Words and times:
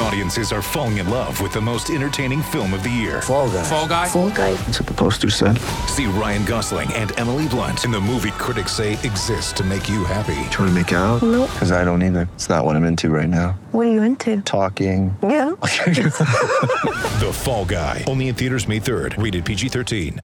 Audiences 0.00 0.52
are 0.52 0.60
falling 0.60 0.98
in 0.98 1.08
love 1.08 1.40
with 1.40 1.52
the 1.52 1.60
most 1.60 1.88
entertaining 1.88 2.42
film 2.42 2.74
of 2.74 2.82
the 2.82 2.90
year. 2.90 3.22
Fall 3.22 3.48
guy. 3.48 3.62
Fall 3.62 3.88
guy. 3.88 4.08
Fall 4.08 4.30
guy. 4.30 4.52
That's 4.54 4.80
what 4.80 4.88
the 4.88 4.94
poster 4.94 5.30
said. 5.30 5.56
See 5.88 6.06
Ryan 6.06 6.44
Gosling 6.44 6.92
and 6.94 7.16
Emily 7.18 7.46
Blunt 7.48 7.84
in 7.84 7.92
the 7.92 8.00
movie 8.00 8.32
critics 8.32 8.72
say 8.72 8.94
exists 8.94 9.52
to 9.54 9.64
make 9.64 9.88
you 9.88 10.04
happy. 10.04 10.34
Trying 10.50 10.68
to 10.68 10.72
make 10.72 10.90
it 10.90 10.96
out? 10.96 11.22
Nope. 11.22 11.48
Because 11.52 11.70
I 11.70 11.84
don't 11.84 12.02
either. 12.02 12.28
It's 12.34 12.48
not 12.48 12.64
what 12.64 12.74
I'm 12.76 12.84
into 12.84 13.08
right 13.08 13.28
now. 13.28 13.52
What 13.70 13.86
are 13.86 13.92
you 13.92 14.02
into? 14.02 14.40
Talking. 14.42 15.16
Yeah. 15.22 15.52
The 17.14 17.32
Fall 17.32 17.64
Guy. 17.64 18.02
Only 18.08 18.26
in 18.28 18.34
theaters 18.34 18.66
May 18.66 18.80
3rd. 18.80 19.22
Rated 19.22 19.44
PG 19.44 19.68
13. 19.68 20.20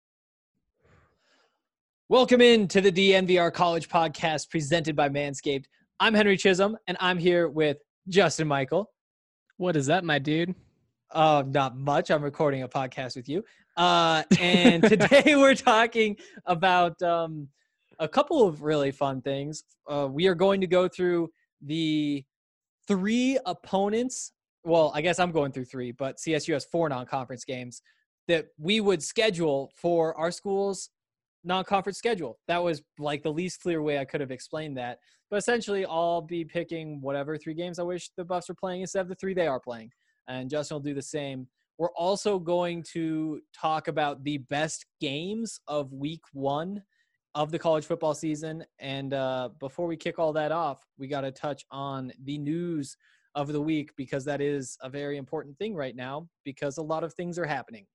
Welcome 2.09 2.41
in 2.41 2.67
to 2.69 2.81
the 2.81 2.91
DNVR 2.91 3.53
College 3.53 3.89
Podcast 3.89 4.51
presented 4.51 4.97
by 4.97 5.09
Manscaped. 5.09 5.67
I'm 6.01 6.13
Henry 6.13 6.37
Chisholm, 6.37 6.77
and 6.89 6.97
I'm 7.01 7.17
here 7.17 7.49
with 7.49 7.79
Justin 8.09 8.49
Michael. 8.49 8.91
What 9.61 9.77
is 9.77 9.89
that, 9.89 10.05
my 10.05 10.19
dude? 10.19 10.55
Uh, 11.11 11.45
not 11.47 11.77
much. 11.77 12.11
I'm 12.11 12.23
recording 12.23 12.63
a 12.63 12.69
podcast 12.69 13.15
with 13.15 13.29
you. 13.29 13.45
Uh, 13.77 14.23
and 14.39 14.83
today 14.83 15.23
we're 15.37 15.55
talking 15.55 16.17
about 16.47 17.03
um, 17.03 17.47
a 17.99 18.09
couple 18.09 18.49
of 18.49 18.63
really 18.63 18.91
fun 18.91 19.21
things. 19.21 19.65
Uh, 19.87 20.09
we 20.11 20.29
are 20.29 20.35
going 20.35 20.63
to 20.63 20.67
go 20.67 20.89
through 20.89 21.31
the 21.61 22.25
three 22.89 23.39
opponents. 23.45 24.33
Well, 24.65 24.93
I 24.95 25.03
guess 25.03 25.19
I'm 25.19 25.31
going 25.31 25.53
through 25.53 25.67
three, 25.67 25.93
but 25.93 26.17
CSU 26.17 26.55
has 26.55 26.65
four 26.65 26.89
non 26.89 27.05
conference 27.05 27.45
games 27.45 27.83
that 28.29 28.47
we 28.57 28.81
would 28.81 29.03
schedule 29.03 29.73
for 29.77 30.17
our 30.17 30.31
schools 30.31 30.89
non-conference 31.45 31.99
schedule. 31.99 32.39
That 32.49 32.63
was 32.63 32.83
like 32.99 33.23
the 33.23 33.33
least 33.33 33.61
clear 33.63 33.83
way 33.83 33.99
I 33.99 34.05
could 34.05 34.21
have 34.21 34.31
explained 34.31 34.77
that. 34.79 34.99
But 35.31 35.37
essentially, 35.37 35.87
I'll 35.87 36.23
be 36.23 36.45
picking 36.45 37.01
whatever 37.01 37.37
three 37.37 37.55
games 37.55 37.79
I 37.79 37.85
wish 37.85 38.11
the 38.17 38.25
Buffs 38.25 38.49
were 38.49 38.55
playing 38.55 38.81
instead 38.81 39.03
of 39.03 39.09
the 39.09 39.15
three 39.15 39.35
they 39.35 39.47
are 39.47 39.61
playing, 39.61 39.91
and 40.29 40.51
Justin 40.51 40.77
will 40.77 40.83
do 40.83 40.95
the 40.95 41.03
same. 41.03 41.47
We're 41.79 41.93
also 41.93 42.39
going 42.39 42.85
to 42.93 43.41
talk 43.59 43.89
about 43.89 44.23
the 44.23 44.39
best 44.39 44.85
games 45.01 45.61
of 45.67 45.93
Week 45.93 46.21
One 46.33 46.83
of 47.35 47.51
the 47.51 47.59
college 47.59 47.87
football 47.87 48.15
season. 48.15 48.65
And 48.79 49.15
uh, 49.15 49.51
before 49.61 49.87
we 49.87 49.97
kick 49.97 50.19
all 50.19 50.33
that 50.33 50.53
off, 50.53 50.85
we 50.99 51.07
got 51.07 51.23
to 51.23 51.31
touch 51.31 51.65
on 51.71 52.13
the 52.25 52.39
news 52.39 52.97
of 53.35 53.53
the 53.53 53.61
week 53.61 53.93
because 53.97 54.25
that 54.25 54.41
is 54.41 54.77
a 54.83 54.89
very 54.89 55.17
important 55.17 55.57
thing 55.59 55.75
right 55.75 55.95
now 55.95 56.29
because 56.45 56.79
a 56.79 56.83
lot 56.83 57.05
of 57.05 57.15
things 57.15 57.39
are 57.39 57.47
happening. 57.47 57.87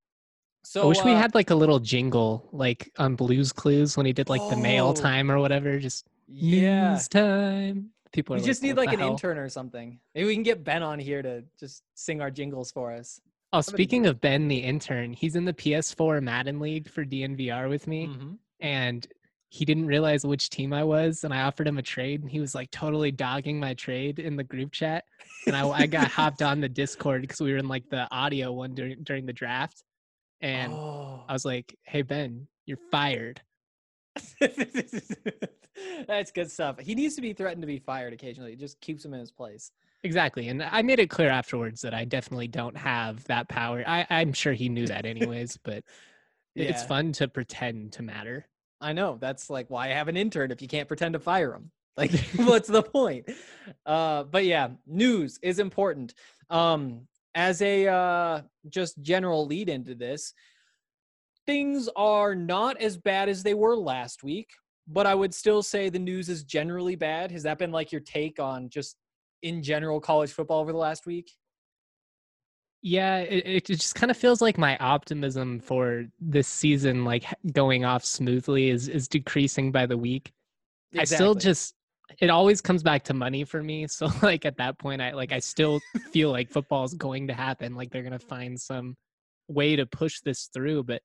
So 0.65 0.81
I 0.81 0.85
wish 0.85 1.03
we 1.03 1.11
uh, 1.13 1.17
had 1.17 1.35
like 1.35 1.51
a 1.51 1.55
little 1.55 1.79
jingle, 1.79 2.49
like 2.51 2.91
on 2.97 3.15
Blues 3.15 3.53
Clues 3.53 3.95
when 3.95 4.05
he 4.05 4.13
did 4.13 4.29
like 4.29 4.41
the 4.49 4.57
mail 4.57 4.87
Oh. 4.87 4.93
time 4.93 5.31
or 5.31 5.39
whatever. 5.39 5.79
Just 5.79 6.07
yeah. 6.27 6.91
news 6.93 7.07
time. 7.07 7.91
People 8.11 8.35
are 8.35 8.39
We 8.39 8.45
just 8.45 8.63
like, 8.63 8.69
need 8.69 8.77
like 8.77 8.93
an 8.93 8.99
hell?" 8.99 9.11
intern 9.11 9.37
or 9.37 9.47
something. 9.49 9.99
Maybe 10.15 10.25
we 10.27 10.33
can 10.33 10.43
get 10.43 10.63
Ben 10.63 10.81
on 10.83 10.99
here 10.99 11.21
to 11.21 11.43
just 11.59 11.83
sing 11.93 12.19
our 12.21 12.31
jingles 12.31 12.71
for 12.71 12.91
us. 12.91 13.19
Oh, 13.53 13.61
speaking 13.61 14.05
of 14.07 14.19
Ben, 14.19 14.47
the 14.47 14.57
intern, 14.57 15.13
he's 15.13 15.35
in 15.35 15.45
the 15.45 15.53
PS4 15.53 16.21
Madden 16.21 16.59
League 16.59 16.89
for 16.89 17.05
DNVR 17.05 17.69
with 17.69 17.87
me, 17.87 18.07
Mhm. 18.07 18.37
and 18.59 19.07
he 19.49 19.63
didn't 19.63 19.85
realize 19.85 20.25
which 20.25 20.49
team 20.49 20.73
I 20.73 20.83
was, 20.83 21.23
and 21.23 21.33
I 21.33 21.43
offered 21.43 21.67
him 21.67 21.77
a 21.77 21.81
trade, 21.81 22.21
and 22.21 22.29
he 22.29 22.41
was 22.41 22.53
like 22.55 22.69
totally 22.71 23.11
dogging 23.11 23.57
my 23.59 23.73
trade 23.75 24.19
in 24.19 24.35
the 24.35 24.43
group 24.43 24.73
chat, 24.73 25.05
and 25.47 25.55
I, 25.55 25.69
I 25.69 25.85
got 25.85 26.07
hopped 26.09 26.41
on 26.41 26.59
the 26.59 26.67
Discord 26.67 27.21
because 27.21 27.39
we 27.39 27.51
were 27.53 27.59
in 27.59 27.67
like 27.69 27.87
the 27.89 28.07
audio 28.11 28.51
one 28.51 28.73
during 28.75 29.03
during 29.03 29.25
the 29.25 29.31
draft, 29.31 29.83
and 30.45 30.71
Oh. 30.73 31.23
I 31.27 31.33
was 31.33 31.43
like, 31.45 31.75
"Hey 31.83 32.01
Ben, 32.03 32.47
you're 32.65 32.77
fired." 32.91 33.41
That's 36.07 36.31
good 36.31 36.49
stuff. 36.49 36.79
He 36.79 36.95
needs 36.95 37.15
to 37.15 37.21
be 37.21 37.33
threatened 37.33 37.61
to 37.63 37.67
be 37.67 37.79
fired 37.79 38.13
occasionally. 38.13 38.53
It 38.53 38.59
just 38.59 38.79
keeps 38.79 39.03
him 39.03 39.13
in 39.13 39.19
his 39.19 39.31
place. 39.31 39.71
Exactly. 40.03 40.47
And 40.49 40.63
I 40.63 40.81
made 40.83 40.99
it 40.99 41.09
clear 41.09 41.29
afterwards 41.29 41.81
that 41.81 41.93
I 41.93 42.05
definitely 42.05 42.47
don't 42.47 42.77
have 42.77 43.23
that 43.25 43.49
power. 43.49 43.83
I, 43.85 44.05
I'm 44.09 44.33
sure 44.33 44.53
he 44.53 44.69
knew 44.69 44.85
that 44.87 45.05
anyways, 45.05 45.57
but 45.63 45.77
it- 46.55 46.69
it's 46.69 46.83
fun 46.83 47.11
to 47.13 47.27
pretend 47.27 47.93
to 47.93 48.03
matter. 48.03 48.45
I 48.79 48.93
know. 48.93 49.17
That's 49.19 49.49
like 49.49 49.69
why 49.69 49.85
I 49.87 49.93
have 49.93 50.07
an 50.07 50.15
intern 50.17 50.51
if 50.51 50.61
you 50.61 50.67
can't 50.67 50.87
pretend 50.87 51.13
to 51.13 51.19
fire 51.19 51.53
him. 51.53 51.71
Like, 51.97 52.11
what's 52.35 52.67
the 52.69 52.83
point? 52.83 53.29
Uh, 53.85 54.23
but 54.23 54.45
yeah, 54.45 54.69
news 54.85 55.39
is 55.41 55.59
important. 55.59 56.13
Um, 56.49 57.07
as 57.35 57.61
a 57.61 57.87
uh, 57.87 58.41
just 58.69 59.01
general 59.01 59.45
lead 59.45 59.69
into 59.69 59.93
this, 59.93 60.33
things 61.45 61.89
are 61.95 62.33
not 62.33 62.81
as 62.81 62.97
bad 62.97 63.29
as 63.29 63.43
they 63.43 63.53
were 63.53 63.75
last 63.75 64.23
week, 64.23 64.49
but 64.87 65.05
I 65.05 65.13
would 65.13 65.33
still 65.33 65.61
say 65.61 65.89
the 65.89 65.99
news 65.99 66.29
is 66.29 66.43
generally 66.43 66.95
bad. 66.95 67.31
Has 67.31 67.43
that 67.43 67.59
been 67.59 67.71
like 67.71 67.91
your 67.91 68.01
take 68.01 68.39
on 68.39 68.69
just 68.69 68.95
in 69.43 69.61
general 69.61 69.99
college 69.99 70.31
football 70.31 70.61
over 70.61 70.71
the 70.71 70.77
last 70.77 71.05
week? 71.05 71.31
Yeah, 72.81 73.17
it, 73.17 73.43
it 73.45 73.65
just 73.65 73.95
kind 73.95 74.11
of 74.11 74.17
feels 74.17 74.41
like 74.41 74.57
my 74.57 74.77
optimism 74.77 75.59
for 75.59 76.05
this 76.19 76.47
season, 76.47 77.03
like 77.03 77.25
going 77.51 77.83
off 77.83 78.05
smoothly, 78.05 78.69
is 78.69 78.87
is 78.87 79.07
decreasing 79.07 79.71
by 79.71 79.87
the 79.87 79.97
week. 79.97 80.31
I 80.97 81.03
still 81.03 81.35
just 81.35 81.74
it 82.19 82.29
always 82.29 82.61
comes 82.61 82.83
back 82.83 83.03
to 83.05 83.13
money 83.13 83.43
for 83.43 83.61
me. 83.61 83.87
So 83.87 84.09
like 84.21 84.45
at 84.45 84.57
that 84.57 84.77
point, 84.77 85.01
I 85.01 85.11
like 85.11 85.31
I 85.31 85.39
still 85.39 85.79
feel 86.11 86.31
like 86.31 86.49
football 86.49 86.83
is 86.83 86.93
going 86.93 87.27
to 87.27 87.33
happen. 87.33 87.75
Like 87.75 87.91
they're 87.91 88.03
gonna 88.03 88.19
find 88.19 88.59
some 88.59 88.95
way 89.47 89.75
to 89.75 89.85
push 89.85 90.21
this 90.21 90.49
through, 90.53 90.83
but 90.83 91.01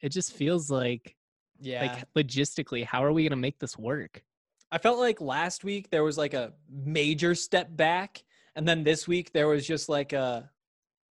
it 0.00 0.10
just 0.10 0.32
feels 0.32 0.70
like 0.70 1.16
yeah. 1.60 2.04
like 2.14 2.26
logistically, 2.26 2.84
how 2.84 3.04
are 3.04 3.12
we 3.12 3.24
gonna 3.24 3.36
make 3.36 3.58
this 3.58 3.78
work? 3.78 4.22
I 4.70 4.78
felt 4.78 4.98
like 4.98 5.20
last 5.20 5.64
week 5.64 5.90
there 5.90 6.04
was 6.04 6.16
like 6.16 6.34
a 6.34 6.52
major 6.70 7.34
step 7.34 7.68
back, 7.76 8.22
and 8.56 8.66
then 8.66 8.84
this 8.84 9.06
week 9.06 9.32
there 9.32 9.48
was 9.48 9.66
just 9.66 9.88
like 9.88 10.12
a 10.12 10.50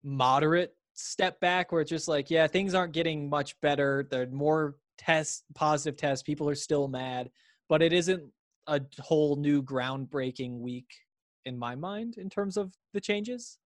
moderate 0.03 0.75
step 0.95 1.41
back 1.41 1.73
where 1.73 1.81
it's 1.81 1.91
just 1.91 2.09
like, 2.09 2.31
yeah, 2.31 2.47
things 2.47 2.75
aren't 2.75 2.93
getting 2.93 3.29
much 3.29 3.59
better. 3.61 4.07
There 4.11 4.23
are 4.23 4.27
more 4.27 4.77
tests, 4.99 5.45
positive 5.55 5.99
tests. 5.99 6.23
People 6.23 6.49
are 6.49 6.55
still 6.55 6.89
mad, 6.89 7.31
but 7.69 7.83
it 7.83 7.93
isn't 7.93 8.23
a 8.67 8.81
whole 9.01 9.37
new 9.37 9.63
groundbreaking 9.63 10.61
week 10.61 10.87
in 11.45 11.59
my 11.59 11.75
mind 11.75 12.17
in 12.19 12.29
terms 12.29 12.57
of 12.57 12.73
the 12.93 13.01
changes. 13.01 13.59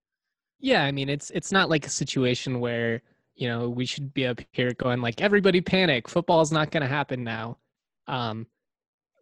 Yeah, 0.60 0.84
I 0.84 0.93
mean 0.93 1.09
it's 1.09 1.31
it's 1.31 1.53
not 1.53 1.69
like 1.69 1.87
a 1.87 1.91
situation 1.91 2.60
where 2.60 3.03
you 3.34 3.49
know 3.49 3.69
we 3.69 3.87
should 3.87 4.15
be 4.15 4.27
up 4.27 4.41
here 4.53 4.72
going 4.78 5.00
like 5.00 5.21
everybody 5.21 5.60
panic, 5.60 6.09
football's 6.09 6.53
not 6.53 6.71
going 6.71 6.82
to 6.82 6.88
happen 6.88 7.25
now. 7.25 7.59
Um, 8.06 8.47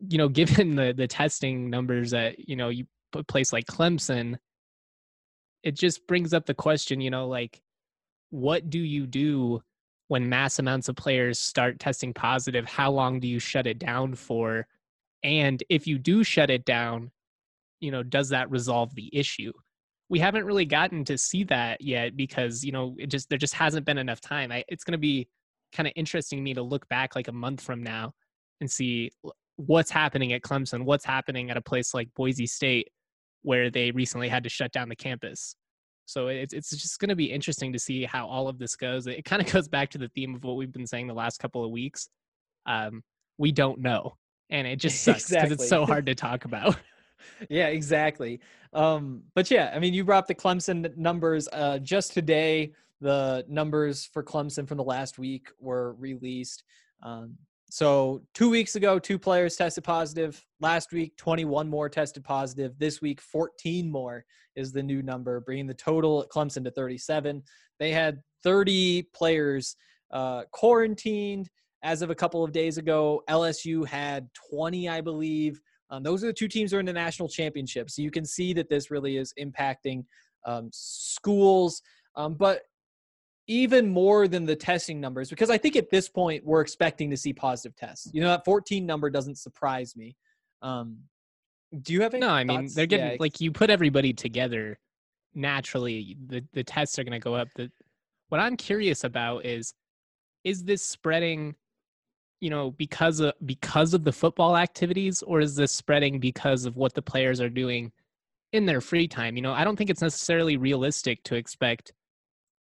you 0.08 0.18
know, 0.18 0.28
given 0.40 0.74
the 0.74 0.92
the 0.92 1.06
testing 1.06 1.70
numbers 1.70 2.10
that 2.10 2.48
you 2.48 2.56
know 2.56 2.68
you 2.68 2.86
put 3.12 3.26
place 3.26 3.52
like 3.52 3.66
Clemson, 3.66 4.36
it 5.62 5.72
just 5.74 6.06
brings 6.06 6.32
up 6.32 6.46
the 6.46 6.54
question, 6.54 7.00
you 7.00 7.10
know, 7.10 7.26
like 7.28 7.62
what 8.30 8.70
do 8.70 8.78
you 8.78 9.06
do 9.06 9.62
when 10.08 10.28
mass 10.28 10.58
amounts 10.58 10.88
of 10.88 10.96
players 10.96 11.38
start 11.38 11.78
testing 11.78 12.12
positive? 12.12 12.64
How 12.66 12.90
long 12.90 13.20
do 13.20 13.28
you 13.28 13.38
shut 13.38 13.66
it 13.66 13.78
down 13.78 14.14
for? 14.14 14.66
And 15.24 15.62
if 15.68 15.86
you 15.86 15.98
do 15.98 16.24
shut 16.24 16.50
it 16.50 16.64
down, 16.64 17.10
you 17.80 17.90
know, 17.90 18.02
does 18.02 18.30
that 18.30 18.50
resolve 18.50 18.94
the 18.94 19.10
issue? 19.12 19.52
we 20.12 20.18
haven't 20.18 20.44
really 20.44 20.66
gotten 20.66 21.06
to 21.06 21.16
see 21.16 21.42
that 21.42 21.80
yet 21.80 22.14
because 22.18 22.62
you 22.62 22.70
know 22.70 22.94
it 22.98 23.06
just 23.06 23.30
there 23.30 23.38
just 23.38 23.54
hasn't 23.54 23.86
been 23.86 23.96
enough 23.96 24.20
time. 24.20 24.52
I, 24.52 24.62
it's 24.68 24.84
going 24.84 24.92
to 24.92 24.98
be 24.98 25.26
kind 25.72 25.86
of 25.86 25.94
interesting 25.96 26.44
me 26.44 26.52
to 26.52 26.62
look 26.62 26.86
back 26.90 27.16
like 27.16 27.28
a 27.28 27.32
month 27.32 27.62
from 27.62 27.82
now 27.82 28.12
and 28.60 28.70
see 28.70 29.10
what's 29.56 29.90
happening 29.90 30.34
at 30.34 30.42
clemson 30.42 30.84
what's 30.84 31.06
happening 31.06 31.50
at 31.50 31.56
a 31.56 31.62
place 31.62 31.94
like 31.94 32.08
boise 32.14 32.46
state 32.46 32.88
where 33.40 33.70
they 33.70 33.90
recently 33.90 34.28
had 34.28 34.44
to 34.44 34.50
shut 34.50 34.70
down 34.70 34.90
the 34.90 34.96
campus. 34.96 35.56
So 36.04 36.28
it's, 36.28 36.52
it's 36.52 36.68
just 36.70 36.98
going 36.98 37.08
to 37.08 37.16
be 37.16 37.32
interesting 37.32 37.72
to 37.72 37.78
see 37.78 38.04
how 38.04 38.26
all 38.26 38.48
of 38.48 38.58
this 38.58 38.76
goes. 38.76 39.06
It 39.06 39.24
kind 39.24 39.40
of 39.40 39.50
goes 39.52 39.66
back 39.66 39.88
to 39.90 39.98
the 39.98 40.08
theme 40.08 40.34
of 40.34 40.44
what 40.44 40.56
we've 40.56 40.72
been 40.72 40.86
saying 40.86 41.06
the 41.06 41.14
last 41.14 41.38
couple 41.38 41.64
of 41.64 41.70
weeks. 41.70 42.10
Um, 42.66 43.02
we 43.38 43.50
don't 43.50 43.80
know 43.80 44.12
and 44.52 44.66
it 44.66 44.76
just 44.78 45.02
sucks 45.02 45.28
because 45.28 45.50
it's 45.50 45.68
so 45.68 45.84
hard 45.84 46.06
to 46.06 46.14
talk 46.14 46.44
about 46.44 46.76
yeah, 47.48 47.68
exactly. 47.68 48.40
Um, 48.72 49.22
but 49.34 49.50
yeah, 49.50 49.72
I 49.74 49.78
mean, 49.78 49.94
you 49.94 50.04
brought 50.04 50.26
the 50.26 50.34
Clemson 50.34 50.96
numbers 50.96 51.48
uh, 51.52 51.78
just 51.78 52.12
today. 52.12 52.72
the 53.00 53.44
numbers 53.48 54.08
for 54.12 54.22
Clemson 54.22 54.66
from 54.66 54.76
the 54.76 54.84
last 54.84 55.18
week 55.18 55.48
were 55.58 55.94
released. 55.94 56.62
Um, 57.02 57.36
so 57.68 58.22
two 58.34 58.50
weeks 58.50 58.76
ago, 58.76 58.98
two 58.98 59.18
players 59.18 59.56
tested 59.56 59.82
positive. 59.82 60.44
Last 60.60 60.92
week, 60.92 61.16
21 61.16 61.68
more 61.68 61.88
tested 61.88 62.22
positive. 62.22 62.78
This 62.78 63.00
week, 63.00 63.20
14 63.20 63.90
more 63.90 64.24
is 64.54 64.72
the 64.72 64.82
new 64.82 65.02
number, 65.02 65.40
bringing 65.40 65.66
the 65.66 65.74
total 65.74 66.22
at 66.22 66.28
Clemson 66.28 66.64
to 66.64 66.70
37. 66.70 67.42
They 67.78 67.90
had 67.90 68.20
30 68.44 69.04
players 69.14 69.76
uh, 70.10 70.42
quarantined 70.52 71.48
as 71.82 72.02
of 72.02 72.10
a 72.10 72.14
couple 72.14 72.44
of 72.44 72.52
days 72.52 72.78
ago. 72.78 73.22
LSU 73.28 73.86
had 73.86 74.28
20, 74.50 74.88
I 74.88 75.00
believe. 75.00 75.60
Um, 75.90 76.02
those 76.02 76.24
are 76.24 76.28
the 76.28 76.32
two 76.32 76.48
teams 76.48 76.70
that 76.70 76.78
are 76.78 76.80
in 76.80 76.86
the 76.86 76.92
national 76.92 77.28
championship. 77.28 77.90
So 77.90 78.02
you 78.02 78.10
can 78.10 78.24
see 78.24 78.52
that 78.54 78.68
this 78.68 78.90
really 78.90 79.16
is 79.16 79.34
impacting 79.38 80.04
um, 80.46 80.70
schools. 80.72 81.82
Um, 82.16 82.34
but 82.34 82.62
even 83.48 83.88
more 83.88 84.28
than 84.28 84.44
the 84.44 84.54
testing 84.54 85.00
numbers 85.00 85.28
because 85.28 85.50
I 85.50 85.58
think 85.58 85.76
at 85.76 85.90
this 85.90 86.08
point 86.08 86.44
we're 86.44 86.60
expecting 86.60 87.10
to 87.10 87.16
see 87.16 87.32
positive 87.32 87.76
tests. 87.76 88.08
You 88.12 88.20
know, 88.20 88.28
that 88.28 88.44
14 88.44 88.86
number 88.86 89.10
doesn't 89.10 89.36
surprise 89.36 89.96
me. 89.96 90.16
Um, 90.62 90.98
do 91.80 91.92
you 91.92 92.02
have 92.02 92.14
any? 92.14 92.20
No, 92.20 92.30
I 92.30 92.44
mean 92.44 92.62
thoughts? 92.62 92.74
they're 92.74 92.86
getting 92.86 93.12
Yeah, 93.12 93.16
like 93.18 93.40
you 93.40 93.50
put 93.50 93.70
everybody 93.70 94.12
together. 94.12 94.78
Naturally, 95.34 96.16
the 96.26 96.44
the 96.52 96.62
tests 96.62 96.98
are 96.98 97.04
going 97.04 97.12
to 97.12 97.18
go 97.18 97.34
up. 97.34 97.48
The 97.56 97.70
what 98.28 98.40
I'm 98.40 98.56
curious 98.56 99.04
about 99.04 99.46
is 99.46 99.74
is 100.44 100.64
this 100.64 100.84
spreading, 100.84 101.54
you 102.42 102.50
know, 102.50 102.72
because 102.72 103.20
of 103.20 103.32
because 103.46 103.94
of 103.94 104.02
the 104.02 104.10
football 104.10 104.56
activities, 104.56 105.22
or 105.22 105.40
is 105.40 105.54
this 105.54 105.70
spreading 105.70 106.18
because 106.18 106.64
of 106.64 106.76
what 106.76 106.92
the 106.92 107.00
players 107.00 107.40
are 107.40 107.48
doing 107.48 107.92
in 108.52 108.66
their 108.66 108.80
free 108.80 109.06
time? 109.06 109.36
You 109.36 109.42
know, 109.42 109.52
I 109.52 109.62
don't 109.62 109.76
think 109.76 109.90
it's 109.90 110.02
necessarily 110.02 110.56
realistic 110.56 111.22
to 111.22 111.36
expect, 111.36 111.92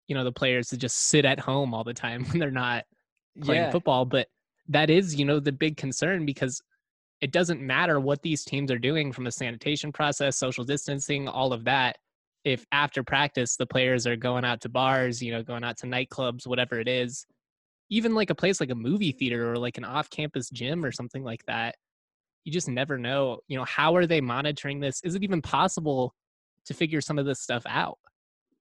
you 0.07 0.13
know, 0.13 0.23
the 0.23 0.31
players 0.31 0.69
to 0.69 0.77
just 0.77 1.07
sit 1.07 1.25
at 1.25 1.39
home 1.39 1.73
all 1.73 1.83
the 1.83 1.95
time 1.95 2.25
when 2.29 2.37
they're 2.37 2.51
not 2.51 2.85
playing 3.41 3.63
yeah. 3.63 3.71
football. 3.71 4.05
But 4.05 4.27
that 4.69 4.91
is, 4.91 5.15
you 5.15 5.25
know, 5.25 5.39
the 5.39 5.51
big 5.51 5.77
concern 5.77 6.27
because 6.27 6.61
it 7.19 7.31
doesn't 7.31 7.59
matter 7.59 7.99
what 7.99 8.21
these 8.21 8.45
teams 8.45 8.69
are 8.69 8.77
doing 8.77 9.11
from 9.11 9.25
a 9.25 9.31
sanitation 9.31 9.91
process, 9.91 10.37
social 10.37 10.63
distancing, 10.63 11.27
all 11.27 11.53
of 11.53 11.63
that. 11.63 11.97
If 12.43 12.67
after 12.71 13.01
practice 13.01 13.55
the 13.55 13.65
players 13.65 14.05
are 14.05 14.15
going 14.15 14.45
out 14.45 14.61
to 14.61 14.69
bars, 14.69 15.23
you 15.23 15.31
know, 15.31 15.41
going 15.41 15.63
out 15.63 15.77
to 15.77 15.87
nightclubs, 15.87 16.45
whatever 16.45 16.79
it 16.79 16.87
is, 16.87 17.25
even 17.89 18.15
like 18.15 18.29
a 18.29 18.35
place 18.35 18.59
like 18.59 18.71
a 18.71 18.75
movie 18.75 19.11
theater 19.11 19.51
or 19.51 19.57
like 19.57 19.77
an 19.77 19.85
off-campus 19.85 20.49
gym 20.49 20.83
or 20.83 20.91
something 20.91 21.23
like 21.23 21.45
that, 21.45 21.75
you 22.43 22.51
just 22.51 22.67
never 22.67 22.97
know. 22.97 23.39
You 23.47 23.57
know, 23.57 23.65
how 23.65 23.95
are 23.95 24.07
they 24.07 24.21
monitoring 24.21 24.79
this? 24.79 25.01
Is 25.03 25.15
it 25.15 25.23
even 25.23 25.41
possible 25.41 26.13
to 26.65 26.73
figure 26.73 27.01
some 27.01 27.19
of 27.19 27.25
this 27.25 27.39
stuff 27.39 27.63
out? 27.67 27.97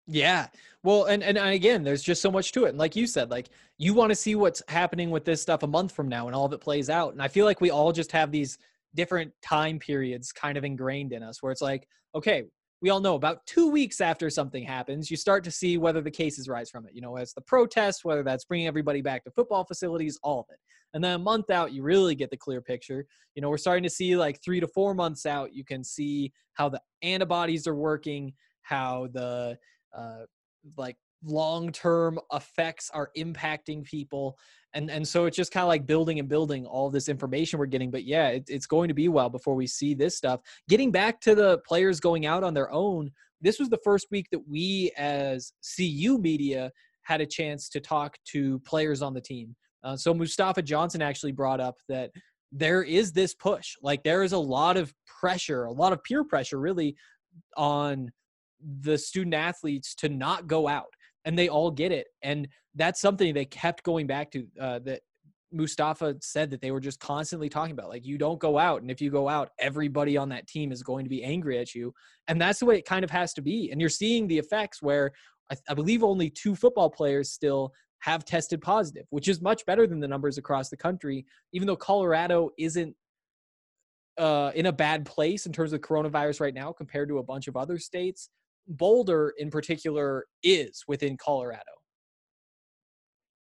Yeah. 0.07 0.49
Well, 0.83 1.07
and 1.07 1.23
and 1.23 1.39
again, 1.39 1.83
there's 1.83 2.03
just 2.03 2.21
so 2.21 2.31
much 2.31 2.53
to 2.53 2.65
it. 2.65 2.71
And 2.71 2.79
like 2.79 2.95
you 2.95 3.07
said, 3.07 3.31
like 3.31 3.49
you 3.79 3.95
want 3.95 4.11
to 4.11 4.15
see 4.15 4.35
what's 4.35 4.63
happening 4.69 5.11
with 5.11 5.25
this 5.25 5.41
stuff 5.41 5.63
a 5.63 5.67
month 5.67 5.93
from 5.93 6.09
now 6.09 6.27
and 6.27 6.37
all 6.37 6.45
of 6.45 6.53
it 6.53 6.61
plays 6.61 6.91
out. 6.91 7.13
And 7.13 7.23
I 7.23 7.29
feel 7.29 7.47
like 7.47 7.63
we 7.63 7.71
all 7.71 7.93
just 7.93 8.13
have 8.13 8.31
these 8.31 8.59
different 8.95 9.33
time 9.43 9.79
periods 9.79 10.31
kind 10.31 10.59
of 10.59 10.65
ingrained 10.65 11.13
in 11.13 11.23
us 11.23 11.43
where 11.43 11.53
it's 11.53 11.63
like, 11.63 11.89
okay, 12.15 12.45
we 12.85 12.91
all 12.91 13.01
know 13.01 13.15
about 13.15 13.47
two 13.47 13.71
weeks 13.71 14.03
after 14.03 14.29
something 14.29 14.63
happens, 14.63 15.11
you 15.11 15.17
start 15.17 15.43
to 15.43 15.51
see 15.51 15.79
whether 15.79 16.03
the 16.03 16.11
cases 16.11 16.51
rise 16.51 16.69
from 16.69 16.85
it. 16.85 16.93
You 16.95 17.01
know, 17.01 17.17
as 17.17 17.33
the 17.33 17.41
protests, 17.41 18.05
whether 18.05 18.23
that's 18.23 18.45
bringing 18.45 18.67
everybody 18.67 19.01
back 19.01 19.25
to 19.25 19.31
football 19.31 19.65
facilities, 19.65 20.19
all 20.23 20.41
of 20.41 20.47
it. 20.51 20.59
And 20.93 21.03
then 21.03 21.15
a 21.15 21.19
month 21.19 21.49
out, 21.49 21.73
you 21.73 21.83
really 21.83 22.15
get 22.15 22.29
the 22.29 22.37
clear 22.37 22.61
picture. 22.61 23.07
You 23.35 23.41
know, 23.41 23.49
we're 23.49 23.57
starting 23.57 23.85
to 23.85 23.89
see 23.89 24.17
like 24.17 24.39
three 24.45 24.61
to 24.61 24.69
four 24.69 24.93
months 24.93 25.25
out, 25.25 25.55
you 25.55 25.65
can 25.65 25.83
see 25.83 26.31
how 26.53 26.69
the 26.69 26.79
antibodies 27.01 27.67
are 27.67 27.75
working, 27.75 28.35
how 28.61 29.09
the 29.15 29.57
uh, 29.97 30.25
like 30.77 30.99
long 31.25 31.73
term 31.73 32.19
effects 32.33 32.91
are 32.93 33.11
impacting 33.17 33.85
people 33.85 34.39
and 34.75 34.91
and 34.91 35.07
so 35.07 35.25
it's 35.25 35.37
just 35.37 35.53
kind 35.53 35.63
of 35.63 35.69
like 35.69 35.87
building 35.87 36.19
and 36.19 36.29
building 36.29 36.67
all 36.67 36.91
this 36.91 37.09
information 37.09 37.59
we're 37.59 37.67
getting 37.67 37.91
but 37.91 38.05
yeah 38.05 38.29
it, 38.29 38.45
it's 38.49 38.67
going 38.67 38.89
to 38.89 38.95
be 38.95 39.09
while 39.09 39.31
before 39.31 39.55
we 39.55 39.67
see 39.67 39.95
this 39.95 40.17
stuff. 40.17 40.41
Getting 40.69 40.91
back 40.91 41.21
to 41.23 41.35
the 41.35 41.59
players 41.67 42.01
going 42.01 42.27
out 42.27 42.45
on 42.45 42.55
their 42.55 42.71
own 42.71 43.11
this 43.41 43.59
was 43.59 43.69
the 43.69 43.81
first 43.85 44.09
week 44.11 44.27
that 44.33 44.47
we 44.49 44.93
as 44.97 45.53
cu 45.77 46.19
media 46.19 46.71
had 47.03 47.21
a 47.21 47.27
chance 47.27 47.69
to 47.69 47.81
talk 47.81 48.17
to 48.25 48.59
players 48.61 49.03
on 49.03 49.13
the 49.15 49.21
team. 49.21 49.55
Uh, 49.83 49.97
so 49.97 50.13
mustafa 50.13 50.63
johnson 50.63 51.03
actually 51.03 51.33
brought 51.33 51.61
up 51.61 51.77
that 51.89 52.11
there 52.53 52.83
is 52.83 53.13
this 53.13 53.35
push 53.35 53.75
like 53.83 54.03
there 54.03 54.23
is 54.23 54.33
a 54.33 54.39
lot 54.39 54.77
of 54.77 54.95
pressure 55.21 55.65
a 55.65 55.73
lot 55.73 55.93
of 55.93 56.03
peer 56.05 56.25
pressure 56.25 56.59
really 56.59 56.97
on 57.57 58.11
the 58.81 58.97
student 58.97 59.35
athletes 59.35 59.95
to 59.95 60.09
not 60.09 60.47
go 60.47 60.67
out 60.69 60.87
and 61.25 61.39
they 61.39 61.49
all 61.49 61.71
get 61.71 61.93
it. 61.93 62.09
And 62.23 62.49
that's 62.75 63.01
something 63.01 63.33
they 63.33 63.45
kept 63.45 63.83
going 63.83 64.07
back 64.07 64.31
to 64.33 64.47
uh, 64.61 64.79
that 64.81 65.01
mustafa 65.53 66.17
said 66.21 66.51
that 66.51 66.61
they 66.61 66.73
were 66.73 66.81
just 66.81 66.99
constantly 66.99 67.49
talking 67.49 67.73
about 67.73 67.89
like 67.89 68.05
you 68.05 68.19
don't 68.19 68.41
go 68.41 68.59
out 68.59 68.83
and 68.83 68.91
if 68.91 69.01
you 69.01 69.09
go 69.09 69.29
out 69.29 69.51
everybody 69.61 70.17
on 70.17 70.29
that 70.29 70.49
team 70.49 70.73
is 70.73 70.83
going 70.83 71.05
to 71.05 71.09
be 71.09 71.23
angry 71.23 71.59
at 71.59 71.75
you. 71.75 71.95
And 72.27 72.41
that's 72.41 72.59
the 72.59 72.67
way 72.67 72.77
it 72.77 72.87
kind 72.87 73.05
of 73.05 73.11
has 73.11 73.33
to 73.35 73.43
be. 73.43 73.71
And 73.71 73.81
you're 73.81 73.91
seeing 73.91 74.27
the 74.27 74.39
effects 74.39 74.83
where 74.83 75.13
i, 75.51 75.57
I 75.69 75.75
believe 75.75 76.03
only 76.03 76.31
two 76.31 76.55
football 76.55 76.91
players 76.91 77.31
still 77.31 77.73
have 78.01 78.25
tested 78.25 78.61
positive 78.61 79.07
which 79.11 79.29
is 79.29 79.41
much 79.41 79.65
better 79.67 79.87
than 79.87 80.01
the 80.01 80.09
numbers 80.09 80.39
across 80.39 80.69
the 80.69 80.77
country 80.77 81.25
even 81.53 81.67
though 81.67 81.77
colorado 81.77 82.51
isn't 82.59 82.95
uh, 84.17 84.53
in 84.55 84.67
a 84.67 84.73
bad 84.73 85.05
place 85.05 85.45
in 85.47 85.53
terms 85.53 85.73
of 85.73 85.81
coronavirus 85.81 86.41
right 86.41 86.55
now 86.55 86.71
compared 86.71 87.09
to 87.09 87.19
a 87.19 87.23
bunch 87.23 87.49
of 87.49 87.57
other 87.57 87.79
states 87.79 88.29
Boulder 88.67 89.35
in 89.39 89.51
particular 89.51 90.25
is 90.43 90.85
within 90.87 91.17
Colorado. 91.17 91.63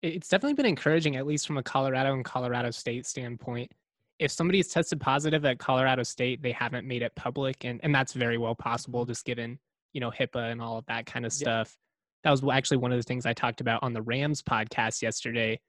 It's 0.01 0.27
definitely 0.29 0.55
been 0.55 0.65
encouraging, 0.65 1.15
at 1.15 1.27
least 1.27 1.45
from 1.45 1.57
a 1.57 1.63
Colorado 1.63 2.13
and 2.13 2.25
Colorado 2.25 2.71
State 2.71 3.05
standpoint. 3.05 3.71
If 4.17 4.31
somebody's 4.31 4.67
tested 4.69 4.99
positive 4.99 5.45
at 5.45 5.59
Colorado 5.59 6.03
State, 6.03 6.41
they 6.41 6.51
haven't 6.51 6.87
made 6.87 7.01
it 7.03 7.13
public, 7.15 7.65
and, 7.65 7.79
and 7.83 7.93
that's 7.93 8.13
very 8.13 8.37
well 8.37 8.55
possible, 8.55 9.05
just 9.05 9.25
given 9.25 9.59
you 9.93 10.01
know 10.01 10.09
HIPAA 10.11 10.51
and 10.51 10.61
all 10.61 10.77
of 10.77 10.85
that 10.87 11.05
kind 11.05 11.25
of 11.25 11.31
Yeah. 11.33 11.37
stuff. 11.37 11.77
That 12.23 12.31
was 12.31 12.43
actually 12.51 12.77
one 12.77 12.91
of 12.91 12.97
the 12.97 13.03
things 13.03 13.25
I 13.25 13.33
talked 13.33 13.61
about 13.61 13.83
on 13.83 13.93
the 13.93 14.01
Rams 14.01 14.41
podcast 14.41 15.01
yesterday. 15.01 15.59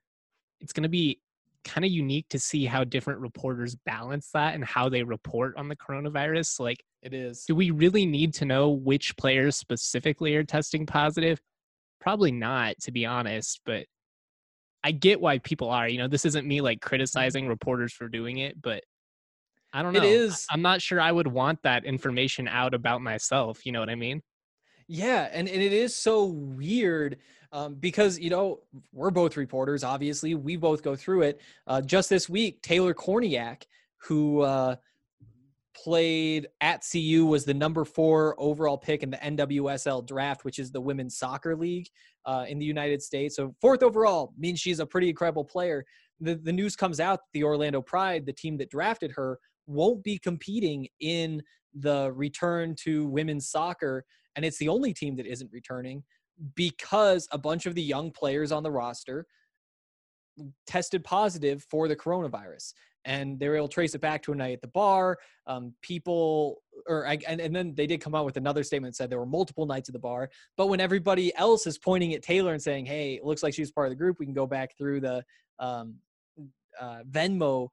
It's 0.60 0.72
going 0.72 0.82
to 0.82 0.88
be 0.88 1.20
kind 1.64 1.84
of 1.84 1.90
unique 1.90 2.28
to 2.30 2.38
see 2.38 2.64
how 2.64 2.84
different 2.84 3.20
reporters 3.20 3.76
balance 3.86 4.30
that 4.32 4.54
and 4.54 4.64
how 4.64 4.88
they 4.88 5.02
report 5.02 5.56
on 5.56 5.68
the 5.68 5.76
coronavirus. 5.76 6.60
Like, 6.60 6.82
It 7.02 7.14
is. 7.14 7.44
do 7.44 7.54
we 7.54 7.70
really 7.70 8.06
need 8.06 8.34
to 8.34 8.44
know 8.44 8.70
which 8.70 9.16
players 9.16 9.56
specifically 9.56 10.34
are 10.36 10.44
testing 10.44 10.86
positive? 10.86 11.40
Probably 12.00 12.32
not, 12.32 12.76
to 12.82 12.92
be 12.92 13.06
honest, 13.06 13.60
but 13.64 13.86
I 14.84 14.92
get 14.92 15.20
why 15.20 15.38
people 15.38 15.70
are. 15.70 15.88
You 15.88 15.98
know, 15.98 16.08
this 16.08 16.24
isn't 16.24 16.46
me 16.46 16.60
like 16.60 16.78
mm-hmm. 16.78 16.88
criticizing 16.88 17.48
reporters 17.48 17.92
for 17.92 18.08
doing 18.08 18.38
it, 18.38 18.60
but 18.60 18.82
I 19.72 19.82
don't 19.82 19.92
know. 19.92 20.02
It 20.02 20.06
is. 20.06 20.46
I'm 20.50 20.62
not 20.62 20.82
sure 20.82 21.00
I 21.00 21.12
would 21.12 21.28
want 21.28 21.62
that 21.62 21.84
information 21.84 22.46
out 22.48 22.74
about 22.74 23.00
myself. 23.00 23.64
You 23.64 23.72
know 23.72 23.80
what 23.80 23.88
I 23.88 23.94
mean? 23.94 24.22
Yeah, 24.88 25.28
and, 25.32 25.48
and 25.48 25.62
it 25.62 25.72
is 25.72 25.94
so 25.94 26.24
weird 26.24 27.18
um, 27.52 27.74
because 27.74 28.18
you 28.18 28.30
know 28.30 28.60
we're 28.92 29.10
both 29.10 29.36
reporters. 29.36 29.84
Obviously, 29.84 30.34
we 30.34 30.56
both 30.56 30.82
go 30.82 30.96
through 30.96 31.22
it. 31.22 31.40
Uh, 31.66 31.80
just 31.80 32.08
this 32.08 32.28
week, 32.28 32.62
Taylor 32.62 32.94
Kornieck, 32.94 33.62
who 33.98 34.40
uh, 34.40 34.76
played 35.74 36.48
at 36.60 36.84
CU, 36.90 37.26
was 37.26 37.44
the 37.44 37.54
number 37.54 37.84
four 37.84 38.34
overall 38.38 38.78
pick 38.78 39.02
in 39.02 39.10
the 39.10 39.18
NWSL 39.18 40.06
draft, 40.06 40.44
which 40.44 40.58
is 40.58 40.72
the 40.72 40.80
women's 40.80 41.16
soccer 41.16 41.54
league 41.54 41.86
uh, 42.24 42.46
in 42.48 42.58
the 42.58 42.66
United 42.66 43.02
States. 43.02 43.36
So 43.36 43.54
fourth 43.60 43.82
overall 43.82 44.32
means 44.38 44.58
she's 44.58 44.80
a 44.80 44.86
pretty 44.86 45.10
incredible 45.10 45.44
player. 45.44 45.84
The 46.20 46.36
the 46.36 46.52
news 46.52 46.74
comes 46.74 47.00
out 47.00 47.20
the 47.34 47.44
Orlando 47.44 47.82
Pride, 47.82 48.26
the 48.26 48.32
team 48.32 48.56
that 48.58 48.70
drafted 48.70 49.12
her, 49.12 49.38
won't 49.66 50.02
be 50.02 50.18
competing 50.18 50.88
in 51.00 51.42
the 51.74 52.12
return 52.12 52.74
to 52.84 53.06
women's 53.06 53.48
soccer 53.48 54.04
and 54.36 54.44
it's 54.44 54.58
the 54.58 54.68
only 54.68 54.92
team 54.92 55.16
that 55.16 55.26
isn't 55.26 55.50
returning 55.52 56.02
because 56.54 57.28
a 57.32 57.38
bunch 57.38 57.66
of 57.66 57.74
the 57.74 57.82
young 57.82 58.10
players 58.10 58.52
on 58.52 58.62
the 58.62 58.70
roster 58.70 59.26
tested 60.66 61.04
positive 61.04 61.64
for 61.70 61.88
the 61.88 61.96
coronavirus 61.96 62.72
and 63.04 63.38
they 63.38 63.48
were 63.48 63.56
able 63.56 63.68
to 63.68 63.74
trace 63.74 63.94
it 63.94 64.00
back 64.00 64.22
to 64.22 64.32
a 64.32 64.34
night 64.34 64.52
at 64.52 64.60
the 64.60 64.68
bar. 64.68 65.18
Um, 65.46 65.74
people 65.82 66.62
or 66.86 67.04
and, 67.04 67.40
and 67.40 67.54
then 67.54 67.74
they 67.74 67.86
did 67.86 68.00
come 68.00 68.14
out 68.14 68.24
with 68.24 68.36
another 68.36 68.62
statement 68.62 68.92
that 68.92 68.96
said 68.96 69.10
there 69.10 69.18
were 69.18 69.26
multiple 69.26 69.66
nights 69.66 69.88
at 69.88 69.92
the 69.92 69.98
bar. 69.98 70.30
But 70.56 70.68
when 70.68 70.80
everybody 70.80 71.34
else 71.36 71.66
is 71.66 71.78
pointing 71.78 72.14
at 72.14 72.22
taylor 72.22 72.52
and 72.52 72.62
saying 72.62 72.86
hey 72.86 73.14
it 73.14 73.24
looks 73.24 73.42
like 73.42 73.54
she's 73.54 73.70
part 73.70 73.86
of 73.86 73.90
the 73.90 73.96
group. 73.96 74.18
We 74.18 74.26
can 74.26 74.34
go 74.34 74.46
back 74.46 74.76
through 74.76 75.00
the 75.00 75.24
um, 75.58 75.96
uh, 76.80 77.00
venmo 77.10 77.68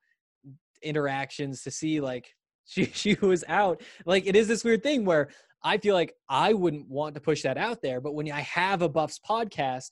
interactions 0.81 1.63
to 1.63 1.71
see 1.71 2.01
like 2.01 2.33
she 2.69 2.85
she 2.93 3.15
was 3.15 3.43
out 3.47 3.81
like 4.05 4.25
it 4.27 4.35
is 4.35 4.47
this 4.47 4.63
weird 4.63 4.83
thing 4.83 5.03
where 5.03 5.29
I 5.63 5.77
feel 5.77 5.93
like 5.93 6.15
I 6.29 6.53
wouldn't 6.53 6.87
want 6.87 7.15
to 7.15 7.21
push 7.21 7.41
that 7.41 7.57
out 7.57 7.81
there, 7.81 7.99
but 7.99 8.13
when 8.13 8.31
I 8.31 8.41
have 8.41 8.81
a 8.81 8.89
Buffs 8.89 9.19
podcast 9.19 9.91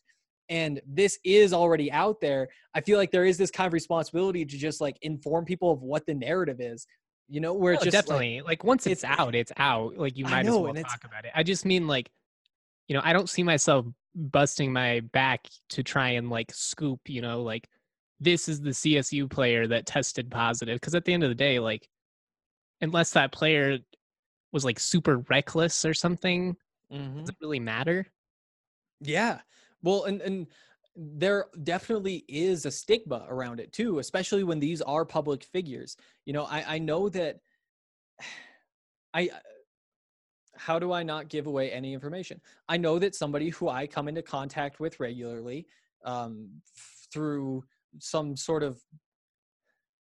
and 0.49 0.79
this 0.87 1.19
is 1.25 1.51
already 1.51 1.91
out 1.91 2.21
there, 2.21 2.47
I 2.73 2.81
feel 2.81 2.97
like 2.97 3.11
there 3.11 3.25
is 3.25 3.37
this 3.37 3.51
kind 3.51 3.67
of 3.67 3.73
responsibility 3.73 4.45
to 4.45 4.57
just 4.57 4.79
like 4.79 4.97
inform 5.01 5.43
people 5.43 5.71
of 5.71 5.81
what 5.81 6.05
the 6.05 6.13
narrative 6.13 6.61
is. 6.61 6.87
You 7.27 7.41
know, 7.41 7.53
where 7.53 7.73
it's 7.73 7.81
Oh, 7.81 7.85
just 7.85 7.93
definitely. 7.93 8.41
Like, 8.41 8.63
once 8.63 8.87
it's, 8.87 9.03
out, 9.03 9.35
it's 9.35 9.51
out. 9.57 9.97
Like 9.97 10.15
you 10.15 10.23
might 10.23 10.45
know, 10.45 10.65
as 10.67 10.73
well 10.73 10.83
talk 10.85 11.03
about 11.03 11.25
it. 11.25 11.31
I 11.35 11.43
just 11.43 11.65
mean 11.65 11.85
like, 11.85 12.09
you 12.87 12.95
know, 12.95 13.01
I 13.03 13.11
don't 13.11 13.29
see 13.29 13.43
myself 13.43 13.85
busting 14.15 14.71
my 14.71 15.01
back 15.01 15.45
to 15.71 15.83
try 15.83 16.11
and 16.11 16.29
like 16.29 16.53
scoop, 16.53 17.01
you 17.07 17.21
know, 17.21 17.41
like 17.41 17.67
this 18.21 18.47
is 18.47 18.61
the 18.61 18.69
CSU 18.69 19.29
player 19.29 19.67
that 19.67 19.85
tested 19.85 20.31
positive. 20.31 20.79
Because 20.79 20.95
at 20.95 21.03
the 21.03 21.11
end 21.11 21.23
of 21.23 21.29
the 21.29 21.35
day, 21.35 21.59
like, 21.59 21.85
unless 22.81 23.11
that 23.11 23.31
player 23.31 23.79
was 24.53 24.65
like 24.65 24.79
super 24.79 25.19
reckless 25.19 25.85
or 25.85 25.93
something, 25.93 26.57
Mhm. 26.89 27.25
does 27.25 27.31
it 27.31 27.37
really 27.41 27.59
matter? 27.59 28.07
Yeah. 28.99 29.41
Well, 29.81 30.05
and 30.05 30.21
and 30.21 30.47
there 30.95 31.45
definitely 31.63 32.25
is 32.27 32.65
a 32.65 32.71
stigma 32.71 33.25
around 33.29 33.59
it 33.59 33.71
too, 33.71 33.99
especially 33.99 34.43
when 34.43 34.59
these 34.59 34.81
are 34.81 35.05
public 35.05 35.43
figures. 35.43 35.97
You 36.25 36.33
know, 36.33 36.45
I 36.45 36.75
I 36.75 36.79
know 36.79 37.09
that 37.09 37.41
I 39.13 39.31
how 40.55 40.79
do 40.79 40.91
I 40.91 41.03
not 41.03 41.29
give 41.29 41.45
away 41.47 41.71
any 41.71 41.93
information? 41.93 42.41
I 42.67 42.77
know 42.77 42.97
that 42.99 43.15
somebody 43.15 43.49
who 43.49 43.69
I 43.69 43.85
come 43.87 44.07
into 44.07 44.23
contact 44.23 44.79
with 44.79 44.99
regularly 44.99 45.67
um, 46.03 46.61
f- 46.75 47.07
through 47.11 47.63
some 47.99 48.35
sort 48.35 48.63
of 48.63 48.81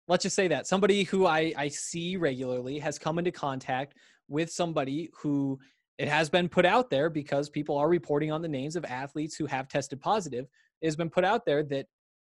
let's 0.08 0.22
just 0.22 0.36
say 0.36 0.48
that 0.48 0.66
somebody 0.66 1.04
who 1.04 1.26
I, 1.26 1.52
I 1.56 1.68
see 1.68 2.16
regularly 2.16 2.78
has 2.78 2.98
come 2.98 3.18
into 3.18 3.30
contact 3.30 3.94
with 4.28 4.50
somebody 4.50 5.10
who 5.14 5.58
it 5.98 6.08
has 6.08 6.28
been 6.28 6.48
put 6.48 6.64
out 6.64 6.90
there 6.90 7.10
because 7.10 7.48
people 7.48 7.76
are 7.76 7.88
reporting 7.88 8.32
on 8.32 8.42
the 8.42 8.48
names 8.48 8.76
of 8.76 8.84
athletes 8.84 9.36
who 9.36 9.46
have 9.46 9.68
tested 9.68 10.00
positive. 10.00 10.46
It 10.80 10.86
has 10.86 10.96
been 10.96 11.10
put 11.10 11.24
out 11.24 11.44
there 11.46 11.62
that 11.64 11.86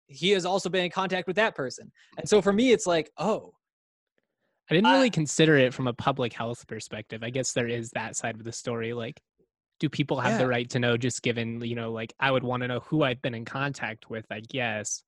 he 0.06 0.30
has 0.30 0.44
also 0.44 0.68
been 0.68 0.84
in 0.84 0.90
contact 0.90 1.26
with 1.26 1.36
that 1.36 1.54
person. 1.54 1.90
And 2.18 2.28
so 2.28 2.42
for 2.42 2.52
me, 2.52 2.72
it's 2.72 2.86
like, 2.86 3.10
oh, 3.16 3.54
I 4.70 4.74
didn't 4.74 4.86
I- 4.86 4.94
really 4.94 5.10
consider 5.10 5.56
it 5.56 5.72
from 5.72 5.86
a 5.86 5.92
public 5.92 6.32
health 6.32 6.66
perspective. 6.66 7.22
I 7.22 7.30
guess 7.30 7.52
there 7.52 7.68
is 7.68 7.90
that 7.90 8.16
side 8.16 8.34
of 8.34 8.44
the 8.44 8.52
story. 8.52 8.92
Like, 8.92 9.20
do 9.80 9.88
people 9.88 10.20
have 10.20 10.38
the 10.38 10.46
right 10.46 10.70
to 10.70 10.78
know 10.78 10.96
just 10.96 11.22
given, 11.22 11.60
you 11.62 11.74
know, 11.74 11.90
like 11.90 12.12
I 12.20 12.30
would 12.30 12.44
want 12.44 12.62
to 12.62 12.68
know 12.68 12.80
who 12.80 13.02
I've 13.02 13.20
been 13.20 13.34
in 13.34 13.44
contact 13.44 14.08
with, 14.08 14.24
I 14.30 14.40
guess. 14.40 15.02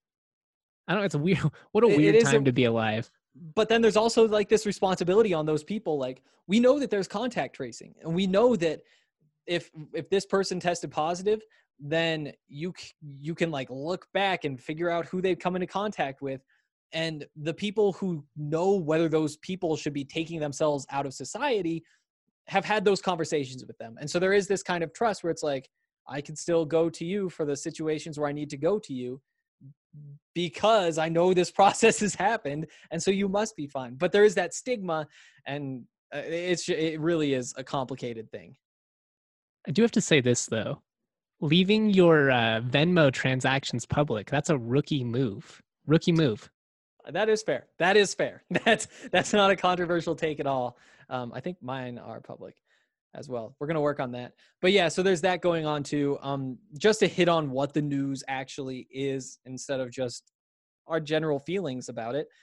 I 0.88 0.92
don't 0.92 1.00
know. 1.02 1.06
It's 1.06 1.14
a 1.14 1.18
weird, 1.18 1.38
what 1.72 1.84
a 1.84 1.88
It- 1.88 1.92
it 1.92 1.96
weird 1.96 2.14
a- 2.16 2.22
time 2.22 2.44
to 2.44 2.52
be 2.52 2.64
alive. 2.64 3.10
but 3.54 3.68
then 3.68 3.82
there's 3.82 3.96
also 3.96 4.28
like 4.28 4.48
this 4.48 4.64
responsibility 4.66 5.34
on 5.34 5.44
those 5.44 5.64
people 5.64 5.98
like 5.98 6.22
we 6.46 6.60
know 6.60 6.78
that 6.78 6.88
there's 6.90 7.08
contact 7.08 7.56
tracing 7.56 7.92
and 8.02 8.14
we 8.14 8.26
know 8.28 8.54
that 8.54 8.80
if 9.46 9.70
if 9.92 10.08
this 10.08 10.24
person 10.24 10.60
tested 10.60 10.90
positive 10.92 11.40
then 11.80 12.32
you 12.46 12.72
you 13.20 13.34
can 13.34 13.50
like 13.50 13.68
look 13.70 14.06
back 14.14 14.44
and 14.44 14.60
figure 14.60 14.88
out 14.88 15.04
who 15.06 15.20
they've 15.20 15.38
come 15.40 15.56
into 15.56 15.66
contact 15.66 16.22
with 16.22 16.42
and 16.92 17.26
the 17.34 17.52
people 17.52 17.92
who 17.94 18.24
know 18.36 18.76
whether 18.76 19.08
those 19.08 19.36
people 19.38 19.74
should 19.76 19.92
be 19.92 20.04
taking 20.04 20.38
themselves 20.38 20.86
out 20.90 21.04
of 21.04 21.12
society 21.12 21.82
have 22.46 22.64
had 22.64 22.84
those 22.84 23.02
conversations 23.02 23.64
with 23.66 23.76
them 23.78 23.96
and 24.00 24.08
so 24.08 24.20
there 24.20 24.32
is 24.32 24.46
this 24.46 24.62
kind 24.62 24.84
of 24.84 24.92
trust 24.92 25.24
where 25.24 25.32
it's 25.32 25.42
like 25.42 25.68
i 26.06 26.20
can 26.20 26.36
still 26.36 26.64
go 26.64 26.88
to 26.88 27.04
you 27.04 27.28
for 27.28 27.44
the 27.44 27.56
situations 27.56 28.16
where 28.16 28.28
i 28.28 28.32
need 28.32 28.48
to 28.50 28.56
go 28.56 28.78
to 28.78 28.92
you 28.94 29.20
because 30.34 30.98
I 30.98 31.08
know 31.08 31.32
this 31.32 31.50
process 31.60 32.00
has 32.00 32.14
happened, 32.14 32.66
and 32.90 33.02
so 33.02 33.10
you 33.10 33.28
must 33.28 33.56
be 33.56 33.66
fine. 33.66 33.94
But 33.94 34.12
there 34.12 34.24
is 34.24 34.34
that 34.34 34.54
stigma, 34.54 35.06
and 35.46 35.84
uh, 36.14 36.22
it's 36.24 36.68
it 36.68 37.00
really 37.00 37.34
is 37.34 37.54
a 37.56 37.64
complicated 37.64 38.30
thing. 38.30 38.56
I 39.66 39.70
do 39.70 39.82
have 39.82 39.92
to 39.92 40.00
say 40.00 40.20
this 40.20 40.46
though. 40.46 40.82
Leaving 41.40 41.90
your 41.90 42.30
uh, 42.30 42.60
Venmo 42.60 43.12
transactions 43.12 43.84
public, 43.86 44.30
that's 44.30 44.50
a 44.50 44.58
rookie 44.58 45.04
move. 45.04 45.60
Rookie 45.86 46.12
move. 46.12 46.50
That 47.10 47.28
is 47.28 47.42
fair. 47.42 47.66
That 47.78 47.96
is 47.96 48.14
fair. 48.14 48.44
That's 48.64 48.88
that's 49.12 49.34
not 49.34 49.50
a 49.50 49.56
controversial 49.56 50.14
take 50.14 50.40
at 50.40 50.46
all. 50.46 50.78
Um, 51.10 51.32
I 51.34 51.40
think 51.40 51.58
mine 51.60 51.98
are 51.98 52.18
public 52.20 52.54
as 53.14 53.28
well. 53.28 53.54
We're 53.58 53.66
gonna 53.66 53.80
work 53.80 54.00
on 54.00 54.12
that. 54.12 54.32
But 54.60 54.72
yeah, 54.72 54.88
so 54.88 55.02
there's 55.02 55.20
that 55.22 55.40
going 55.40 55.66
on 55.66 55.82
too. 55.82 56.18
Um, 56.22 56.58
just 56.78 57.00
to 57.00 57.06
hit 57.06 57.28
on 57.28 57.50
what 57.50 57.72
the 57.72 57.82
news 57.82 58.22
actually 58.28 58.86
is 58.90 59.38
instead 59.44 59.80
of 59.80 59.90
just 59.90 60.32
our 60.86 61.00
general 61.00 61.40
feelings 61.40 61.88
about 61.88 62.14
it. 62.14 62.28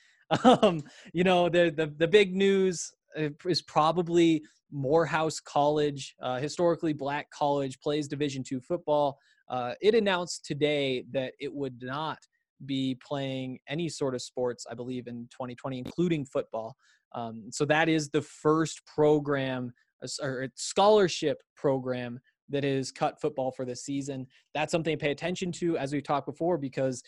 Um, 0.46 0.82
you 1.12 1.26
know, 1.26 1.50
the 1.50 1.74
the 1.76 1.88
the 1.98 2.08
big 2.08 2.34
news 2.34 2.90
uh, 3.20 3.28
is 3.46 3.62
probably 3.62 4.42
Morehouse 4.72 5.42
College, 5.42 6.16
uh, 6.22 6.40
historically 6.40 6.94
black 6.94 7.30
college, 7.32 7.78
plays 7.82 8.08
Division 8.08 8.42
two 8.42 8.62
football. 8.62 9.18
Uh, 9.50 9.74
it 9.82 9.94
announced 9.94 10.46
today 10.46 11.04
that 11.12 11.34
it 11.42 11.54
would 11.54 11.82
not 11.82 12.18
be 12.66 12.98
playing 13.06 13.60
any 13.68 13.90
sort 13.90 14.16
of 14.16 14.22
sports, 14.22 14.66
I 14.72 14.74
believe, 14.74 15.08
in 15.08 15.28
2020, 15.32 15.80
including 15.80 16.26
football. 16.26 16.78
Um, 17.14 17.48
so 17.52 17.66
that 17.66 17.90
is 17.90 18.10
the 18.10 18.22
first 18.22 18.86
program 18.86 19.74
s- 20.04 20.20
or 20.22 20.48
scholarship 20.56 21.42
program 21.56 22.20
that 22.50 22.66
is 22.66 22.92
cut 22.92 23.20
football 23.22 23.52
for 23.52 23.66
this 23.66 23.84
season. 23.84 24.28
That's 24.54 24.72
something 24.72 24.98
to 24.98 25.02
pay 25.02 25.12
attention 25.12 25.52
to, 25.54 25.78
as 25.78 25.94
we 25.94 26.02
talked 26.02 26.28
before, 26.28 26.58
because 26.58 27.02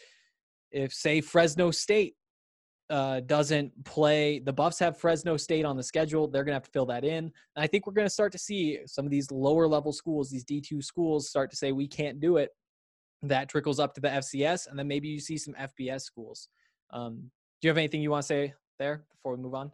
if, 0.71 0.93
say, 0.93 1.21
Fresno 1.21 1.71
State 1.71 2.15
uh, 2.89 3.19
doesn't 3.21 3.71
play, 3.85 4.39
the 4.39 4.53
Buffs 4.53 4.79
have 4.79 4.97
Fresno 4.97 5.37
State 5.37 5.65
on 5.65 5.75
the 5.75 5.83
schedule. 5.83 6.27
They're 6.27 6.43
going 6.43 6.53
to 6.53 6.55
have 6.55 6.63
to 6.63 6.71
fill 6.71 6.85
that 6.87 7.03
in. 7.03 7.25
And 7.25 7.31
I 7.57 7.67
think 7.67 7.85
we're 7.85 7.93
going 7.93 8.07
to 8.07 8.13
start 8.13 8.31
to 8.33 8.37
see 8.37 8.79
some 8.85 9.05
of 9.05 9.11
these 9.11 9.31
lower 9.31 9.67
level 9.67 9.91
schools, 9.91 10.29
these 10.29 10.45
D2 10.45 10.83
schools, 10.83 11.29
start 11.29 11.49
to 11.51 11.57
say, 11.57 11.71
we 11.71 11.87
can't 11.87 12.19
do 12.19 12.37
it 12.37 12.49
that 13.23 13.49
trickles 13.49 13.79
up 13.79 13.93
to 13.95 14.01
the 14.01 14.09
FCS, 14.09 14.67
and 14.67 14.77
then 14.77 14.87
maybe 14.87 15.07
you 15.07 15.19
see 15.19 15.37
some 15.37 15.53
FBS 15.53 16.01
schools. 16.01 16.49
Um, 16.91 17.31
do 17.61 17.67
you 17.67 17.69
have 17.69 17.77
anything 17.77 18.01
you 18.01 18.11
want 18.11 18.23
to 18.23 18.27
say 18.27 18.53
there 18.79 19.05
before 19.11 19.35
we 19.35 19.41
move 19.41 19.55
on? 19.55 19.71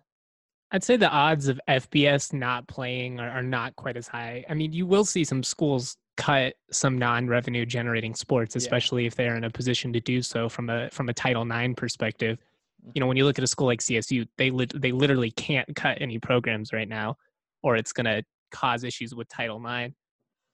I'd 0.72 0.84
say 0.84 0.98
the 0.98 1.10
odds 1.10 1.48
of 1.48 1.60
FBS 1.68 2.32
not 2.34 2.68
playing 2.68 3.20
are, 3.20 3.30
are 3.30 3.44
not 3.44 3.76
quite 3.76 3.98
as 3.98 4.08
high. 4.08 4.46
I 4.50 4.54
mean, 4.54 4.72
you 4.72 4.86
will 4.86 5.06
see 5.06 5.24
some 5.24 5.42
schools 5.44 5.98
cut 6.16 6.54
some 6.72 6.98
non-revenue 6.98 7.66
generating 7.66 8.14
sports, 8.14 8.56
Yeah. 8.56 8.60
especially 8.60 9.06
if 9.06 9.16
they're 9.16 9.36
in 9.36 9.46
a 9.46 9.50
position 9.50 9.92
to 9.94 10.00
do 10.00 10.22
so 10.22 10.48
from 10.50 10.70
a 10.70 10.90
from 10.92 11.10
a 11.10 11.14
Title 11.14 11.50
IX 11.50 11.74
perspective. 11.76 12.38
Mm-hmm. 12.38 12.92
You 12.94 13.00
know, 13.00 13.08
when 13.08 13.18
you 13.18 13.26
look 13.26 13.38
at 13.40 13.44
a 13.44 13.48
school 13.48 13.68
like 13.68 13.82
CSU, 13.82 14.28
they 14.38 14.52
lit- 14.52 14.80
they 14.80 14.92
literally 14.92 15.32
can't 15.32 15.74
cut 15.76 15.98
any 16.02 16.20
programs 16.20 16.72
right 16.72 16.88
now, 16.90 17.16
or 17.64 17.76
it's 17.76 17.94
going 17.94 18.06
to 18.06 18.24
cause 18.52 18.84
issues 18.84 19.16
with 19.16 19.28
Title 19.30 19.66
IX. 19.66 19.94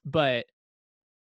But 0.05 0.45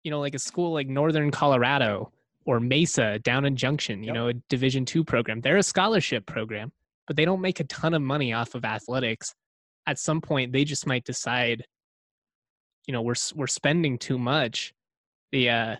you 0.03 0.11
know, 0.11 0.19
like 0.21 0.35
a 0.35 0.39
school 0.39 0.73
like 0.73 0.89
Northern 0.89 1.31
Colorado 1.31 2.11
or 2.47 2.59
Mesa 2.59 3.19
down 3.19 3.45
in 3.45 3.55
Junction, 3.55 4.01
you 4.03 4.07
Yep. 4.07 4.15
know, 4.15 4.29
a 4.29 4.33
Division 4.49 4.85
two 4.87 5.05
program, 5.05 5.43
they're 5.43 5.59
a 5.59 5.63
scholarship 5.63 6.25
program 6.27 6.73
but 7.11 7.17
they 7.17 7.25
don't 7.25 7.41
make 7.41 7.59
a 7.59 7.65
ton 7.65 7.93
of 7.93 8.01
money 8.01 8.33
off 8.33 8.55
of 8.55 8.65
athletics. 8.65 9.35
At 9.85 9.99
some 9.99 10.21
point, 10.21 10.53
they 10.53 10.63
just 10.63 10.87
might 10.87 11.03
decide, 11.05 11.65
you 12.87 12.93
know, 12.93 13.03
we're 13.03 13.17
we're 13.35 13.49
spending 13.49 13.99
too 13.99 14.17
much. 14.17 14.73
The 15.33 15.51
uh, 15.51 15.77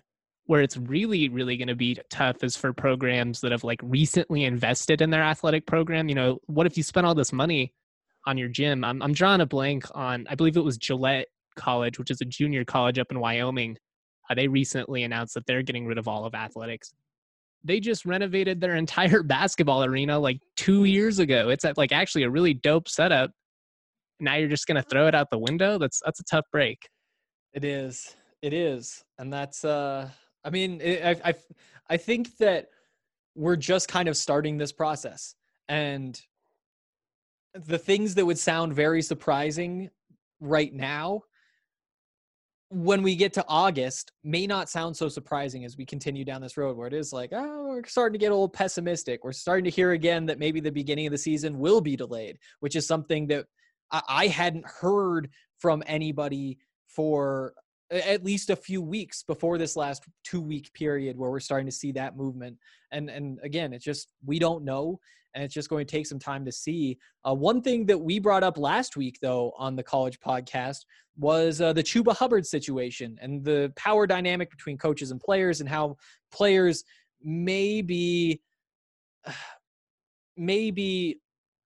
where 0.47 0.61
it's 0.61 0.75
really 0.75 1.29
really 1.29 1.55
going 1.55 1.69
to 1.69 1.75
be 1.75 1.97
tough 2.09 2.43
is 2.43 2.57
for 2.57 2.73
programs 2.73 3.39
that 3.39 3.53
have 3.53 3.63
like 3.63 3.79
recently 3.81 4.43
invested 4.43 4.99
in 4.99 5.09
their 5.09 5.23
athletic 5.23 5.65
program. 5.65 6.09
You 6.09 6.15
know, 6.15 6.39
what 6.47 6.67
if 6.67 6.75
you 6.75 6.83
spent 6.83 7.07
all 7.07 7.15
this 7.15 7.31
money 7.31 7.71
on 8.27 8.37
your 8.37 8.49
gym? 8.49 8.83
I'm 8.83 9.01
I'm 9.01 9.13
drawing 9.13 9.39
a 9.39 9.45
blank 9.45 9.85
on. 9.95 10.27
I 10.29 10.35
believe 10.35 10.57
it 10.57 10.65
was 10.65 10.77
Gillette 10.77 11.29
College, 11.55 11.97
which 11.97 12.11
is 12.11 12.19
a 12.19 12.25
junior 12.25 12.65
college 12.65 12.99
up 12.99 13.09
in 13.09 13.21
Wyoming. 13.21 13.77
Uh, 14.29 14.35
they 14.35 14.49
recently 14.49 15.03
announced 15.03 15.35
that 15.35 15.45
they're 15.45 15.63
getting 15.63 15.85
rid 15.85 15.97
of 15.97 16.09
all 16.09 16.25
of 16.25 16.35
athletics 16.35 16.91
they 17.63 17.79
just 17.79 18.05
renovated 18.05 18.59
their 18.59 18.75
entire 18.85 19.23
basketball 19.23 19.83
arena 19.83 20.19
like 20.19 20.39
two 20.55 20.85
years 20.85 21.19
ago. 21.19 21.49
It's 21.49 21.65
at 21.65 21.77
like 21.77 21.91
actually 21.91 22.23
a 22.23 22.29
really 22.29 22.53
dope 22.53 22.89
setup. 22.89 23.31
Now 24.19 24.35
you're 24.35 24.49
just 24.49 24.67
gonna 24.67 24.83
throw 24.83 25.07
it 25.07 25.15
out 25.15 25.29
the 25.31 25.39
window. 25.39 25.77
That's 25.77 25.99
that's 26.03 26.19
a 26.19 26.23
tough 26.23 26.45
break. 26.51 26.77
It 27.53 27.63
is. 27.63 28.15
It 28.41 28.53
is, 28.53 29.03
and 29.17 29.31
that's. 29.31 29.63
uh 29.63 30.09
I 30.43 30.49
mean, 30.49 30.81
I, 30.83 31.15
I 31.23 31.33
I 31.89 31.97
think 31.97 32.37
that 32.37 32.69
we're 33.35 33.55
just 33.55 33.87
kind 33.87 34.09
of 34.09 34.17
starting 34.17 34.57
this 34.57 34.71
process, 34.71 35.35
and 35.69 36.19
the 37.53 37.77
things 37.77 38.15
that 38.15 38.25
would 38.25 38.39
sound 38.39 38.73
very 38.73 39.01
surprising 39.01 39.89
right 40.39 40.73
now 40.73 41.21
when 42.71 43.03
we 43.03 43.17
get 43.17 43.33
to 43.33 43.43
August 43.49 44.13
may 44.23 44.47
not 44.47 44.69
sound 44.69 44.95
so 44.95 45.09
surprising 45.09 45.65
as 45.65 45.75
we 45.75 45.85
continue 45.85 46.23
down 46.23 46.41
this 46.41 46.55
road 46.55 46.77
where 46.77 46.87
it 46.87 46.93
is 46.93 47.11
like, 47.11 47.31
oh, 47.33 47.67
we're 47.67 47.83
starting 47.85 48.13
to 48.13 48.19
get 48.19 48.31
a 48.31 48.33
little 48.33 48.47
pessimistic. 48.47 49.25
We're 49.25 49.33
starting 49.33 49.65
to 49.65 49.69
hear 49.69 49.91
again 49.91 50.25
that 50.27 50.39
maybe 50.39 50.61
the 50.61 50.71
beginning 50.71 51.05
of 51.05 51.11
the 51.11 51.17
season 51.17 51.59
will 51.59 51.81
be 51.81 51.97
delayed, 51.97 52.37
which 52.61 52.77
is 52.77 52.87
something 52.87 53.27
that 53.27 53.45
I, 53.91 54.27
hadn't 54.27 54.65
heard 54.65 55.29
from 55.59 55.83
anybody 55.85 56.59
for 56.87 57.53
at 57.91 58.23
least 58.23 58.49
a 58.49 58.55
few 58.55 58.81
weeks 58.81 59.21
before 59.21 59.57
this 59.57 59.75
last 59.75 60.03
two 60.23 60.39
week 60.39 60.73
period 60.73 61.17
where 61.17 61.29
we're 61.29 61.41
starting 61.41 61.67
to 61.67 61.73
see 61.73 61.91
that 61.91 62.15
movement. 62.15 62.57
And 62.91 63.09
and 63.09 63.37
again, 63.43 63.73
it's 63.73 63.83
just 63.83 64.13
we 64.25 64.39
don't 64.39 64.63
know, 64.63 65.01
and 65.33 65.43
it's 65.43 65.53
just 65.53 65.69
going 65.69 65.85
to 65.85 65.91
take 65.91 66.05
some 66.05 66.19
time 66.19 66.45
to 66.45 66.51
see. 66.51 66.97
Uh, 67.27 67.33
one 67.33 67.61
thing 67.61 67.85
that 67.85 67.97
we 67.97 68.19
brought 68.19 68.43
up 68.43 68.57
last 68.57 68.97
week, 68.97 69.17
though, 69.21 69.53
on 69.57 69.75
the 69.75 69.83
college 69.83 70.19
podcast 70.19 70.85
was 71.17 71.61
uh, 71.61 71.73
the 71.73 71.83
Chuba 71.83 72.15
Hubbard 72.15 72.45
situation 72.45 73.17
and 73.21 73.43
the 73.43 73.71
power 73.75 74.07
dynamic 74.07 74.49
between 74.49 74.77
coaches 74.77 75.11
and 75.11 75.19
players, 75.19 75.61
and 75.61 75.69
how 75.69 75.97
players 76.31 76.83
may 77.23 77.81
be 77.81 78.41
maybe 80.37 81.19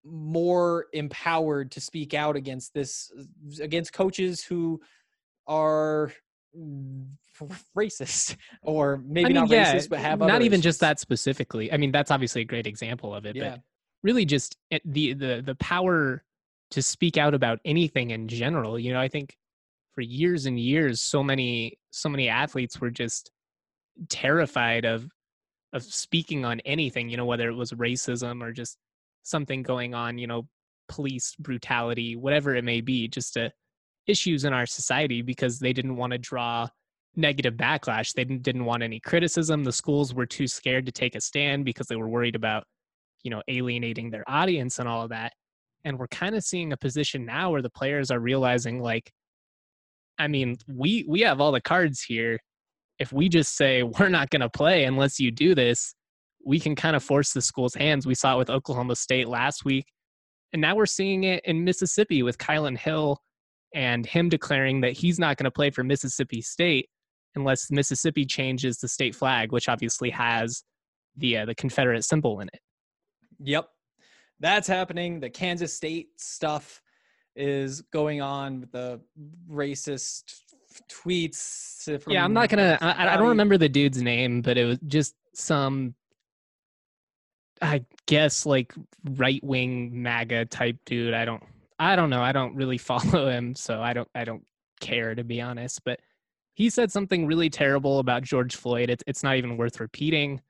more 0.04 0.86
empowered 0.94 1.72
to 1.72 1.82
speak 1.82 2.14
out 2.14 2.36
against 2.36 2.74
this 2.74 3.12
against 3.60 3.92
coaches 3.92 4.44
who 4.44 4.80
are 5.48 6.12
racist 7.78 8.36
or 8.62 9.02
maybe 9.06 9.26
I 9.26 9.28
mean, 9.30 9.36
not 9.36 9.50
yeah, 9.50 9.74
racist, 9.76 9.90
but 9.90 10.00
have 10.00 10.20
not 10.20 10.42
even 10.42 10.62
just 10.62 10.80
that 10.80 11.00
specifically. 11.00 11.72
I 11.72 11.78
mean, 11.78 11.92
that's 11.92 12.12
obviously 12.12 12.42
a 12.42 12.46
great 12.46 12.68
example 12.68 13.14
of 13.14 13.26
it, 13.26 13.36
Yeah. 13.36 13.52
but 13.52 13.62
really 14.04 14.26
just 14.26 14.58
eh, 14.72 14.80
the 14.86 15.14
the 15.14 15.42
the 15.46 15.56
power 15.56 16.24
to 16.72 16.82
speak 16.82 17.18
out 17.18 17.34
about 17.34 17.60
anything 17.66 18.12
in 18.12 18.28
general. 18.28 18.80
You 18.80 18.94
know, 18.94 19.00
I 19.00 19.08
think 19.08 19.36
for 19.94 20.02
years 20.02 20.46
and 20.46 20.60
years, 20.60 21.02
so 21.02 21.24
many 21.24 21.78
so 21.92 22.10
many 22.10 22.30
athletes 22.30 22.80
were 22.80 22.92
just 22.92 23.32
terrified 24.10 24.86
of 24.86 25.08
of 25.74 25.84
speaking 25.84 26.46
on 26.46 26.60
anything. 26.62 27.10
You 27.10 27.18
know, 27.18 27.26
whether 27.26 27.50
it 27.50 27.56
was 27.56 27.72
racism 27.72 28.42
or 28.42 28.52
just 28.52 28.78
something 29.24 29.64
going 29.64 29.94
on. 29.94 30.18
You 30.18 30.28
know, 30.28 30.48
police 30.88 31.36
brutality, 31.40 32.16
whatever 32.16 32.56
it 32.56 32.64
may 32.64 32.82
be, 32.82 33.08
just 33.08 33.34
to 33.34 33.52
issues 34.08 34.46
in 34.46 34.54
our 34.54 34.66
society 34.66 35.22
because 35.22 35.60
they 35.60 35.74
didn't 35.74 35.96
want 35.96 36.12
to 36.12 36.20
draw 36.20 36.68
negative 37.16 37.56
backlash. 37.56 38.14
They 38.14 38.24
didn't, 38.24 38.66
want 38.66 38.84
any 38.84 39.00
criticism. 39.00 39.64
The 39.64 39.72
schools 39.72 40.14
were 40.14 40.26
too 40.26 40.48
scared 40.48 40.86
to 40.86 40.92
take 40.92 41.16
a 41.16 41.22
stand 41.22 41.66
because 41.66 41.88
they 41.88 41.96
were 41.96 42.10
worried 42.10 42.36
about, 42.36 42.64
you 43.24 43.32
know, 43.32 43.42
alienating 43.48 44.10
their 44.10 44.24
audience 44.28 44.80
and 44.80 44.88
all 44.88 45.04
of 45.04 45.10
that. 45.10 45.34
And 45.84 46.00
we're 46.00 46.08
kind 46.08 46.36
of 46.36 46.44
seeing 46.44 46.74
a 46.74 46.78
position 46.78 47.26
now 47.26 47.52
where 47.52 47.62
the 47.62 47.70
players 47.70 48.10
are 48.12 48.20
realizing 48.20 48.82
like, 48.82 49.12
I 50.18 50.28
mean, 50.28 50.58
we 50.68 51.06
we 51.08 51.22
have 51.22 51.42
all 51.42 51.52
the 51.52 51.62
cards 51.62 52.02
here. 52.02 52.40
If 52.98 53.12
we 53.12 53.30
just 53.30 53.56
say 53.56 53.84
we're 54.00 54.10
not 54.10 54.30
going 54.30 54.42
to 54.42 54.50
play 54.50 54.86
unless 54.86 55.20
you 55.20 55.32
do 55.32 55.54
this, 55.54 55.94
we 56.44 56.60
can 56.60 56.76
kind 56.76 56.96
of 56.96 57.04
force 57.04 57.34
the 57.34 57.42
school's 57.42 57.76
hands. 57.76 58.08
We 58.08 58.16
saw 58.16 58.36
it 58.36 58.38
with 58.40 58.50
Oklahoma 58.50 58.96
State 58.96 59.28
last 59.28 59.66
week, 59.66 59.86
and 60.54 60.62
now 60.62 60.76
we're 60.76 60.86
seeing 60.86 61.24
it 61.24 61.44
in 61.46 61.64
Mississippi 61.64 62.24
with 62.24 62.38
Kylan 62.38 62.78
Hill 62.78 63.20
and 63.74 64.06
him 64.06 64.30
declaring 64.30 64.82
that 64.82 64.94
he's 64.94 65.20
not 65.20 65.38
going 65.38 65.44
to 65.44 65.52
play 65.52 65.70
for 65.70 65.84
Mississippi 65.84 66.42
State 66.42 66.88
unless 67.36 67.72
Mississippi 67.72 68.26
changes 68.26 68.78
the 68.78 68.88
state 68.88 69.16
flag, 69.16 69.52
which 69.52 69.70
obviously 69.70 70.10
has 70.10 70.64
the 71.18 71.38
uh, 71.38 71.46
the 71.46 71.56
Confederate 71.56 72.04
symbol 72.04 72.40
in 72.40 72.48
it. 72.54 72.60
Yep. 73.40 73.68
That's 74.40 74.68
happening. 74.68 75.20
The 75.20 75.30
Kansas 75.30 75.74
State 75.74 76.10
stuff 76.18 76.82
is 77.36 77.82
going 77.82 78.22
on 78.22 78.62
with 78.62 78.72
the 78.72 79.00
racist 79.50 80.24
tweets. 80.92 82.02
From 82.02 82.14
yeah, 82.14 82.24
I'm 82.24 82.34
not 82.34 82.50
gonna. 82.50 82.78
I, 82.82 83.14
I 83.14 83.18
don't 83.18 83.30
remember 83.30 83.58
the 83.58 83.70
dude's 83.70 84.02
name, 84.02 84.42
but 84.42 84.58
it 84.58 84.66
was 84.66 84.80
just 84.88 85.16
some, 85.34 85.96
I 87.62 87.86
guess, 88.08 88.46
like 88.46 88.74
right 89.12 89.44
wing 89.44 90.02
MAGA 90.02 90.46
type 90.46 90.78
dude. 90.86 91.14
I 91.14 91.26
don't. 91.26 91.44
I 91.78 91.96
don't 91.96 92.10
know. 92.10 92.22
I 92.22 92.32
don't 92.32 92.56
really 92.56 92.78
follow 92.78 93.30
him, 93.30 93.56
so 93.56 93.82
I 93.82 93.94
don't. 93.94 94.10
I 94.16 94.26
don't 94.26 94.44
care 94.82 95.16
to 95.16 95.24
be 95.24 95.42
honest. 95.42 95.82
But 95.86 96.00
he 96.56 96.70
said 96.70 96.92
something 96.92 97.28
really 97.28 97.50
terrible 97.50 98.00
about 98.00 98.24
George 98.24 98.56
Floyd. 98.56 98.90
It's 98.90 99.04
it's 99.06 99.24
not 99.24 99.36
even 99.36 99.58
worth 99.58 99.80
repeating. 99.80 100.42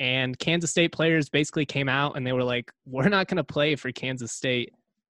And 0.00 0.38
Kansas 0.38 0.70
State 0.70 0.92
players 0.92 1.28
basically 1.28 1.66
came 1.66 1.88
out 1.88 2.16
and 2.16 2.26
they 2.26 2.32
were 2.32 2.44
like, 2.44 2.72
"We're 2.86 3.08
not 3.08 3.28
going 3.28 3.36
to 3.36 3.44
play 3.44 3.76
for 3.76 3.92
Kansas 3.92 4.32
State 4.32 4.72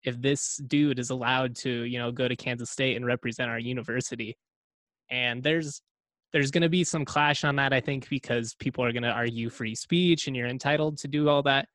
if 0.04 0.20
this 0.22 0.58
dude 0.68 1.00
is 1.00 1.10
allowed 1.10 1.56
to, 1.58 1.70
you 1.70 2.00
know, 2.00 2.12
go 2.12 2.28
to 2.28 2.36
Kansas 2.36 2.72
State 2.72 2.96
and 2.96 3.06
represent 3.06 3.50
our 3.52 3.60
university." 3.60 4.38
And 5.12 5.44
there's 5.44 5.82
there's 6.32 6.52
going 6.52 6.64
to 6.64 6.70
be 6.70 6.84
some 6.84 7.06
clash 7.06 7.44
on 7.44 7.58
that, 7.58 7.74
I 7.74 7.82
think, 7.82 8.10
because 8.10 8.56
people 8.56 8.84
are 8.84 8.94
going 8.94 9.04
to 9.04 9.10
argue 9.10 9.50
free 9.50 9.76
speech 9.76 10.28
and 10.28 10.36
you're 10.36 10.48
entitled 10.48 10.98
to 11.00 11.08
do 11.08 11.30
all 11.30 11.44
that. 11.44 11.68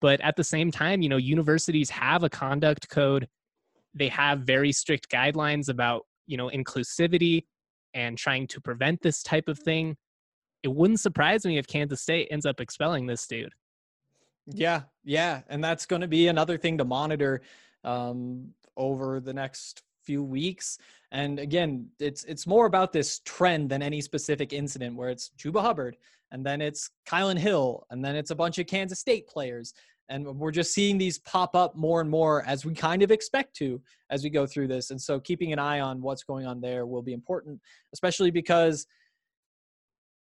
But 0.00 0.20
at 0.20 0.36
the 0.36 0.44
same 0.44 0.70
time, 0.70 1.02
you 1.02 1.08
know, 1.08 1.16
universities 1.16 1.90
have 1.90 2.22
a 2.22 2.30
conduct 2.30 2.88
code. 2.90 3.26
They 3.94 4.08
have 4.08 4.40
very 4.40 4.70
strict 4.70 5.10
guidelines 5.10 5.68
about, 5.70 6.02
you 6.26 6.36
know, 6.36 6.50
inclusivity 6.50 7.44
and 7.96 8.18
trying 8.18 8.46
to 8.48 8.60
prevent 8.60 9.00
this 9.00 9.22
type 9.22 9.48
of 9.48 9.58
thing. 9.58 9.96
It 10.62 10.68
wouldn't 10.68 11.00
surprise 11.00 11.44
me 11.46 11.56
if 11.56 11.66
Kansas 11.66 12.02
State 12.02 12.28
ends 12.30 12.44
up 12.44 12.60
expelling 12.60 13.06
this 13.06 13.26
dude. 13.26 13.54
Yeah, 14.46 14.82
yeah, 15.02 15.40
and 15.48 15.64
that's 15.64 15.86
going 15.86 16.02
to 16.02 16.08
be 16.08 16.28
another 16.28 16.58
thing 16.58 16.78
to 16.78 16.84
monitor 16.84 17.40
um, 17.82 18.52
over 18.76 19.18
the 19.18 19.32
next 19.32 19.82
few 20.04 20.22
weeks. 20.22 20.78
And 21.10 21.40
again, 21.40 21.88
it's 21.98 22.22
it's 22.24 22.46
more 22.46 22.66
about 22.66 22.92
this 22.92 23.20
trend 23.24 23.70
than 23.70 23.82
any 23.82 24.00
specific 24.00 24.52
incident 24.52 24.94
where 24.94 25.08
it's 25.08 25.30
Chuba 25.38 25.62
Hubbard 25.62 25.96
and 26.30 26.44
then 26.44 26.60
it's 26.60 26.90
Kylan 27.08 27.38
Hill 27.38 27.86
and 27.90 28.04
then 28.04 28.14
it's 28.14 28.30
a 28.30 28.36
bunch 28.36 28.58
of 28.58 28.66
Kansas 28.66 29.00
State 29.00 29.26
players. 29.26 29.72
And 30.08 30.24
we're 30.24 30.52
just 30.52 30.72
seeing 30.72 30.98
these 30.98 31.18
pop 31.18 31.54
up 31.54 31.76
more 31.76 32.00
and 32.00 32.08
more 32.08 32.44
as 32.46 32.64
we 32.64 32.74
kind 32.74 33.02
of 33.02 33.10
expect 33.10 33.56
to 33.56 33.80
as 34.10 34.22
we 34.22 34.30
go 34.30 34.46
through 34.46 34.68
this. 34.68 34.90
And 34.90 35.00
so 35.00 35.18
keeping 35.18 35.52
an 35.52 35.58
eye 35.58 35.80
on 35.80 36.00
what's 36.00 36.22
going 36.22 36.46
on 36.46 36.60
there 36.60 36.86
will 36.86 37.02
be 37.02 37.12
important, 37.12 37.60
especially 37.92 38.30
because 38.30 38.86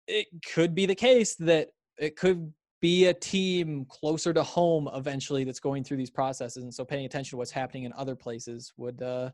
it 0.07 0.27
could 0.55 0.75
be 0.75 0.87
the 0.87 0.95
case 0.95 1.35
that 1.37 1.69
it 1.99 2.17
could 2.17 2.53
be 2.81 3.07
a 3.07 3.15
team 3.15 3.87
closer 3.89 4.33
to 4.33 4.43
home 4.43 4.89
eventually 4.95 5.45
that's 5.45 5.61
going 5.61 5.85
through 5.85 5.97
these 5.97 6.11
processes. 6.11 6.63
And 6.63 6.73
so 6.73 6.85
paying 6.85 7.07
attention 7.07 7.31
to 7.31 7.37
what's 7.37 7.51
happening 7.51 7.85
in 7.85 7.93
other 7.95 8.15
places 8.15 8.73
would 8.77 9.03
uh, 9.03 9.31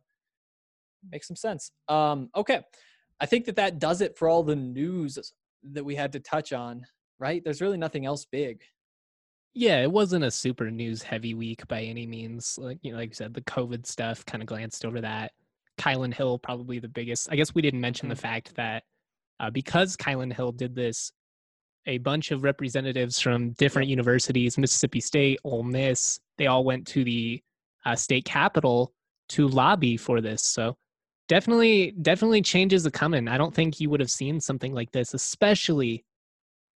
make 1.11 1.24
some 1.24 1.37
sense. 1.37 1.72
Um, 1.88 2.31
okay. 2.35 2.62
I 3.20 3.26
think 3.26 3.44
that 3.46 3.57
that 3.57 3.78
does 3.78 4.00
it 4.00 4.16
for 4.16 4.28
all 4.28 4.42
the 4.42 4.57
news 4.57 5.18
that 5.72 5.85
we 5.85 5.94
had 5.94 6.12
to 6.12 6.20
touch 6.20 6.52
on 6.52 6.85
right? 7.22 7.42
There's 7.44 7.61
really 7.61 7.78
nothing 7.78 8.05
else 8.05 8.26
big 8.26 8.62
Yeah, 9.54 9.82
it 9.82 9.92
wasn't 9.92 10.24
a 10.24 10.30
super 10.30 10.70
news 10.70 11.02
heavy 11.02 11.34
week 11.34 11.66
by 11.68 11.82
any 11.82 12.06
means. 12.06 12.58
Like 12.58 12.78
you 12.82 12.92
know, 12.92 12.98
like 12.98 13.10
you 13.10 13.14
said, 13.14 13.34
the 13.34 13.42
COVID 13.42 13.86
stuff 13.86 14.24
kind 14.24 14.42
of 14.42 14.46
glanced 14.46 14.84
over 14.84 15.00
that. 15.02 15.32
Kylan 15.78 16.14
Hill 16.14 16.38
probably 16.38 16.78
the 16.78 16.88
biggest. 16.88 17.30
I 17.30 17.36
guess 17.36 17.54
we 17.54 17.62
didn't 17.62 17.80
mention 17.80 18.08
the 18.08 18.16
fact 18.16 18.54
that 18.56 18.84
uh, 19.40 19.50
because 19.50 19.96
Kylan 19.96 20.32
Hill 20.32 20.52
did 20.52 20.74
this, 20.74 21.12
a 21.86 21.98
bunch 21.98 22.30
of 22.30 22.44
representatives 22.44 23.18
from 23.20 23.50
different 23.52 23.88
universities, 23.88 24.56
Mississippi 24.56 25.00
State, 25.00 25.40
Ole 25.44 25.64
Miss, 25.64 26.20
they 26.38 26.46
all 26.46 26.64
went 26.64 26.86
to 26.88 27.04
the 27.04 27.42
uh, 27.84 27.96
state 27.96 28.24
capitol 28.24 28.92
to 29.30 29.48
lobby 29.48 29.96
for 29.96 30.20
this. 30.20 30.42
So 30.42 30.76
definitely, 31.28 31.92
definitely 32.00 32.42
changes 32.42 32.86
are 32.86 32.90
coming. 32.90 33.28
I 33.28 33.36
don't 33.36 33.54
think 33.54 33.80
you 33.80 33.90
would 33.90 34.00
have 34.00 34.10
seen 34.10 34.40
something 34.40 34.72
like 34.72 34.92
this, 34.92 35.12
especially 35.14 36.04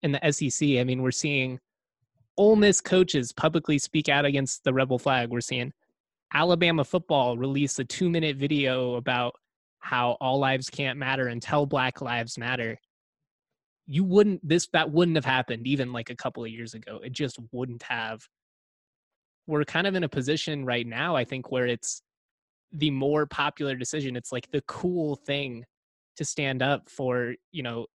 in 0.02 0.12
the 0.12 0.32
SEC. 0.32 0.68
I 0.78 0.84
mean, 0.84 1.02
we're 1.02 1.10
seeing 1.10 1.60
Ole 2.36 2.56
Miss 2.56 2.80
coaches 2.80 3.32
publicly 3.32 3.78
speak 3.78 4.08
out 4.08 4.24
against 4.24 4.64
the 4.64 4.74
rebel 4.74 4.98
flag. 4.98 5.30
We're 5.30 5.40
seeing 5.40 5.72
Alabama 6.34 6.84
football 6.84 7.38
release 7.38 7.78
a 7.78 7.84
two 7.84 8.10
minute 8.10 8.36
video 8.36 8.94
about 8.94 9.34
how 9.80 10.16
all 10.20 10.38
lives 10.38 10.68
can't 10.68 10.98
matter 10.98 11.28
until 11.28 11.64
Black 11.64 12.00
Lives 12.00 12.36
Matter. 12.36 12.78
You 13.86 14.04
wouldn't 14.04 14.46
this 14.46 14.68
that 14.72 14.90
wouldn't 14.90 15.16
have 15.16 15.24
happened 15.24 15.66
even 15.66 15.92
like 15.92 16.10
a 16.10 16.16
couple 16.16 16.44
of 16.44 16.50
years 16.50 16.74
ago. 16.74 17.00
It 17.02 17.12
just 17.12 17.38
wouldn't 17.52 17.84
have. 17.84 18.20
We're 19.46 19.64
kind 19.64 19.86
of 19.86 19.94
in 19.94 20.02
a 20.02 20.08
position 20.08 20.64
right 20.64 20.86
now, 20.86 21.14
I 21.14 21.24
think, 21.24 21.52
where 21.52 21.66
it's 21.66 22.02
the 22.72 22.90
more 22.90 23.26
popular 23.26 23.76
decision. 23.76 24.16
It's 24.16 24.32
like 24.32 24.50
the 24.50 24.62
cool 24.66 25.14
thing 25.14 25.64
to 26.16 26.24
stand 26.24 26.62
up 26.62 26.90
for, 26.90 27.34
you 27.52 27.62
know, 27.62 27.86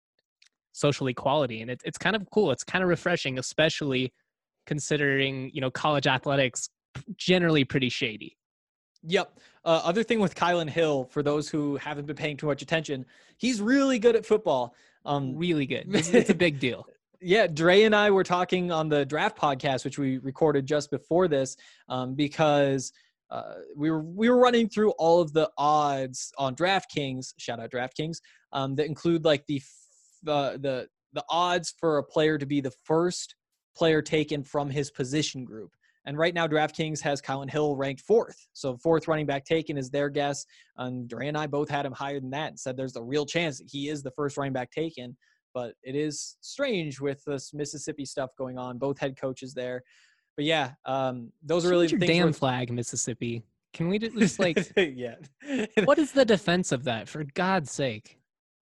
social 0.71 1.07
equality. 1.07 1.61
And 1.61 1.69
it, 1.69 1.81
it's 1.83 1.97
kind 1.97 2.15
of 2.15 2.25
cool. 2.31 2.51
It's 2.51 2.63
kind 2.63 2.83
of 2.83 2.89
refreshing, 2.89 3.37
especially 3.37 4.13
considering, 4.65 5.51
you 5.53 5.61
know, 5.61 5.71
college 5.71 6.07
athletics 6.07 6.69
generally 7.17 7.63
pretty 7.63 7.89
shady. 7.89 8.37
Yep. 9.03 9.39
Uh, 9.65 9.81
other 9.83 10.03
thing 10.03 10.19
with 10.19 10.35
Kylan 10.35 10.69
Hill, 10.69 11.05
for 11.05 11.23
those 11.23 11.49
who 11.49 11.75
haven't 11.77 12.05
been 12.05 12.15
paying 12.15 12.37
too 12.37 12.45
much 12.47 12.61
attention, 12.61 13.05
he's 13.37 13.61
really 13.61 13.97
good 13.99 14.15
at 14.15 14.25
football. 14.25 14.75
Um, 15.05 15.35
Really 15.35 15.65
good. 15.65 15.85
It's, 15.93 16.09
it's 16.09 16.29
a 16.29 16.35
big 16.35 16.59
deal. 16.59 16.85
yeah, 17.19 17.47
Dre 17.47 17.83
and 17.83 17.95
I 17.95 18.11
were 18.11 18.23
talking 18.23 18.71
on 18.71 18.89
the 18.89 19.05
draft 19.05 19.37
podcast, 19.37 19.83
which 19.85 19.97
we 19.97 20.19
recorded 20.19 20.65
just 20.67 20.91
before 20.91 21.27
this, 21.27 21.57
um, 21.89 22.13
because 22.13 22.91
uh, 23.31 23.53
we 23.75 23.89
were 23.89 24.01
we 24.03 24.29
were 24.29 24.37
running 24.37 24.67
through 24.69 24.91
all 24.99 25.21
of 25.21 25.31
the 25.33 25.49
odds 25.57 26.31
on 26.37 26.55
DraftKings. 26.55 27.33
Shout 27.37 27.59
out 27.59 27.71
DraftKings 27.71 28.17
um, 28.51 28.75
that 28.75 28.85
include 28.85 29.23
like 29.25 29.45
the 29.47 29.57
f- 29.57 30.27
uh, 30.27 30.57
the 30.57 30.87
the 31.13 31.23
odds 31.29 31.73
for 31.79 31.97
a 31.97 32.03
player 32.03 32.37
to 32.37 32.45
be 32.45 32.61
the 32.61 32.73
first 32.83 33.35
player 33.75 34.01
taken 34.01 34.43
from 34.43 34.69
his 34.69 34.91
position 34.91 35.43
group. 35.45 35.71
And 36.05 36.17
right 36.17 36.33
now, 36.33 36.47
DraftKings 36.47 36.99
has 37.01 37.21
Kylan 37.21 37.49
Hill 37.49 37.75
ranked 37.75 38.01
fourth. 38.01 38.47
So 38.53 38.75
fourth 38.77 39.07
running 39.07 39.27
back 39.27 39.45
taken 39.45 39.77
is 39.77 39.89
their 39.89 40.09
guess. 40.09 40.45
And 40.77 41.07
Dre 41.07 41.27
and 41.27 41.37
I 41.37 41.45
both 41.45 41.69
had 41.69 41.85
him 41.85 41.91
higher 41.91 42.19
than 42.19 42.31
that 42.31 42.47
and 42.49 42.59
said 42.59 42.75
there's 42.75 42.95
a 42.95 43.03
real 43.03 43.25
chance 43.25 43.59
that 43.59 43.69
he 43.69 43.89
is 43.89 44.01
the 44.01 44.11
first 44.11 44.35
running 44.37 44.53
back 44.53 44.71
taken. 44.71 45.15
But 45.53 45.73
it 45.83 45.95
is 45.95 46.37
strange 46.41 46.99
with 46.99 47.23
this 47.25 47.53
Mississippi 47.53 48.05
stuff 48.05 48.31
going 48.37 48.57
on. 48.57 48.77
Both 48.79 48.97
head 48.99 49.19
coaches 49.19 49.53
there. 49.53 49.83
But 50.37 50.45
yeah, 50.45 50.71
um, 50.85 51.31
those 51.43 51.65
are 51.65 51.69
really 51.69 51.87
your 51.87 51.99
things 51.99 52.11
damn 52.11 52.33
flag, 52.33 52.71
Mississippi. 52.71 53.43
Can 53.73 53.87
we 53.87 53.99
just 53.99 54.39
like 54.39 54.71
yeah. 54.77 55.15
what 55.83 55.99
is 55.99 56.11
the 56.13 56.25
defense 56.25 56.71
of 56.71 56.85
that? 56.85 57.07
For 57.07 57.23
God's 57.35 57.71
sake, 57.71 58.17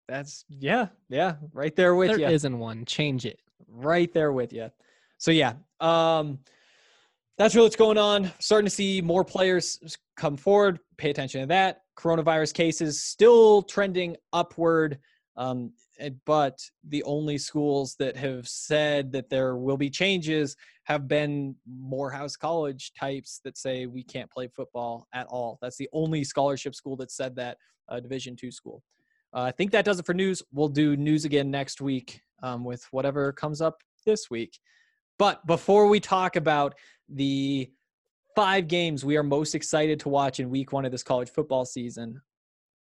That's 0.07 0.45
yeah, 0.49 0.87
yeah, 1.09 1.35
right 1.53 1.75
there 1.75 1.95
with 1.95 2.09
there 2.09 2.31
you. 2.31 2.49
not 2.49 2.59
one. 2.59 2.85
Change 2.85 3.25
it. 3.25 3.39
right 3.67 4.13
there 4.13 4.31
with 4.33 4.53
you. 4.53 4.69
So 5.17 5.31
yeah, 5.31 5.53
um, 5.79 6.39
that's 7.37 7.55
really 7.55 7.65
what's 7.65 7.75
going 7.75 7.97
on. 7.97 8.31
Starting 8.39 8.65
to 8.65 8.75
see 8.75 9.01
more 9.01 9.23
players 9.23 9.97
come 10.17 10.37
forward. 10.37 10.79
Pay 10.97 11.09
attention 11.09 11.41
to 11.41 11.47
that. 11.47 11.81
Coronavirus 11.97 12.53
cases 12.53 13.03
still 13.03 13.61
trending 13.61 14.15
upward. 14.33 14.99
Um, 15.35 15.73
eh, 15.99 16.11
but 16.25 16.59
the 16.87 17.03
only 17.03 17.37
schools 17.37 17.95
that 17.97 18.15
have 18.17 18.47
said 18.47 19.11
that 19.13 19.29
there 19.29 19.57
will 19.57 19.77
be 19.77 19.89
changes 19.89 20.55
have 20.83 21.07
been 21.07 21.55
Morehouse 21.65 22.35
College 22.35 22.91
types 22.93 23.39
that 23.43 23.57
say 23.57 23.85
we 23.85 24.03
can't 24.03 24.29
play 24.29 24.47
football 24.47 25.07
at 25.13 25.25
all. 25.27 25.57
That's 25.61 25.77
the 25.77 25.89
only 25.93 26.23
scholarship 26.23 26.75
school 26.75 26.95
that 26.97 27.11
said 27.11 27.35
that, 27.37 27.57
uh, 27.89 27.99
Division 27.99 28.35
two 28.35 28.51
school. 28.51 28.83
Uh, 29.33 29.41
I 29.41 29.51
think 29.51 29.71
that 29.71 29.85
does 29.85 29.99
it 29.99 30.05
for 30.05 30.13
news. 30.13 30.43
We'll 30.51 30.69
do 30.69 30.95
news 30.95 31.25
again 31.25 31.49
next 31.49 31.81
week 31.81 32.21
um, 32.43 32.63
with 32.63 32.85
whatever 32.91 33.31
comes 33.31 33.61
up 33.61 33.81
this 34.05 34.29
week. 34.29 34.59
But 35.19 35.45
before 35.45 35.87
we 35.87 35.99
talk 35.99 36.35
about 36.35 36.75
the 37.09 37.71
five 38.35 38.67
games 38.67 39.05
we 39.05 39.15
are 39.17 39.23
most 39.23 39.53
excited 39.53 39.99
to 40.01 40.09
watch 40.09 40.39
in 40.39 40.49
week 40.49 40.71
one 40.71 40.85
of 40.85 40.91
this 40.91 41.03
college 41.03 41.29
football 41.29 41.65
season, 41.65 42.21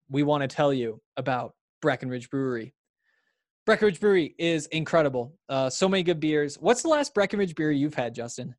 we 0.09 0.23
want 0.23 0.41
to 0.41 0.47
tell 0.47 0.73
you 0.73 1.01
about 1.17 1.53
Breckenridge 1.81 2.29
Brewery. 2.29 2.73
Breckenridge 3.65 3.99
Brewery 3.99 4.35
is 4.37 4.65
incredible. 4.67 5.37
Uh, 5.47 5.69
so 5.69 5.87
many 5.87 6.03
good 6.03 6.19
beers. 6.19 6.55
What's 6.55 6.81
the 6.81 6.87
last 6.87 7.13
Breckenridge 7.13 7.55
beer 7.55 7.71
you've 7.71 7.93
had, 7.93 8.15
Justin? 8.15 8.55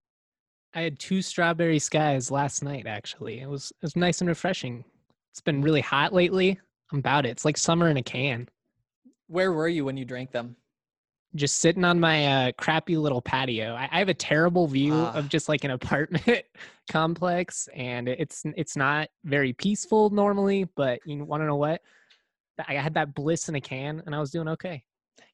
I 0.75 0.83
had 0.83 0.99
two 0.99 1.21
strawberry 1.21 1.81
skies 1.81 2.31
last 2.31 2.63
night. 2.63 2.87
Actually, 2.87 3.41
it 3.41 3.49
was 3.49 3.73
it 3.73 3.83
was 3.83 3.97
nice 3.97 4.21
and 4.21 4.29
refreshing. 4.29 4.85
It's 5.33 5.41
been 5.41 5.63
really 5.63 5.81
hot 5.81 6.13
lately. 6.13 6.59
I'm 6.93 6.99
about 6.99 7.27
it. 7.27 7.31
It's 7.31 7.45
like 7.45 7.57
summer 7.57 7.89
in 7.89 7.97
a 7.97 8.03
can. 8.03 8.49
Where 9.27 9.53
were 9.53 9.69
you 9.69 9.85
when 9.85 9.97
you 9.97 10.05
drank 10.05 10.31
them? 10.31 10.57
Just 11.37 11.59
sitting 11.61 11.85
on 11.85 12.01
my 12.01 12.27
uh, 12.49 12.53
crappy 12.59 12.97
little 12.97 13.23
patio. 13.23 13.75
I, 13.75 13.89
I 13.93 13.99
have 14.01 14.09
a 14.09 14.15
terrible 14.15 14.67
view 14.67 14.95
Ah. 14.95 15.13
of 15.13 15.29
just 15.29 15.49
like 15.49 15.63
an 15.65 15.71
apartment 15.71 16.45
complex, 16.91 17.69
and 17.75 18.09
it's 18.09 18.43
it's 18.57 18.77
not 18.77 19.09
very 19.25 19.53
peaceful 19.53 20.11
normally. 20.11 20.65
But 20.75 21.01
you 21.05 21.25
want 21.25 21.43
to 21.43 21.47
know 21.47 21.57
what? 21.57 21.83
I 22.67 22.75
had 22.75 22.95
that 22.95 23.15
bliss 23.15 23.49
in 23.49 23.55
a 23.55 23.61
can, 23.61 24.03
and 24.07 24.15
I 24.15 24.19
was 24.19 24.31
doing 24.33 24.49
okay. 24.49 24.85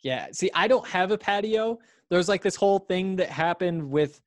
Yeah. 0.02 0.28
See, 0.32 0.50
I 0.54 0.68
don't 0.68 0.86
have 0.86 1.10
a 1.12 1.18
patio. 1.18 1.78
There's 2.10 2.28
like 2.28 2.42
this 2.42 2.56
whole 2.56 2.78
thing 2.78 3.16
that 3.16 3.30
happened 3.30 3.90
with 3.90 4.20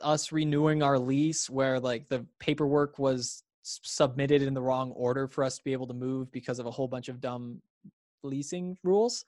us 0.00 0.30
renewing 0.30 0.82
our 0.82 0.98
lease 0.98 1.50
where 1.50 1.80
like 1.80 2.08
the 2.08 2.24
paperwork 2.38 2.98
was 3.00 3.42
submitted 3.62 4.40
in 4.42 4.54
the 4.54 4.62
wrong 4.62 4.92
order 4.92 5.26
for 5.26 5.42
us 5.44 5.58
to 5.58 5.64
be 5.64 5.72
able 5.72 5.88
to 5.88 5.92
move 5.94 6.30
because 6.30 6.58
of 6.60 6.66
a 6.66 6.70
whole 6.70 6.86
bunch 6.88 7.08
of 7.08 7.20
dumb 7.20 7.60
leasing 8.22 8.78
rules. 8.84 9.24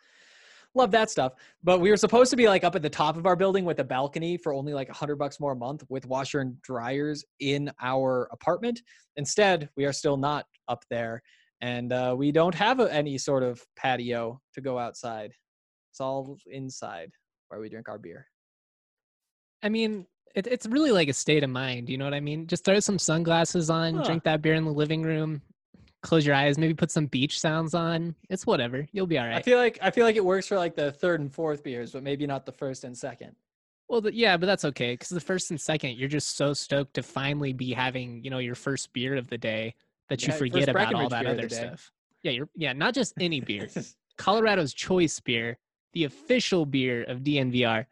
Love 0.74 0.90
that 0.92 1.10
stuff. 1.10 1.32
But 1.64 1.80
we 1.80 1.90
were 1.90 1.96
supposed 1.96 2.30
to 2.30 2.36
be 2.36 2.46
like 2.46 2.62
up 2.62 2.76
at 2.76 2.82
the 2.82 2.90
top 2.90 3.16
of 3.16 3.26
our 3.26 3.34
building 3.34 3.64
with 3.64 3.80
a 3.80 3.84
balcony 3.84 4.36
for 4.36 4.54
only 4.54 4.72
like 4.72 4.88
a 4.88 4.92
hundred 4.92 5.16
bucks 5.16 5.40
more 5.40 5.52
a 5.52 5.56
month 5.56 5.82
with 5.88 6.06
washer 6.06 6.40
and 6.40 6.60
dryers 6.62 7.24
in 7.40 7.70
our 7.82 8.28
apartment. 8.30 8.80
Instead, 9.16 9.68
we 9.76 9.84
are 9.84 9.92
still 9.92 10.16
not 10.16 10.46
up 10.68 10.84
there 10.88 11.22
and 11.60 11.92
uh, 11.92 12.14
we 12.16 12.32
don't 12.32 12.54
have 12.54 12.80
a, 12.80 12.92
any 12.92 13.18
sort 13.18 13.42
of 13.42 13.62
patio 13.76 14.40
to 14.54 14.60
go 14.60 14.78
outside. 14.78 15.32
It's 15.92 16.00
all 16.00 16.36
inside 16.46 17.10
where 17.48 17.60
we 17.60 17.68
drink 17.68 17.88
our 17.88 17.98
beer. 17.98 18.26
I 19.62 19.68
mean, 19.68 20.06
it, 20.34 20.46
it's 20.46 20.66
really 20.66 20.92
like 20.92 21.08
a 21.08 21.12
state 21.12 21.42
of 21.42 21.50
mind. 21.50 21.88
You 21.90 21.98
know 21.98 22.04
what 22.04 22.14
I 22.14 22.20
mean? 22.20 22.46
Just 22.46 22.64
throw 22.64 22.78
some 22.80 22.98
sunglasses 22.98 23.68
on, 23.70 23.94
Huh. 23.96 24.02
drink 24.04 24.24
that 24.24 24.40
beer 24.40 24.54
in 24.54 24.64
the 24.64 24.72
living 24.72 25.02
room, 25.02 25.42
close 26.02 26.24
your 26.24 26.34
eyes, 26.34 26.58
maybe 26.58 26.74
put 26.74 26.90
some 26.90 27.06
beach 27.06 27.40
sounds 27.40 27.74
on. 27.74 28.14
It's 28.28 28.46
whatever. 28.46 28.86
You'll 28.92 29.06
be 29.06 29.18
all 29.18 29.26
right. 29.26 29.36
I 29.36 29.42
feel 29.42 29.58
like 29.58 29.78
I 29.82 29.90
feel 29.90 30.04
like 30.04 30.16
it 30.16 30.24
works 30.24 30.46
for 30.46 30.56
like 30.56 30.74
the 30.74 30.92
third 30.92 31.20
and 31.20 31.32
fourth 31.32 31.62
beers, 31.62 31.92
but 31.92 32.02
maybe 32.02 32.26
not 32.26 32.46
the 32.46 32.52
first 32.52 32.84
and 32.84 32.96
second. 32.96 33.34
Well, 33.88 34.00
the, 34.00 34.14
yeah, 34.14 34.36
but 34.36 34.46
that's 34.46 34.64
okay 34.66 34.92
because 34.92 35.08
the 35.08 35.20
first 35.20 35.50
and 35.50 35.60
second, 35.60 35.96
you're 35.96 36.08
just 36.08 36.36
so 36.36 36.54
stoked 36.54 36.94
to 36.94 37.02
finally 37.02 37.52
be 37.52 37.72
having, 37.72 38.22
you 38.22 38.30
know, 38.30 38.38
your 38.38 38.54
first 38.54 38.92
beer 38.92 39.16
of 39.16 39.28
the 39.28 39.36
day 39.36 39.74
that 40.08 40.22
you 40.22 40.28
Yeah, 40.32 40.38
forget 40.38 40.68
about 40.68 40.94
all 40.94 41.08
that 41.08 41.26
other 41.26 41.48
stuff. 41.48 41.90
Yeah, 42.22 42.32
you're 42.32 42.48
yeah, 42.54 42.72
not 42.72 42.94
just 42.94 43.14
any 43.18 43.40
beer. 43.40 43.68
Colorado's 44.16 44.74
choice 44.74 45.18
beer, 45.18 45.58
the 45.92 46.04
official 46.04 46.66
beer 46.66 47.02
of 47.04 47.20
DNVR, 47.20 47.86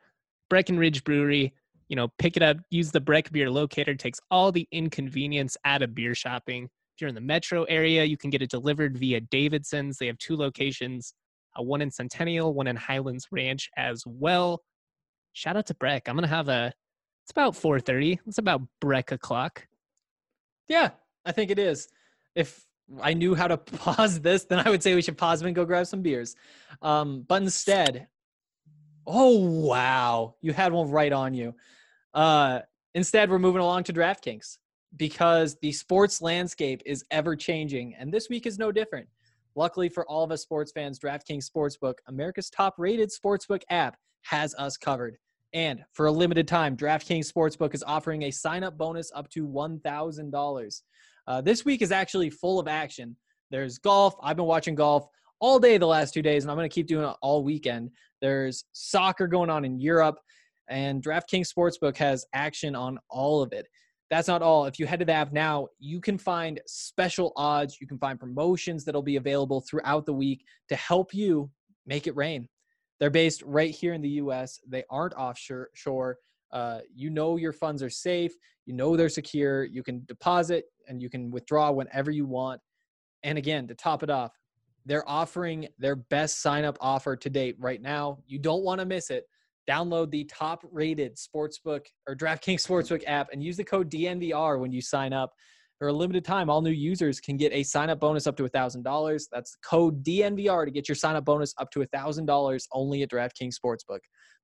Breckenridge 0.49 1.03
Brewery. 1.05 1.53
You 1.89 1.97
know, 1.97 2.09
pick 2.19 2.37
it 2.37 2.43
up, 2.43 2.59
use 2.71 2.91
the 2.91 3.01
Breck 3.01 3.33
Beer 3.33 3.51
locator, 3.51 3.95
takes 3.95 4.21
all 4.31 4.53
the 4.53 4.69
inconvenience 4.71 5.57
out 5.65 5.81
of 5.81 5.95
beer 5.95 6.15
shopping. 6.15 6.69
If 6.99 7.03
you're 7.03 7.09
in 7.11 7.15
the 7.15 7.21
metro 7.21 7.63
area, 7.63 8.03
you 8.03 8.17
can 8.17 8.29
get 8.29 8.43
it 8.43 8.51
delivered 8.51 8.99
via 8.99 9.21
Davidson's. 9.21 9.99
They 9.99 10.09
have 10.09 10.19
two 10.19 10.37
locations, 10.37 11.15
uh, 11.57 11.63
one 11.63 11.81
in 11.81 11.93
Centennial, 11.93 12.53
one 12.53 12.67
in 12.67 12.75
Highlands 12.75 13.29
Ranch 13.31 13.71
as 13.77 14.03
well. 14.05 14.65
Shout 15.33 15.57
out 15.57 15.67
to 15.67 15.75
Breck. 15.75 16.09
I'm 16.09 16.17
gonna 16.17 16.27
have 16.27 16.49
a. 16.49 16.73
It's 17.23 17.31
about 17.31 17.55
4:30. 17.55 18.19
It's 18.27 18.39
about 18.39 18.63
Breck 18.81 19.13
o'clock. 19.13 19.69
yeah, 20.67 20.91
I 21.25 21.31
think 21.31 21.53
it 21.53 21.61
is. 21.61 21.87
If 22.35 22.67
I 23.01 23.15
knew 23.15 23.37
how 23.37 23.47
to 23.47 23.57
pause 23.59 24.21
this, 24.21 24.47
then 24.47 24.59
I 24.59 24.69
would 24.69 24.83
say 24.83 24.97
we 24.97 25.03
should 25.03 25.17
pause 25.17 25.41
and 25.41 25.55
go 25.55 25.65
grab 25.65 25.87
some 25.87 26.03
beers. 26.03 26.35
Um, 26.83 27.25
but 27.29 27.43
instead, 27.43 28.09
oh 29.07 29.39
wow, 29.39 30.35
you 30.41 30.53
had 30.53 30.73
one 30.73 30.91
right 30.91 31.13
on 31.13 31.33
you. 31.33 31.55
Uh, 32.13 32.63
instead, 32.93 33.31
we're 33.31 33.39
moving 33.39 33.63
along 33.63 33.85
to 33.85 33.93
DraftKings 33.93 34.59
because 34.97 35.57
the 35.61 35.73
sports 35.73 36.23
landscape 36.23 36.83
is 36.87 37.05
ever 37.11 37.37
changing, 37.37 37.95
and 37.95 38.13
this 38.13 38.29
week 38.29 38.47
is 38.47 38.59
no 38.59 38.73
different. 38.73 39.09
Luckily 39.55 39.89
for 39.89 40.07
all 40.07 40.23
of 40.23 40.31
us 40.31 40.43
sports 40.43 40.73
fans, 40.73 40.99
DraftKings 40.99 41.51
Sportsbook, 41.51 41.95
America's 42.07 42.51
top 42.51 42.75
rated 42.79 43.11
sportsbook 43.11 43.63
app, 43.71 43.97
has 44.23 44.55
us 44.55 44.77
covered. 44.77 45.17
And 45.55 45.83
for 45.93 46.07
a 46.07 46.13
limited 46.13 46.47
time, 46.47 46.77
DraftKings 46.77 47.33
Sportsbook 47.33 47.75
is 47.75 47.83
offering 47.83 48.25
a 48.25 48.31
sign 48.31 48.63
up 48.63 48.77
bonus 48.77 49.11
up 49.15 49.29
to 49.31 49.47
$1,000. 49.47 50.83
Uh, 51.27 51.41
this 51.41 51.65
week 51.65 51.83
is 51.83 51.91
actually 51.91 52.31
full 52.31 52.61
of 52.61 52.69
action. 52.69 53.17
There's 53.51 53.79
golf. 53.79 54.15
I've 54.23 54.37
been 54.37 54.45
watching 54.45 54.75
golf 54.75 55.07
all 55.41 55.59
day 55.59 55.79
the 55.79 55.87
last 55.87 56.13
two 56.13 56.23
days, 56.23 56.45
and 56.45 56.51
I'm 56.51 56.57
going 56.57 56.69
to 56.69 56.75
keep 56.75 56.87
doing 56.87 57.09
it 57.09 57.17
all 57.23 57.43
weekend. 57.43 57.91
There's 58.21 58.65
soccer 58.73 59.27
going 59.27 59.51
on 59.51 59.65
in 59.65 59.81
Europe, 59.81 60.19
and 60.69 61.03
DraftKings 61.03 61.53
Sportsbook 61.53 61.97
has 61.97 62.27
action 62.35 62.75
on 62.75 62.99
all 63.09 63.43
of 63.43 63.53
it. 63.53 63.67
That's 64.11 64.29
not 64.29 64.43
all. 64.43 64.65
If 64.65 64.79
you 64.79 64.87
head 64.87 65.01
to 65.01 65.05
the 65.05 65.13
app 65.13 65.33
now, 65.33 65.69
you 65.79 66.01
can 66.01 66.17
find 66.17 66.61
special 66.67 67.33
odds. 67.37 67.79
You 67.81 67.87
can 67.87 67.99
find 67.99 68.19
promotions 68.19 68.85
that'll 68.85 69.03
be 69.03 69.17
available 69.17 69.61
throughout 69.61 70.07
the 70.07 70.15
week 70.15 70.45
to 70.69 70.77
help 70.77 71.13
you 71.13 71.51
make 71.87 72.07
it 72.07 72.17
rain. 72.17 72.49
They're 73.01 73.11
based 73.11 73.43
right 73.43 73.71
here 73.71 73.93
in 73.93 74.01
the 74.01 74.09
U.S. 74.11 74.61
They 74.67 74.85
aren't 74.91 75.15
offshore. 75.15 75.71
Shore. 75.75 76.19
Uh, 76.51 76.81
you 76.95 77.11
know 77.11 77.37
your 77.37 77.53
funds 77.53 77.83
are 77.83 77.91
safe. 77.91 78.33
You 78.65 78.75
know 78.75 78.97
they're 78.97 79.11
secure. 79.11 79.65
You 79.65 79.83
can 79.83 80.05
deposit 80.07 80.65
and 80.89 81.03
you 81.03 81.11
can 81.11 81.31
withdraw 81.31 81.71
whenever 81.71 82.11
you 82.11 82.27
want. 82.27 82.61
And 83.23 83.37
again, 83.37 83.67
to 83.69 83.75
top 83.75 84.03
it 84.03 84.11
off, 84.11 84.33
they're 84.87 85.09
offering 85.09 85.69
their 85.79 85.97
best 85.97 86.41
sign 86.41 86.65
up 86.65 86.79
offer 86.81 87.15
to 87.15 87.31
date 87.31 87.57
right 87.59 87.83
now. 87.83 88.19
You 88.27 88.39
don't 88.39 88.63
want 88.63 88.81
to 88.81 88.87
miss 88.87 89.11
it. 89.11 89.25
Download 89.69 90.11
the 90.11 90.25
top 90.25 90.65
rated 90.71 91.17
sportsbook 91.17 91.83
or 92.07 92.17
DraftKings 92.17 92.67
Sportsbook 92.67 93.03
app 93.07 93.29
and 93.33 93.43
use 93.43 93.57
the 93.57 93.65
code 93.65 93.91
DNVR 93.91 94.59
when 94.59 94.73
you 94.73 94.81
sign 94.81 95.13
up. 95.13 95.33
For 95.79 95.89
a 95.89 95.93
limited 95.93 96.25
time, 96.25 96.51
all 96.51 96.61
new 96.61 96.71
users 96.71 97.21
can 97.21 97.37
get 97.37 97.53
a 97.53 97.63
sign 97.63 97.89
up 97.89 98.01
bonus 98.01 98.27
up 98.27 98.37
to 98.39 98.43
$1,000. 98.45 99.23
That's 99.31 99.57
code 99.65 100.03
DNVR 100.03 100.65
to 100.65 100.71
get 100.73 100.89
your 100.89 100.97
sign 100.97 101.15
up 101.15 101.25
bonus 101.25 101.55
up 101.59 101.71
to 101.73 101.81
$1,000 101.81 102.63
only 102.73 103.03
at 103.03 103.11
DraftKings 103.11 103.55
Sportsbook. 103.65 104.01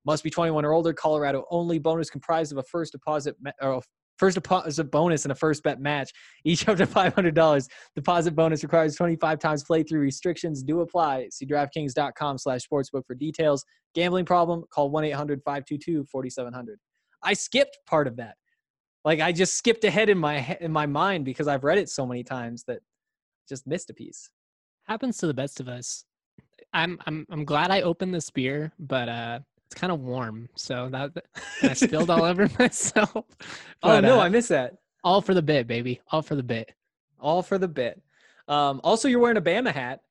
Must 0.07 0.23
be 0.23 0.31
21 0.31 0.65
or 0.65 0.73
older. 0.73 0.93
Colorado 0.93 1.45
only. 1.51 1.79
Bonus 1.79 2.11
comprised 2.11 2.53
of 2.53 2.59
a 2.59 2.63
first 2.63 2.93
deposit 2.93 3.35
or 3.61 3.83
first 4.19 4.35
deposit 4.35 4.91
bonus 4.91 5.25
and 5.25 5.33
a 5.33 5.35
first 5.35 5.63
bet 5.63 5.81
match, 5.81 6.13
each 6.45 6.69
up 6.69 6.77
to 6.79 6.87
$500. 6.87 7.69
Deposit 7.95 8.35
bonus 8.35 8.63
requires 8.63 8.95
25 8.97 9.39
times 9.39 9.65
playthrough. 9.65 10.01
Restrictions 10.01 10.63
do 10.63 10.81
apply. 10.81 11.29
See 11.31 11.47
DraftKings.com 11.47 12.39
slash 12.39 12.61
sportsbook 12.71 13.07
for 13.07 13.15
details. 13.15 13.65
Gambling 13.95 14.25
problem? 14.25 14.65
Call 14.71 14.91
1-800-522-4700. 14.91 16.65
I 17.23 17.33
skipped 17.33 17.79
part 17.87 18.07
of 18.07 18.17
that. 18.17 18.37
Like 19.05 19.21
I 19.21 19.33
just 19.33 19.55
skipped 19.55 19.85
ahead 19.85 20.09
in 20.09 20.19
my 20.19 20.57
in 20.61 20.73
my 20.73 20.87
mind 20.87 21.25
because 21.25 21.47
I've 21.47 21.65
read 21.65 21.79
it 21.79 21.91
so 21.91 22.07
many 22.07 22.25
times 22.25 22.65
that 22.69 22.81
just 23.49 23.67
missed 23.67 23.91
a 23.91 23.95
piece. 23.95 24.31
happens 24.85 25.19
to 25.19 25.27
the 25.27 25.35
best 25.35 25.61
of 25.61 25.69
us. 25.69 26.05
I'm 26.73 26.99
I'm 27.07 27.27
I'm 27.31 27.45
glad 27.45 27.71
I 27.71 27.83
opened 27.83 28.15
this 28.15 28.31
beer, 28.31 28.73
but 28.79 29.09
uh 29.09 29.41
it's 29.75 29.81
kind 29.81 29.93
of 29.93 30.01
warm, 30.01 30.49
so 30.55 30.89
that 30.91 31.11
I 31.63 31.73
spilled 31.73 32.09
all 32.09 32.23
over 32.23 32.49
myself. 32.59 33.25
oh 33.83 33.99
no, 34.01 34.21
uh, 34.21 34.23
I 34.23 34.29
missed 34.29 34.51
that. 34.51 34.77
all 35.03 35.21
for 35.21 35.35
the 35.35 35.43
bit, 35.43 35.67
baby. 35.67 36.01
All 36.13 36.23
for 36.23 36.37
the 36.37 36.43
bit. 36.45 36.73
All 37.19 37.43
for 37.43 37.59
the 37.59 37.67
bit. 37.67 38.01
Um, 38.47 38.81
also, 38.85 39.09
you're 39.09 39.19
wearing 39.19 39.37
a 39.37 39.43
Bama 39.43 39.73
hat. 39.73 40.03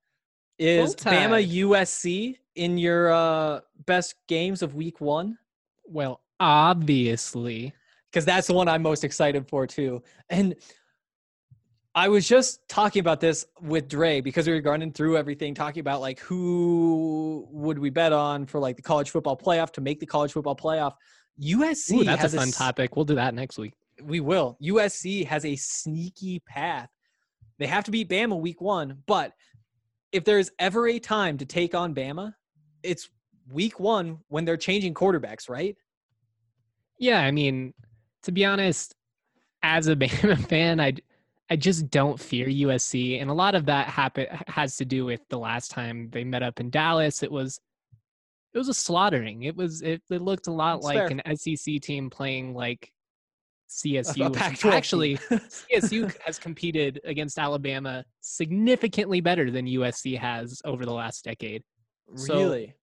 Is 0.60 0.96
Bama 0.96 1.48
USC 1.50 2.38
in 2.56 2.78
your 2.78 3.14
uh, 3.14 3.62
best 3.86 4.16
games 4.28 4.62
of 4.62 4.76
Week 4.76 5.00
One? 5.00 5.38
Well, 5.86 6.20
obviously. 6.42 7.74
because 8.12 8.26
that's 8.26 8.48
the 8.48 8.54
one 8.54 8.68
I'm 8.68 8.82
most 8.82 9.04
excited 9.06 9.48
for 9.48 9.66
too. 9.66 10.04
And 10.30 10.56
I 11.96 12.08
was 12.08 12.28
just 12.28 12.68
talking 12.68 13.02
about 13.02 13.20
this 13.20 13.46
with 13.62 13.88
Dre 13.88 14.20
because 14.20 14.48
we 14.48 14.54
were 14.54 14.62
running 14.62 14.92
through 14.92 15.16
everything, 15.16 15.54
talking 15.54 15.82
about 15.82 16.02
like 16.02 16.20
who 16.20 17.48
would 17.52 17.78
we 17.78 17.92
bet 17.92 18.12
on 18.12 18.48
for 18.48 18.60
like 18.60 18.78
the 18.78 18.82
college 18.82 19.12
football 19.12 19.38
playoff 19.38 19.72
to 19.74 19.82
make 19.82 20.00
the 20.00 20.06
college 20.06 20.34
football 20.34 20.56
playoff. 20.56 20.94
USC 21.42 22.02
Ooh, 22.02 22.04
that's 22.04 22.34
a 22.34 22.38
fun 22.38 22.48
s- 22.48 22.58
topic. 22.58 22.96
We'll 22.96 23.06
do 23.06 23.16
that 23.16 23.36
next 23.36 23.60
week. 23.60 23.74
We 24.02 24.22
will. 24.22 24.58
USC 24.62 25.26
has 25.28 25.46
a 25.46 25.56
sneaky 25.56 26.40
path. 26.40 26.90
They 27.60 27.68
have 27.68 27.84
to 27.84 27.92
beat 27.92 28.10
Bama 28.10 28.40
week 28.40 28.60
one, 28.60 29.04
but 29.06 29.34
if 30.12 30.24
there's 30.24 30.50
ever 30.58 30.88
a 30.88 31.00
time 31.00 31.38
to 31.38 31.46
take 31.46 31.76
on 31.76 31.94
Bama, 31.94 32.34
it's 32.82 33.10
week 33.52 33.80
one 33.80 34.20
when 34.30 34.46
they're 34.46 34.58
changing 34.58 34.96
quarterbacks, 34.96 35.48
right? 35.48 35.76
Yeah, 36.98 37.20
I 37.20 37.32
mean, 37.32 37.74
to 38.24 38.32
be 38.32 38.46
honest, 38.46 38.96
as 39.62 39.88
a 39.88 39.96
Bama 39.96 40.40
fan, 40.48 40.80
I 40.80 40.94
I 41.54 41.56
just 41.56 41.92
don't 41.92 42.20
fear 42.20 42.48
USC, 42.48 43.22
and 43.22 43.30
a 43.30 43.34
lot 43.34 43.54
of 43.54 43.68
that 43.68 43.88
happen 43.88 44.26
has 44.48 44.76
to 44.78 44.86
do 44.86 45.06
with 45.06 45.22
the 45.30 45.38
last 45.38 45.70
time 45.70 46.10
they 46.12 46.24
met 46.24 46.42
up 46.42 46.60
in 46.60 46.72
Dallas. 46.72 47.22
It 47.22 47.32
was 47.32 47.60
it 48.56 48.58
was 48.58 48.70
a 48.70 48.74
slaughtering. 48.74 49.44
It 49.44 49.56
was 49.56 49.84
it, 49.84 50.02
it 50.10 50.24
looked 50.24 50.48
a 50.48 50.52
lot 50.52 50.78
That's 50.78 50.86
like 50.86 51.10
fair. 51.10 51.20
an 51.24 51.38
SEC 51.38 51.80
team 51.80 52.10
playing 52.10 52.56
like 52.56 52.92
CSU. 53.70 54.36
Actually. 54.66 55.18
CSU 55.72 56.12
has 56.26 56.40
competed 56.40 57.00
against 57.04 57.38
Alabama 57.38 58.04
significantly 58.22 59.22
better 59.22 59.52
than 59.52 59.68
USC 59.68 60.18
has 60.18 60.60
over 60.66 60.86
the 60.86 60.94
last 60.94 61.24
decade. 61.24 61.62
So, 62.16 62.34
really? 62.34 62.74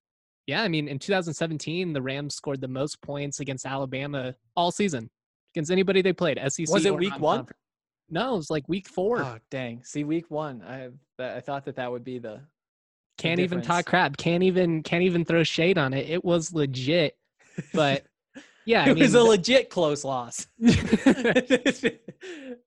Yeah, 0.47 0.63
I 0.63 0.69
mean, 0.69 0.87
in 0.87 1.01
2017, 1.01 1.93
the 1.93 2.03
Rams 2.03 2.37
scored 2.37 2.61
the 2.61 2.69
most 2.69 3.03
points 3.03 3.41
against 3.41 3.67
Alabama 3.67 4.37
all 4.55 4.71
season 4.71 5.11
against 5.57 5.73
anybody 5.73 6.03
they 6.03 6.13
played. 6.13 6.39
SEC 6.47 6.69
Was 6.69 6.87
it 6.87 6.97
week 6.97 7.19
one? 7.19 7.39
non-conference. 7.39 7.57
No, 8.11 8.35
it 8.35 8.37
was 8.39 8.51
like 8.51 8.69
week 8.69 8.89
four. 8.89 9.23
Oh 9.23 9.39
dang! 9.51 9.83
See, 9.85 10.05
week 10.05 10.31
one, 10.31 10.63
I 10.63 10.89
I 11.23 11.41
thought 11.41 11.65
that 11.67 11.77
that 11.77 11.91
would 11.91 12.05
be 12.05 12.19
the 12.19 12.41
can't 13.19 13.39
even 13.41 13.61
talk 13.63 13.85
crap. 13.87 14.17
Can't 14.17 14.43
even 14.43 14.83
can't 14.83 15.03
even 15.03 15.25
throw 15.25 15.43
shade 15.45 15.79
on 15.79 15.93
it. 15.93 16.09
It 16.09 16.25
was 16.25 16.53
legit. 16.55 17.17
But 17.75 18.05
yeah, 18.67 18.85
I 18.85 18.91
it 18.91 18.95
mean, 18.95 19.03
was 19.03 19.15
a 19.15 19.23
legit 19.23 19.71
close 19.71 20.05
loss. 20.05 20.47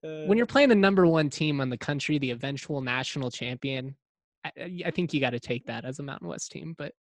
Uh. 0.03 0.25
when 0.25 0.35
you're 0.37 0.47
playing 0.47 0.69
the 0.69 0.75
number 0.75 1.05
one 1.05 1.29
team 1.29 1.61
on 1.61 1.69
the 1.69 1.77
country, 1.77 2.17
the 2.17 2.31
eventual 2.31 2.81
national 2.81 3.29
champion, 3.29 3.95
I, 4.43 4.51
I- 4.59 4.81
I 4.87 4.91
think 4.91 5.13
you 5.13 5.19
got 5.21 5.29
to 5.29 5.39
take 5.39 5.65
that 5.67 5.85
as 5.85 5.99
a 5.99 6.03
Mountain 6.03 6.27
West 6.27 6.51
team. 6.51 6.73
But 6.77 6.93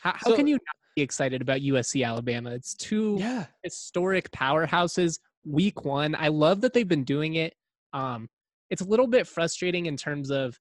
how, 0.00 0.12
how 0.16 0.30
So- 0.30 0.36
can 0.36 0.46
you 0.48 0.54
not 0.54 0.76
be 0.96 1.02
excited 1.02 1.40
about 1.40 1.60
USC 1.60 2.04
Alabama? 2.04 2.50
It's 2.50 2.74
two 2.74 3.16
yeah, 3.20 3.46
historic 3.62 4.30
powerhouses. 4.32 5.18
Week 5.44 5.84
one, 5.84 6.14
I 6.16 6.28
love 6.28 6.60
that 6.62 6.72
they've 6.72 6.86
been 6.88 7.04
doing 7.04 7.34
it. 7.34 7.54
Um, 7.92 8.28
it's 8.70 8.82
a 8.82 8.86
little 8.86 9.06
bit 9.06 9.26
frustrating 9.26 9.86
in 9.86 9.96
terms 9.96 10.30
of 10.30 10.58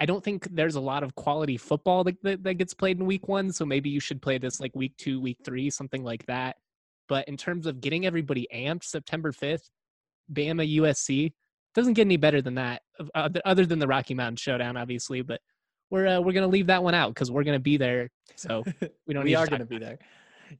I 0.00 0.06
don't 0.06 0.24
think 0.24 0.48
there's 0.50 0.74
a 0.74 0.80
lot 0.80 1.02
of 1.04 1.14
quality 1.14 1.56
football 1.56 2.04
that, 2.04 2.16
that, 2.22 2.42
that 2.42 2.54
gets 2.54 2.74
played 2.74 2.98
in 2.98 3.06
week 3.06 3.28
one. 3.28 3.52
So 3.52 3.64
maybe 3.64 3.90
you 3.90 4.00
should 4.00 4.20
play 4.20 4.38
this 4.38 4.60
like 4.60 4.72
week 4.74 4.92
two, 4.98 5.20
week 5.20 5.38
three, 5.44 5.70
something 5.70 6.02
like 6.02 6.26
that. 6.26 6.56
But 7.08 7.28
in 7.28 7.36
terms 7.36 7.66
of 7.66 7.80
getting 7.80 8.04
everybody 8.04 8.48
amped, 8.52 8.84
September 8.84 9.30
5th, 9.30 9.70
Bama 10.32 10.76
USC 10.78 11.32
doesn't 11.74 11.94
get 11.94 12.02
any 12.02 12.16
better 12.16 12.40
than 12.40 12.54
that, 12.54 12.82
other 13.14 13.40
other 13.44 13.66
than 13.66 13.78
the 13.78 13.86
Rocky 13.86 14.14
Mountain 14.14 14.36
Showdown, 14.36 14.76
obviously. 14.76 15.22
But 15.22 15.40
we're 15.90 16.06
uh, 16.06 16.20
we're 16.20 16.32
gonna 16.32 16.48
leave 16.48 16.68
that 16.68 16.82
one 16.82 16.94
out 16.94 17.10
because 17.10 17.30
we're 17.30 17.44
gonna 17.44 17.58
be 17.58 17.76
there. 17.76 18.10
So 18.36 18.62
we 19.06 19.14
don't. 19.14 19.24
we 19.24 19.30
need 19.30 19.36
are 19.36 19.44
to 19.44 19.50
gonna 19.50 19.66
be 19.66 19.78
there. 19.78 19.98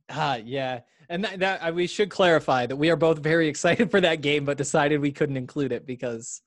Ah, 0.08 0.36
yeah, 0.36 0.80
and 1.08 1.24
that, 1.24 1.38
that 1.40 1.60
uh, 1.60 1.72
we 1.72 1.86
should 1.86 2.10
clarify 2.10 2.66
that 2.66 2.76
we 2.76 2.90
are 2.90 2.96
both 2.96 3.18
very 3.18 3.48
excited 3.54 3.90
for 3.90 4.00
that 4.00 4.20
game, 4.20 4.44
but 4.44 4.56
decided 4.56 5.00
we 5.00 5.12
couldn't 5.12 5.36
include 5.36 5.72
it 5.72 5.86
because 5.86 6.42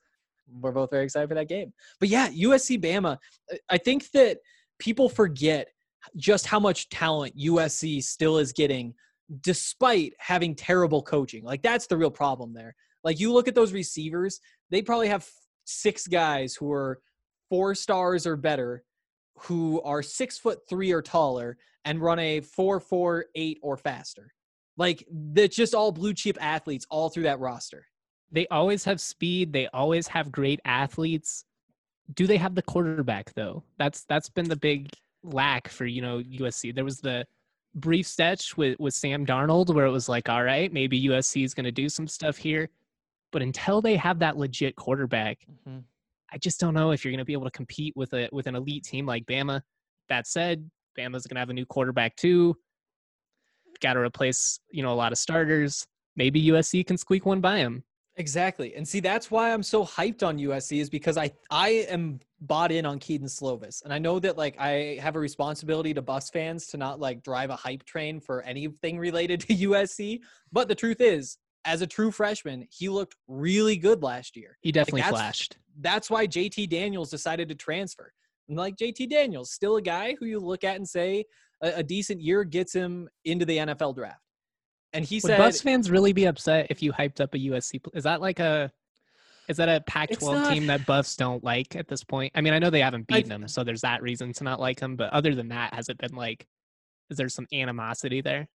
we're 0.60 0.72
both 0.72 0.90
very 0.90 1.04
excited 1.04 1.28
for 1.28 1.34
that 1.34 1.48
game. 1.48 1.72
But 2.00 2.08
yeah, 2.08 2.28
USC 2.28 2.82
Bama. 2.82 3.18
uh, 3.52 3.56
I 3.68 3.78
think 3.78 4.10
that 4.12 4.38
people 4.78 5.08
forget 5.08 5.68
just 6.16 6.46
how 6.46 6.60
much 6.60 6.88
talent 6.88 7.36
USC 7.36 8.02
still 8.02 8.38
is 8.38 8.52
getting, 8.52 8.94
despite 9.42 10.14
having 10.18 10.54
terrible 10.54 11.02
coaching. 11.02 11.44
Like 11.44 11.62
that's 11.62 11.86
the 11.86 11.96
real 11.96 12.10
problem 12.10 12.54
there. 12.54 12.74
Like 13.04 13.20
you 13.20 13.32
look 13.32 13.48
at 13.48 13.54
those 13.54 13.72
receivers, 13.72 14.40
they 14.70 14.82
probably 14.82 15.08
have 15.08 15.28
six 15.64 16.06
guys 16.06 16.54
who 16.54 16.72
are 16.72 17.00
four 17.48 17.74
stars 17.74 18.26
or 18.26 18.36
better, 18.36 18.84
who 19.40 19.80
are 19.82 20.02
six 20.02 20.38
foot 20.38 20.60
three 20.68 20.92
or 20.92 21.02
taller 21.02 21.56
and 21.84 22.00
run 22.00 22.18
a 22.18 22.40
four 22.40 22.80
four 22.80 23.26
eight 23.34 23.58
or 23.62 23.76
faster. 23.76 24.32
Like 24.76 25.06
that's 25.10 25.56
just 25.56 25.74
all 25.74 25.92
blue 25.92 26.14
chip 26.14 26.36
athletes 26.40 26.86
all 26.90 27.08
through 27.08 27.24
that 27.24 27.40
roster. 27.40 27.86
they 28.30 28.46
always 28.48 28.84
have 28.84 29.00
speed. 29.00 29.52
They 29.52 29.66
always 29.68 30.06
have 30.08 30.30
great 30.30 30.60
athletes. 30.64 31.44
Do 32.14 32.26
they 32.26 32.36
have 32.36 32.54
the 32.54 32.62
quarterback 32.62 33.32
though? 33.34 33.64
That's 33.78 34.04
that's 34.04 34.28
been 34.28 34.48
the 34.48 34.56
big 34.56 34.90
lack 35.24 35.68
for 35.68 35.84
you 35.84 36.00
know 36.00 36.20
usc 36.20 36.74
there 36.74 36.84
was 36.84 37.00
the 37.00 37.26
brief 37.74 38.06
stretch 38.06 38.56
with 38.56 38.78
with 38.78 38.94
sam 38.94 39.26
darnold 39.26 39.74
where 39.74 39.84
it 39.84 39.90
was 39.90 40.08
like 40.08 40.28
all 40.28 40.44
right 40.44 40.72
maybe 40.72 41.08
usc 41.08 41.44
is 41.44 41.54
going 41.54 41.64
to 41.64 41.72
do 41.72 41.88
some 41.88 42.06
stuff 42.06 42.36
here. 42.36 42.68
But 43.30 43.42
until 43.42 43.82
they 43.82 43.96
have 43.96 44.20
that 44.20 44.36
legit 44.38 44.76
quarterback 44.76 45.38
mm-hmm. 45.68 45.80
I 46.32 46.38
just 46.38 46.60
don't 46.60 46.74
know 46.74 46.90
if 46.90 47.04
you're 47.04 47.12
going 47.12 47.18
to 47.18 47.24
be 47.24 47.32
able 47.32 47.44
to 47.44 47.50
compete 47.50 47.94
with 47.96 48.12
a 48.12 48.28
with 48.32 48.46
an 48.46 48.54
elite 48.54 48.84
team 48.84 49.06
like 49.06 49.24
bama 49.26 49.62
that 50.08 50.26
said 50.26 50.68
bama's 50.98 51.26
going 51.26 51.36
to 51.36 51.40
have 51.40 51.50
a 51.50 51.54
new 51.54 51.66
quarterback 51.66 52.16
too 52.16 52.56
got 53.80 53.94
to 53.94 54.00
replace 54.00 54.60
you 54.70 54.82
know 54.82 54.92
a 54.92 54.94
lot 54.94 55.12
of 55.12 55.18
starters 55.18 55.86
maybe 56.16 56.42
usc 56.48 56.86
can 56.86 56.96
squeak 56.96 57.24
one 57.24 57.40
by 57.40 57.58
him 57.58 57.82
Exactly. 58.18 58.74
And 58.74 58.86
see, 58.86 58.98
that's 58.98 59.30
why 59.30 59.52
I'm 59.52 59.62
so 59.62 59.84
hyped 59.84 60.26
on 60.26 60.38
USC 60.38 60.80
is 60.80 60.90
because 60.90 61.16
I 61.16 61.30
I 61.50 61.86
am 61.88 62.18
bought 62.40 62.72
in 62.72 62.84
on 62.84 62.98
Kedon 62.98 63.28
Slovis. 63.28 63.84
And 63.84 63.92
I 63.92 63.98
know 64.00 64.18
that 64.18 64.36
like 64.36 64.58
I 64.58 64.98
have 65.00 65.14
a 65.14 65.20
responsibility 65.20 65.94
to 65.94 66.02
Buffs 66.02 66.28
fans 66.28 66.66
to 66.68 66.76
not 66.76 66.98
like 66.98 67.22
drive 67.22 67.50
a 67.50 67.56
hype 67.56 67.84
train 67.84 68.18
for 68.18 68.42
anything 68.42 68.98
related 68.98 69.40
to 69.42 69.54
USC. 69.54 70.20
But 70.50 70.66
the 70.66 70.74
truth 70.74 71.00
is, 71.00 71.38
as 71.68 71.82
a 71.82 71.86
true 71.86 72.10
freshman, 72.10 72.66
he 72.70 72.88
looked 72.88 73.14
really 73.28 73.76
good 73.76 74.02
last 74.02 74.36
year. 74.36 74.56
He 74.62 74.72
definitely 74.72 75.02
that's- 75.02 75.14
flashed. 75.14 75.58
That's 75.80 76.10
why 76.10 76.26
JT 76.26 76.68
Daniels 76.70 77.10
decided 77.10 77.48
to 77.50 77.54
transfer. 77.54 78.12
And 78.48 78.56
like 78.56 78.76
JT 78.76 79.08
Daniels, 79.10 79.52
still 79.52 79.76
a 79.76 79.82
guy 79.82 80.16
who 80.18 80.26
you 80.26 80.40
look 80.40 80.64
at 80.64 80.76
and 80.76 80.88
say 80.88 81.24
a, 81.62 81.74
a 81.76 81.82
decent 81.82 82.20
year 82.20 82.42
gets 82.42 82.72
him 82.72 83.08
into 83.24 83.44
the 83.44 83.58
NFL 83.58 83.94
draft. 83.94 84.20
And 84.92 85.04
he 85.04 85.16
Would 85.16 85.24
said 85.24 85.38
Buffs 85.38 85.60
fans 85.60 85.90
really 85.90 86.12
be 86.14 86.24
upset 86.24 86.68
if 86.70 86.82
you 86.82 86.92
hyped 86.92 87.20
up 87.20 87.34
a 87.34 87.38
USC? 87.38 87.80
Is 87.94 88.04
that 88.04 88.20
like 88.20 88.40
a 88.40 88.72
is 89.48 89.56
that 89.58 89.68
a 89.68 89.80
Pac-12 89.82 90.34
not- 90.34 90.52
team 90.52 90.66
that 90.66 90.84
Buffs 90.84 91.16
don't 91.16 91.44
like 91.44 91.76
at 91.76 91.88
this 91.88 92.02
point? 92.02 92.32
I 92.34 92.40
mean, 92.40 92.52
I 92.54 92.58
know 92.58 92.70
they 92.70 92.80
haven't 92.80 93.06
I- 93.10 93.16
beaten 93.16 93.28
them, 93.28 93.46
so 93.48 93.62
there's 93.62 93.82
that 93.82 94.02
reason 94.02 94.32
to 94.34 94.44
not 94.44 94.58
like 94.58 94.80
them. 94.80 94.96
But 94.96 95.12
other 95.12 95.34
than 95.34 95.48
that, 95.48 95.74
has 95.74 95.88
it 95.88 95.98
been 95.98 96.14
like, 96.14 96.46
is 97.10 97.16
there 97.18 97.28
some 97.28 97.46
animosity 97.52 98.20
there? 98.20 98.48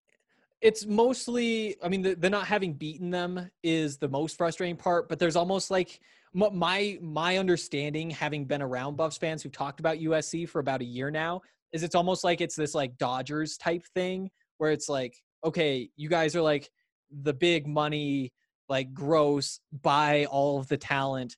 It's 0.60 0.86
mostly 0.86 1.76
i 1.82 1.88
mean 1.88 2.02
the, 2.02 2.14
the 2.14 2.28
not 2.28 2.46
having 2.46 2.72
beaten 2.72 3.10
them 3.10 3.50
is 3.62 3.96
the 3.96 4.08
most 4.08 4.36
frustrating 4.36 4.76
part 4.76 5.08
but 5.08 5.18
there's 5.18 5.36
almost 5.36 5.70
like 5.70 6.00
my 6.32 6.98
my 7.00 7.38
understanding 7.38 8.10
having 8.10 8.44
been 8.44 8.62
around 8.62 8.96
buffs 8.96 9.16
fans 9.16 9.42
who've 9.42 9.52
talked 9.52 9.80
about 9.80 9.98
usc 9.98 10.48
for 10.48 10.60
about 10.60 10.80
a 10.80 10.84
year 10.84 11.10
now 11.10 11.40
is 11.72 11.82
it's 11.82 11.94
almost 11.94 12.24
like 12.24 12.40
it's 12.40 12.56
this 12.56 12.74
like 12.74 12.96
dodgers 12.98 13.56
type 13.56 13.84
thing 13.94 14.30
where 14.58 14.70
it's 14.70 14.88
like 14.88 15.16
okay 15.44 15.88
you 15.96 16.08
guys 16.08 16.36
are 16.36 16.42
like 16.42 16.70
the 17.22 17.32
big 17.32 17.66
money 17.66 18.32
like 18.68 18.92
gross 18.94 19.60
buy 19.82 20.26
all 20.26 20.58
of 20.58 20.68
the 20.68 20.76
talent 20.76 21.36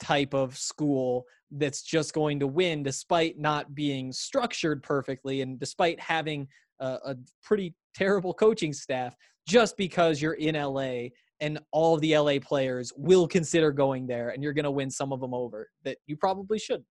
type 0.00 0.34
of 0.34 0.56
school 0.56 1.24
that's 1.52 1.82
just 1.82 2.12
going 2.12 2.40
to 2.40 2.46
win 2.46 2.82
despite 2.82 3.38
not 3.38 3.74
being 3.74 4.12
structured 4.12 4.82
perfectly 4.82 5.40
and 5.40 5.58
despite 5.58 5.98
having 6.00 6.46
a, 6.80 6.98
a 7.06 7.16
pretty 7.42 7.74
terrible 7.94 8.34
coaching 8.34 8.72
staff 8.72 9.16
just 9.46 9.76
because 9.76 10.20
you're 10.20 10.34
in 10.34 10.54
LA 10.54 11.08
and 11.40 11.58
all 11.72 11.94
of 11.94 12.00
the 12.00 12.16
LA 12.16 12.38
players 12.40 12.92
will 12.96 13.26
consider 13.28 13.70
going 13.72 14.06
there 14.06 14.30
and 14.30 14.42
you're 14.42 14.52
going 14.52 14.64
to 14.64 14.70
win 14.70 14.90
some 14.90 15.12
of 15.12 15.20
them 15.20 15.34
over 15.34 15.68
that 15.84 15.98
you 16.06 16.16
probably 16.16 16.58
should. 16.58 16.84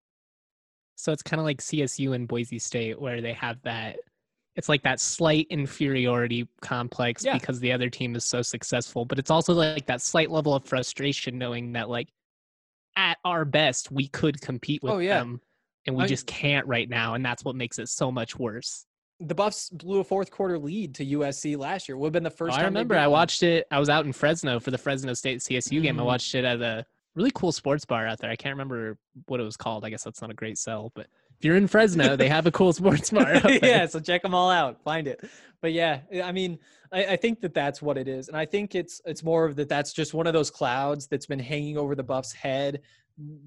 So 0.95 1.11
it's 1.11 1.23
kind 1.23 1.39
of 1.39 1.45
like 1.45 1.59
CSU 1.61 2.13
and 2.13 2.27
Boise 2.27 2.59
State, 2.59 2.99
where 3.01 3.19
they 3.21 3.33
have 3.33 3.57
that. 3.63 3.97
It's 4.55 4.69
like 4.69 4.83
that 4.83 4.99
slight 4.99 5.47
inferiority 5.49 6.47
complex 6.61 7.25
Yeah. 7.25 7.33
because 7.33 7.59
the 7.59 7.71
other 7.71 7.89
team 7.89 8.15
is 8.15 8.23
so 8.23 8.43
successful, 8.43 9.03
but 9.03 9.17
it's 9.17 9.31
also 9.31 9.53
like 9.53 9.87
that 9.87 10.01
slight 10.01 10.29
level 10.29 10.53
of 10.53 10.63
frustration 10.65 11.39
knowing 11.39 11.73
that, 11.73 11.89
like, 11.89 12.09
at 12.95 13.17
our 13.25 13.45
best, 13.45 13.91
we 13.91 14.07
could 14.07 14.39
compete 14.41 14.83
with 14.83 14.93
Oh, 14.93 14.99
yeah. 14.99 15.17
them, 15.19 15.41
and 15.87 15.95
we 15.95 16.03
I- 16.03 16.07
just 16.07 16.27
can't 16.27 16.67
right 16.67 16.87
now, 16.87 17.15
and 17.15 17.25
that's 17.25 17.43
what 17.43 17.55
makes 17.55 17.79
it 17.79 17.89
so 17.89 18.11
much 18.11 18.37
worse. 18.37 18.85
The 19.25 19.35
Buffs 19.35 19.69
blew 19.69 19.99
a 19.99 20.03
fourth 20.03 20.31
quarter 20.31 20.57
lead 20.59 20.95
to 20.95 21.05
USC 21.05 21.57
last 21.57 21.87
year. 21.87 21.97
Would 21.97 22.07
have 22.07 22.13
been 22.13 22.23
the 22.23 22.29
Oh, 22.31 22.35
first 22.35 22.57
I 22.57 22.61
time 22.63 22.73
they 22.73 22.79
remember 22.79 22.97
I 22.97 23.07
watched 23.07 23.43
it. 23.43 23.65
I 23.71 23.79
was 23.79 23.89
out 23.89 24.05
in 24.05 24.13
Fresno 24.13 24.59
for 24.59 24.71
the 24.71 24.77
Fresno 24.77 25.13
State 25.13 25.39
CSU 25.41 25.81
game. 25.81 25.99
I 25.99 26.03
Mm. 26.03 26.05
watched 26.05 26.35
it 26.35 26.43
at 26.45 26.61
a 26.61 26.85
really 27.15 27.31
cool 27.33 27.51
sports 27.51 27.85
bar 27.85 28.07
out 28.07 28.19
there. 28.19 28.29
I 28.31 28.35
can't 28.35 28.53
remember 28.53 28.97
what 29.27 29.39
it 29.39 29.43
was 29.43 29.55
called. 29.55 29.85
I 29.85 29.89
guess 29.89 30.03
that's 30.03 30.21
not 30.21 30.31
a 30.31 30.33
great 30.33 30.57
sell, 30.57 30.91
but 30.95 31.07
if 31.39 31.45
you're 31.45 31.55
in 31.55 31.67
Fresno, 31.67 32.15
they 32.15 32.27
have 32.29 32.47
a 32.47 32.51
cool 32.51 32.73
sports 32.79 33.11
bar. 33.11 33.33
Yeah, 33.63 33.85
so 33.85 33.99
check 33.99 34.21
them 34.23 34.33
all 34.35 34.49
out, 34.49 34.81
find 34.83 35.07
it. 35.07 35.23
But 35.61 35.71
yeah, 35.73 35.99
I 36.23 36.31
mean, 36.31 36.59
I, 36.91 37.05
I 37.05 37.15
think 37.15 37.39
that 37.41 37.53
that's 37.53 37.81
what 37.81 37.97
it 37.97 38.07
is, 38.09 38.27
and 38.27 38.35
I 38.35 38.45
think 38.45 38.75
it's 38.75 38.99
it's 39.05 39.23
more 39.23 39.45
of 39.45 39.55
that. 39.55 39.69
That's 39.69 39.93
just 39.93 40.13
one 40.13 40.27
of 40.27 40.33
those 40.33 40.51
clouds 40.51 41.07
that's 41.07 41.25
been 41.25 41.39
hanging 41.39 41.77
over 41.77 41.95
the 41.95 42.03
Buffs' 42.03 42.33
head, 42.33 42.81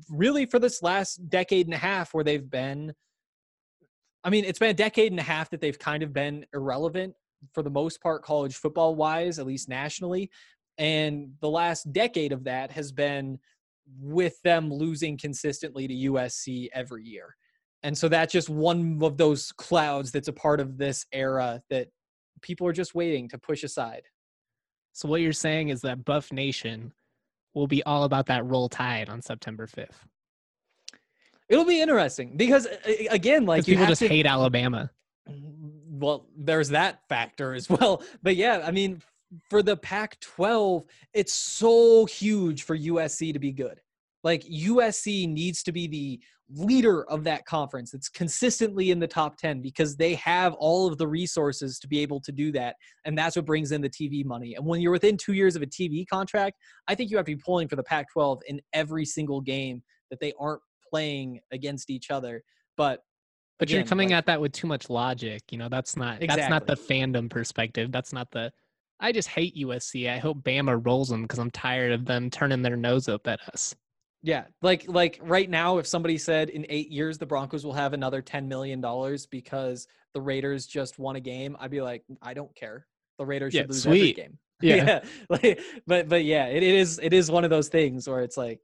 really 0.08 0.46
for 0.46 0.58
this 0.58 0.82
last 0.82 1.28
decade 1.28 1.66
and 1.66 1.74
a 1.74 1.78
half, 1.78 2.14
where 2.14 2.24
they've 2.24 2.48
been. 2.48 2.94
I 4.26 4.30
mean, 4.30 4.44
it's 4.44 4.58
been 4.58 4.70
a 4.70 4.74
decade 4.74 5.12
and 5.12 5.20
a 5.20 5.22
half 5.22 5.50
that 5.50 5.60
they've 5.60 5.78
kind 5.78 6.02
of 6.02 6.12
been 6.12 6.44
irrelevant 6.52 7.14
for 7.54 7.62
the 7.62 7.70
most 7.70 8.02
part, 8.02 8.24
college 8.24 8.56
football 8.56 8.96
wise, 8.96 9.38
at 9.38 9.46
least 9.46 9.68
nationally. 9.68 10.32
And 10.78 11.34
the 11.40 11.48
last 11.48 11.92
decade 11.92 12.32
of 12.32 12.42
that 12.44 12.72
has 12.72 12.90
been 12.90 13.38
with 14.00 14.42
them 14.42 14.68
losing 14.68 15.16
consistently 15.16 15.86
to 15.86 15.94
USC 16.10 16.68
every 16.74 17.04
year. 17.04 17.36
and 17.84 17.96
so 17.96 18.08
that's 18.08 18.32
just 18.32 18.48
one 18.48 18.98
of 19.00 19.16
those 19.16 19.52
clouds 19.52 20.10
that's 20.10 20.26
a 20.26 20.32
part 20.32 20.58
of 20.58 20.76
this 20.76 21.06
era 21.12 21.62
that 21.70 21.86
people 22.42 22.66
are 22.66 22.72
just 22.72 22.96
waiting 22.96 23.28
to 23.28 23.38
push 23.38 23.62
aside. 23.62 24.02
So 24.92 25.08
what 25.08 25.20
you're 25.20 25.32
saying 25.32 25.68
is 25.68 25.82
that 25.82 26.04
Buff 26.04 26.32
Nation 26.32 26.92
will 27.54 27.68
be 27.68 27.84
all 27.84 28.02
about 28.02 28.26
that 28.26 28.44
roll 28.44 28.68
tide 28.68 29.08
on 29.08 29.22
September 29.22 29.68
5th. 29.68 30.08
It'll 31.48 31.64
be 31.64 31.80
interesting 31.80 32.36
because 32.36 32.66
uh, 32.66 32.76
uh, 32.88 32.92
again, 33.10 33.46
like 33.46 33.66
you 33.68 33.74
people 33.74 33.86
just 33.86 34.00
to, 34.00 34.08
hate 34.08 34.26
Alabama. 34.26 34.90
well, 35.88 36.26
there's 36.36 36.70
that 36.70 37.00
factor 37.08 37.54
as 37.54 37.70
well. 37.70 38.02
But 38.22 38.36
yeah, 38.36 38.62
I 38.64 38.70
mean, 38.70 39.02
for 39.48 39.62
the 39.62 39.76
Pac 39.76 40.18
12, 40.20 40.84
it's 41.14 41.34
so 41.34 42.06
huge 42.06 42.64
for 42.64 42.76
USC 42.76 43.32
to 43.32 43.38
be 43.38 43.52
good. 43.52 43.80
Like 44.24 44.42
USC 44.44 45.28
needs 45.28 45.62
to 45.64 45.72
be 45.72 45.86
the 45.86 46.20
leader 46.48 47.04
of 47.04 47.24
that 47.24 47.44
conference. 47.44 47.92
It's 47.92 48.08
consistently 48.08 48.90
in 48.90 48.98
the 48.98 49.06
top 49.06 49.36
10 49.36 49.60
because 49.62 49.96
they 49.96 50.14
have 50.14 50.54
all 50.54 50.86
of 50.86 50.96
the 50.98 51.06
resources 51.06 51.78
to 51.80 51.88
be 51.88 52.00
able 52.00 52.20
to 52.20 52.32
do 52.32 52.52
that. 52.52 52.76
And 53.04 53.18
that's 53.18 53.36
what 53.36 53.46
brings 53.46 53.72
in 53.72 53.80
the 53.80 53.90
TV 53.90 54.24
money. 54.24 54.54
And 54.54 54.64
when 54.64 54.80
you're 54.80 54.92
within 54.92 55.16
two 55.16 55.32
years 55.32 55.56
of 55.56 55.62
a 55.62 55.66
TV 55.66 56.06
contract, 56.06 56.56
I 56.88 56.94
think 56.94 57.10
you 57.10 57.16
have 57.16 57.26
to 57.26 57.36
be 57.36 57.42
pulling 57.44 57.68
for 57.68 57.76
the 57.76 57.82
Pac 57.82 58.12
12 58.12 58.42
in 58.46 58.60
every 58.72 59.04
single 59.04 59.40
game 59.40 59.82
that 60.10 60.20
they 60.20 60.32
aren't 60.38 60.62
playing 60.96 61.40
against 61.52 61.90
each 61.90 62.10
other. 62.10 62.42
But 62.76 63.02
But 63.58 63.70
you're 63.70 63.84
coming 63.84 64.08
like- 64.10 64.18
at 64.18 64.26
that 64.26 64.40
with 64.40 64.52
too 64.52 64.66
much 64.66 64.88
logic. 64.90 65.42
You 65.50 65.58
know, 65.58 65.68
that's 65.68 65.96
not 65.96 66.20
that's 66.20 66.48
not 66.50 66.66
the 66.66 66.74
fandom 66.76 67.28
perspective. 67.30 67.92
That's 67.92 68.12
not 68.12 68.30
the 68.30 68.52
I 68.98 69.12
just 69.12 69.28
hate 69.28 69.54
USC. 69.56 70.08
I 70.08 70.16
hope 70.18 70.38
Bama 70.42 70.80
rolls 70.84 71.10
them 71.10 71.22
because 71.22 71.38
I'm 71.38 71.50
tired 71.50 71.92
of 71.92 72.06
them 72.06 72.30
turning 72.30 72.62
their 72.62 72.76
nose 72.76 73.08
up 73.08 73.26
at 73.26 73.40
us. 73.52 73.74
Yeah, 74.22 74.44
like 74.62 74.88
like 74.88 75.18
right 75.22 75.48
now, 75.48 75.76
if 75.78 75.86
somebody 75.86 76.16
said 76.18 76.48
in 76.48 76.64
eight 76.70 76.90
years 76.90 77.18
the 77.18 77.26
Broncos 77.26 77.64
will 77.64 77.74
have 77.74 77.92
another 77.92 78.22
ten 78.22 78.48
million 78.48 78.80
dollars 78.80 79.26
because 79.26 79.86
the 80.14 80.20
Raiders 80.20 80.66
just 80.66 80.98
won 80.98 81.16
a 81.16 81.20
game, 81.20 81.56
I'd 81.60 81.70
be 81.70 81.82
like, 81.82 82.02
I 82.22 82.32
don't 82.34 82.54
care. 82.56 82.86
The 83.18 83.26
Raiders 83.26 83.52
Yeah, 83.54 83.62
should 83.62 83.70
lose 83.70 83.86
every 83.86 83.98
sweet. 84.00 84.16
game. 84.16 84.38
Yeah. 84.62 85.04
like, 85.28 85.60
but 85.86 86.08
but 86.08 86.24
yeah, 86.24 86.46
it, 86.46 86.62
it 86.62 86.74
is 86.74 86.98
it 87.02 87.12
is 87.12 87.30
one 87.30 87.44
of 87.44 87.50
those 87.50 87.68
things 87.68 88.08
where 88.08 88.22
it's 88.22 88.38
like 88.38 88.60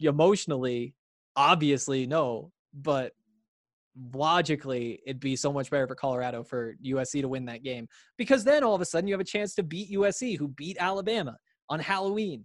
emotionally, 0.00 0.94
obviously 1.36 2.06
no, 2.06 2.52
but 2.74 3.12
logically 4.14 5.00
it'd 5.04 5.20
be 5.20 5.36
so 5.36 5.52
much 5.52 5.70
better 5.70 5.86
for 5.86 5.94
Colorado 5.94 6.42
for 6.42 6.74
USC 6.84 7.20
to 7.20 7.28
win 7.28 7.44
that 7.44 7.62
game 7.62 7.86
because 8.16 8.42
then 8.42 8.64
all 8.64 8.74
of 8.74 8.80
a 8.80 8.86
sudden 8.86 9.06
you 9.06 9.12
have 9.12 9.20
a 9.20 9.24
chance 9.24 9.54
to 9.54 9.62
beat 9.62 9.90
USC 9.90 10.38
who 10.38 10.48
beat 10.48 10.78
Alabama 10.80 11.36
on 11.68 11.78
Halloween. 11.78 12.44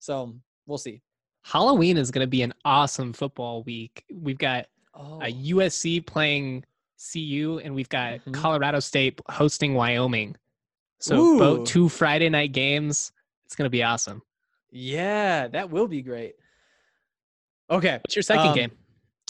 So 0.00 0.36
we'll 0.66 0.78
see. 0.78 1.00
Halloween 1.44 1.96
is 1.96 2.10
going 2.10 2.24
to 2.24 2.30
be 2.30 2.42
an 2.42 2.52
awesome 2.64 3.12
football 3.12 3.62
week. 3.64 4.04
We've 4.12 4.38
got 4.38 4.66
Oh. 4.94 5.20
a 5.22 5.32
USC 5.32 6.00
playing 6.06 6.64
CU, 6.98 7.58
and 7.64 7.74
we've 7.74 7.88
got 7.88 8.20
Mhm. 8.20 8.34
Colorado 8.34 8.78
State 8.78 9.18
hosting 9.30 9.72
Wyoming. 9.74 10.36
So 11.00 11.16
Ooh. 11.18 11.38
both 11.38 11.66
two 11.66 11.88
Friday 11.88 12.28
night 12.28 12.52
games. 12.52 13.10
It's 13.46 13.54
going 13.56 13.64
to 13.64 13.70
be 13.70 13.82
awesome. 13.82 14.20
Yeah, 14.70 15.48
that 15.48 15.70
will 15.70 15.88
be 15.88 16.02
great. 16.02 16.34
Okay, 17.72 17.98
What's 18.02 18.14
your 18.14 18.22
second 18.22 18.48
Um, 18.48 18.54
game? 18.54 18.70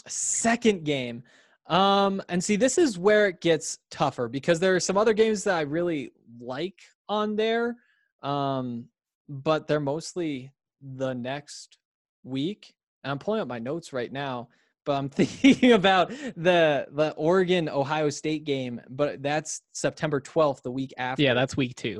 second 0.07 0.83
game. 0.83 1.23
Um, 1.67 2.21
and 2.27 2.43
see, 2.43 2.57
this 2.57 2.77
is 2.77 2.99
where 2.99 3.27
it 3.27 3.39
gets 3.39 3.79
tougher 3.89 4.27
because 4.27 4.59
there 4.59 4.75
are 4.75 4.79
some 4.81 4.97
other 4.97 5.13
games 5.13 5.45
that 5.45 5.55
I 5.55 5.61
really 5.61 6.11
like 6.39 6.81
on 7.07 7.35
there. 7.37 7.77
Um, 8.21 8.89
but 9.29 9.67
they're 9.67 9.79
mostly 9.79 10.51
the 10.81 11.13
next 11.13 11.77
week. 12.23 12.73
And 13.03 13.11
I'm 13.11 13.19
pulling 13.19 13.39
up 13.39 13.47
my 13.47 13.59
notes 13.59 13.93
right 13.93 14.11
now, 14.11 14.49
but 14.85 14.93
I'm 14.93 15.07
thinking 15.19 15.71
about 15.71 16.09
the 16.35 16.85
the 16.91 17.13
Oregon 17.15 17.69
Ohio 17.69 18.09
State 18.09 18.43
game, 18.43 18.81
but 18.89 19.23
that's 19.23 19.61
September 19.71 20.19
12th, 20.19 20.63
the 20.63 20.71
week 20.71 20.93
after. 20.97 21.23
Yeah, 21.23 21.33
that's 21.33 21.55
week 21.55 21.75
two. 21.75 21.99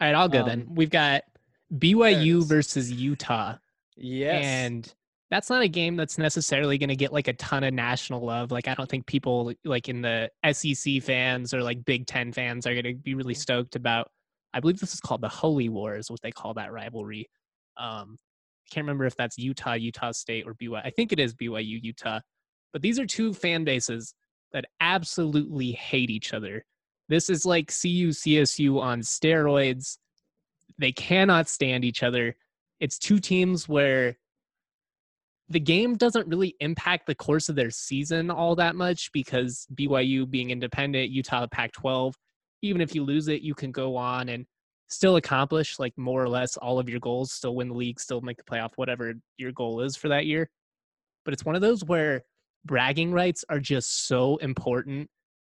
All 0.00 0.08
right, 0.08 0.14
I'll 0.14 0.28
go 0.28 0.44
then. 0.44 0.62
Um, 0.62 0.74
We've 0.74 0.90
got 0.90 1.24
BYU 1.74 2.42
versus 2.46 2.90
Utah. 2.90 3.56
yes. 3.96 4.44
And 4.44 4.94
that's 5.34 5.50
not 5.50 5.62
a 5.62 5.68
game 5.68 5.96
that's 5.96 6.16
necessarily 6.16 6.78
going 6.78 6.90
to 6.90 6.94
get 6.94 7.12
like 7.12 7.26
a 7.26 7.32
ton 7.32 7.64
of 7.64 7.74
national 7.74 8.24
love. 8.24 8.52
Like, 8.52 8.68
I 8.68 8.74
don't 8.74 8.88
think 8.88 9.04
people 9.04 9.52
like 9.64 9.88
in 9.88 10.00
the 10.00 10.30
SEC 10.52 11.02
fans 11.02 11.52
or 11.52 11.60
like 11.60 11.84
Big 11.84 12.06
Ten 12.06 12.32
fans 12.32 12.68
are 12.68 12.72
going 12.72 12.84
to 12.84 12.94
be 12.94 13.16
really 13.16 13.34
stoked 13.34 13.74
about. 13.74 14.12
I 14.52 14.60
believe 14.60 14.78
this 14.78 14.94
is 14.94 15.00
called 15.00 15.22
the 15.22 15.28
Holy 15.28 15.68
War, 15.68 15.96
is 15.96 16.08
what 16.08 16.22
they 16.22 16.30
call 16.30 16.54
that 16.54 16.72
rivalry. 16.72 17.28
Um, 17.76 18.16
I 18.16 18.68
can't 18.72 18.84
remember 18.84 19.06
if 19.06 19.16
that's 19.16 19.36
Utah, 19.36 19.72
Utah 19.72 20.12
State, 20.12 20.44
or 20.46 20.54
BYU. 20.54 20.80
I 20.84 20.90
think 20.90 21.10
it 21.10 21.18
is 21.18 21.34
BYU, 21.34 21.82
Utah. 21.82 22.20
But 22.72 22.82
these 22.82 23.00
are 23.00 23.06
two 23.06 23.34
fan 23.34 23.64
bases 23.64 24.14
that 24.52 24.66
absolutely 24.78 25.72
hate 25.72 26.10
each 26.10 26.32
other. 26.32 26.64
This 27.08 27.28
is 27.28 27.44
like 27.44 27.66
CU, 27.66 28.10
CSU 28.10 28.80
on 28.80 29.00
steroids. 29.00 29.98
They 30.78 30.92
cannot 30.92 31.48
stand 31.48 31.84
each 31.84 32.04
other. 32.04 32.36
It's 32.78 33.00
two 33.00 33.18
teams 33.18 33.68
where 33.68 34.16
the 35.48 35.60
game 35.60 35.94
doesn't 35.96 36.26
really 36.26 36.56
impact 36.60 37.06
the 37.06 37.14
course 37.14 37.48
of 37.48 37.56
their 37.56 37.70
season 37.70 38.30
all 38.30 38.56
that 38.56 38.76
much 38.76 39.12
because 39.12 39.66
BYU 39.74 40.28
being 40.28 40.50
independent, 40.50 41.10
Utah 41.10 41.46
Pac 41.46 41.72
12, 41.72 42.14
even 42.62 42.80
if 42.80 42.94
you 42.94 43.04
lose 43.04 43.28
it, 43.28 43.42
you 43.42 43.54
can 43.54 43.70
go 43.70 43.96
on 43.96 44.30
and 44.30 44.46
still 44.88 45.16
accomplish 45.16 45.78
like 45.78 45.96
more 45.98 46.22
or 46.22 46.28
less 46.28 46.56
all 46.56 46.78
of 46.78 46.88
your 46.88 47.00
goals, 47.00 47.32
still 47.32 47.54
win 47.54 47.68
the 47.68 47.74
league, 47.74 48.00
still 48.00 48.20
make 48.22 48.38
the 48.38 48.44
playoff, 48.44 48.70
whatever 48.76 49.14
your 49.36 49.52
goal 49.52 49.80
is 49.80 49.96
for 49.96 50.08
that 50.08 50.24
year. 50.24 50.48
But 51.24 51.34
it's 51.34 51.44
one 51.44 51.54
of 51.54 51.60
those 51.60 51.84
where 51.84 52.22
bragging 52.64 53.12
rights 53.12 53.44
are 53.48 53.60
just 53.60 54.06
so 54.06 54.36
important. 54.36 55.10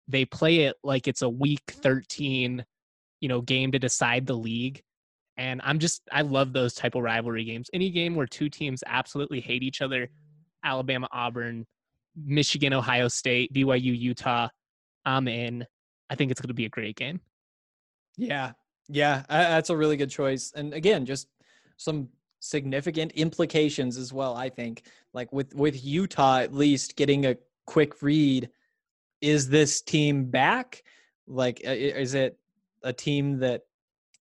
They 0.06 0.24
play 0.24 0.60
it 0.60 0.76
like 0.82 1.08
it's 1.08 1.22
a 1.22 1.28
week 1.28 1.62
13, 1.68 2.64
you 3.20 3.28
know, 3.28 3.40
game 3.40 3.72
to 3.72 3.78
decide 3.78 4.26
the 4.26 4.34
league. 4.34 4.82
And 5.38 5.60
I'm 5.64 5.78
just 5.78 6.02
I 6.12 6.22
love 6.22 6.52
those 6.52 6.74
type 6.74 6.96
of 6.96 7.02
rivalry 7.02 7.44
games. 7.44 7.70
Any 7.72 7.90
game 7.90 8.14
where 8.16 8.26
two 8.26 8.50
teams 8.50 8.82
absolutely 8.86 9.40
hate 9.40 9.62
each 9.62 9.80
other, 9.80 10.10
Alabama, 10.64 11.08
Auburn, 11.12 11.64
Michigan, 12.16 12.72
Ohio 12.72 13.08
State, 13.08 13.54
BYU, 13.54 13.96
Utah, 13.98 14.48
I'm 15.06 15.28
in. 15.28 15.64
I 16.10 16.16
think 16.16 16.30
it's 16.30 16.40
going 16.40 16.48
to 16.48 16.54
be 16.54 16.66
a 16.66 16.70
great 16.70 16.96
game. 16.96 17.20
Yeah, 18.16 18.52
yeah, 18.88 19.22
that's 19.28 19.70
a 19.70 19.76
really 19.76 19.96
good 19.96 20.10
choice. 20.10 20.52
And 20.54 20.74
again, 20.74 21.06
just 21.06 21.28
some 21.76 22.08
significant 22.40 23.12
implications 23.12 23.96
as 23.96 24.12
well. 24.12 24.34
I 24.34 24.48
think, 24.48 24.82
like 25.14 25.32
with 25.32 25.54
with 25.54 25.84
Utah, 25.84 26.38
at 26.38 26.52
least 26.52 26.96
getting 26.96 27.26
a 27.26 27.36
quick 27.66 28.02
read. 28.02 28.50
Is 29.20 29.48
this 29.48 29.82
team 29.82 30.26
back? 30.26 30.82
Like, 31.26 31.60
uh, 31.66 31.70
is 31.70 32.14
it 32.14 32.38
a 32.82 32.92
team 32.92 33.38
that 33.40 33.62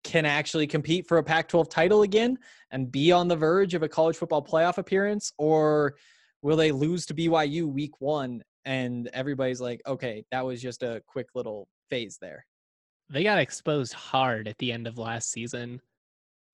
can 0.07 0.25
actually 0.25 0.65
compete 0.65 1.05
for 1.05 1.17
a 1.17 1.23
Pac-12 1.23 1.69
title 1.69 2.03
again 2.03 2.37
and 2.71 2.89
be 2.89 3.11
on 3.11 3.27
the 3.27 3.35
verge 3.35 3.73
of 3.73 3.83
a 3.83 3.89
college 3.89 4.15
football 4.15 4.41
playoff 4.41 4.77
appearance, 4.77 5.33
or 5.37 5.95
will 6.41 6.55
they 6.55 6.71
lose 6.71 7.05
to 7.07 7.13
BYU 7.13 7.65
week 7.65 7.99
one? 7.99 8.41
And 8.63 9.09
everybody's 9.13 9.59
like, 9.59 9.81
okay, 9.85 10.23
that 10.31 10.45
was 10.45 10.61
just 10.61 10.81
a 10.81 11.03
quick 11.07 11.27
little 11.35 11.67
phase 11.89 12.17
there. 12.21 12.45
They 13.09 13.23
got 13.23 13.37
exposed 13.37 13.93
hard 13.93 14.47
at 14.47 14.57
the 14.59 14.71
end 14.71 14.87
of 14.87 14.97
last 14.97 15.29
season. 15.29 15.81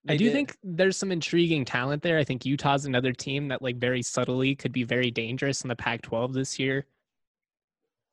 I 0.07 0.17
do 0.17 0.25
did. 0.25 0.33
think 0.33 0.57
there's 0.63 0.97
some 0.97 1.11
intriguing 1.11 1.63
talent 1.63 2.01
there. 2.01 2.17
I 2.17 2.23
think 2.23 2.47
Utah's 2.47 2.85
another 2.85 3.13
team 3.13 3.47
that 3.49 3.61
like 3.61 3.77
very 3.77 4.01
subtly 4.01 4.55
could 4.55 4.71
be 4.71 4.83
very 4.83 5.11
dangerous 5.11 5.61
in 5.61 5.67
the 5.67 5.75
Pac-12 5.75 6.33
this 6.33 6.57
year. 6.57 6.87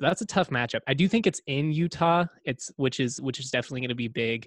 That's 0.00 0.20
a 0.20 0.26
tough 0.26 0.50
matchup. 0.50 0.80
I 0.86 0.94
do 0.94 1.08
think 1.08 1.26
it's 1.26 1.40
in 1.46 1.72
Utah. 1.72 2.26
It's 2.44 2.70
which 2.76 3.00
is 3.00 3.20
which 3.20 3.40
is 3.40 3.50
definitely 3.50 3.80
going 3.80 3.88
to 3.90 3.94
be 3.94 4.08
big, 4.08 4.46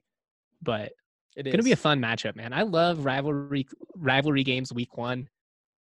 but 0.63 0.91
it's 1.36 1.45
going 1.45 1.58
to 1.58 1.63
be 1.63 1.71
a 1.71 1.76
fun 1.76 1.99
matchup, 1.99 2.36
man. 2.36 2.54
I 2.54 2.62
love 2.63 3.06
rivalry 3.06 3.65
rivalry 3.95 4.43
games 4.43 4.71
week 4.73 4.97
1. 4.97 5.28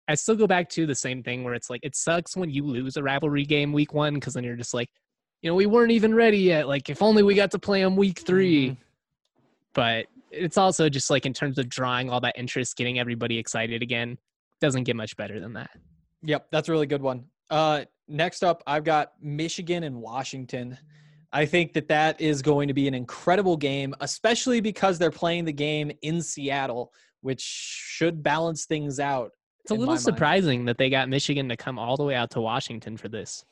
I 0.09 0.15
still 0.15 0.37
go 0.37 0.47
back 0.47 0.69
to 0.71 0.87
the 0.87 0.95
same 0.95 1.23
thing 1.23 1.45
where 1.45 1.55
it's 1.55 1.71
like 1.71 1.81
it 1.83 1.97
sucks 1.97 2.37
when 2.37 2.51
you 2.51 2.65
lose 2.65 2.97
a 2.97 3.03
rivalry 3.03 3.45
game 3.45 3.73
week 3.73 3.93
1 3.93 4.21
cuz 4.21 4.35
then 4.35 4.45
you're 4.45 4.57
just 4.57 4.75
like, 4.75 4.89
you 5.43 5.51
know, 5.51 5.55
we 5.55 5.67
weren't 5.67 5.93
even 5.93 6.15
ready 6.15 6.39
yet. 6.39 6.69
Like 6.69 6.89
if 6.91 7.03
only 7.03 7.23
we 7.23 7.35
got 7.35 7.51
to 7.53 7.59
play 7.59 7.83
them 7.83 7.97
week 7.97 8.19
3 8.21 8.71
Mhm. 8.71 8.77
but 9.75 10.07
it's 10.31 10.59
also 10.59 10.89
just 10.89 11.11
like 11.11 11.27
in 11.27 11.33
terms 11.33 11.59
of 11.59 11.69
drawing 11.69 12.11
all 12.11 12.21
that 12.21 12.35
interest, 12.37 12.77
getting 12.77 12.99
everybody 12.99 13.39
excited 13.39 13.83
again, 13.83 14.19
doesn't 14.61 14.85
get 14.85 14.97
much 14.97 15.17
better 15.17 15.39
than 15.41 15.53
that. 15.55 15.71
Yep, 16.23 16.49
that's 16.51 16.69
a 16.69 16.73
really 16.73 16.87
good 16.87 17.03
one. 17.03 17.27
Uh, 17.51 17.85
next 18.09 18.43
up, 18.43 18.63
I've 18.67 18.85
got 18.85 19.13
Michigan 19.23 19.85
and 19.85 20.01
Washington. 20.01 20.79
I 21.37 21.45
think 21.45 21.75
that 21.75 21.89
that 21.89 22.19
is 22.19 22.41
going 22.41 22.67
to 22.69 22.73
be 22.73 22.89
an 22.89 22.95
incredible 22.95 23.59
game, 23.59 23.95
especially 24.01 24.63
because 24.63 24.99
they're 24.99 25.11
playing 25.11 25.45
the 25.45 25.53
game 25.53 25.93
in 26.01 26.23
Seattle, 26.23 26.95
which 27.21 27.43
should 27.43 28.23
balance 28.23 28.65
things 28.65 28.99
out. 28.99 29.33
It's 29.61 29.71
a 29.71 29.75
little 29.75 29.93
mind. 29.93 30.01
surprising 30.01 30.65
that 30.65 30.79
they 30.79 30.89
got 30.89 31.11
Michigan 31.11 31.47
to 31.51 31.57
come 31.57 31.79
all 31.79 31.99
the 31.99 32.05
way 32.05 32.15
out 32.15 32.31
to 32.31 32.41
Washington 32.41 32.97
for 32.97 33.09
this. 33.09 33.45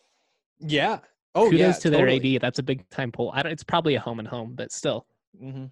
Yeah. 0.60 1.00
Oh, 1.34 1.50
Kudos 1.50 1.58
yeah. 1.60 1.72
to 1.74 1.90
totally. 1.90 2.18
their 2.18 2.36
AD. 2.36 2.40
That's 2.40 2.58
a 2.58 2.62
big 2.62 2.88
time 2.88 3.12
pull. 3.12 3.30
I 3.34 3.42
don't, 3.42 3.52
it's 3.52 3.64
probably 3.64 3.96
a 3.96 4.00
home 4.00 4.18
and 4.18 4.26
home, 4.26 4.54
but 4.54 4.72
still. 4.72 5.04
hmm 5.38 5.66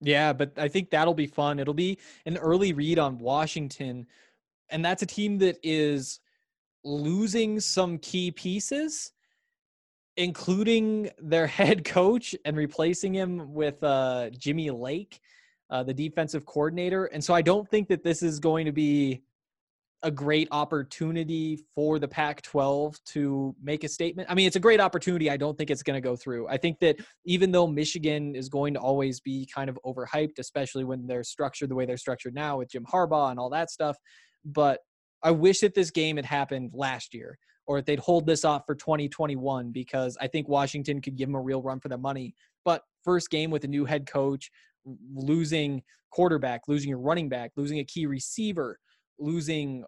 Yeah, 0.00 0.32
but 0.32 0.52
I 0.56 0.68
think 0.68 0.88
that'll 0.88 1.12
be 1.12 1.26
fun. 1.26 1.58
It'll 1.58 1.74
be 1.74 1.98
an 2.24 2.38
early 2.38 2.72
read 2.72 2.98
on 2.98 3.18
Washington, 3.18 4.06
and 4.70 4.82
that's 4.82 5.02
a 5.02 5.06
team 5.06 5.36
that 5.40 5.58
is 5.62 6.20
losing 6.84 7.60
some 7.60 7.98
key 7.98 8.30
pieces, 8.30 9.12
including 10.16 11.10
their 11.18 11.46
head 11.58 11.84
coach 11.84 12.34
and 12.44 12.56
replacing 12.56 13.14
him 13.14 13.52
with 13.52 13.82
uh, 13.82 14.30
Jimmy 14.30 14.70
Lake, 14.70 15.20
uh, 15.70 15.82
the 15.82 15.94
defensive 15.94 16.46
coordinator. 16.46 17.06
And 17.06 17.22
so 17.22 17.34
I 17.34 17.42
don't 17.42 17.68
think 17.68 17.88
that 17.88 18.02
this 18.02 18.22
is 18.22 18.38
going 18.38 18.66
to 18.66 18.72
be 18.72 19.22
a 20.04 20.10
great 20.10 20.46
opportunity 20.50 21.64
for 21.74 21.98
the 21.98 22.06
Pac 22.06 22.42
12 22.42 23.02
to 23.06 23.56
make 23.62 23.84
a 23.84 23.88
statement. 23.88 24.30
I 24.30 24.34
mean, 24.34 24.46
it's 24.46 24.56
a 24.56 24.60
great 24.60 24.78
opportunity. 24.78 25.30
I 25.30 25.38
don't 25.38 25.56
think 25.56 25.70
it's 25.70 25.82
going 25.82 25.96
to 25.96 26.06
go 26.06 26.14
through. 26.14 26.46
I 26.46 26.58
think 26.58 26.78
that 26.80 26.96
even 27.24 27.50
though 27.50 27.66
Michigan 27.66 28.36
is 28.36 28.50
going 28.50 28.74
to 28.74 28.80
always 28.80 29.20
be 29.20 29.48
kind 29.52 29.70
of 29.70 29.78
overhyped, 29.84 30.38
especially 30.38 30.84
when 30.84 31.06
they're 31.06 31.24
structured 31.24 31.70
the 31.70 31.74
way 31.74 31.86
they're 31.86 31.96
structured 31.96 32.34
now 32.34 32.58
with 32.58 32.70
Jim 32.70 32.84
Harbaugh 32.84 33.30
and 33.30 33.40
all 33.40 33.48
that 33.50 33.70
stuff, 33.70 33.96
but 34.44 34.80
I 35.22 35.30
wish 35.30 35.60
that 35.60 35.74
this 35.74 35.90
game 35.90 36.16
had 36.16 36.26
happened 36.26 36.72
last 36.74 37.14
year 37.14 37.38
or 37.66 37.78
if 37.78 37.84
they'd 37.84 37.98
hold 37.98 38.26
this 38.26 38.44
off 38.44 38.64
for 38.66 38.74
2021 38.74 39.70
because 39.72 40.16
I 40.20 40.26
think 40.26 40.48
Washington 40.48 41.00
could 41.00 41.16
give 41.16 41.28
them 41.28 41.34
a 41.34 41.40
real 41.40 41.62
run 41.62 41.80
for 41.80 41.88
their 41.88 41.98
money. 41.98 42.34
But 42.64 42.82
first 43.04 43.30
game 43.30 43.50
with 43.50 43.64
a 43.64 43.68
new 43.68 43.84
head 43.84 44.06
coach, 44.06 44.50
losing 45.14 45.82
quarterback, 46.10 46.62
losing 46.68 46.90
your 46.90 46.98
running 46.98 47.28
back, 47.28 47.52
losing 47.56 47.78
a 47.78 47.84
key 47.84 48.06
receiver, 48.06 48.78
losing 49.18 49.84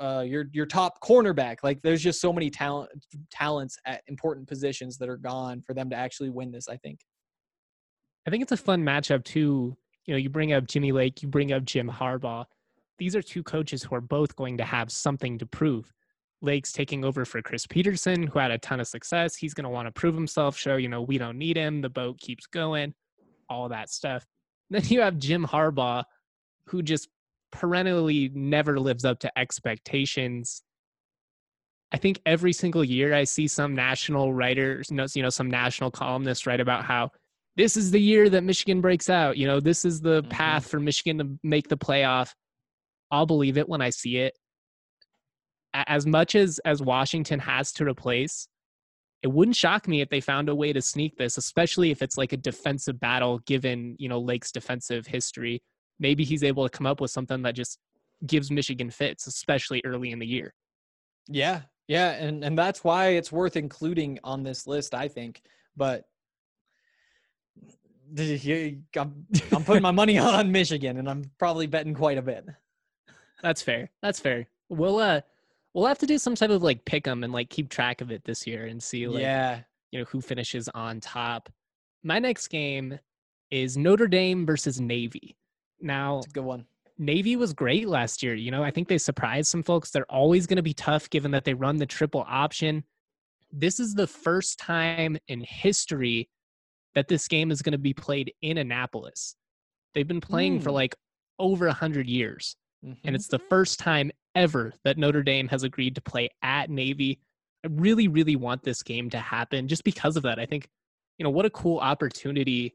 uh, 0.00 0.24
your 0.26 0.46
your 0.52 0.66
top 0.66 1.00
cornerback. 1.02 1.58
Like 1.62 1.82
there's 1.82 2.02
just 2.02 2.20
so 2.20 2.32
many 2.32 2.50
talent 2.50 2.90
talents 3.30 3.78
at 3.86 4.02
important 4.08 4.48
positions 4.48 4.96
that 4.98 5.08
are 5.08 5.18
gone 5.18 5.62
for 5.62 5.74
them 5.74 5.90
to 5.90 5.96
actually 5.96 6.30
win 6.30 6.50
this. 6.50 6.68
I 6.68 6.76
think. 6.76 7.00
I 8.26 8.30
think 8.30 8.42
it's 8.42 8.52
a 8.52 8.56
fun 8.56 8.82
matchup 8.82 9.24
too. 9.24 9.76
You 10.06 10.14
know, 10.14 10.18
you 10.18 10.30
bring 10.30 10.52
up 10.52 10.66
Jimmy 10.66 10.92
Lake, 10.92 11.22
you 11.22 11.28
bring 11.28 11.52
up 11.52 11.64
Jim 11.64 11.88
Harbaugh. 11.88 12.44
These 12.98 13.14
are 13.14 13.22
two 13.22 13.42
coaches 13.42 13.82
who 13.82 13.94
are 13.94 14.00
both 14.00 14.36
going 14.36 14.58
to 14.58 14.64
have 14.64 14.90
something 14.90 15.38
to 15.38 15.46
prove. 15.46 15.92
Lake's 16.42 16.72
taking 16.72 17.04
over 17.04 17.24
for 17.24 17.42
Chris 17.42 17.66
Petersen, 17.66 18.26
who 18.26 18.38
had 18.38 18.50
a 18.50 18.58
ton 18.58 18.80
of 18.80 18.88
success. 18.88 19.36
He's 19.36 19.54
going 19.54 19.64
to 19.64 19.70
want 19.70 19.86
to 19.86 19.92
prove 19.92 20.14
himself, 20.14 20.56
show, 20.56 20.76
you 20.76 20.88
know, 20.88 21.02
we 21.02 21.18
don't 21.18 21.38
need 21.38 21.56
him. 21.56 21.80
The 21.80 21.90
boat 21.90 22.18
keeps 22.18 22.46
going, 22.46 22.94
all 23.48 23.68
that 23.68 23.90
stuff. 23.90 24.26
Then 24.70 24.84
you 24.84 25.00
have 25.00 25.18
Jim 25.18 25.44
Harbaugh, 25.44 26.04
who 26.66 26.80
just 26.82 27.08
perennially 27.50 28.30
never 28.32 28.78
lives 28.78 29.04
up 29.04 29.18
to 29.18 29.38
expectations. 29.38 30.62
I 31.92 31.96
think 31.96 32.20
every 32.24 32.52
single 32.52 32.84
year 32.84 33.12
I 33.12 33.24
see 33.24 33.48
some 33.48 33.74
national 33.74 34.32
writers, 34.32 34.88
you 34.90 35.22
know, 35.22 35.28
some 35.28 35.50
national 35.50 35.90
columnists 35.90 36.46
write 36.46 36.60
about 36.60 36.84
how 36.84 37.10
this 37.56 37.76
is 37.76 37.90
the 37.90 38.00
year 38.00 38.30
that 38.30 38.44
Michigan 38.44 38.80
breaks 38.80 39.10
out. 39.10 39.36
You 39.36 39.48
know, 39.48 39.58
this 39.58 39.84
is 39.84 40.00
the 40.00 40.22
Mhm. 40.22 40.30
path 40.30 40.70
for 40.70 40.78
Michigan 40.78 41.18
to 41.18 41.38
make 41.42 41.68
the 41.68 41.76
playoff. 41.76 42.32
I'll 43.10 43.26
believe 43.26 43.58
it 43.58 43.68
when 43.68 43.82
I 43.82 43.90
see 43.90 44.18
it. 44.18 44.38
As 45.74 46.06
much 46.06 46.34
as 46.34 46.58
as 46.64 46.82
Washington 46.82 47.38
has 47.40 47.72
to 47.72 47.84
replace, 47.84 48.48
it 49.22 49.28
wouldn't 49.28 49.56
shock 49.56 49.86
me 49.86 50.00
if 50.00 50.08
they 50.08 50.20
found 50.20 50.48
a 50.48 50.54
way 50.54 50.72
to 50.72 50.80
sneak 50.80 51.16
this, 51.16 51.36
especially 51.36 51.90
if 51.90 52.02
it's 52.02 52.16
like 52.16 52.32
a 52.32 52.36
defensive 52.36 52.98
battle 52.98 53.38
given, 53.40 53.96
you 53.98 54.08
know, 54.08 54.18
Lake's 54.18 54.50
defensive 54.50 55.06
history. 55.06 55.62
Maybe 55.98 56.24
he's 56.24 56.42
able 56.42 56.68
to 56.68 56.76
come 56.76 56.86
up 56.86 57.00
with 57.00 57.10
something 57.10 57.42
that 57.42 57.54
just 57.54 57.78
gives 58.26 58.50
Michigan 58.50 58.90
fits, 58.90 59.26
especially 59.26 59.82
early 59.84 60.10
in 60.12 60.18
the 60.18 60.26
year. 60.26 60.54
Yeah, 61.28 61.62
yeah, 61.86 62.12
and 62.12 62.44
and 62.44 62.58
that's 62.58 62.82
why 62.82 63.08
it's 63.08 63.30
worth 63.30 63.56
including 63.56 64.18
on 64.24 64.42
this 64.42 64.66
list, 64.66 64.94
I 64.94 65.08
think. 65.08 65.42
But 65.76 66.04
I'm, 68.18 69.26
I'm 69.52 69.64
putting 69.64 69.82
my 69.82 69.90
money 69.90 70.18
on 70.18 70.50
Michigan, 70.50 70.98
and 70.98 71.08
I'm 71.08 71.30
probably 71.38 71.66
betting 71.66 71.94
quite 71.94 72.18
a 72.18 72.22
bit. 72.22 72.46
That's 73.42 73.62
fair. 73.62 73.90
That's 74.02 74.20
fair. 74.20 74.48
We'll 74.68 74.98
uh 74.98 75.20
we'll 75.74 75.86
have 75.86 75.98
to 75.98 76.06
do 76.06 76.18
some 76.18 76.34
type 76.34 76.50
of 76.50 76.62
like 76.62 76.84
pick 76.84 77.06
'em 77.06 77.22
and 77.24 77.32
like 77.32 77.50
keep 77.50 77.68
track 77.68 78.00
of 78.00 78.10
it 78.10 78.24
this 78.24 78.46
year 78.46 78.66
and 78.66 78.82
see 78.82 79.06
like 79.06 79.22
yeah, 79.22 79.62
you 79.92 79.98
know 79.98 80.04
who 80.06 80.20
finishes 80.20 80.68
on 80.70 81.00
top. 81.00 81.48
My 82.02 82.18
next 82.18 82.48
game 82.48 82.98
is 83.50 83.76
Notre 83.76 84.06
Dame 84.08 84.46
versus 84.46 84.80
Navy. 84.80 85.36
Now, 85.80 86.18
it's 86.18 86.26
a 86.26 86.30
good 86.30 86.44
one. 86.44 86.66
Navy 86.98 87.36
was 87.36 87.52
great 87.52 87.88
last 87.88 88.22
year. 88.22 88.34
You 88.34 88.50
know, 88.50 88.62
I 88.62 88.70
think 88.70 88.86
they 88.88 88.98
surprised 88.98 89.48
some 89.48 89.62
folks. 89.62 89.90
They're 89.90 90.10
always 90.10 90.46
going 90.46 90.56
to 90.58 90.62
be 90.62 90.74
tough 90.74 91.08
given 91.10 91.30
that 91.30 91.44
they 91.44 91.54
run 91.54 91.76
the 91.76 91.86
triple 91.86 92.24
option. 92.28 92.84
This 93.50 93.80
is 93.80 93.94
the 93.94 94.06
first 94.06 94.58
time 94.58 95.16
in 95.28 95.40
history 95.40 96.28
that 96.94 97.08
this 97.08 97.26
game 97.26 97.50
is 97.50 97.62
going 97.62 97.72
to 97.72 97.78
be 97.78 97.94
played 97.94 98.32
in 98.42 98.58
Annapolis. 98.58 99.34
They've 99.94 100.06
been 100.06 100.20
playing 100.20 100.60
for 100.60 100.68
Hmm. 100.70 100.74
like 100.76 100.94
over 101.38 101.66
a 101.66 101.72
100 101.72 102.06
years, 102.08 102.56
Mhm. 102.84 102.98
and 103.04 103.16
it's 103.16 103.28
the 103.28 103.38
first 103.38 103.78
time 103.78 104.12
ever 104.34 104.72
that 104.84 104.98
Notre 104.98 105.22
Dame 105.22 105.48
has 105.48 105.62
agreed 105.62 105.94
to 105.96 106.00
play 106.00 106.28
at 106.42 106.70
Navy. 106.70 107.20
I 107.64 107.68
really, 107.70 108.08
really 108.08 108.36
want 108.36 108.62
this 108.62 108.82
game 108.82 109.10
to 109.10 109.18
happen 109.18 109.68
just 109.68 109.84
because 109.84 110.16
of 110.16 110.22
that. 110.22 110.38
I 110.38 110.46
think, 110.46 110.68
you 111.18 111.24
know, 111.24 111.30
what 111.30 111.46
a 111.46 111.50
cool 111.50 111.78
opportunity 111.78 112.74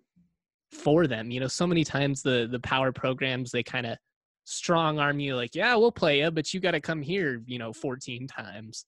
for 0.72 1.08
them. 1.08 1.32
You 1.32 1.40
know, 1.40 1.48
so 1.48 1.66
many 1.66 1.84
times 1.84 2.22
the 2.22 2.48
the 2.52 2.60
power 2.60 2.92
programs 2.92 3.52
they 3.52 3.64
kind 3.64 3.86
of 3.86 3.98
strong 4.46 5.00
arm 5.00 5.20
you 5.20 5.36
like, 5.36 5.56
yeah, 5.56 5.76
we'll 5.76 5.92
play 5.92 6.22
you, 6.22 6.32
but 6.32 6.54
you 6.54 6.60
got 6.60 6.72
to 6.72 6.80
come 6.80 7.02
here, 7.02 7.42
you 7.46 7.60
know, 7.60 7.74
14 7.74 8.28
times. 8.28 8.86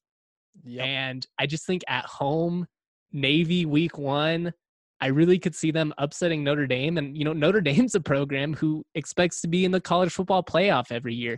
Yep. 0.63 0.85
And 0.85 1.27
I 1.39 1.45
just 1.45 1.65
think 1.65 1.83
at 1.87 2.05
home, 2.05 2.67
Navy 3.11 3.65
week 3.65 3.97
one, 3.97 4.53
I 4.99 5.07
really 5.07 5.39
could 5.39 5.55
see 5.55 5.71
them 5.71 5.93
upsetting 5.97 6.43
Notre 6.43 6.67
Dame. 6.67 6.97
And, 6.97 7.17
you 7.17 7.23
know, 7.23 7.33
Notre 7.33 7.61
Dame's 7.61 7.95
a 7.95 7.99
program 7.99 8.53
who 8.53 8.83
expects 8.95 9.41
to 9.41 9.47
be 9.47 9.65
in 9.65 9.71
the 9.71 9.81
college 9.81 10.13
football 10.13 10.43
playoff 10.43 10.91
every 10.91 11.15
year. 11.15 11.37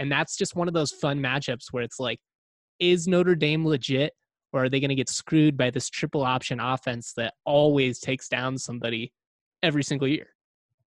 And 0.00 0.10
that's 0.10 0.36
just 0.36 0.56
one 0.56 0.66
of 0.66 0.72
those 0.72 0.90
fun 0.90 1.20
matchups 1.20 1.66
where 1.72 1.82
it's 1.82 2.00
like, 2.00 2.18
is 2.78 3.06
Notre 3.06 3.34
Dame 3.34 3.66
legit 3.66 4.14
or 4.52 4.64
are 4.64 4.68
they 4.70 4.80
going 4.80 4.88
to 4.88 4.94
get 4.94 5.10
screwed 5.10 5.58
by 5.58 5.70
this 5.70 5.90
triple 5.90 6.22
option 6.22 6.58
offense 6.58 7.12
that 7.18 7.34
always 7.44 8.00
takes 8.00 8.26
down 8.26 8.56
somebody 8.56 9.12
every 9.62 9.84
single 9.84 10.08
year? 10.08 10.28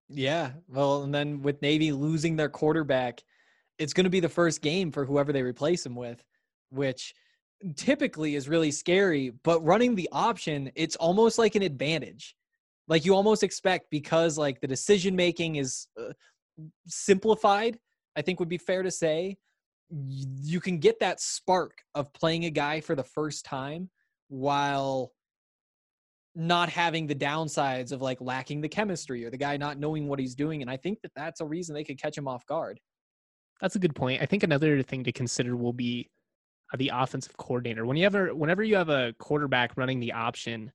Yeah. 0.09 0.51
Well, 0.67 1.03
and 1.03 1.13
then 1.13 1.43
with 1.43 1.61
Navy 1.61 1.91
losing 1.91 2.35
their 2.35 2.49
quarterback, 2.49 3.21
it's 3.77 3.93
going 3.93 4.05
to 4.05 4.09
be 4.09 4.19
the 4.19 4.27
first 4.27 4.61
game 4.61 4.91
for 4.91 5.05
whoever 5.05 5.31
they 5.31 5.43
replace 5.43 5.85
him 5.85 5.95
with, 5.95 6.23
which 6.71 7.13
typically 7.75 8.33
is 8.33 8.49
really 8.49 8.71
scary. 8.71 9.31
But 9.43 9.63
running 9.63 9.93
the 9.93 10.09
option, 10.11 10.71
it's 10.75 10.95
almost 10.95 11.37
like 11.37 11.53
an 11.53 11.61
advantage. 11.61 12.35
Like 12.87 13.05
you 13.05 13.13
almost 13.13 13.43
expect 13.43 13.91
because 13.91 14.39
like 14.39 14.59
the 14.59 14.67
decision 14.67 15.15
making 15.15 15.57
is 15.57 15.87
uh, 15.99 16.13
simplified, 16.87 17.77
I 18.15 18.21
think 18.21 18.39
would 18.39 18.49
be 18.49 18.57
fair 18.57 18.83
to 18.83 18.91
say. 18.91 19.37
You 19.89 20.59
can 20.59 20.79
get 20.79 20.99
that 20.99 21.19
spark 21.19 21.83
of 21.93 22.11
playing 22.13 22.45
a 22.45 22.49
guy 22.49 22.81
for 22.81 22.95
the 22.95 23.03
first 23.03 23.45
time 23.45 23.89
while 24.29 25.11
not 26.35 26.69
having 26.69 27.05
the 27.05 27.15
downsides 27.15 27.91
of 27.91 28.01
like 28.01 28.19
lacking 28.19 28.61
the 28.61 28.69
chemistry 28.69 29.23
or 29.23 29.29
the 29.29 29.37
guy 29.37 29.55
not 29.57 29.77
knowing 29.77 30.07
what 30.07 30.19
he's 30.19 30.33
doing. 30.33 30.61
And 30.61 30.71
I 30.71 30.77
think 30.77 30.99
that 31.01 31.11
that's 31.15 31.41
a 31.41 31.45
reason 31.45 31.75
they 31.75 31.83
could 31.83 32.01
catch 32.01 32.17
him 32.17 32.27
off 32.27 32.45
guard. 32.47 32.79
That's 33.61 33.75
a 33.75 33.79
good 33.79 33.95
point. 33.95 34.21
I 34.21 34.25
think 34.25 34.43
another 34.43 34.81
thing 34.81 35.03
to 35.03 35.11
consider 35.11 35.55
will 35.55 35.73
be 35.73 36.09
uh, 36.73 36.77
the 36.77 36.91
offensive 36.93 37.37
coordinator. 37.37 37.85
When 37.85 37.97
you 37.97 38.05
ever, 38.05 38.33
whenever 38.33 38.63
you 38.63 38.75
have 38.75 38.89
a 38.89 39.13
quarterback 39.19 39.77
running 39.77 39.99
the 39.99 40.13
option, 40.13 40.71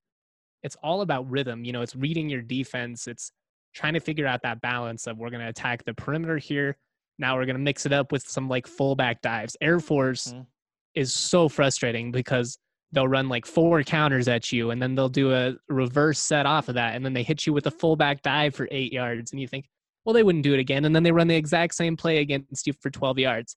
it's 0.63 0.77
all 0.83 1.01
about 1.01 1.29
rhythm. 1.29 1.65
You 1.65 1.73
know, 1.73 1.83
it's 1.83 1.97
reading 1.97 2.29
your 2.29 2.43
defense. 2.43 3.09
It's 3.09 3.33
trying 3.75 3.95
to 3.95 4.01
figure 4.01 4.27
out 4.27 4.43
that 4.43 4.61
balance 4.61 5.07
of 5.07 5.19
we're 5.19 5.31
going 5.31 5.43
to 5.43 5.49
attack 5.49 5.85
the 5.85 5.95
perimeter 5.95 6.39
here. 6.39 6.77
Now 7.19 7.37
we're 7.37 7.47
going 7.47 7.57
to 7.57 7.63
mix 7.63 7.85
it 7.87 7.93
up 7.93 8.13
with 8.13 8.23
some 8.29 8.49
like 8.49 8.67
fullback 8.67 9.23
dives. 9.23 9.57
Air 9.61 9.81
Force 9.81 10.33
Mhm. 10.33 10.47
is 10.95 11.13
so 11.13 11.49
frustrating 11.49 12.11
because 12.13 12.59
they'll 12.93 13.09
run 13.09 13.29
like 13.29 13.45
four 13.45 13.83
counters 13.83 14.29
at 14.29 14.51
you 14.53 14.71
and 14.71 14.81
then 14.81 14.95
they'll 14.95 15.09
do 15.09 15.33
a 15.35 15.55
reverse 15.69 16.19
set 16.19 16.47
off 16.47 16.69
of 16.69 16.75
that 16.77 16.95
and 16.97 17.05
then 17.05 17.13
they 17.13 17.23
hit 17.23 17.47
you 17.47 17.53
with 17.53 17.67
a 17.67 17.71
fullback 17.71 18.23
dive 18.23 18.55
for 18.55 18.67
eight 18.71 18.93
yards 18.93 19.31
and 19.31 19.41
you 19.41 19.47
think 19.47 19.69
well 20.05 20.15
they 20.15 20.23
wouldn't 20.23 20.43
do 20.43 20.55
it 20.55 20.59
again 20.59 20.87
and 20.87 20.97
then 20.97 21.03
they 21.03 21.13
run 21.13 21.29
the 21.29 21.35
exact 21.37 21.75
same 21.75 21.99
play 21.99 22.19
against 22.19 22.67
you 22.67 22.73
for 22.81 22.89
12 22.89 23.19
yards 23.19 23.55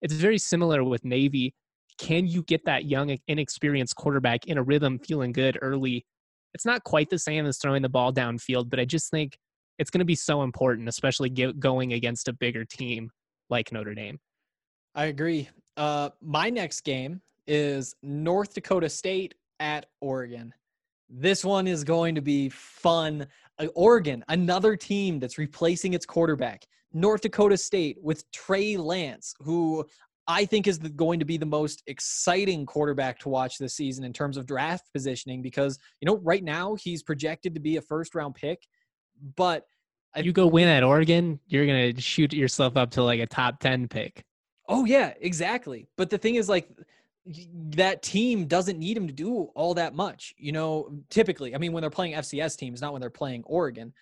it's 0.00 0.14
very 0.14 0.38
similar 0.38 0.84
with 0.84 1.04
navy 1.04 1.52
can 1.98 2.24
you 2.28 2.44
get 2.44 2.64
that 2.66 2.84
young 2.84 3.18
inexperienced 3.26 3.96
quarterback 3.96 4.46
in 4.46 4.56
a 4.58 4.62
rhythm 4.62 4.96
feeling 5.00 5.32
good 5.32 5.58
early 5.60 6.06
it's 6.54 6.64
not 6.64 6.84
quite 6.84 7.10
the 7.10 7.18
same 7.18 7.46
as 7.46 7.58
throwing 7.58 7.82
the 7.82 7.88
ball 7.88 8.12
downfield 8.12 8.70
but 8.70 8.78
i 8.78 8.84
just 8.84 9.10
think 9.10 9.36
it's 9.78 9.90
going 9.90 10.00
to 10.00 10.04
be 10.04 10.14
so 10.14 10.42
important 10.42 10.88
especially 10.88 11.28
get 11.28 11.58
going 11.60 11.92
against 11.92 12.28
a 12.28 12.32
bigger 12.32 12.64
team 12.64 13.10
like 13.50 13.72
notre 13.72 13.94
dame 13.94 14.18
I 14.98 15.04
agree. 15.04 15.48
Uh, 15.76 16.10
my 16.20 16.50
next 16.50 16.80
game 16.80 17.20
is 17.46 17.94
North 18.02 18.54
Dakota 18.54 18.88
State 18.88 19.36
at 19.60 19.86
Oregon. 20.00 20.52
This 21.08 21.44
one 21.44 21.68
is 21.68 21.84
going 21.84 22.16
to 22.16 22.20
be 22.20 22.48
fun. 22.48 23.26
Uh, 23.60 23.66
Oregon, 23.76 24.24
another 24.28 24.74
team 24.74 25.20
that's 25.20 25.38
replacing 25.38 25.94
its 25.94 26.04
quarterback. 26.04 26.66
North 26.92 27.20
Dakota 27.20 27.56
State 27.56 27.96
with 28.02 28.28
Trey 28.32 28.76
Lance, 28.76 29.34
who 29.38 29.86
I 30.26 30.44
think 30.44 30.66
is 30.66 30.80
the, 30.80 30.88
going 30.88 31.20
to 31.20 31.24
be 31.24 31.36
the 31.36 31.46
most 31.46 31.84
exciting 31.86 32.66
quarterback 32.66 33.20
to 33.20 33.28
watch 33.28 33.56
this 33.58 33.74
season 33.74 34.02
in 34.02 34.12
terms 34.12 34.36
of 34.36 34.46
draft 34.46 34.86
positioning 34.92 35.42
because, 35.42 35.78
you 36.00 36.06
know, 36.06 36.16
right 36.18 36.42
now 36.42 36.74
he's 36.74 37.04
projected 37.04 37.54
to 37.54 37.60
be 37.60 37.76
a 37.76 37.82
first 37.82 38.16
round 38.16 38.34
pick, 38.34 38.66
but 39.36 39.66
I- 40.14 40.20
you 40.20 40.32
go 40.32 40.46
win 40.46 40.68
at 40.68 40.82
oregon 40.82 41.38
you're 41.46 41.66
going 41.66 41.94
to 41.94 42.00
shoot 42.00 42.32
yourself 42.32 42.76
up 42.76 42.90
to 42.92 43.02
like 43.02 43.20
a 43.20 43.26
top 43.26 43.60
10 43.60 43.88
pick 43.88 44.24
Oh 44.68 44.84
yeah, 44.84 45.14
exactly. 45.20 45.88
But 45.96 46.10
the 46.10 46.18
thing 46.18 46.34
is 46.34 46.48
like 46.48 46.68
that 47.70 48.02
team 48.02 48.46
doesn't 48.46 48.78
need 48.78 48.96
him 48.96 49.06
to 49.06 49.12
do 49.12 49.44
all 49.54 49.74
that 49.74 49.94
much. 49.94 50.34
You 50.36 50.52
know, 50.52 50.90
typically, 51.10 51.54
I 51.54 51.58
mean, 51.58 51.72
when 51.72 51.80
they're 51.80 51.90
playing 51.90 52.14
FCS 52.14 52.56
teams, 52.56 52.80
not 52.80 52.92
when 52.92 53.00
they're 53.00 53.10
playing 53.10 53.44
Oregon. 53.46 53.92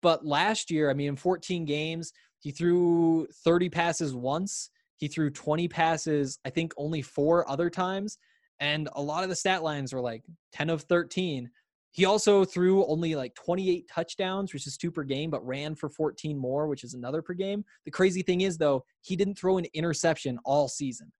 But 0.00 0.24
last 0.24 0.70
year, 0.70 0.90
I 0.90 0.94
mean, 0.94 1.08
in 1.08 1.16
14 1.16 1.64
games, 1.64 2.12
he 2.38 2.50
threw 2.50 3.26
30 3.44 3.68
passes 3.68 4.14
once. 4.14 4.70
He 4.96 5.08
threw 5.08 5.30
20 5.30 5.66
passes, 5.68 6.38
I 6.44 6.50
think 6.50 6.72
only 6.76 7.02
four 7.02 7.48
other 7.50 7.68
times. 7.68 8.18
And 8.60 8.88
a 8.94 9.02
lot 9.02 9.24
of 9.24 9.28
the 9.28 9.36
stat 9.36 9.64
lines 9.64 9.92
were 9.92 10.00
like 10.00 10.22
10 10.52 10.70
of 10.70 10.82
13. 10.82 11.50
He 11.92 12.06
also 12.06 12.44
threw 12.44 12.86
only 12.86 13.14
like 13.14 13.34
28 13.34 13.86
touchdowns, 13.88 14.52
which 14.52 14.66
is 14.66 14.76
two 14.76 14.90
per 14.90 15.04
game, 15.04 15.30
but 15.30 15.46
ran 15.46 15.74
for 15.74 15.90
14 15.90 16.36
more, 16.38 16.66
which 16.66 16.84
is 16.84 16.94
another 16.94 17.20
per 17.20 17.34
game. 17.34 17.64
The 17.84 17.90
crazy 17.90 18.22
thing 18.22 18.40
is, 18.40 18.56
though, 18.56 18.84
he 19.02 19.14
didn't 19.14 19.38
throw 19.38 19.58
an 19.58 19.66
interception 19.74 20.38
all 20.44 20.68
season. 20.68 21.12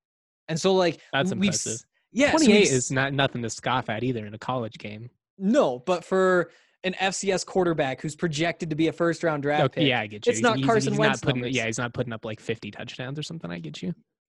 And 0.49 0.59
so, 0.59 0.75
like, 0.75 1.01
That's 1.13 1.31
impressive. 1.31 1.79
Yeah, 2.11 2.31
28 2.31 2.55
we've 2.55 2.73
is 2.73 2.91
not 2.91 3.13
nothing 3.13 3.43
to 3.43 3.51
scoff 3.51 3.89
at 3.89 4.03
either 4.03 4.27
in 4.27 4.35
a 4.35 4.39
college 4.39 4.75
game. 4.79 5.11
no, 5.39 5.79
but 5.79 6.05
for 6.05 6.51
an 6.85 6.95
FCS 6.95 7.47
quarterback 7.47 8.01
who's 8.01 8.17
projected 8.17 8.69
to 8.71 8.77
be 8.77 8.89
a 8.89 8.93
first 8.93 9.23
round 9.23 9.43
draft 9.43 9.63
Okay, 9.65 9.83
pick, 9.83 9.89
yeah, 9.89 10.01
I 10.01 10.07
get 10.07 10.27
you. 10.27 10.33
it's 10.33 10.41
not 10.41 10.61
Carson 10.63 10.93
he's 10.93 10.99
Wentz 10.99 11.23
not 11.23 11.35
putting. 11.35 11.53
Yeah, 11.53 11.67
he's 11.67 11.79
not 11.79 11.95
putting 11.95 12.13
up 12.13 12.25
like 12.25 12.41
50 12.41 12.71
touchdowns 12.71 13.19
or 13.19 13.23
something. 13.23 13.51
I 13.51 13.59
get 13.59 13.83
you. 13.83 13.95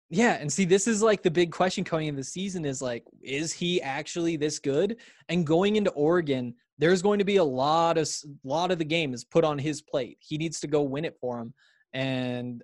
Yeah, 0.09 0.37
and 0.39 0.51
see, 0.51 0.63
this 0.63 0.87
is 0.87 1.01
like 1.01 1.21
the 1.21 1.31
big 1.31 1.51
question 1.51 1.83
coming 1.83 2.07
into 2.07 2.21
the 2.21 2.23
season 2.23 2.63
is 2.63 2.81
like, 2.81 3.03
is 3.21 3.51
he 3.51 3.81
actually 3.81 4.37
this 4.37 4.57
good? 4.57 4.97
And 5.27 5.45
going 5.45 5.75
into 5.75 5.91
Oregon, 5.91 6.55
there's 6.77 7.01
going 7.01 7.19
to 7.19 7.25
be 7.25 7.37
a 7.37 7.43
lot 7.43 7.97
of 7.97 8.09
lot 8.43 8.71
of 8.71 8.77
the 8.77 8.85
game 8.85 9.13
is 9.13 9.25
put 9.25 9.43
on 9.43 9.57
his 9.57 9.81
plate. 9.81 10.17
He 10.21 10.37
needs 10.37 10.61
to 10.61 10.67
go 10.67 10.81
win 10.81 11.03
it 11.03 11.17
for 11.19 11.39
him, 11.39 11.53
and 11.93 12.63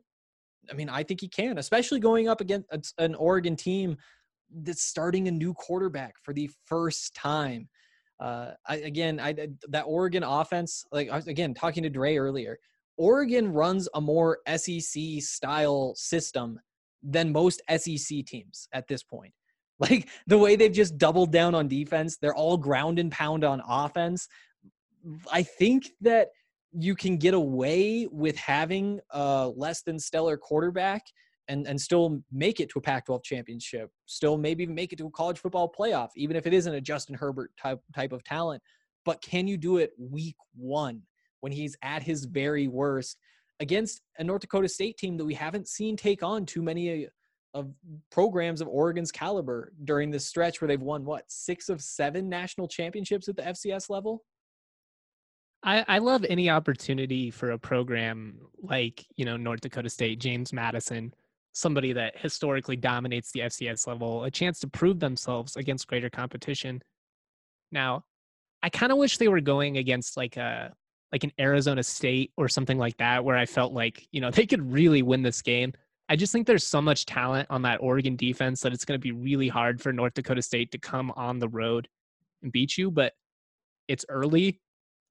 I 0.71 0.73
mean, 0.73 0.87
I 0.87 1.03
think 1.03 1.19
he 1.19 1.27
can, 1.27 1.57
especially 1.57 1.99
going 1.99 2.29
up 2.29 2.39
against 2.39 2.93
an 2.97 3.15
Oregon 3.15 3.55
team 3.55 3.97
that's 4.61 4.83
starting 4.83 5.27
a 5.27 5.31
new 5.31 5.53
quarterback 5.53 6.13
for 6.23 6.33
the 6.33 6.49
first 6.65 7.13
time. 7.15 7.67
Uh, 8.19 8.51
I, 8.67 8.77
again, 8.77 9.19
I 9.19 9.33
that 9.67 9.83
Oregon 9.83 10.23
offense, 10.23 10.85
like 10.93 11.09
again 11.27 11.53
talking 11.53 11.83
to 11.83 11.89
Dre 11.89 12.15
earlier, 12.15 12.57
Oregon 12.95 13.51
runs 13.51 13.89
a 13.95 13.99
more 13.99 14.39
SEC 14.55 15.03
style 15.19 15.93
system 15.95 16.59
than 17.03 17.31
most 17.31 17.61
SEC 17.69 18.25
teams 18.25 18.67
at 18.73 18.87
this 18.87 19.03
point. 19.03 19.33
Like 19.79 20.07
the 20.27 20.37
way 20.37 20.55
they've 20.55 20.71
just 20.71 20.97
doubled 20.99 21.31
down 21.31 21.55
on 21.55 21.67
defense, 21.67 22.17
they're 22.17 22.35
all 22.35 22.57
ground 22.57 22.99
and 22.99 23.11
pound 23.11 23.43
on 23.43 23.61
offense. 23.67 24.27
I 25.29 25.43
think 25.43 25.89
that 26.01 26.29
you 26.71 26.95
can 26.95 27.17
get 27.17 27.33
away 27.33 28.07
with 28.09 28.37
having 28.37 28.99
a 29.09 29.51
less 29.53 29.81
than 29.81 29.99
stellar 29.99 30.37
quarterback 30.37 31.01
and 31.47 31.67
and 31.67 31.81
still 31.81 32.21
make 32.31 32.59
it 32.59 32.69
to 32.69 32.79
a 32.79 32.81
Pac-12 32.81 33.23
championship, 33.23 33.89
still 34.05 34.37
maybe 34.37 34.63
even 34.63 34.75
make 34.75 34.93
it 34.93 34.97
to 34.97 35.07
a 35.07 35.11
college 35.11 35.39
football 35.39 35.69
playoff, 35.77 36.09
even 36.15 36.37
if 36.37 36.45
it 36.47 36.53
isn't 36.53 36.73
a 36.73 36.79
Justin 36.79 37.15
Herbert 37.15 37.51
type 37.61 37.79
type 37.93 38.13
of 38.13 38.23
talent. 38.23 38.61
But 39.05 39.21
can 39.21 39.47
you 39.47 39.57
do 39.57 39.77
it 39.77 39.91
week 39.97 40.37
one 40.55 41.01
when 41.41 41.51
he's 41.51 41.75
at 41.81 42.03
his 42.03 42.25
very 42.25 42.67
worst 42.67 43.17
against 43.59 44.01
a 44.17 44.23
North 44.23 44.41
Dakota 44.41 44.67
State 44.67 44.97
team 44.97 45.17
that 45.17 45.25
we 45.25 45.33
haven't 45.33 45.67
seen 45.67 45.95
take 45.95 46.23
on 46.23 46.45
too 46.45 46.61
many 46.61 47.07
of 47.53 47.71
programs 48.11 48.61
of 48.61 48.67
Oregon's 48.67 49.11
caliber 49.11 49.73
during 49.83 50.09
this 50.09 50.25
stretch 50.25 50.59
where 50.59 50.67
they've 50.67 50.81
won 50.81 51.05
what 51.05 51.23
six 51.27 51.69
of 51.69 51.81
seven 51.81 52.27
national 52.27 52.67
championships 52.67 53.27
at 53.27 53.35
the 53.35 53.43
FCS 53.43 53.89
level? 53.89 54.23
I, 55.63 55.85
I 55.87 55.97
love 55.99 56.25
any 56.27 56.49
opportunity 56.49 57.31
for 57.31 57.51
a 57.51 57.59
program 57.59 58.39
like, 58.61 59.05
you 59.15 59.23
know, 59.23 59.37
North 59.37 59.61
Dakota 59.61 59.89
State, 59.89 60.19
James 60.19 60.51
Madison, 60.51 61.13
somebody 61.53 61.93
that 61.93 62.17
historically 62.17 62.75
dominates 62.75 63.31
the 63.31 63.41
FCS 63.41 63.87
level, 63.87 64.25
a 64.25 64.31
chance 64.31 64.59
to 64.59 64.67
prove 64.67 64.99
themselves 64.99 65.55
against 65.55 65.87
greater 65.87 66.09
competition. 66.09 66.81
Now, 67.71 68.03
I 68.61 68.69
kind 68.69 68.91
of 68.91 68.97
wish 68.97 69.17
they 69.17 69.27
were 69.27 69.41
going 69.41 69.77
against 69.77 70.17
like 70.17 70.37
a 70.37 70.73
like 71.13 71.23
an 71.23 71.31
Arizona 71.39 71.83
State 71.83 72.33
or 72.35 72.49
something 72.49 72.77
like 72.77 72.97
that, 72.97 73.23
where 73.23 73.37
I 73.37 73.45
felt 73.45 73.71
like, 73.71 74.07
you 74.11 74.19
know, 74.19 74.31
they 74.31 74.45
could 74.45 74.73
really 74.73 75.01
win 75.01 75.21
this 75.21 75.41
game. 75.41 75.71
I 76.09 76.17
just 76.17 76.33
think 76.33 76.45
there's 76.45 76.67
so 76.67 76.81
much 76.81 77.05
talent 77.05 77.47
on 77.49 77.61
that 77.61 77.81
Oregon 77.81 78.17
defense 78.17 78.59
that 78.61 78.73
it's 78.73 78.83
going 78.83 78.99
to 78.99 79.01
be 79.01 79.13
really 79.13 79.47
hard 79.47 79.81
for 79.81 79.93
North 79.93 80.15
Dakota 80.15 80.41
State 80.41 80.71
to 80.71 80.77
come 80.77 81.13
on 81.15 81.39
the 81.39 81.47
road 81.47 81.87
and 82.41 82.51
beat 82.51 82.77
you. 82.77 82.91
But 82.91 83.13
it's 83.87 84.05
early. 84.09 84.59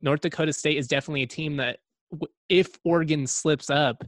North 0.02 0.20
Dakota 0.20 0.52
State 0.52 0.76
is 0.76 0.88
definitely 0.88 1.22
a 1.22 1.26
team 1.26 1.56
that, 1.56 1.78
if 2.50 2.78
Oregon 2.84 3.26
slips 3.26 3.70
up, 3.70 4.04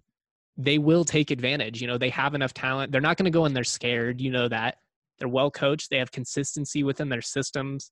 they 0.59 0.77
will 0.77 1.07
take 1.07 1.31
advantage. 1.31 1.81
You 1.81 1.87
know, 1.87 1.97
they 1.97 2.11
have 2.11 2.35
enough 2.35 2.53
talent. 2.53 2.93
They're 2.93 3.01
not 3.01 3.17
going 3.17 3.25
to 3.25 3.31
go 3.31 3.47
in 3.47 3.55
there 3.55 3.65
scared. 3.65 4.21
You 4.21 4.31
know 4.31 4.49
that. 4.49 4.77
They're 5.19 5.29
well 5.29 5.51
coached. 5.51 5.89
They 5.89 5.99
have 5.99 6.13
consistency 6.13 6.83
within 6.83 7.09
their 7.09 7.23
systems. 7.23 7.91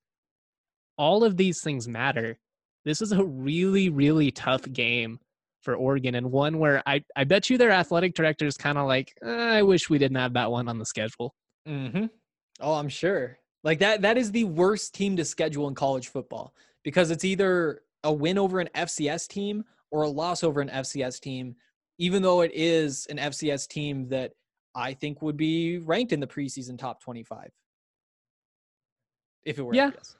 All 0.99 1.25
of 1.25 1.39
these 1.39 1.63
things 1.63 1.89
matter. 1.89 2.39
This 2.85 3.01
is 3.01 3.13
a 3.13 3.25
really, 3.25 3.89
really 3.89 4.31
tough 4.31 4.63
game 4.73 5.19
for 5.63 5.77
Oregon 5.77 6.17
and 6.17 6.33
one 6.33 6.59
where 6.59 6.83
I, 6.87 7.05
I 7.15 7.25
bet 7.25 7.49
you 7.49 7.57
their 7.57 7.71
athletic 7.71 8.15
director 8.15 8.47
is 8.47 8.57
kind 8.57 8.77
of 8.79 8.87
like, 8.89 9.13
"Eh, 9.23 9.29
I 9.29 9.63
wish 9.63 9.89
we 9.89 9.99
didn't 9.99 10.17
have 10.17 10.33
that 10.35 10.51
one 10.51 10.69
on 10.69 10.79
the 10.79 10.87
schedule. 10.87 11.35
Mm-hmm. 11.69 12.07
Oh, 12.61 12.75
I'm 12.75 12.89
sure. 12.89 13.39
Like 13.63 13.79
that 13.79 14.03
that 14.03 14.19
is 14.19 14.33
the 14.33 14.45
worst 14.45 14.93
team 14.95 15.17
to 15.17 15.25
schedule 15.25 15.69
in 15.69 15.75
college 15.77 16.09
football 16.09 16.53
because 16.83 17.13
it's 17.13 17.25
either 17.25 17.83
a 18.03 18.13
win 18.13 18.39
over 18.39 18.59
an 18.59 18.69
FCS 18.75 19.29
team 19.29 19.65
or 19.93 20.03
a 20.03 20.09
loss 20.09 20.43
over 20.43 20.61
an 20.61 20.69
FCS 20.69 21.21
team, 21.21 21.55
even 21.99 22.23
though 22.23 22.41
it 22.41 22.51
is 22.53 23.07
an 23.07 23.19
FCS 23.19 23.69
team 23.69 24.09
that 24.09 24.33
I 24.75 24.95
think 24.95 25.23
would 25.23 25.37
be 25.37 25.79
ranked 25.79 26.13
in 26.13 26.19
the 26.19 26.27
preseason 26.27 26.77
top 26.77 27.01
25. 27.03 27.51
If 29.45 29.59
it 29.59 29.63
were 29.63 29.75
Yeah. 29.75 29.91
FBS. 29.91 30.17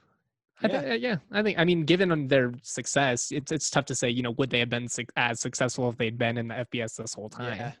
I 0.63 0.67
Yeah. 0.67 0.81
thi- 0.81 0.95
yeah, 0.97 1.15
I 1.31 1.43
think. 1.43 1.59
I 1.59 1.65
mean, 1.65 1.83
given 1.85 2.27
their 2.27 2.53
success, 2.61 3.31
it's 3.31 3.51
it's 3.51 3.69
tough 3.69 3.85
to 3.85 3.95
say. 3.95 4.09
You 4.09 4.23
know, 4.23 4.31
would 4.31 4.49
they 4.49 4.59
have 4.59 4.69
been 4.69 4.87
suc- 4.87 5.11
as 5.15 5.39
successful 5.39 5.89
if 5.89 5.97
they'd 5.97 6.17
been 6.17 6.37
in 6.37 6.47
the 6.47 6.55
FBS 6.55 6.95
this 6.95 7.13
whole 7.13 7.29
time? 7.29 7.57
Yeah. 7.57 7.71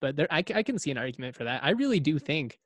But 0.00 0.16
there, 0.16 0.28
I, 0.30 0.38
I 0.54 0.62
can 0.62 0.78
see 0.78 0.90
an 0.90 0.98
argument 0.98 1.34
for 1.36 1.44
that. 1.44 1.64
I 1.64 1.70
really 1.70 2.00
do 2.00 2.18
think 2.18 2.58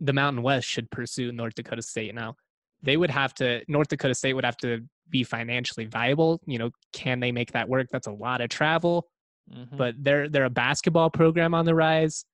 the 0.00 0.12
Mountain 0.12 0.42
West 0.42 0.68
should 0.68 0.90
pursue 0.90 1.32
North 1.32 1.54
Dakota 1.54 1.82
State 1.82 2.14
now. 2.14 2.36
They 2.82 2.96
would 2.96 3.10
have 3.10 3.32
to. 3.34 3.62
North 3.68 3.88
Dakota 3.88 4.14
State 4.14 4.34
would 4.34 4.44
have 4.44 4.56
to 4.58 4.80
be 5.08 5.22
financially 5.24 5.86
viable. 5.86 6.40
You 6.46 6.58
know, 6.58 6.70
can 6.92 7.20
they 7.20 7.32
make 7.32 7.52
that 7.52 7.68
work? 7.68 7.88
That's 7.90 8.06
a 8.06 8.12
lot 8.12 8.40
of 8.40 8.48
travel. 8.50 9.08
Mhm. 9.52 9.76
But 9.76 9.94
they're 9.98 10.28
they're 10.28 10.44
a 10.44 10.50
basketball 10.50 11.10
program 11.10 11.54
on 11.54 11.64
the 11.64 11.74
rise. 11.74 12.24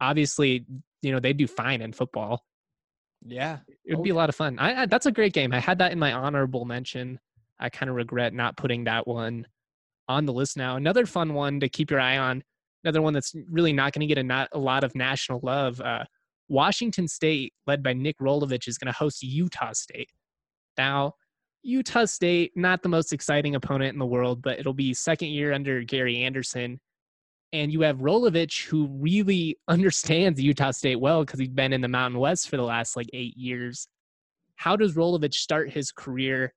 Obviously, 0.00 0.66
you 1.02 1.12
know 1.12 1.20
they 1.20 1.32
do 1.32 1.46
fine 1.46 1.80
in 1.82 1.92
football. 1.92 2.44
Yeah. 3.24 3.58
It 3.84 3.94
would 3.94 4.00
Oh, 4.00 4.02
be 4.02 4.10
a 4.10 4.14
lot 4.14 4.28
of 4.28 4.34
fun. 4.34 4.58
I, 4.58 4.82
I 4.82 4.86
that's 4.86 5.06
a 5.06 5.12
great 5.12 5.32
game. 5.32 5.52
I 5.52 5.60
had 5.60 5.78
that 5.78 5.92
in 5.92 5.98
my 5.98 6.12
honorable 6.12 6.64
mention. 6.64 7.18
I 7.58 7.68
kind 7.70 7.88
of 7.88 7.96
regret 7.96 8.34
not 8.34 8.56
putting 8.56 8.84
that 8.84 9.06
one 9.06 9.46
on 10.08 10.26
the 10.26 10.32
list 10.32 10.56
now. 10.56 10.76
Another 10.76 11.06
fun 11.06 11.34
one 11.34 11.60
to 11.60 11.68
keep 11.68 11.90
your 11.90 12.00
eye 12.00 12.18
on. 12.18 12.42
Another 12.84 13.02
one 13.02 13.14
that's 13.14 13.34
really 13.50 13.72
not 13.72 13.92
going 13.92 14.00
to 14.00 14.06
get 14.06 14.18
a, 14.18 14.22
not, 14.22 14.48
a 14.52 14.58
lot 14.58 14.84
of 14.84 14.94
national 14.94 15.40
love. 15.42 15.80
Uh, 15.80 16.04
Washington 16.48 17.08
State, 17.08 17.52
led 17.66 17.82
by 17.82 17.92
Nick 17.92 18.18
Rolovich, 18.18 18.68
is 18.68 18.78
going 18.78 18.92
to 18.92 18.96
host 18.96 19.22
Utah 19.22 19.72
State. 19.72 20.10
Now, 20.78 21.14
Utah 21.62 22.04
State, 22.04 22.52
not 22.54 22.82
the 22.82 22.88
most 22.88 23.12
exciting 23.12 23.56
opponent 23.56 23.92
in 23.92 23.98
the 23.98 24.06
world, 24.06 24.42
but 24.42 24.60
it'll 24.60 24.72
be 24.74 24.94
second 24.94 25.28
year 25.28 25.52
under 25.52 25.82
Gary 25.82 26.18
Anderson. 26.18 26.78
And 27.52 27.72
you 27.72 27.82
have 27.82 27.98
Rolovich, 27.98 28.66
who 28.66 28.88
really 28.88 29.58
understands 29.68 30.42
Utah 30.42 30.72
State 30.72 31.00
well 31.00 31.24
because 31.24 31.40
he's 31.40 31.48
been 31.48 31.72
in 31.72 31.80
the 31.80 31.88
Mountain 31.88 32.20
West 32.20 32.48
for 32.48 32.56
the 32.56 32.62
last 32.62 32.96
like 32.96 33.08
eight 33.12 33.36
years. 33.36 33.88
How 34.56 34.76
does 34.76 34.94
Rolovich 34.94 35.34
start 35.34 35.70
his 35.70 35.92
career? 35.92 36.52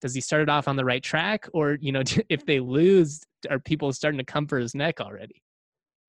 Does 0.00 0.14
he 0.14 0.20
start 0.20 0.42
it 0.42 0.48
off 0.48 0.66
on 0.66 0.76
the 0.76 0.84
right 0.84 1.02
track, 1.02 1.46
or 1.52 1.76
you 1.80 1.92
know, 1.92 2.02
if 2.28 2.46
they 2.46 2.60
lose, 2.60 3.20
are 3.48 3.58
people 3.58 3.92
starting 3.92 4.18
to 4.18 4.24
come 4.24 4.46
for 4.46 4.58
his 4.58 4.74
neck 4.74 5.00
already? 5.00 5.42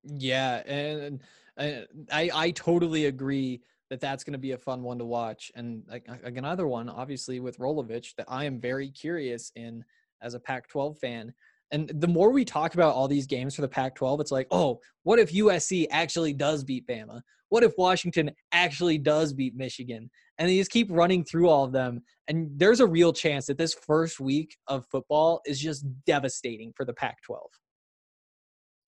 Yeah, 0.04 0.62
and 0.66 1.20
I 1.58 1.86
I 2.10 2.50
totally 2.52 3.06
agree 3.06 3.60
that 3.90 4.00
that's 4.00 4.24
going 4.24 4.32
to 4.32 4.38
be 4.38 4.52
a 4.52 4.58
fun 4.58 4.82
one 4.82 4.98
to 4.98 5.04
watch, 5.04 5.52
and 5.54 5.82
like 5.88 6.08
like 6.08 6.36
another 6.36 6.66
one, 6.66 6.88
obviously 6.88 7.40
with 7.40 7.58
Rolovich, 7.58 8.14
that 8.16 8.26
I 8.28 8.44
am 8.44 8.60
very 8.60 8.90
curious 8.90 9.52
in 9.54 9.84
as 10.22 10.34
a 10.34 10.40
Pac-12 10.40 10.98
fan. 10.98 11.34
And 11.72 11.90
the 11.94 12.08
more 12.08 12.30
we 12.30 12.44
talk 12.44 12.74
about 12.74 12.94
all 12.94 13.08
these 13.08 13.26
games 13.26 13.54
for 13.54 13.62
the 13.62 13.68
Pac-12, 13.68 14.20
it's 14.20 14.30
like, 14.30 14.46
oh, 14.50 14.78
what 15.02 15.18
if 15.18 15.32
USC 15.32 15.86
actually 15.90 16.34
does 16.34 16.62
beat 16.62 16.86
Bama? 16.86 17.22
What 17.48 17.62
if 17.62 17.72
Washington 17.78 18.30
actually 18.52 18.98
does 18.98 19.32
beat 19.32 19.56
Michigan? 19.56 20.10
And 20.38 20.48
they 20.48 20.58
just 20.58 20.70
keep 20.70 20.88
running 20.90 21.24
through 21.24 21.48
all 21.48 21.64
of 21.64 21.72
them. 21.72 22.02
And 22.28 22.50
there's 22.56 22.80
a 22.80 22.86
real 22.86 23.12
chance 23.12 23.46
that 23.46 23.58
this 23.58 23.74
first 23.74 24.20
week 24.20 24.56
of 24.66 24.86
football 24.90 25.40
is 25.46 25.58
just 25.58 25.84
devastating 26.06 26.72
for 26.76 26.84
the 26.84 26.94
Pac-12. 26.94 27.38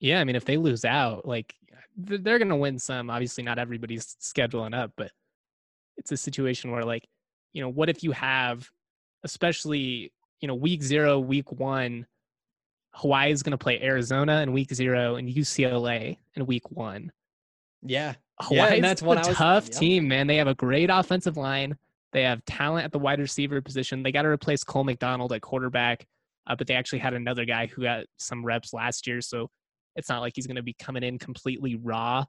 Yeah, 0.00 0.20
I 0.20 0.24
mean, 0.24 0.36
if 0.36 0.44
they 0.44 0.58
lose 0.58 0.84
out, 0.84 1.26
like 1.26 1.54
they're 1.96 2.38
going 2.38 2.48
to 2.48 2.56
win 2.56 2.78
some. 2.78 3.08
Obviously, 3.08 3.44
not 3.44 3.58
everybody's 3.58 4.16
scheduling 4.20 4.76
up, 4.76 4.92
but 4.96 5.10
it's 5.96 6.12
a 6.12 6.16
situation 6.16 6.70
where, 6.70 6.84
like, 6.84 7.06
you 7.54 7.62
know, 7.62 7.70
what 7.70 7.88
if 7.88 8.02
you 8.02 8.12
have, 8.12 8.68
especially, 9.22 10.12
you 10.40 10.48
know, 10.48 10.54
week 10.54 10.82
zero, 10.82 11.18
week 11.18 11.50
one, 11.52 12.06
Hawaii 12.94 13.32
is 13.32 13.42
going 13.42 13.52
to 13.52 13.58
play 13.58 13.80
Arizona 13.82 14.40
in 14.42 14.52
week 14.52 14.72
zero 14.72 15.16
and 15.16 15.28
UCLA 15.28 16.18
in 16.34 16.46
week 16.46 16.70
one. 16.70 17.10
Yeah. 17.82 18.14
Hawaii's 18.40 18.74
and 18.74 18.84
that's 18.84 19.02
a 19.02 19.04
one 19.04 19.18
I 19.18 19.26
was- 19.26 19.36
tough 19.36 19.70
team, 19.70 20.08
man. 20.08 20.26
They 20.26 20.36
have 20.36 20.48
a 20.48 20.54
great 20.54 20.90
offensive 20.90 21.36
line. 21.36 21.76
They 22.12 22.22
have 22.22 22.44
talent 22.44 22.84
at 22.84 22.92
the 22.92 22.98
wide 22.98 23.18
receiver 23.18 23.60
position. 23.60 24.02
They 24.02 24.12
got 24.12 24.22
to 24.22 24.28
replace 24.28 24.62
Cole 24.62 24.84
McDonald 24.84 25.32
at 25.32 25.40
quarterback, 25.42 26.06
uh, 26.46 26.54
but 26.54 26.66
they 26.68 26.74
actually 26.74 27.00
had 27.00 27.14
another 27.14 27.44
guy 27.44 27.66
who 27.66 27.82
got 27.82 28.04
some 28.18 28.44
reps 28.44 28.72
last 28.72 29.06
year, 29.06 29.20
so 29.20 29.50
it's 29.96 30.08
not 30.08 30.20
like 30.20 30.32
he's 30.36 30.46
going 30.46 30.56
to 30.56 30.62
be 30.62 30.74
coming 30.74 31.02
in 31.02 31.18
completely 31.18 31.74
raw. 31.74 32.24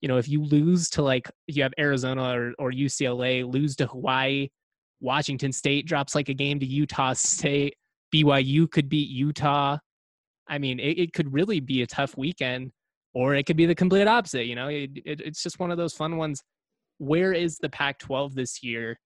You 0.00 0.08
know, 0.08 0.18
if 0.18 0.28
you 0.28 0.44
lose 0.44 0.88
to 0.90 1.02
like 1.02 1.28
you 1.48 1.64
have 1.64 1.72
Arizona 1.78 2.38
or, 2.38 2.52
or 2.58 2.70
UCLA, 2.70 3.50
lose 3.50 3.74
to 3.76 3.86
Hawaii, 3.86 4.48
Washington 5.00 5.52
State 5.52 5.86
drops 5.86 6.14
like 6.14 6.28
a 6.28 6.34
game 6.34 6.60
to 6.60 6.66
Utah 6.66 7.12
State, 7.12 7.74
BYU 8.14 8.70
could 8.70 8.88
beat 8.88 9.08
Utah. 9.08 9.78
I 10.48 10.58
mean, 10.58 10.78
it, 10.78 10.98
it 10.98 11.12
could 11.12 11.32
really 11.32 11.60
be 11.60 11.82
a 11.82 11.86
tough 11.86 12.16
weekend, 12.16 12.72
or 13.14 13.34
it 13.34 13.46
could 13.46 13.56
be 13.56 13.66
the 13.66 13.74
complete 13.74 14.06
opposite. 14.06 14.46
You 14.46 14.54
know, 14.54 14.68
it, 14.68 14.90
it, 15.04 15.20
it's 15.20 15.42
just 15.42 15.58
one 15.58 15.70
of 15.70 15.78
those 15.78 15.94
fun 15.94 16.16
ones. 16.16 16.42
Where 16.98 17.32
is 17.32 17.58
the 17.58 17.68
Pac 17.68 17.98
12 17.98 18.34
this 18.34 18.62
year? 18.62 18.98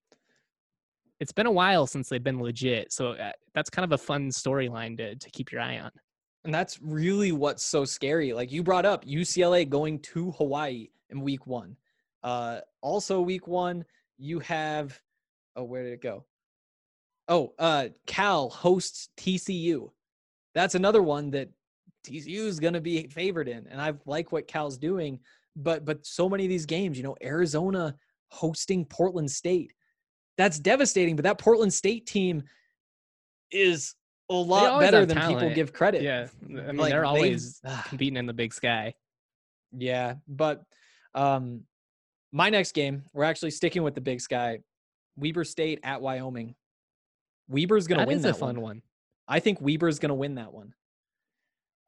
It's 1.19 1.31
been 1.31 1.45
a 1.45 1.51
while 1.51 1.85
since 1.85 2.09
they've 2.09 2.23
been 2.23 2.41
legit. 2.41 2.91
So 2.91 3.11
uh, 3.11 3.31
that's 3.53 3.69
kind 3.69 3.83
of 3.83 3.91
a 3.91 3.97
fun 3.97 4.29
storyline 4.29 4.97
to, 4.97 5.15
to 5.15 5.29
keep 5.31 5.51
your 5.51 5.61
eye 5.61 5.79
on. 5.79 5.91
And 6.43 6.53
that's 6.53 6.79
really 6.81 7.31
what's 7.31 7.63
so 7.63 7.85
scary. 7.85 8.33
Like 8.33 8.51
you 8.51 8.63
brought 8.63 8.85
up 8.85 9.05
UCLA 9.05 9.69
going 9.69 9.99
to 9.99 10.31
Hawaii 10.31 10.89
in 11.09 11.21
week 11.21 11.45
one. 11.45 11.75
Uh, 12.23 12.61
also, 12.81 13.21
week 13.21 13.47
one, 13.47 13.85
you 14.17 14.39
have, 14.39 14.99
oh, 15.55 15.63
where 15.63 15.83
did 15.83 15.93
it 15.93 16.01
go? 16.01 16.25
Oh, 17.27 17.53
uh, 17.59 17.89
Cal 18.07 18.49
hosts 18.49 19.09
TCU. 19.17 19.91
That's 20.53 20.75
another 20.75 21.01
one 21.01 21.31
that 21.31 21.49
TCU 22.05 22.45
is 22.45 22.59
going 22.59 22.73
to 22.73 22.81
be 22.81 23.07
favored 23.07 23.47
in. 23.47 23.67
And 23.67 23.81
I 23.81 23.93
like 24.05 24.31
what 24.31 24.47
Cal's 24.47 24.77
doing. 24.77 25.19
But, 25.55 25.85
but 25.85 26.05
so 26.05 26.29
many 26.29 26.45
of 26.45 26.49
these 26.49 26.65
games, 26.65 26.97
you 26.97 27.03
know, 27.03 27.15
Arizona 27.21 27.95
hosting 28.29 28.85
Portland 28.85 29.29
State. 29.29 29.73
That's 30.37 30.59
devastating. 30.59 31.15
But 31.15 31.23
that 31.23 31.37
Portland 31.37 31.73
State 31.73 32.05
team 32.05 32.43
is 33.51 33.95
a 34.29 34.33
lot 34.33 34.79
better 34.79 35.05
than 35.05 35.19
people 35.19 35.53
give 35.53 35.73
credit. 35.73 36.01
Yeah. 36.01 36.27
I 36.43 36.47
mean, 36.47 36.77
Like, 36.77 36.91
they're 36.91 37.05
always 37.05 37.59
ah. 37.65 37.83
competing 37.89 38.17
in 38.17 38.25
the 38.25 38.33
big 38.33 38.53
sky. 38.53 38.93
Yeah, 39.73 40.15
but 40.27 40.63
um 41.15 41.63
my 42.31 42.49
next 42.49 42.73
game, 42.73 43.03
we're 43.13 43.25
actually 43.25 43.51
sticking 43.51 43.83
with 43.83 43.95
the 43.95 44.01
Big 44.01 44.21
Sky. 44.21 44.59
Weber 45.17 45.43
State 45.43 45.79
at 45.83 46.01
Wyoming. 46.01 46.55
Weber's 47.49 47.87
going 47.87 47.99
to 47.99 48.07
win 48.07 48.17
is 48.17 48.23
that 48.23 48.29
a 48.29 48.33
fun 48.33 48.55
one. 48.55 48.63
one. 48.63 48.81
I 49.31 49.39
think 49.39 49.61
Weber's 49.61 49.97
going 49.97 50.09
to 50.09 50.15
win 50.15 50.35
that 50.35 50.53
one. 50.53 50.73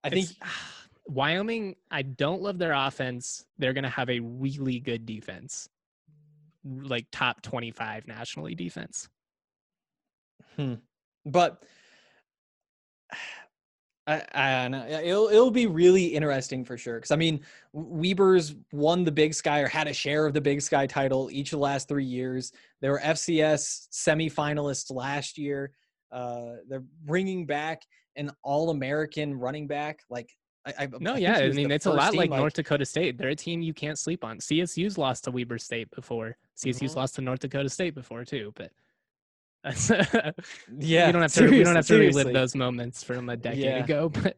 I 0.02 0.10
think 0.10 0.30
Wyoming, 1.08 1.76
I 1.92 2.02
don't 2.02 2.42
love 2.42 2.58
their 2.58 2.72
offense. 2.72 3.46
They're 3.58 3.74
going 3.74 3.84
to 3.84 3.90
have 3.90 4.10
a 4.10 4.22
really 4.22 4.80
good 4.80 5.06
defense, 5.06 5.68
like 6.64 7.06
top 7.12 7.42
25 7.42 8.08
nationally 8.08 8.56
defense. 8.56 9.10
Hmm. 10.56 10.76
but 11.26 11.64
I, 14.06 14.22
I 14.34 14.64
don't 14.64 14.72
know. 14.72 15.00
It'll 15.02 15.28
it'll 15.30 15.50
be 15.50 15.66
really 15.66 16.08
interesting 16.08 16.66
for 16.66 16.78
sure. 16.78 16.96
Because 16.96 17.12
I 17.12 17.16
mean, 17.16 17.40
Weber's 17.72 18.54
won 18.74 19.06
the 19.06 19.14
Big 19.14 19.34
Sky 19.34 19.62
or 19.62 19.68
had 19.68 19.88
a 19.88 19.94
share 19.94 20.26
of 20.26 20.34
the 20.34 20.42
Big 20.42 20.62
Sky 20.62 20.88
title 20.88 21.30
each 21.32 21.54
of 21.54 21.60
the 21.60 21.64
last 21.64 21.88
three 21.88 22.04
years. 22.04 22.52
They 22.82 22.90
were 22.90 23.00
FCS 23.00 23.88
semifinalists 23.94 24.94
last 24.94 25.38
year. 25.38 25.72
Uh, 26.14 26.58
they're 26.70 26.84
bringing 27.04 27.46
back 27.46 27.82
an 28.16 28.32
All-American 28.44 29.34
running 29.34 29.66
back. 29.68 30.02
Like, 30.10 30.30
I, 30.66 30.74
I 30.84 30.88
No, 31.00 31.16
I 31.16 31.18
yeah. 31.18 31.38
I 31.40 31.50
mean, 31.50 31.72
it's 31.72 31.88
a 31.88 31.92
lot 31.92 32.12
team, 32.12 32.20
like 32.20 32.30
North 32.30 32.54
Dakota 32.54 32.86
State. 32.86 33.18
They're 33.18 33.30
a 33.30 33.36
team 33.36 33.62
you 33.62 33.74
can't 33.74 33.98
sleep 34.00 34.24
on. 34.24 34.38
CSU's 34.38 34.98
lost 34.98 35.24
to 35.26 35.32
Weber 35.32 35.58
State 35.58 35.90
before. 35.92 36.38
CSU's 36.56 36.94
Mhm. 36.94 36.96
lost 36.98 37.16
to 37.16 37.22
North 37.22 37.40
Dakota 37.40 37.68
State 37.70 37.96
before 37.96 38.24
too. 38.24 38.54
But 38.56 38.72
Yeah, 40.78 41.08
we 41.08 41.12
don't 41.12 41.22
have 41.22 41.34
to 41.34 41.50
we 41.50 41.64
don't 41.64 41.76
have 41.76 41.88
to 41.88 41.96
relive 41.96 42.14
seriously. 42.14 42.34
those 42.34 42.56
moments 42.56 43.04
from 43.04 43.30
a 43.30 43.38
decade 43.38 43.64
Yeah. 43.64 43.84
ago. 43.84 44.10
But 44.14 44.38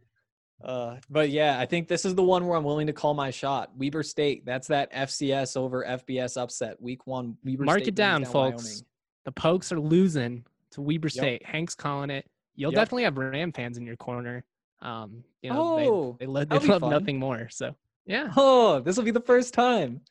Uh, 0.64 0.98
but 1.10 1.30
yeah, 1.30 1.60
I 1.60 1.66
think 1.66 1.88
this 1.88 2.06
is 2.06 2.16
the 2.16 2.24
one 2.24 2.48
where 2.48 2.58
I'm 2.58 2.64
willing 2.64 2.88
to 2.88 2.94
call 2.94 3.14
my 3.14 3.30
shot. 3.30 3.72
Weber 3.78 4.02
State. 4.04 4.46
That's 4.46 4.68
that 4.68 4.92
FCS 4.94 5.58
over 5.58 5.84
FBS 5.86 6.38
upset. 6.42 6.82
Week 6.82 7.06
one. 7.06 7.38
Weber 7.44 7.66
mark 7.66 7.80
State 7.80 7.90
it 7.90 7.96
down, 7.96 8.22
brings 8.22 8.32
folks. 8.32 8.64
Wyoming. 8.64 8.86
The 9.26 9.32
Pokes 9.34 9.72
are 9.72 9.80
losing 9.80 10.46
to 10.76 10.82
Weber 10.82 11.08
Yep. 11.08 11.12
State. 11.12 11.46
Hank's 11.46 11.76
calling 11.76 12.10
it. 12.10 12.26
You'll 12.56 12.72
Yep. 12.72 12.82
definitely 12.82 13.04
have 13.04 13.18
Ram 13.18 13.52
fans 13.52 13.78
in 13.78 13.86
your 13.86 13.96
corner. 13.98 14.46
Um, 14.82 15.24
you 15.42 15.50
know, 15.50 15.74
Oh, 15.78 16.16
they, 16.20 16.26
they, 16.26 16.32
love, 16.32 16.50
they 16.50 16.60
love 16.60 16.82
nothing 16.84 17.18
more. 17.18 17.50
So 17.50 17.76
yeah, 18.06 18.32
Oh, 18.36 18.80
this 18.82 18.98
will 18.98 19.04
be 19.04 19.12
the 19.12 19.20
first 19.22 19.54
time. 19.54 20.02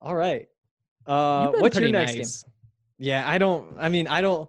All 0.00 0.14
right. 0.14 0.48
Uh, 1.06 1.52
what's 1.58 1.78
your 1.78 1.88
next 1.90 2.14
game? 2.14 2.52
Yeah, 2.98 3.28
I 3.28 3.38
don't. 3.38 3.76
I 3.78 3.88
mean, 3.88 4.06
I 4.06 4.20
don't 4.20 4.48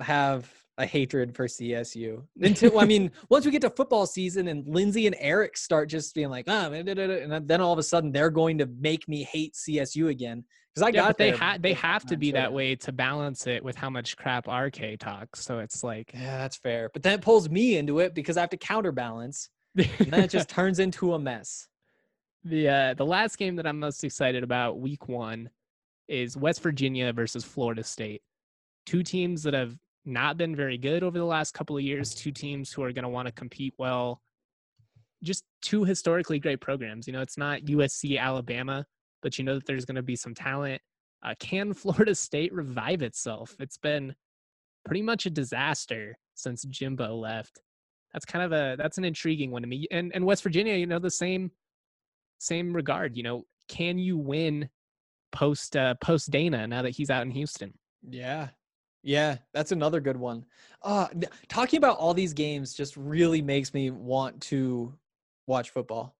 have 0.00 0.50
a 0.78 0.86
hatred 0.86 1.34
for 1.34 1.46
CSU 1.46 2.22
until 2.40 2.78
I 2.78 2.84
mean, 2.84 3.10
once 3.28 3.44
we 3.44 3.50
get 3.50 3.62
to 3.62 3.70
football 3.70 4.06
season 4.06 4.48
and 4.48 4.66
Lindsay 4.66 5.06
and 5.06 5.16
Eric 5.18 5.56
start 5.56 5.88
just 5.88 6.14
being 6.14 6.28
like, 6.30 6.44
ah, 6.48 6.68
da," 6.68 6.78
and 6.78 7.48
then 7.48 7.60
all 7.60 7.72
of 7.72 7.78
a 7.78 7.82
sudden 7.82 8.12
they're 8.12 8.30
going 8.30 8.58
to 8.58 8.66
make 8.66 9.08
me 9.08 9.22
hate 9.24 9.54
CSU 9.54 10.08
again 10.10 10.44
because 10.74 10.82
I 10.88 10.90
Yeah, 10.92 11.02
got 11.02 11.18
they 11.18 11.30
there, 11.30 11.36
ha- 11.36 11.58
they 11.60 11.72
have 11.74 12.04
to 12.06 12.16
be 12.16 12.32
that 12.32 12.52
way 12.52 12.76
to 12.76 12.92
balance 12.92 13.46
it 13.46 13.64
with 13.64 13.76
how 13.76 13.90
much 13.90 14.16
crap 14.16 14.46
RK 14.48 14.98
talks. 14.98 15.44
So 15.44 15.58
it's 15.58 15.82
like 15.82 16.12
Yeah, 16.14 16.38
that's 16.38 16.56
fair. 16.56 16.90
But 16.92 17.02
then 17.02 17.14
it 17.14 17.22
pulls 17.22 17.48
me 17.48 17.76
into 17.76 17.98
it 18.00 18.14
because 18.14 18.36
I 18.36 18.40
have 18.40 18.50
to 18.50 18.56
counterbalance, 18.56 19.50
and 19.76 20.12
then 20.12 20.22
it 20.22 20.30
just 20.30 20.48
turns 20.58 20.78
into 20.78 21.14
a 21.14 21.18
mess. 21.18 21.68
the 22.44 22.68
uh, 22.68 22.94
the 22.94 23.06
last 23.06 23.36
game 23.38 23.56
that 23.56 23.66
I'm 23.66 23.78
most 23.78 24.04
excited 24.04 24.42
about, 24.42 24.78
Week 24.80 25.08
One, 25.08 25.50
is 26.08 26.36
West 26.36 26.62
Virginia 26.62 27.12
versus 27.12 27.44
Florida 27.44 27.82
State. 27.84 28.22
Two 28.86 29.02
teams 29.02 29.42
that 29.44 29.54
have 29.54 29.76
not 30.04 30.36
been 30.38 30.56
very 30.56 30.78
good 30.78 31.02
over 31.02 31.18
the 31.18 31.24
last 31.24 31.52
couple 31.52 31.76
of 31.76 31.82
years. 31.82 32.14
Two 32.14 32.32
teams 32.32 32.72
who 32.72 32.82
are 32.82 32.92
going 32.92 33.02
to 33.02 33.08
want 33.08 33.26
to 33.26 33.32
compete 33.32 33.74
well. 33.78 34.22
Just 35.22 35.44
two 35.60 35.84
historically 35.84 36.38
great 36.38 36.60
programs. 36.60 37.06
You 37.06 37.12
know, 37.12 37.20
it's 37.20 37.36
not 37.36 37.60
USC, 37.60 38.18
Alabama, 38.18 38.86
but 39.22 39.38
you 39.38 39.44
know 39.44 39.54
that 39.54 39.66
there's 39.66 39.84
going 39.84 39.96
to 39.96 40.02
be 40.02 40.16
some 40.16 40.34
talent. 40.34 40.80
Uh, 41.22 41.34
can 41.38 41.72
Florida 41.74 42.14
State 42.14 42.52
revive 42.52 43.02
itself? 43.02 43.54
It's 43.58 43.78
been 43.78 44.14
pretty 44.84 45.02
much 45.02 45.26
a 45.26 45.30
disaster 45.30 46.16
since 46.34 46.62
Jimbo 46.64 47.14
left. 47.16 47.60
That's 48.12 48.24
kind 48.24 48.44
of 48.44 48.52
a 48.52 48.76
that's 48.76 48.98
an 48.98 49.04
intriguing 49.04 49.50
one 49.50 49.62
to 49.62 49.68
me. 49.68 49.86
And 49.90 50.10
and 50.14 50.24
West 50.24 50.42
Virginia, 50.42 50.74
you 50.74 50.86
know, 50.86 50.98
the 50.98 51.10
same 51.10 51.50
same 52.38 52.72
regard. 52.72 53.16
You 53.16 53.22
know, 53.22 53.44
can 53.68 53.98
you 53.98 54.18
win 54.18 54.68
post 55.32 55.76
uh, 55.76 55.94
post 56.02 56.30
Dana 56.30 56.66
now 56.66 56.82
that 56.82 56.90
he's 56.90 57.10
out 57.10 57.22
in 57.22 57.30
Houston? 57.30 57.72
Yeah. 58.08 58.48
Yeah, 59.02 59.38
that's 59.54 59.72
another 59.72 60.00
good 60.00 60.16
one. 60.16 60.44
Uh 60.82 61.08
talking 61.48 61.78
about 61.78 61.98
all 61.98 62.12
these 62.12 62.34
games 62.34 62.74
just 62.74 62.96
really 62.96 63.40
makes 63.40 63.72
me 63.72 63.90
want 63.90 64.40
to 64.42 64.92
watch 65.46 65.70
football. 65.70 66.16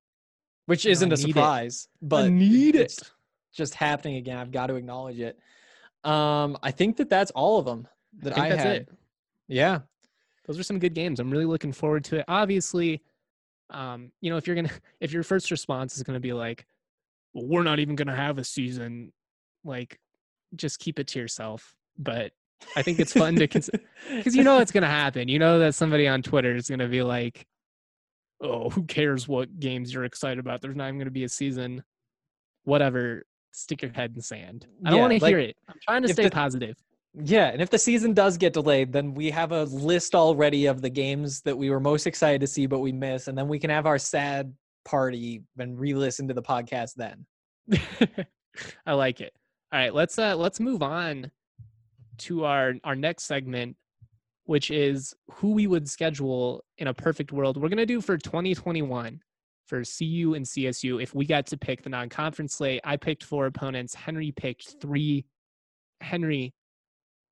Which 0.70 0.86
isn't 0.86 1.12
a 1.12 1.16
need 1.16 1.24
it. 1.24 1.32
surprise, 1.34 1.88
but 2.00 2.30
need 2.30 2.76
it's 2.76 3.10
just 3.52 3.74
happening 3.74 4.16
again. 4.16 4.38
I've 4.38 4.52
got 4.52 4.68
to 4.68 4.76
acknowledge 4.76 5.18
it. 5.18 5.38
Um 6.04 6.56
I 6.62 6.70
think 6.70 6.96
that 6.98 7.10
that's 7.10 7.30
all 7.32 7.58
of 7.58 7.64
them 7.66 7.86
that 8.22 8.36
I 8.36 8.36
I, 8.36 8.40
think 8.40 8.54
that's 8.54 8.62
had. 8.62 8.76
it. 8.76 8.88
Yeah. 9.48 9.80
Those 10.46 10.58
are 10.58 10.62
some 10.62 10.78
good 10.78 10.94
games. 10.94 11.20
I'm 11.20 11.30
really 11.30 11.44
looking 11.44 11.72
forward 11.72 12.04
to 12.04 12.18
it. 12.20 12.24
Obviously, 12.28 13.02
um, 13.70 14.10
you 14.20 14.30
know, 14.30 14.36
if 14.36 14.46
you're 14.46 14.56
gonna 14.56 14.70
if 15.00 15.12
your 15.12 15.22
first 15.22 15.50
response 15.50 15.96
is 15.96 16.02
gonna 16.02 16.20
be 16.20 16.32
like, 16.32 16.66
well, 17.34 17.46
we're 17.46 17.62
not 17.62 17.78
even 17.78 17.96
gonna 17.96 18.16
have 18.16 18.38
a 18.38 18.44
season, 18.44 19.12
like, 19.64 19.98
just 20.56 20.78
keep 20.78 20.98
it 20.98 21.08
to 21.08 21.18
yourself. 21.18 21.74
But 21.98 22.32
I 22.76 22.82
think 22.82 22.98
it's 23.00 23.12
fun 23.12 23.36
to 23.36 23.46
consider. 23.46 23.82
because 24.16 24.34
you 24.36 24.44
know 24.44 24.58
it's 24.58 24.72
gonna 24.72 24.86
happen. 24.86 25.28
You 25.28 25.38
know 25.38 25.58
that 25.60 25.74
somebody 25.74 26.08
on 26.08 26.22
Twitter 26.22 26.54
is 26.54 26.68
gonna 26.68 26.88
be 26.88 27.02
like, 27.02 27.46
"Oh, 28.40 28.70
who 28.70 28.84
cares 28.84 29.28
what 29.28 29.58
games 29.60 29.92
you're 29.92 30.04
excited 30.04 30.38
about? 30.38 30.60
There's 30.60 30.76
not 30.76 30.88
even 30.88 30.98
gonna 30.98 31.10
be 31.10 31.24
a 31.24 31.28
season. 31.28 31.82
Whatever. 32.64 33.24
Stick 33.52 33.82
your 33.82 33.92
head 33.92 34.12
in 34.14 34.22
sand. 34.22 34.66
I 34.84 34.90
don't 34.90 34.96
Yeah, 34.98 35.02
want 35.02 35.12
to 35.18 35.22
like, 35.24 35.30
hear 35.30 35.38
it. 35.40 35.56
I'm 35.68 35.74
trying 35.82 36.02
to 36.02 36.08
stay 36.12 36.24
the- 36.24 36.30
positive. 36.30 36.76
Yeah, 37.14 37.48
and 37.48 37.60
if 37.60 37.70
the 37.70 37.78
season 37.78 38.14
does 38.14 38.36
get 38.38 38.52
delayed, 38.52 38.92
then 38.92 39.14
we 39.14 39.30
have 39.32 39.50
a 39.50 39.64
list 39.64 40.14
already 40.14 40.66
of 40.66 40.80
the 40.80 40.88
games 40.90 41.40
that 41.42 41.58
we 41.58 41.68
were 41.68 41.80
most 41.80 42.06
excited 42.06 42.40
to 42.42 42.46
see 42.46 42.66
but 42.66 42.78
we 42.78 42.92
miss, 42.92 43.26
and 43.26 43.36
then 43.36 43.48
we 43.48 43.58
can 43.58 43.70
have 43.70 43.84
our 43.86 43.98
sad 43.98 44.54
party 44.84 45.42
and 45.58 45.78
re-listen 45.80 46.28
to 46.28 46.34
the 46.34 46.42
podcast 46.42 46.94
then. 46.94 47.26
I 48.86 48.92
like 48.92 49.20
it. 49.20 49.32
All 49.72 49.80
right, 49.80 49.92
let's 49.94 50.18
uh 50.18 50.36
let's 50.36 50.60
move 50.60 50.82
on 50.84 51.32
to 52.18 52.44
our 52.44 52.74
our 52.84 52.94
next 52.94 53.24
segment, 53.24 53.76
which 54.50 54.72
is 54.72 55.14
who 55.30 55.52
we 55.52 55.68
would 55.68 55.88
schedule 55.88 56.64
in 56.78 56.88
a 56.88 56.92
perfect 56.92 57.30
world. 57.30 57.56
We're 57.56 57.68
gonna 57.68 57.86
do 57.86 58.00
for 58.00 58.18
2021 58.18 59.20
for 59.68 59.84
CU 59.84 60.34
and 60.34 60.44
CSU. 60.44 61.00
If 61.00 61.14
we 61.14 61.24
got 61.24 61.46
to 61.46 61.56
pick 61.56 61.84
the 61.84 61.88
non-conference 61.88 62.54
slate, 62.54 62.80
I 62.82 62.96
picked 62.96 63.22
four 63.22 63.46
opponents. 63.46 63.94
Henry 63.94 64.32
picked 64.32 64.74
three. 64.80 65.24
Henry, 66.00 66.52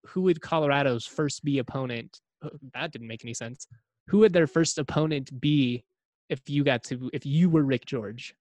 who 0.07 0.23
would 0.23 0.41
Colorado's 0.41 1.07
first 1.07 1.43
be 1.43 1.59
opponent? 1.59 2.21
Uh, 2.41 2.51
That 2.73 2.93
didn't 2.93 3.09
make 3.09 3.25
any 3.25 3.35
sense. 3.35 3.66
Who 4.07 4.19
would 4.19 4.33
their 4.33 4.47
first 4.47 4.79
opponent 4.79 5.41
be 5.41 5.83
if 6.29 6.49
you 6.49 6.62
got 6.62 6.85
to 6.85 7.11
if 7.12 7.27
you 7.27 7.51
were 7.51 7.64
Rick 7.64 7.87
George? 7.87 8.33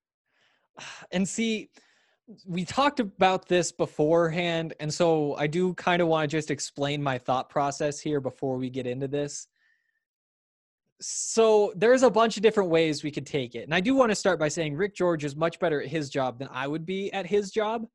and 1.11 1.27
see, 1.27 1.71
we 2.45 2.65
talked 2.65 2.99
about 2.99 3.47
this 3.47 3.71
beforehand, 3.71 4.73
and 4.79 4.93
so 4.93 5.35
I 5.35 5.47
do 5.47 5.73
kind 5.75 6.01
of 6.01 6.07
want 6.07 6.29
to 6.29 6.37
just 6.37 6.51
explain 6.51 7.01
my 7.01 7.17
thought 7.17 7.49
process 7.49 7.99
here 7.99 8.19
before 8.19 8.57
we 8.57 8.69
get 8.69 8.85
into 8.85 9.07
this. 9.07 9.47
So 10.99 11.71
there's 11.75 12.03
a 12.03 12.09
bunch 12.09 12.37
of 12.37 12.43
different 12.43 12.69
ways 12.69 13.03
we 13.03 13.11
could 13.11 13.25
take 13.25 13.55
it. 13.55 13.63
And 13.63 13.73
I 13.73 13.79
do 13.79 13.95
want 13.95 14.09
to 14.11 14.15
start 14.15 14.39
by 14.39 14.47
saying 14.47 14.75
Rick 14.75 14.95
George 14.95 15.23
is 15.23 15.35
much 15.35 15.59
better 15.59 15.81
at 15.81 15.87
his 15.87 16.09
job 16.09 16.39
than 16.39 16.49
I 16.51 16.67
would 16.67 16.85
be 16.85 17.13
at 17.13 17.25
his 17.25 17.51
job 17.51 17.85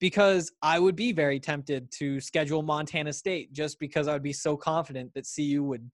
because 0.00 0.50
I 0.62 0.78
would 0.78 0.96
be 0.96 1.12
very 1.12 1.38
tempted 1.38 1.90
to 1.92 2.18
schedule 2.20 2.62
Montana 2.62 3.12
State 3.12 3.52
just 3.52 3.78
because 3.78 4.08
I 4.08 4.14
would 4.14 4.22
be 4.22 4.32
so 4.32 4.56
confident 4.56 5.12
that 5.14 5.28
CU 5.32 5.62
would 5.64 5.90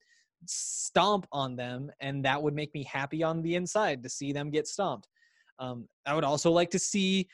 stomp 0.46 1.26
on 1.32 1.56
them 1.56 1.90
and 2.00 2.24
that 2.24 2.40
would 2.40 2.54
make 2.54 2.72
me 2.74 2.84
happy 2.84 3.22
on 3.22 3.42
the 3.42 3.56
inside 3.56 4.02
to 4.02 4.08
see 4.08 4.32
them 4.32 4.50
get 4.50 4.66
stomped. 4.66 5.08
Um, 5.58 5.88
I 6.06 6.14
would 6.14 6.24
also 6.24 6.50
like 6.50 6.70
to 6.70 6.78
see 6.78 7.28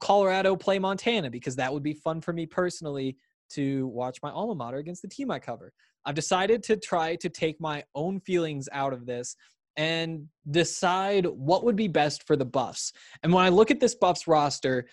Colorado 0.00 0.56
play 0.56 0.78
Montana 0.78 1.30
because 1.30 1.56
that 1.56 1.72
would 1.72 1.82
be 1.82 1.94
fun 1.94 2.20
for 2.20 2.32
me 2.32 2.46
personally 2.46 3.16
to 3.50 3.86
watch 3.88 4.18
my 4.22 4.30
alma 4.30 4.54
mater 4.54 4.78
against 4.78 5.02
the 5.02 5.08
team 5.08 5.30
I 5.30 5.38
cover. 5.38 5.72
I've 6.04 6.14
decided 6.14 6.62
to 6.64 6.76
try 6.76 7.16
to 7.16 7.28
take 7.28 7.60
my 7.60 7.84
own 7.94 8.20
feelings 8.20 8.68
out 8.72 8.92
of 8.92 9.06
this 9.06 9.36
and 9.76 10.28
decide 10.50 11.26
what 11.26 11.64
would 11.64 11.76
be 11.76 11.88
best 11.88 12.26
for 12.26 12.36
the 12.36 12.44
Buffs. 12.44 12.92
And 13.22 13.32
when 13.32 13.44
I 13.44 13.48
look 13.48 13.70
at 13.70 13.80
this 13.80 13.94
Buffs 13.94 14.26
roster, 14.28 14.86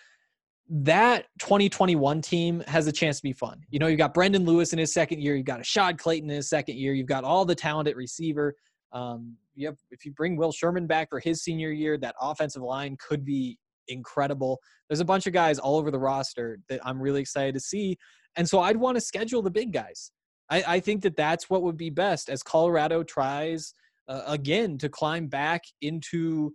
that 0.70 1.26
2021 1.40 2.22
team 2.22 2.64
has 2.66 2.88
a 2.88 2.92
chance 2.92 3.18
to 3.18 3.24
be 3.24 3.34
fun. 3.34 3.62
You 3.70 3.80
know, 3.80 3.88
you've 3.88 3.98
got 3.98 4.14
Brendon 4.14 4.46
Lewis 4.46 4.74
in 4.74 4.80
his 4.80 4.94
second 4.94 5.22
year, 5.22 5.36
you've 5.36 5.46
got 5.46 5.60
Ashaad 5.60 5.98
Clayton 5.98 6.30
in 6.30 6.36
his 6.38 6.50
second 6.50 6.78
year, 6.78 6.94
you've 6.94 7.08
got 7.08 7.24
all 7.24 7.46
the 7.46 7.56
talent 7.56 7.90
at 7.90 7.96
receiver. 7.96 8.56
Um, 8.94 9.36
you 9.54 9.68
have, 9.68 9.78
if 9.92 10.06
you 10.06 10.12
bring 10.14 10.38
Will 10.38 10.52
Sherman 10.52 10.88
back 10.88 11.10
for 11.10 11.20
his 11.20 11.44
senior 11.44 11.72
year, 11.72 11.98
that 11.98 12.16
offensive 12.20 12.62
line 12.62 12.98
could 13.06 13.26
be 13.26 13.58
incredible. 13.92 14.60
There's 14.90 15.00
a 15.00 15.06
bunch 15.06 15.28
of 15.28 15.34
guys 15.34 15.60
all 15.60 15.78
over 15.78 15.92
the 15.92 16.00
roster 16.00 16.60
that 16.70 16.80
I'm 16.86 17.02
really 17.02 17.22
excited 17.22 17.54
to 17.54 17.60
see. 17.60 17.98
And 18.36 18.48
so 18.48 18.60
I'd 18.60 18.78
want 18.78 18.96
to 18.96 19.02
schedule 19.02 19.42
the 19.42 19.52
big 19.52 19.74
guys. 19.74 20.12
I, 20.50 20.64
I 20.68 20.80
think 20.80 21.02
that 21.04 21.16
that's 21.16 21.50
what 21.50 21.64
would 21.64 21.78
be 21.78 21.90
best 21.90 22.30
as 22.30 22.44
Colorado 22.44 23.04
tries 23.04 23.74
uh, 24.08 24.24
again 24.28 24.78
to 24.80 24.90
climb 24.90 25.28
back 25.28 25.62
into 25.82 26.54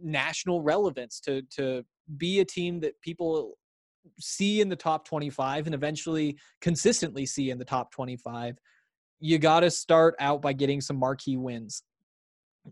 national 0.00 0.62
relevance, 0.62 1.20
to, 1.20 1.42
to 1.56 1.84
be 2.16 2.40
a 2.40 2.44
team 2.44 2.80
that 2.80 3.00
people 3.02 3.56
see 4.18 4.60
in 4.60 4.68
the 4.68 4.76
top 4.76 5.04
25 5.04 5.66
and 5.66 5.74
eventually 5.74 6.38
consistently 6.60 7.26
see 7.26 7.50
in 7.50 7.58
the 7.58 7.64
top 7.64 7.90
25 7.92 8.56
you 9.20 9.38
got 9.38 9.60
to 9.60 9.70
start 9.70 10.14
out 10.20 10.40
by 10.40 10.52
getting 10.52 10.80
some 10.80 10.96
marquee 10.96 11.36
wins 11.36 11.82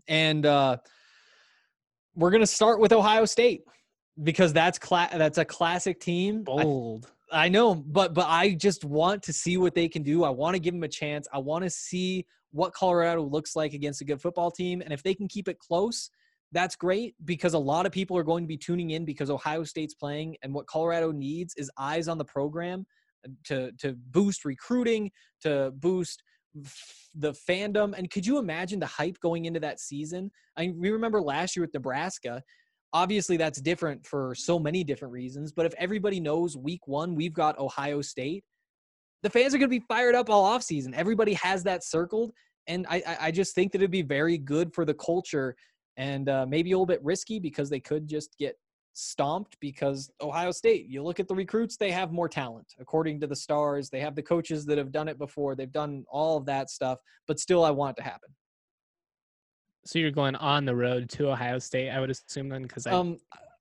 and 0.07 0.45
uh, 0.45 0.77
we're 2.15 2.31
going 2.31 2.41
to 2.41 2.47
start 2.47 2.79
with 2.79 2.91
ohio 2.91 3.25
state 3.25 3.61
because 4.23 4.53
that's 4.53 4.79
cla- 4.79 5.09
that's 5.13 5.37
a 5.37 5.45
classic 5.45 5.99
team 5.99 6.43
Bold. 6.43 7.11
I, 7.31 7.45
I 7.45 7.49
know 7.49 7.75
but 7.75 8.13
but 8.13 8.27
i 8.27 8.53
just 8.53 8.85
want 8.85 9.23
to 9.23 9.33
see 9.33 9.57
what 9.57 9.75
they 9.75 9.87
can 9.87 10.03
do 10.03 10.23
i 10.23 10.29
want 10.29 10.55
to 10.55 10.59
give 10.59 10.73
them 10.73 10.83
a 10.83 10.87
chance 10.87 11.27
i 11.33 11.37
want 11.37 11.63
to 11.63 11.69
see 11.69 12.25
what 12.51 12.73
colorado 12.73 13.21
looks 13.21 13.55
like 13.55 13.73
against 13.73 14.01
a 14.01 14.05
good 14.05 14.21
football 14.21 14.49
team 14.49 14.81
and 14.81 14.91
if 14.91 15.03
they 15.03 15.13
can 15.13 15.27
keep 15.27 15.47
it 15.47 15.59
close 15.59 16.09
that's 16.51 16.75
great 16.75 17.15
because 17.25 17.53
a 17.53 17.59
lot 17.59 17.85
of 17.85 17.91
people 17.91 18.17
are 18.17 18.23
going 18.23 18.43
to 18.43 18.47
be 18.47 18.57
tuning 18.57 18.91
in 18.91 19.05
because 19.05 19.29
Ohio 19.29 19.63
State's 19.63 19.93
playing, 19.93 20.37
and 20.43 20.53
what 20.53 20.67
Colorado 20.67 21.11
needs 21.11 21.53
is 21.55 21.69
eyes 21.77 22.07
on 22.07 22.17
the 22.17 22.25
program 22.25 22.85
uh, 23.25 23.31
to 23.45 23.71
to 23.73 23.95
boost 24.11 24.45
recruiting, 24.45 25.11
to 25.41 25.71
boost 25.75 26.23
the 27.13 27.33
fandom. 27.47 27.93
And 27.97 28.09
could 28.09 28.25
you 28.25 28.37
imagine 28.37 28.79
the 28.79 28.85
hype 28.85 29.19
going 29.19 29.45
into 29.45 29.59
that 29.59 29.79
season? 29.79 30.31
I 30.55 30.61
mean, 30.61 30.79
we 30.79 30.89
remember 30.89 31.21
last 31.21 31.55
year 31.55 31.63
with 31.63 31.73
Nebraska. 31.73 32.41
Obviously, 32.93 33.37
that's 33.37 33.61
different 33.61 34.05
for 34.05 34.33
so 34.33 34.57
many 34.57 34.83
different 34.83 35.11
reasons. 35.11 35.51
But 35.51 35.65
if 35.65 35.73
everybody 35.77 36.19
knows 36.19 36.55
week 36.55 36.87
one, 36.87 37.15
we've 37.15 37.33
got 37.33 37.59
Ohio 37.59 38.01
State, 38.01 38.43
the 39.23 39.29
fans 39.29 39.53
are 39.53 39.57
going 39.57 39.69
to 39.69 39.79
be 39.79 39.85
fired 39.87 40.15
up 40.15 40.29
all 40.29 40.57
offseason. 40.57 40.93
Everybody 40.93 41.33
has 41.33 41.63
that 41.63 41.83
circled. 41.83 42.31
And 42.67 42.85
I, 42.89 43.17
I 43.21 43.31
just 43.31 43.55
think 43.55 43.71
that 43.71 43.79
it'd 43.79 43.91
be 43.91 44.01
very 44.01 44.37
good 44.37 44.73
for 44.73 44.85
the 44.85 44.93
culture 44.93 45.55
and 45.95 46.29
uh, 46.29 46.45
maybe 46.47 46.71
a 46.71 46.75
little 46.75 46.85
bit 46.85 47.03
risky 47.03 47.39
because 47.39 47.69
they 47.69 47.79
could 47.79 48.07
just 48.07 48.37
get 48.37 48.55
stomped 48.93 49.57
because 49.59 50.11
Ohio 50.21 50.51
State, 50.51 50.87
you 50.87 51.03
look 51.03 51.19
at 51.19 51.27
the 51.27 51.35
recruits, 51.35 51.77
they 51.77 51.91
have 51.91 52.11
more 52.11 52.27
talent. 52.27 52.73
According 52.79 53.19
to 53.21 53.27
the 53.27 53.35
stars, 53.35 53.89
they 53.89 53.99
have 53.99 54.15
the 54.15 54.23
coaches 54.23 54.65
that 54.65 54.77
have 54.77 54.91
done 54.91 55.07
it 55.07 55.17
before. 55.17 55.55
They've 55.55 55.71
done 55.71 56.03
all 56.09 56.37
of 56.37 56.45
that 56.45 56.69
stuff, 56.69 56.99
but 57.27 57.39
still 57.39 57.63
I 57.63 57.71
want 57.71 57.97
it 57.97 58.01
to 58.01 58.09
happen. 58.09 58.29
So 59.87 59.99
you're 59.99 60.11
going 60.11 60.35
on 60.35 60.65
the 60.65 60.75
road 60.75 61.09
to 61.11 61.29
Ohio 61.29 61.59
State, 61.59 61.89
I 61.89 61.99
would 61.99 62.09
assume 62.09 62.49
then 62.49 62.67
cuz 62.67 62.85
I... 62.85 62.91
um 62.91 63.17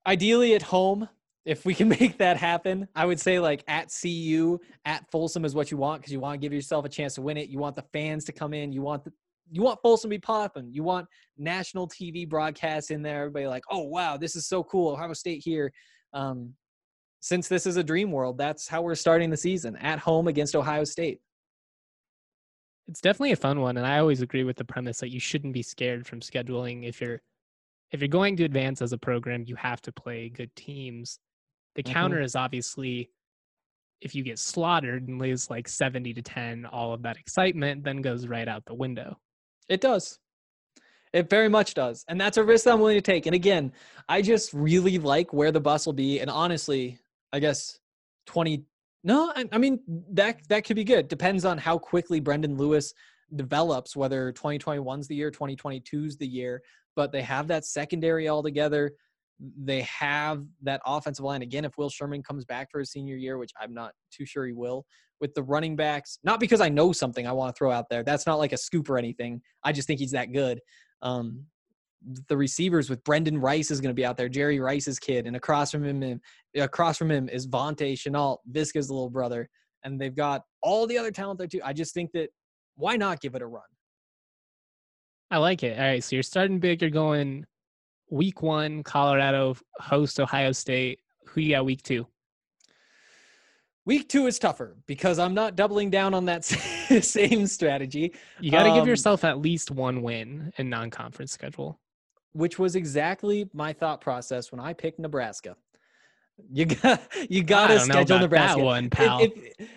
ideally 0.07 0.55
at 0.55 0.63
home 0.63 1.09
if 1.47 1.65
we 1.65 1.75
can 1.75 1.89
make 2.01 2.19
that 2.19 2.37
happen, 2.37 2.89
I 2.95 3.07
would 3.07 3.21
say 3.21 3.39
like 3.39 3.65
at 3.69 3.91
CU, 4.03 4.59
at 4.85 5.09
Folsom 5.11 5.45
is 5.45 5.55
what 5.55 5.71
you 5.71 5.79
want 5.79 6.03
because 6.03 6.13
you 6.13 6.21
want 6.21 6.35
to 6.35 6.45
give 6.45 6.53
yourself 6.53 6.85
a 6.85 6.89
chance 6.89 7.15
to 7.15 7.23
win 7.23 7.37
it. 7.39 7.49
You 7.49 7.59
want 7.59 7.77
the 7.77 7.85
fans 7.93 8.25
to 8.25 8.33
come 8.33 8.53
in. 8.53 8.73
You 8.73 8.83
want 8.83 9.05
the, 9.05 9.13
you 9.51 9.63
want 9.63 9.81
Folsom 9.81 10.11
to 10.11 10.17
be 10.17 10.21
popping. 10.21 10.69
You 10.73 10.83
want 10.83 11.07
national 11.39 11.89
TV 11.89 12.29
broadcasts 12.29 12.91
in 12.91 13.01
there. 13.01 13.21
Everybody 13.23 13.47
like, 13.47 13.63
oh 13.71 13.85
wow, 13.85 14.17
this 14.17 14.37
is 14.37 14.47
so 14.47 14.65
cool. 14.65 14.93
Ohio 14.93 15.13
State 15.13 15.43
here. 15.43 15.73
Um, 16.13 16.53
since 17.21 17.49
this 17.49 17.67
is 17.67 17.77
a 17.77 17.85
dream 17.85 18.11
world, 18.11 18.37
that's 18.37 18.69
how 18.69 18.83
we're 18.83 18.95
starting 18.95 19.31
the 19.31 19.37
season 19.37 19.77
at 19.77 19.99
home 19.99 20.29
against 20.29 20.55
Ohio 20.55 20.85
State. 20.85 21.21
It's 22.89 23.01
definitely 23.01 23.33
a 23.33 23.37
fun 23.37 23.61
one, 23.61 23.77
and 23.77 23.87
I 23.87 23.99
always 23.99 24.23
agree 24.23 24.45
with 24.45 24.57
the 24.57 24.65
premise 24.65 25.01
that 25.01 25.11
you 25.11 25.19
shouldn't 25.19 25.53
be 25.53 25.63
scared 25.63 26.07
from 26.07 26.21
scheduling. 26.21 26.87
If 26.89 27.01
you're 27.01 27.21
if 27.93 28.01
you're 28.01 28.09
going 28.09 28.37
to 28.37 28.45
advance 28.45 28.83
as 28.83 28.93
a 28.93 28.99
program, 28.99 29.45
you 29.47 29.55
have 29.55 29.81
to 29.83 29.93
play 29.93 30.29
good 30.29 30.55
teams. 30.57 31.21
The 31.77 31.85
Mhm. 31.85 31.93
counter 31.93 32.21
is 32.21 32.35
obviously 32.35 33.11
if 34.01 34.15
you 34.15 34.23
get 34.25 34.39
slaughtered 34.39 35.09
and 35.09 35.21
lose 35.21 35.49
like 35.51 35.69
70 35.69 36.13
to 36.15 36.23
10, 36.23 36.67
all 36.67 36.93
of 36.93 37.03
that 37.03 37.17
excitement 37.17 37.85
then 37.85 38.03
goes 38.03 38.27
right 38.27 38.49
out 38.49 38.65
the 38.67 38.75
window. 38.75 39.19
It 39.69 39.81
does. 39.81 40.19
It 41.13 41.31
very 41.31 41.49
much 41.49 41.75
does. 41.75 42.05
And 42.09 42.21
that's 42.21 42.37
a 42.37 42.45
risk 42.45 42.67
I'm 42.67 42.81
willing 42.81 42.97
to 42.99 43.01
take. 43.03 43.27
And 43.27 43.35
again, 43.35 43.73
I 44.09 44.21
just 44.21 44.53
really 44.53 44.99
like 44.99 45.33
where 45.33 45.53
the 45.53 45.61
Buffs 45.61 45.87
will 45.87 45.93
be. 45.95 46.21
And 46.21 46.29
honestly, 46.29 46.99
I 47.33 47.39
guess 47.41 47.79
20 48.27 48.65
no, 49.07 49.33
I, 49.37 49.45
I 49.53 49.59
mean 49.59 49.79
that 50.15 50.41
that 50.49 50.65
could 50.65 50.75
be 50.75 50.83
good. 50.83 51.07
Depends 51.07 51.45
on 51.45 51.59
how 51.59 51.79
quickly 51.79 52.19
Brendon 52.19 52.57
Lewis 52.57 52.93
develops, 53.37 53.95
whether 53.95 54.33
2021's 54.33 55.07
the 55.07 55.15
year, 55.15 55.31
2022's 55.31 56.17
the 56.17 56.27
year. 56.27 56.61
But 56.97 57.13
they 57.13 57.23
have 57.23 57.47
that 57.47 57.65
secondary 57.65 58.27
all 58.27 58.43
together. 58.43 58.91
They 59.39 59.83
have 59.83 60.43
that 60.63 60.81
offensive 60.85 61.25
line 61.25 61.43
again. 61.43 61.65
If 61.65 61.79
Will 61.79 61.89
Sherman 61.89 62.25
comes 62.25 62.45
back 62.45 62.69
for 62.73 62.81
his 62.81 62.91
senior 62.91 63.15
year, 63.15 63.39
which 63.39 63.53
I'm 63.61 63.73
not 63.73 63.93
too 64.11 64.27
sure 64.27 64.45
he 64.45 64.53
will, 64.53 64.85
with 65.21 65.35
the 65.35 65.43
running 65.45 65.77
backs, 65.77 66.19
not 66.25 66.41
because 66.41 66.61
I 66.61 66.69
know 66.69 66.91
something 66.91 67.29
I 67.29 67.33
want 67.33 67.55
to 67.55 67.57
throw 67.57 67.71
out 67.71 67.89
there. 67.89 68.03
That's 68.03 68.27
not 68.27 68.41
like 68.41 68.53
a 68.53 68.59
scoop 68.59 68.91
or 68.91 68.99
anything. 68.99 69.41
I 69.63 69.71
just 69.71 69.87
think 69.87 70.01
he's 70.01 70.11
that 70.13 70.33
good. 70.33 70.61
Um, 71.01 71.45
the 72.29 72.37
receivers 72.37 72.91
with 72.91 73.03
Brenden 73.05 73.43
Rice 73.43 73.71
is 73.71 73.81
going 73.81 73.91
to 73.91 73.95
be 73.95 74.05
out 74.05 74.17
there, 74.17 74.29
Jerry 74.29 74.61
Rice's 74.61 74.99
kid, 74.99 75.27
and 75.27 75.37
across 75.37 75.71
from 75.71 75.85
him, 75.85 76.21
across 76.57 76.97
from 76.99 77.11
him 77.11 77.29
is 77.29 77.47
Vontae 77.47 77.95
Shenault, 77.95 78.39
Viska's 78.51 78.91
little 78.91 79.11
brother, 79.11 79.49
and 79.85 80.01
they've 80.01 80.15
got 80.15 80.43
all 80.63 80.87
the 80.87 80.99
other 80.99 81.11
talent 81.11 81.39
there 81.39 81.47
too. 81.49 81.61
I 81.65 81.73
just 81.73 81.95
think 81.95 82.13
that 82.13 82.29
why 82.77 82.97
not 82.97 83.21
give 83.21 83.35
it 83.35 83.43
a 83.43 83.47
run? 83.47 83.63
I 85.31 85.39
like 85.39 85.63
it. 85.63 85.79
All 85.79 85.85
right, 85.85 86.03
so 86.03 86.15
you're 86.17 86.23
starting 86.23 86.59
big. 86.61 86.81
You're 86.83 86.91
going 86.91 87.45
week 88.11 88.43
one, 88.43 88.83
Colorado 88.83 89.57
host 89.81 90.21
Ohio 90.21 90.53
State. 90.53 91.01
Who 91.27 91.41
you 91.41 91.51
got 91.57 91.65
week 91.65 91.83
two? 91.83 92.07
Week 93.85 94.09
two 94.09 94.27
is 94.27 94.39
tougher 94.39 94.77
because 94.87 95.19
I'm 95.19 95.35
not 95.35 95.55
doubling 95.55 95.91
down 95.91 96.13
on 96.15 96.25
that 96.25 96.45
same 97.01 97.47
strategy, 97.47 98.13
You 98.41 98.51
got 98.51 98.65
to 98.65 98.71
give 98.71 98.83
Um, 98.83 98.89
yourself 98.89 99.23
at 99.25 99.39
least 99.39 99.71
one 99.71 100.03
win 100.03 100.53
in 100.59 100.69
non-conference 100.69 101.31
schedule. 101.33 101.79
which 102.33 102.59
was 102.59 102.75
exactly 102.77 103.49
my 103.55 103.73
thought 103.73 104.01
process 104.01 104.51
when 104.53 104.61
I 104.61 104.73
picked 104.73 104.99
Nebraska. 104.99 105.57
You 106.53 106.67
got 106.67 107.01
you 107.31 107.43
got 107.43 107.69
to 107.69 107.81
schedule 107.81 108.19
Nebraska. 108.19 108.63
one, 108.63 108.85
If- 108.87 108.91
pal. 108.91 109.21
If, 109.21 109.33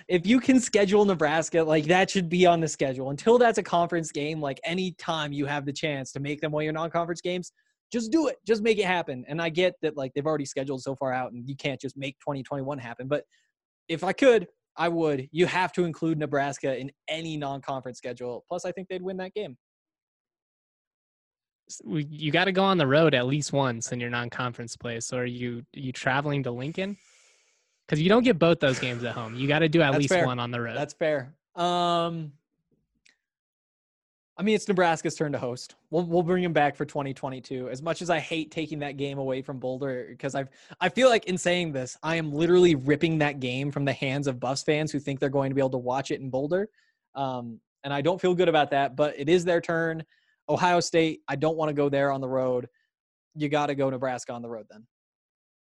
if 0.07 0.27
you 0.27 0.39
can 0.39 0.59
schedule 0.59 1.05
Nebraska, 1.05 1.63
like 1.63 1.85
that 1.85 2.09
should 2.09 2.29
be 2.29 2.45
on 2.45 2.59
the 2.59 2.67
schedule. 2.67 3.09
Until 3.09 3.37
that's 3.37 3.57
a 3.57 3.63
conference 3.63 4.11
game, 4.11 4.41
like 4.41 4.59
any 4.63 4.91
time 4.93 5.31
you 5.31 5.45
have 5.45 5.65
the 5.65 5.73
chance 5.73 6.11
to 6.13 6.19
make 6.19 6.41
them 6.41 6.51
one 6.51 6.61
of 6.61 6.65
your 6.65 6.73
non-conference 6.73 7.21
games, 7.21 7.51
just 7.91 8.11
do 8.11 8.27
it. 8.27 8.37
Just 8.45 8.61
make 8.61 8.77
it 8.77 8.85
happen. 8.85 9.23
And 9.27 9.41
I 9.41 9.49
get 9.49 9.75
that 9.81 9.95
like 9.97 10.11
they've 10.13 10.25
already 10.25 10.45
scheduled 10.45 10.81
so 10.81 10.95
far 10.95 11.13
out, 11.13 11.31
and 11.31 11.47
you 11.47 11.55
can't 11.55 11.79
just 11.79 11.97
make 11.97 12.17
2021 12.19 12.77
happen. 12.77 13.07
But 13.07 13.23
if 13.87 14.03
I 14.03 14.13
could, 14.13 14.47
I 14.75 14.89
would. 14.89 15.27
You 15.31 15.45
have 15.45 15.73
to 15.73 15.83
include 15.83 16.19
Nebraska 16.19 16.77
in 16.77 16.91
any 17.07 17.37
non-conference 17.37 17.97
schedule. 17.97 18.45
Plus, 18.47 18.65
I 18.65 18.71
think 18.71 18.87
they'd 18.87 19.01
win 19.01 19.17
that 19.17 19.33
game. 19.33 19.57
You 21.85 22.31
got 22.31 22.45
to 22.45 22.51
go 22.51 22.63
on 22.63 22.77
the 22.77 22.87
road 22.87 23.13
at 23.13 23.27
least 23.27 23.53
once 23.53 23.91
in 23.91 23.99
your 23.99 24.09
non-conference 24.09 24.75
play. 24.75 24.99
So 24.99 25.17
are 25.17 25.25
you 25.25 25.65
are 25.75 25.79
you 25.79 25.91
traveling 25.91 26.43
to 26.43 26.51
Lincoln? 26.51 26.97
Because 27.85 28.01
you 28.01 28.09
don't 28.09 28.23
get 28.23 28.37
both 28.37 28.59
those 28.59 28.79
games 28.79 29.03
at 29.03 29.13
home. 29.15 29.35
You 29.35 29.47
got 29.47 29.59
to 29.59 29.69
do 29.69 29.81
at 29.81 29.91
That's 29.91 30.01
least 30.01 30.13
fair. 30.13 30.25
one 30.25 30.39
on 30.39 30.51
the 30.51 30.61
road. 30.61 30.77
That's 30.77 30.93
fair. 30.93 31.33
Um, 31.55 32.33
I 34.39 34.41
mean, 34.41 34.55
it's 34.55 34.69
Nebraska's 34.69 35.15
turn 35.15 35.33
to 35.33 35.37
host. 35.37 35.75
We'll 35.89 36.05
we'll 36.05 36.23
bring 36.23 36.43
him 36.43 36.53
back 36.53 36.77
for 36.77 36.85
2022. 36.85 37.69
As 37.69 37.81
much 37.81 38.01
as 38.01 38.09
I 38.09 38.19
hate 38.19 38.51
taking 38.51 38.79
that 38.79 38.95
game 38.95 39.17
away 39.17 39.41
from 39.41 39.59
Boulder, 39.59 40.07
because 40.09 40.33
I've 40.33 40.47
I 40.79 40.87
feel 40.87 41.09
like 41.09 41.25
in 41.25 41.37
saying 41.37 41.73
this, 41.73 41.97
I 42.03 42.15
am 42.15 42.31
literally 42.31 42.75
ripping 42.75 43.17
that 43.17 43.41
game 43.41 43.69
from 43.69 43.83
the 43.83 43.91
hands 43.91 44.27
of 44.27 44.39
Buffs 44.39 44.63
fans 44.63 44.93
who 44.93 44.99
think 44.99 45.19
they're 45.19 45.27
going 45.27 45.49
to 45.49 45.55
be 45.55 45.61
able 45.61 45.71
to 45.71 45.77
watch 45.77 46.11
it 46.11 46.21
in 46.21 46.29
Boulder, 46.29 46.69
um, 47.15 47.59
and 47.83 47.93
I 47.93 47.99
don't 47.99 48.21
feel 48.21 48.33
good 48.33 48.47
about 48.47 48.71
that. 48.71 48.95
But 48.95 49.19
it 49.19 49.27
is 49.27 49.43
their 49.43 49.59
turn. 49.59 50.05
Ohio 50.49 50.79
State. 50.79 51.21
I 51.27 51.35
don't 51.35 51.57
want 51.57 51.69
to 51.69 51.73
go 51.73 51.89
there 51.89 52.11
on 52.11 52.21
the 52.21 52.27
road. 52.27 52.67
You 53.35 53.49
got 53.49 53.67
to 53.67 53.75
go 53.75 53.89
Nebraska 53.89 54.33
on 54.33 54.41
the 54.41 54.49
road 54.49 54.65
then. 54.69 54.85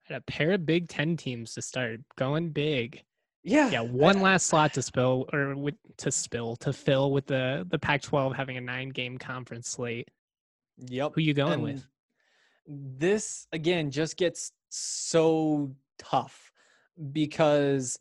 Had 0.04 0.18
a 0.18 0.20
pair 0.22 0.52
of 0.52 0.66
Big 0.66 0.88
Ten 0.88 1.16
teams 1.16 1.54
to 1.54 1.62
start 1.62 2.00
going 2.16 2.50
big. 2.50 3.02
Yeah. 3.42 3.70
Yeah, 3.70 3.80
one 3.80 4.20
last 4.20 4.46
slot 4.46 4.74
to 4.74 4.82
spill 4.82 5.26
or 5.32 5.56
with, 5.56 5.74
to 5.98 6.10
spill 6.10 6.56
to 6.56 6.72
fill 6.72 7.10
with 7.10 7.26
the 7.26 7.66
the 7.70 7.78
Pac-12 7.78 8.34
having 8.36 8.56
a 8.56 8.60
nine 8.60 8.90
game 8.90 9.18
conference 9.18 9.68
slate. 9.68 10.08
Yep. 10.78 11.12
Who 11.14 11.20
you 11.22 11.34
going 11.34 11.54
And 11.54 11.62
with? 11.62 11.86
This 12.66 13.46
again 13.52 13.90
just 13.90 14.16
gets 14.16 14.52
so 14.68 15.74
tough 15.98 16.52
because 17.12 17.98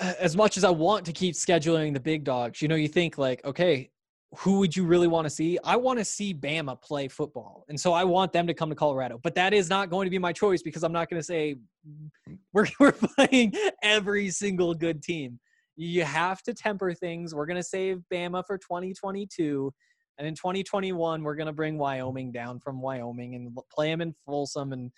as 0.00 0.36
much 0.36 0.56
as 0.56 0.64
I 0.64 0.70
want 0.70 1.06
to 1.06 1.12
keep 1.12 1.34
scheduling 1.34 1.94
the 1.94 2.00
big 2.00 2.24
dogs, 2.24 2.62
you 2.62 2.68
know, 2.68 2.74
you 2.74 2.88
think 2.88 3.18
like, 3.18 3.44
okay, 3.44 3.90
who 4.38 4.58
would 4.58 4.76
you 4.76 4.84
really 4.84 5.08
want 5.08 5.26
to 5.26 5.30
see? 5.30 5.58
I 5.64 5.76
want 5.76 5.98
to 5.98 6.04
see 6.04 6.32
Bama 6.32 6.80
play 6.80 7.08
football. 7.08 7.64
And 7.68 7.78
so 7.78 7.92
I 7.92 8.04
want 8.04 8.32
them 8.32 8.46
to 8.46 8.54
come 8.54 8.68
to 8.68 8.76
Colorado. 8.76 9.18
But 9.22 9.34
that 9.34 9.52
is 9.52 9.68
not 9.68 9.90
going 9.90 10.06
to 10.06 10.10
be 10.10 10.18
my 10.18 10.32
choice 10.32 10.62
because 10.62 10.84
I'm 10.84 10.92
not 10.92 11.10
going 11.10 11.20
to 11.20 11.24
say 11.24 11.56
mm. 11.86 12.38
we're, 12.52 12.66
we're 12.78 12.92
playing 12.92 13.52
every 13.82 14.30
single 14.30 14.74
good 14.74 15.02
team. 15.02 15.40
You 15.76 16.04
have 16.04 16.42
to 16.42 16.54
temper 16.54 16.94
things. 16.94 17.34
We're 17.34 17.46
going 17.46 17.56
to 17.56 17.62
save 17.62 18.02
Bama 18.12 18.44
for 18.46 18.58
2022. 18.58 19.72
And 20.18 20.28
in 20.28 20.34
2021, 20.34 21.22
we're 21.22 21.34
going 21.34 21.46
to 21.46 21.52
bring 21.52 21.78
Wyoming 21.78 22.30
down 22.30 22.60
from 22.60 22.80
Wyoming 22.82 23.34
and 23.34 23.56
play 23.72 23.88
them 23.88 24.02
in 24.02 24.14
Folsom. 24.26 24.72
And 24.72 24.92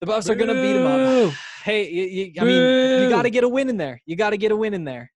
the 0.00 0.06
Buffs 0.06 0.30
are 0.30 0.36
going 0.36 0.48
to 0.48 0.54
beat 0.54 0.74
them 0.74 0.86
up. 0.86 1.34
Hey, 1.64 1.90
you, 1.90 2.04
you, 2.04 2.32
I 2.40 2.44
mean, 2.44 3.02
you 3.02 3.10
got 3.10 3.22
to 3.22 3.30
get 3.30 3.42
a 3.42 3.48
win 3.48 3.68
in 3.68 3.76
there. 3.76 4.00
You 4.06 4.14
got 4.14 4.30
to 4.30 4.36
get 4.36 4.52
a 4.52 4.56
win 4.56 4.72
in 4.72 4.84
there. 4.84 5.10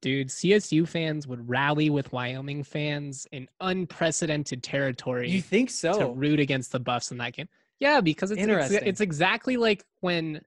Dude, 0.00 0.28
CSU 0.28 0.86
fans 0.86 1.26
would 1.26 1.48
rally 1.48 1.90
with 1.90 2.12
Wyoming 2.12 2.62
fans 2.62 3.26
in 3.32 3.48
unprecedented 3.60 4.62
territory 4.62 5.28
You 5.30 5.42
think 5.42 5.70
so? 5.70 5.98
to 5.98 6.06
root 6.12 6.38
against 6.40 6.70
the 6.72 6.78
Buffs 6.80 7.10
in 7.10 7.18
that 7.18 7.32
game. 7.34 7.48
Yeah, 7.80 8.00
because 8.00 8.30
it's 8.30 8.38
it's, 8.40 8.48
Interesting. 8.48 8.80
it's 8.84 9.00
exactly 9.00 9.56
like 9.56 9.84
when 10.00 10.40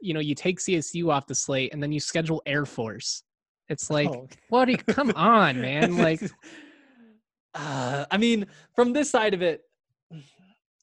you 0.00 0.12
know 0.14 0.20
you 0.20 0.34
take 0.34 0.58
CSU 0.60 1.10
off 1.12 1.26
the 1.26 1.34
slate 1.34 1.72
and 1.72 1.82
then 1.82 1.92
you 1.92 2.00
schedule 2.00 2.42
Air 2.46 2.64
Force. 2.66 3.22
It's 3.68 3.90
like, 3.90 4.08
Oh. 4.10 4.28
what? 4.50 4.68
You, 4.68 4.76
come 4.76 5.12
on, 5.16 5.60
man! 5.60 5.96
Like, 5.96 6.20
uh, 7.54 8.04
I 8.10 8.16
mean, 8.18 8.46
from 8.74 8.92
this 8.92 9.10
side 9.10 9.34
of 9.34 9.42
it, 9.42 9.62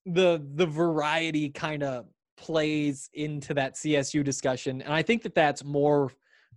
the 0.06 0.42
the 0.56 0.66
variety 0.66 1.50
kind 1.50 1.84
of 1.84 2.06
plays 2.38 3.10
into 3.14 3.54
that 3.54 3.76
CSU 3.76 4.24
discussion, 4.24 4.82
and 4.82 4.94
I 4.94 5.04
think 5.04 5.24
that 5.24 5.36
that's 5.36 5.64
more 5.64 6.12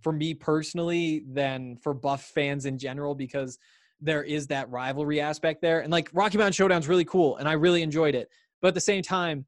for 0.05 0.11
me 0.11 0.35
personally 0.35 1.23
than 1.27 1.75
for 1.77 1.91
Buff 1.91 2.25
fans 2.25 2.67
in 2.67 2.77
general 2.77 3.15
because 3.15 3.57
there 3.99 4.21
is 4.21 4.45
that 4.45 4.69
rivalry 4.69 5.19
aspect 5.19 5.63
there, 5.63 5.79
and 5.79 5.91
like 5.91 6.11
Rocky 6.13 6.37
Mountain 6.37 6.53
Showdown's 6.53 6.87
really 6.87 7.05
cool, 7.05 7.37
and 7.37 7.49
I 7.49 7.53
really 7.53 7.81
enjoyed 7.81 8.13
it, 8.13 8.29
but 8.61 8.67
at 8.67 8.75
the 8.75 8.81
same 8.81 9.01
time, 9.01 9.47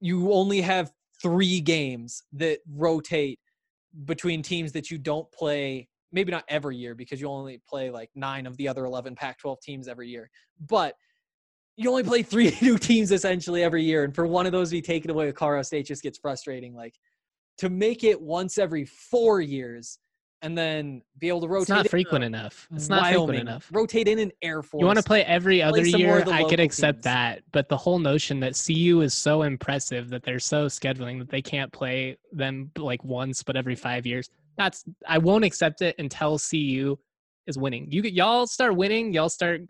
you 0.00 0.34
only 0.34 0.60
have 0.60 0.92
three 1.22 1.62
games 1.62 2.24
that 2.34 2.58
rotate 2.68 3.38
between 4.04 4.42
teams 4.42 4.70
that 4.72 4.90
you 4.90 4.98
don't 4.98 5.32
play 5.32 5.88
maybe 6.12 6.30
not 6.30 6.44
every 6.48 6.76
year 6.76 6.94
because 6.94 7.18
you 7.18 7.26
only 7.26 7.58
play 7.66 7.88
like 7.88 8.10
nine 8.14 8.44
of 8.44 8.54
the 8.58 8.68
other 8.68 8.84
11 8.84 9.14
pac 9.14 9.38
12 9.38 9.62
teams 9.62 9.88
every 9.88 10.10
year. 10.10 10.28
But 10.68 10.94
you 11.78 11.88
only 11.88 12.02
play 12.02 12.22
three 12.22 12.54
new 12.60 12.76
teams 12.76 13.12
essentially 13.12 13.62
every 13.62 13.82
year 13.82 14.04
and 14.04 14.14
for 14.14 14.26
one 14.26 14.44
of 14.44 14.52
those 14.52 14.68
to 14.68 14.76
be 14.76 14.82
taken 14.82 15.10
away 15.10 15.24
with 15.24 15.34
colorado 15.34 15.62
state 15.62 15.86
just 15.86 16.02
gets 16.02 16.18
frustrating 16.18 16.74
like 16.74 16.94
to 17.58 17.68
make 17.70 18.04
it 18.04 18.20
once 18.20 18.58
every 18.58 18.84
four 18.84 19.40
years 19.40 19.98
and 20.42 20.58
then 20.58 21.00
be 21.18 21.28
able 21.28 21.40
to 21.40 21.46
rotate 21.46 21.62
it's 21.62 21.68
not 21.70 21.84
in 21.86 21.90
frequent 21.90 22.24
enough. 22.24 22.68
It's 22.74 22.88
not 22.88 23.02
Wyoming, 23.02 23.26
frequent 23.28 23.48
enough. 23.48 23.70
rotate 23.72 24.08
in 24.08 24.18
an 24.18 24.32
air 24.42 24.60
force 24.62 24.80
You 24.80 24.86
want 24.86 24.98
to 24.98 25.04
play 25.04 25.24
every 25.24 25.62
other 25.62 25.76
more 25.78 25.86
year, 25.86 26.24
I 26.26 26.42
could 26.44 26.58
accept 26.58 26.96
teams. 26.98 27.04
that. 27.04 27.42
But 27.52 27.68
the 27.68 27.76
whole 27.76 28.00
notion 28.00 28.40
that 28.40 28.60
CU 28.66 29.02
is 29.02 29.14
so 29.14 29.42
impressive 29.42 30.10
that 30.10 30.24
they're 30.24 30.40
so 30.40 30.66
scheduling 30.66 31.20
that 31.20 31.30
they 31.30 31.42
can't 31.42 31.72
play 31.72 32.16
them 32.32 32.72
like 32.76 33.04
once 33.04 33.42
but 33.44 33.56
every 33.56 33.76
five 33.76 34.04
years. 34.04 34.30
That's 34.58 34.84
I 35.06 35.18
won't 35.18 35.44
accept 35.44 35.80
it 35.80 35.94
until 35.98 36.38
CU 36.38 36.98
is 37.46 37.56
winning. 37.56 37.86
You 37.92 38.02
get- 38.02 38.12
y'all 38.12 38.46
start 38.48 38.74
winning, 38.76 39.12
y'all 39.12 39.28
start, 39.28 39.60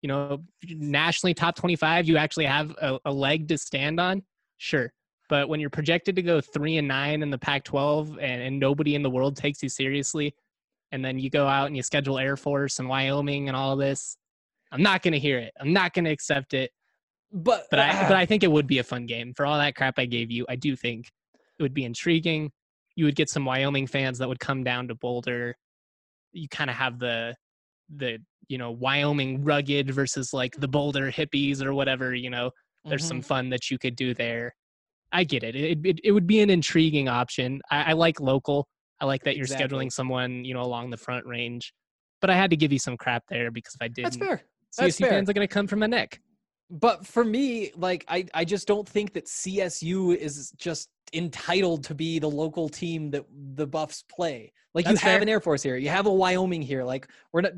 you 0.00 0.08
know, 0.08 0.44
nationally 0.68 1.34
top 1.34 1.56
twenty 1.56 1.74
five. 1.76 2.06
You 2.08 2.18
actually 2.18 2.46
have 2.46 2.70
a, 2.80 3.00
a 3.04 3.12
leg 3.12 3.48
to 3.48 3.58
stand 3.58 3.98
on. 3.98 4.22
Sure. 4.58 4.92
But 5.28 5.48
when 5.48 5.58
you're 5.60 5.70
projected 5.70 6.16
to 6.16 6.22
go 6.22 6.40
three 6.40 6.76
and 6.76 6.86
nine 6.86 7.22
in 7.22 7.30
the 7.30 7.38
Pac-12 7.38 8.18
and, 8.20 8.42
and 8.42 8.60
nobody 8.60 8.94
in 8.94 9.02
the 9.02 9.10
world 9.10 9.36
takes 9.36 9.62
you 9.62 9.68
seriously, 9.68 10.34
and 10.92 11.04
then 11.04 11.18
you 11.18 11.30
go 11.30 11.46
out 11.46 11.66
and 11.66 11.76
you 11.76 11.82
schedule 11.82 12.18
Air 12.18 12.36
Force 12.36 12.78
and 12.78 12.88
Wyoming 12.88 13.48
and 13.48 13.56
all 13.56 13.74
this, 13.76 14.16
I'm 14.70 14.82
not 14.82 15.02
going 15.02 15.12
to 15.12 15.18
hear 15.18 15.38
it. 15.38 15.52
I'm 15.60 15.72
not 15.72 15.94
going 15.94 16.04
to 16.04 16.10
accept 16.10 16.52
it. 16.54 16.70
but 17.32 17.66
But 17.70 17.80
I, 17.80 18.08
but 18.08 18.16
I 18.16 18.26
think 18.26 18.42
it 18.42 18.50
would 18.52 18.66
be 18.66 18.78
a 18.78 18.84
fun 18.84 19.06
game 19.06 19.32
for 19.34 19.46
all 19.46 19.58
that 19.58 19.74
crap 19.76 19.98
I 19.98 20.04
gave 20.06 20.30
you. 20.30 20.44
I 20.48 20.56
do 20.56 20.76
think 20.76 21.10
it 21.58 21.62
would 21.62 21.74
be 21.74 21.84
intriguing. 21.84 22.52
You 22.96 23.06
would 23.06 23.16
get 23.16 23.30
some 23.30 23.44
Wyoming 23.44 23.86
fans 23.86 24.18
that 24.18 24.28
would 24.28 24.40
come 24.40 24.62
down 24.62 24.88
to 24.88 24.94
Boulder. 24.94 25.56
You 26.32 26.48
kind 26.48 26.70
of 26.70 26.76
have 26.76 26.98
the 26.98 27.34
the 27.96 28.18
you 28.48 28.56
know 28.58 28.70
Wyoming 28.70 29.42
rugged 29.44 29.90
versus 29.90 30.32
like 30.32 30.54
the 30.56 30.68
Boulder 30.68 31.10
hippies 31.10 31.62
or 31.62 31.74
whatever. 31.74 32.14
You 32.14 32.30
know, 32.30 32.50
there's 32.84 33.04
Mhm. 33.04 33.08
some 33.08 33.22
fun 33.22 33.48
that 33.50 33.70
you 33.70 33.78
could 33.78 33.96
do 33.96 34.14
there. 34.14 34.54
I 35.14 35.24
get 35.24 35.42
it. 35.44 35.56
It, 35.56 35.78
it, 35.84 36.00
it 36.04 36.12
would 36.12 36.26
be 36.26 36.40
an 36.40 36.50
intriguing 36.50 37.08
option. 37.08 37.62
I, 37.70 37.90
I 37.90 37.92
like 37.94 38.20
local. 38.20 38.66
I 39.00 39.06
like 39.06 39.22
that 39.24 39.36
you're 39.36 39.44
Exactly. 39.44 39.78
scheduling 39.86 39.92
someone, 39.92 40.44
you 40.44 40.52
know, 40.54 40.62
along 40.62 40.90
the 40.90 40.96
front 40.98 41.24
range. 41.24 41.72
But 42.20 42.28
I 42.30 42.36
had 42.36 42.50
to 42.50 42.56
give 42.56 42.72
you 42.72 42.78
some 42.78 42.96
crap 42.96 43.22
there 43.28 43.50
because 43.50 43.74
if 43.74 43.82
I 43.82 43.88
didn't, 43.88 44.04
that's 44.04 44.16
fair 44.16 44.42
That's 44.78 44.96
CSU 44.96 45.00
fair. 45.00 45.10
fans 45.10 45.30
are 45.30 45.32
going 45.32 45.46
to 45.48 45.52
come 45.52 45.66
from 45.66 45.80
the 45.80 45.88
neck. 45.88 46.20
but 46.70 47.06
for 47.06 47.24
me 47.24 47.70
like 47.76 48.02
i 48.08 48.24
i 48.40 48.44
just 48.54 48.66
don't 48.66 48.88
think 48.88 49.12
that 49.12 49.26
csu 49.26 50.16
is 50.16 50.50
just 50.56 50.88
entitled 51.12 51.84
to 51.84 51.94
be 51.94 52.18
the 52.18 52.32
local 52.42 52.66
team 52.80 53.10
that 53.10 53.24
the 53.60 53.66
buffs 53.66 54.02
play 54.16 54.50
like 54.74 54.86
That's 54.86 55.02
you 55.02 55.08
have 55.10 55.16
fair. 55.18 55.22
an 55.22 55.28
air 55.28 55.40
force 55.46 55.62
here 55.62 55.76
you 55.76 55.90
have 55.90 56.06
a 56.06 56.12
wyoming 56.22 56.62
here 56.62 56.82
like 56.82 57.04
we're 57.32 57.42
not 57.42 57.52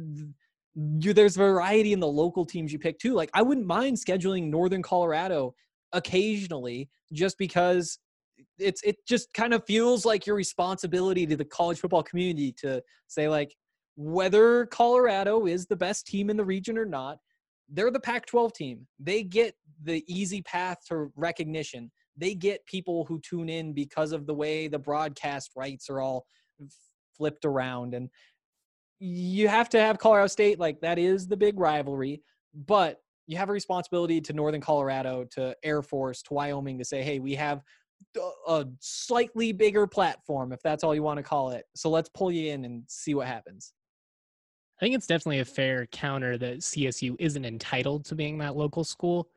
you 1.04 1.12
there's 1.14 1.36
variety 1.36 1.92
in 1.92 2.00
the 2.00 2.06
local 2.22 2.44
teams 2.44 2.72
you 2.72 2.78
pick 2.80 2.98
too 2.98 3.14
like 3.14 3.30
i 3.32 3.42
wouldn't 3.42 3.66
mind 3.66 3.96
scheduling 3.96 4.50
northern 4.50 4.82
colorado 4.82 5.54
occasionally 5.92 6.88
just 7.12 7.38
because 7.38 7.98
it's 8.58 8.82
it 8.82 8.96
just 9.06 9.32
kind 9.34 9.54
of 9.54 9.64
feels 9.66 10.04
like 10.04 10.26
your 10.26 10.36
responsibility 10.36 11.26
to 11.26 11.36
the 11.36 11.44
college 11.44 11.78
football 11.78 12.02
community 12.02 12.52
to 12.52 12.82
say 13.06 13.28
like 13.28 13.54
whether 13.96 14.66
colorado 14.66 15.46
is 15.46 15.66
the 15.66 15.76
best 15.76 16.06
team 16.06 16.28
in 16.28 16.36
the 16.36 16.44
region 16.44 16.76
or 16.76 16.84
not 16.84 17.18
they're 17.68 17.90
the 17.90 18.00
Pac 18.00 18.26
12 18.26 18.52
team. 18.52 18.86
They 18.98 19.22
get 19.22 19.54
the 19.82 20.04
easy 20.06 20.42
path 20.42 20.78
to 20.88 21.10
recognition. 21.16 21.90
They 22.16 22.34
get 22.34 22.64
people 22.66 23.04
who 23.04 23.20
tune 23.20 23.48
in 23.48 23.72
because 23.72 24.12
of 24.12 24.26
the 24.26 24.34
way 24.34 24.68
the 24.68 24.78
broadcast 24.78 25.52
rights 25.56 25.90
are 25.90 26.00
all 26.00 26.26
flipped 27.16 27.44
around. 27.44 27.94
And 27.94 28.08
you 28.98 29.48
have 29.48 29.68
to 29.70 29.80
have 29.80 29.98
Colorado 29.98 30.28
State, 30.28 30.58
like 30.58 30.80
that 30.80 30.98
is 30.98 31.26
the 31.26 31.36
big 31.36 31.58
rivalry, 31.58 32.22
but 32.54 33.00
you 33.26 33.36
have 33.36 33.48
a 33.48 33.52
responsibility 33.52 34.20
to 34.20 34.32
Northern 34.32 34.60
Colorado, 34.60 35.24
to 35.32 35.56
Air 35.62 35.82
Force, 35.82 36.22
to 36.22 36.34
Wyoming 36.34 36.78
to 36.78 36.84
say, 36.84 37.02
hey, 37.02 37.18
we 37.18 37.34
have 37.34 37.62
a- 38.48 38.66
slightly 38.80 39.52
bigger 39.52 39.86
platform, 39.86 40.52
if 40.52 40.62
that's 40.62 40.84
all 40.84 40.94
you 40.94 41.02
want 41.02 41.18
to 41.18 41.22
call 41.22 41.50
it. 41.50 41.64
So 41.74 41.90
let's 41.90 42.08
pull 42.08 42.30
you 42.30 42.52
in 42.52 42.64
and 42.64 42.84
see 42.86 43.14
what 43.14 43.26
happens. 43.26 43.72
I 44.78 44.84
think 44.84 44.94
it's 44.94 45.06
definitely 45.06 45.40
a 45.40 45.44
fair 45.44 45.86
counter 45.86 46.36
that 46.38 46.58
CSU 46.58 47.16
isn't 47.18 47.44
entitled 47.44 48.04
to 48.06 48.14
being 48.14 48.38
that 48.38 48.56
local 48.56 48.84
school. 48.84 49.28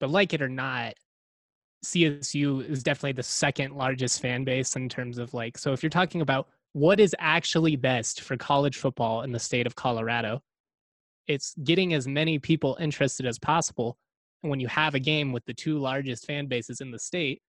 But 0.00 0.10
like 0.10 0.34
it 0.34 0.42
or 0.42 0.48
not, 0.48 0.94
CSU 1.84 2.68
is 2.68 2.82
definitely 2.82 3.12
the 3.12 3.22
second 3.22 3.74
largest 3.74 4.20
fan 4.20 4.44
base 4.44 4.76
in 4.76 4.88
terms 4.88 5.18
of 5.18 5.32
like, 5.34 5.56
so 5.58 5.72
if 5.72 5.82
you're 5.82 5.90
talking 5.90 6.20
about 6.20 6.48
what 6.74 7.00
is 7.00 7.14
actually 7.18 7.76
best 7.76 8.20
for 8.20 8.36
college 8.36 8.76
football 8.78 9.22
in 9.22 9.32
the 9.32 9.38
state 9.38 9.66
of 9.66 9.74
Colorado, 9.74 10.42
it's 11.26 11.54
getting 11.64 11.94
as 11.94 12.06
many 12.08 12.38
people 12.38 12.76
interested 12.80 13.26
as 13.26 13.38
possible. 13.38 13.96
And 14.42 14.50
when 14.50 14.60
you 14.60 14.68
have 14.68 14.94
a 14.94 15.00
game 15.00 15.32
with 15.32 15.44
the 15.44 15.54
two 15.54 15.78
largest 15.78 16.26
fan 16.26 16.46
bases 16.46 16.80
in 16.80 16.90
the 16.90 16.98
state, 16.98 17.42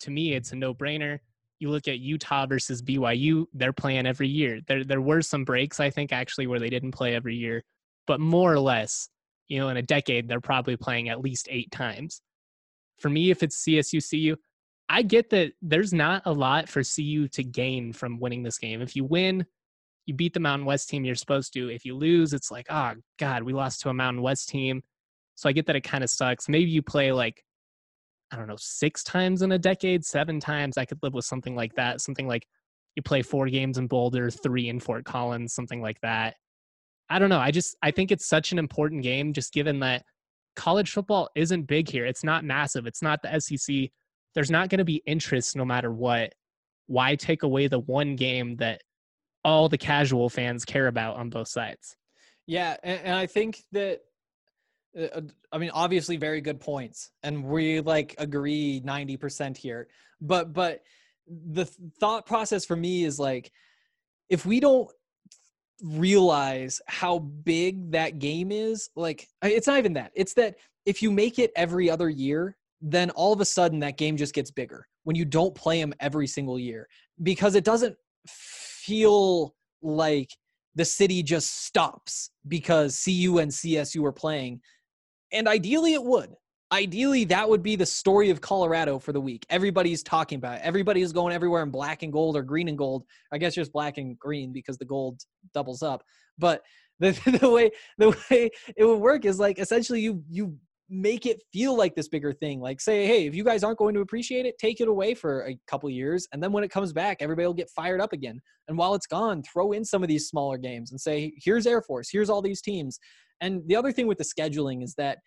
to 0.00 0.10
me, 0.10 0.34
it's 0.34 0.52
a 0.52 0.56
no 0.56 0.74
brainer. 0.74 1.18
You 1.58 1.70
look 1.70 1.88
at 1.88 2.00
Utah 2.00 2.46
versus 2.46 2.82
BYU, 2.82 3.46
they're 3.54 3.72
playing 3.72 4.06
every 4.06 4.28
year. 4.28 4.60
There, 4.66 4.84
there 4.84 5.00
were 5.00 5.22
some 5.22 5.44
breaks, 5.44 5.78
I 5.78 5.90
think, 5.90 6.12
actually, 6.12 6.46
where 6.46 6.58
they 6.58 6.70
didn't 6.70 6.90
play 6.92 7.14
every 7.14 7.36
year, 7.36 7.62
but 8.06 8.20
more 8.20 8.52
or 8.52 8.58
less, 8.58 9.08
you 9.48 9.60
know, 9.60 9.68
in 9.68 9.76
a 9.76 9.82
decade, 9.82 10.28
they're 10.28 10.40
probably 10.40 10.76
playing 10.76 11.08
at 11.08 11.20
least 11.20 11.48
eight 11.50 11.70
times. 11.70 12.20
For 12.98 13.08
me, 13.08 13.30
if 13.30 13.42
it's 13.42 13.64
CSU 13.64 14.00
CU, 14.08 14.36
I 14.88 15.02
get 15.02 15.30
that 15.30 15.52
there's 15.62 15.92
not 15.92 16.22
a 16.26 16.32
lot 16.32 16.68
for 16.68 16.82
CU 16.82 17.28
to 17.28 17.44
gain 17.44 17.92
from 17.92 18.18
winning 18.18 18.42
this 18.42 18.58
game. 18.58 18.82
If 18.82 18.96
you 18.96 19.04
win, 19.04 19.46
you 20.06 20.14
beat 20.14 20.34
the 20.34 20.40
Mountain 20.40 20.66
West 20.66 20.88
team 20.88 21.04
you're 21.04 21.14
supposed 21.14 21.52
to. 21.54 21.68
If 21.68 21.84
you 21.84 21.96
lose, 21.96 22.32
it's 22.32 22.50
like, 22.50 22.66
oh 22.70 22.94
God, 23.18 23.42
we 23.42 23.52
lost 23.52 23.80
to 23.82 23.88
a 23.88 23.94
Mountain 23.94 24.22
West 24.22 24.48
team. 24.48 24.82
So 25.34 25.48
I 25.48 25.52
get 25.52 25.66
that 25.66 25.76
it 25.76 25.82
kind 25.82 26.04
of 26.04 26.10
sucks. 26.10 26.48
Maybe 26.48 26.70
you 26.70 26.82
play 26.82 27.12
like, 27.12 27.44
I 28.30 28.36
don't 28.36 28.48
know, 28.48 28.56
six 28.58 29.02
times 29.04 29.42
in 29.42 29.52
a 29.52 29.58
decade, 29.58 30.04
seven 30.04 30.40
times. 30.40 30.76
I 30.76 30.84
could 30.84 30.98
live 31.02 31.14
with 31.14 31.24
something 31.24 31.54
like 31.54 31.74
that. 31.74 32.00
Something 32.00 32.26
like 32.26 32.46
you 32.96 33.02
play 33.02 33.22
four 33.22 33.48
games 33.48 33.78
in 33.78 33.86
Boulder, 33.86 34.30
three 34.30 34.68
in 34.68 34.80
Fort 34.80 35.04
Collins, 35.04 35.54
something 35.54 35.80
like 35.80 36.00
that. 36.02 36.34
I 37.08 37.18
don't 37.18 37.28
know. 37.28 37.38
I 37.38 37.50
just 37.50 37.76
I 37.82 37.90
think 37.90 38.10
it's 38.10 38.26
such 38.26 38.52
an 38.52 38.58
important 38.58 39.02
game, 39.02 39.32
just 39.32 39.52
given 39.52 39.80
that 39.80 40.04
college 40.56 40.90
football 40.90 41.28
isn't 41.34 41.66
big 41.66 41.88
here. 41.88 42.06
It's 42.06 42.24
not 42.24 42.44
massive. 42.44 42.86
It's 42.86 43.02
not 43.02 43.20
the 43.22 43.38
SEC. 43.40 43.90
There's 44.34 44.50
not 44.50 44.68
going 44.68 44.78
to 44.78 44.84
be 44.84 45.02
interest 45.06 45.56
no 45.56 45.64
matter 45.64 45.92
what. 45.92 46.32
Why 46.86 47.14
take 47.16 47.42
away 47.42 47.68
the 47.68 47.78
one 47.78 48.16
game 48.16 48.56
that 48.56 48.82
all 49.44 49.68
the 49.68 49.78
casual 49.78 50.28
fans 50.28 50.64
care 50.64 50.86
about 50.86 51.16
on 51.16 51.30
both 51.30 51.48
sides? 51.48 51.96
Yeah, 52.46 52.76
and, 52.82 53.00
and 53.00 53.14
I 53.14 53.26
think 53.26 53.62
that 53.72 54.00
uh, 54.98 55.02
uh, 55.02 55.20
I 55.50 55.58
mean 55.58 55.70
obviously 55.72 56.16
very 56.16 56.40
good 56.40 56.60
points 56.60 57.10
and 57.22 57.44
we 57.44 57.80
like 57.80 58.14
agree 58.18 58.82
90% 58.84 59.56
here. 59.56 59.88
But 60.20 60.52
but 60.52 60.82
the 61.26 61.64
thought 62.00 62.26
process 62.26 62.64
for 62.64 62.76
me 62.76 63.04
is 63.04 63.18
like 63.18 63.52
if 64.28 64.44
we 64.44 64.60
don't 64.60 64.90
realize 65.82 66.80
how 66.86 67.18
big 67.18 67.92
that 67.92 68.18
game 68.18 68.52
is 68.52 68.90
like 68.94 69.26
it's 69.42 69.66
not 69.66 69.78
even 69.78 69.94
that 69.94 70.12
it's 70.14 70.34
that 70.34 70.56
if 70.86 71.02
you 71.02 71.10
make 71.10 71.38
it 71.38 71.50
every 71.56 71.90
other 71.90 72.08
year 72.08 72.56
then 72.80 73.10
all 73.10 73.32
of 73.32 73.40
a 73.40 73.44
sudden 73.44 73.80
that 73.80 73.96
game 73.96 74.16
just 74.16 74.32
gets 74.32 74.50
bigger 74.50 74.86
when 75.04 75.16
you 75.16 75.24
don't 75.24 75.54
play 75.54 75.80
them 75.80 75.92
every 75.98 76.26
single 76.26 76.58
year 76.58 76.88
because 77.22 77.56
it 77.56 77.64
doesn't 77.64 77.96
feel 78.84 79.54
like 79.82 80.30
the 80.74 80.84
city 80.84 81.22
just 81.22 81.64
stops 81.64 82.30
because 82.48 83.00
CU 83.04 83.38
and 83.38 83.50
CSU 83.50 84.04
are 84.04 84.12
playing 84.12 84.60
and 85.32 85.48
ideally 85.48 85.94
it 85.94 86.02
would 86.02 86.30
ideally 86.72 87.24
that 87.26 87.48
would 87.48 87.62
be 87.62 87.76
the 87.76 87.86
story 87.86 88.30
of 88.30 88.40
Colorado 88.40 88.98
for 88.98 89.12
the 89.12 89.20
week. 89.20 89.44
Everybody's 89.50 90.02
talking 90.02 90.36
about 90.36 90.56
it. 90.56 90.62
Everybody's 90.64 91.12
going 91.12 91.34
everywhere 91.34 91.62
in 91.62 91.70
black 91.70 92.02
and 92.02 92.12
gold 92.12 92.36
or 92.36 92.42
green 92.42 92.68
and 92.68 92.78
gold. 92.78 93.04
I 93.30 93.38
guess 93.38 93.54
just 93.54 93.72
black 93.72 93.98
and 93.98 94.18
green 94.18 94.52
because 94.52 94.78
the 94.78 94.86
gold 94.86 95.20
doubles 95.54 95.82
up. 95.82 96.02
But 96.38 96.62
the, 97.02 97.12
the 97.40 97.50
way 97.50 97.70
the 97.98 98.10
way 98.10 98.50
it 98.76 98.84
would 98.84 99.00
work 99.00 99.24
is 99.24 99.38
like 99.38 99.58
essentially 99.58 100.00
you 100.00 100.22
you 100.30 100.56
make 100.92 101.24
it 101.24 101.42
feel 101.52 101.74
like 101.74 101.94
this 101.94 102.08
bigger 102.08 102.32
thing. 102.32 102.60
Like 102.60 102.80
say, 102.80 103.06
hey, 103.06 103.26
if 103.26 103.34
you 103.34 103.42
guys 103.42 103.64
aren't 103.64 103.78
going 103.78 103.94
to 103.94 104.02
appreciate 104.02 104.44
it, 104.44 104.58
take 104.58 104.80
it 104.80 104.88
away 104.88 105.14
for 105.14 105.46
a 105.46 105.58
couple 105.66 105.88
years, 105.88 106.28
and 106.32 106.42
then 106.42 106.52
when 106.52 106.62
it 106.62 106.70
comes 106.70 106.92
back, 106.92 107.16
everybody 107.20 107.46
will 107.46 107.54
get 107.54 107.70
fired 107.70 108.00
up 108.00 108.12
again. 108.12 108.40
And 108.68 108.76
while 108.76 108.94
it's 108.94 109.06
gone, 109.06 109.42
throw 109.42 109.72
in 109.72 109.84
some 109.84 110.02
of 110.02 110.08
these 110.08 110.28
smaller 110.28 110.58
games 110.58 110.90
and 110.90 111.00
say, 111.00 111.32
here's 111.38 111.66
Air 111.66 111.80
Force, 111.80 112.10
here's 112.12 112.28
all 112.28 112.42
these 112.42 112.60
teams. 112.60 113.00
And 113.40 113.62
the 113.66 113.74
other 113.74 113.90
thing 113.90 114.06
with 114.06 114.18
the 114.18 114.24
scheduling 114.24 114.84
is 114.84 114.94
that 114.96 115.18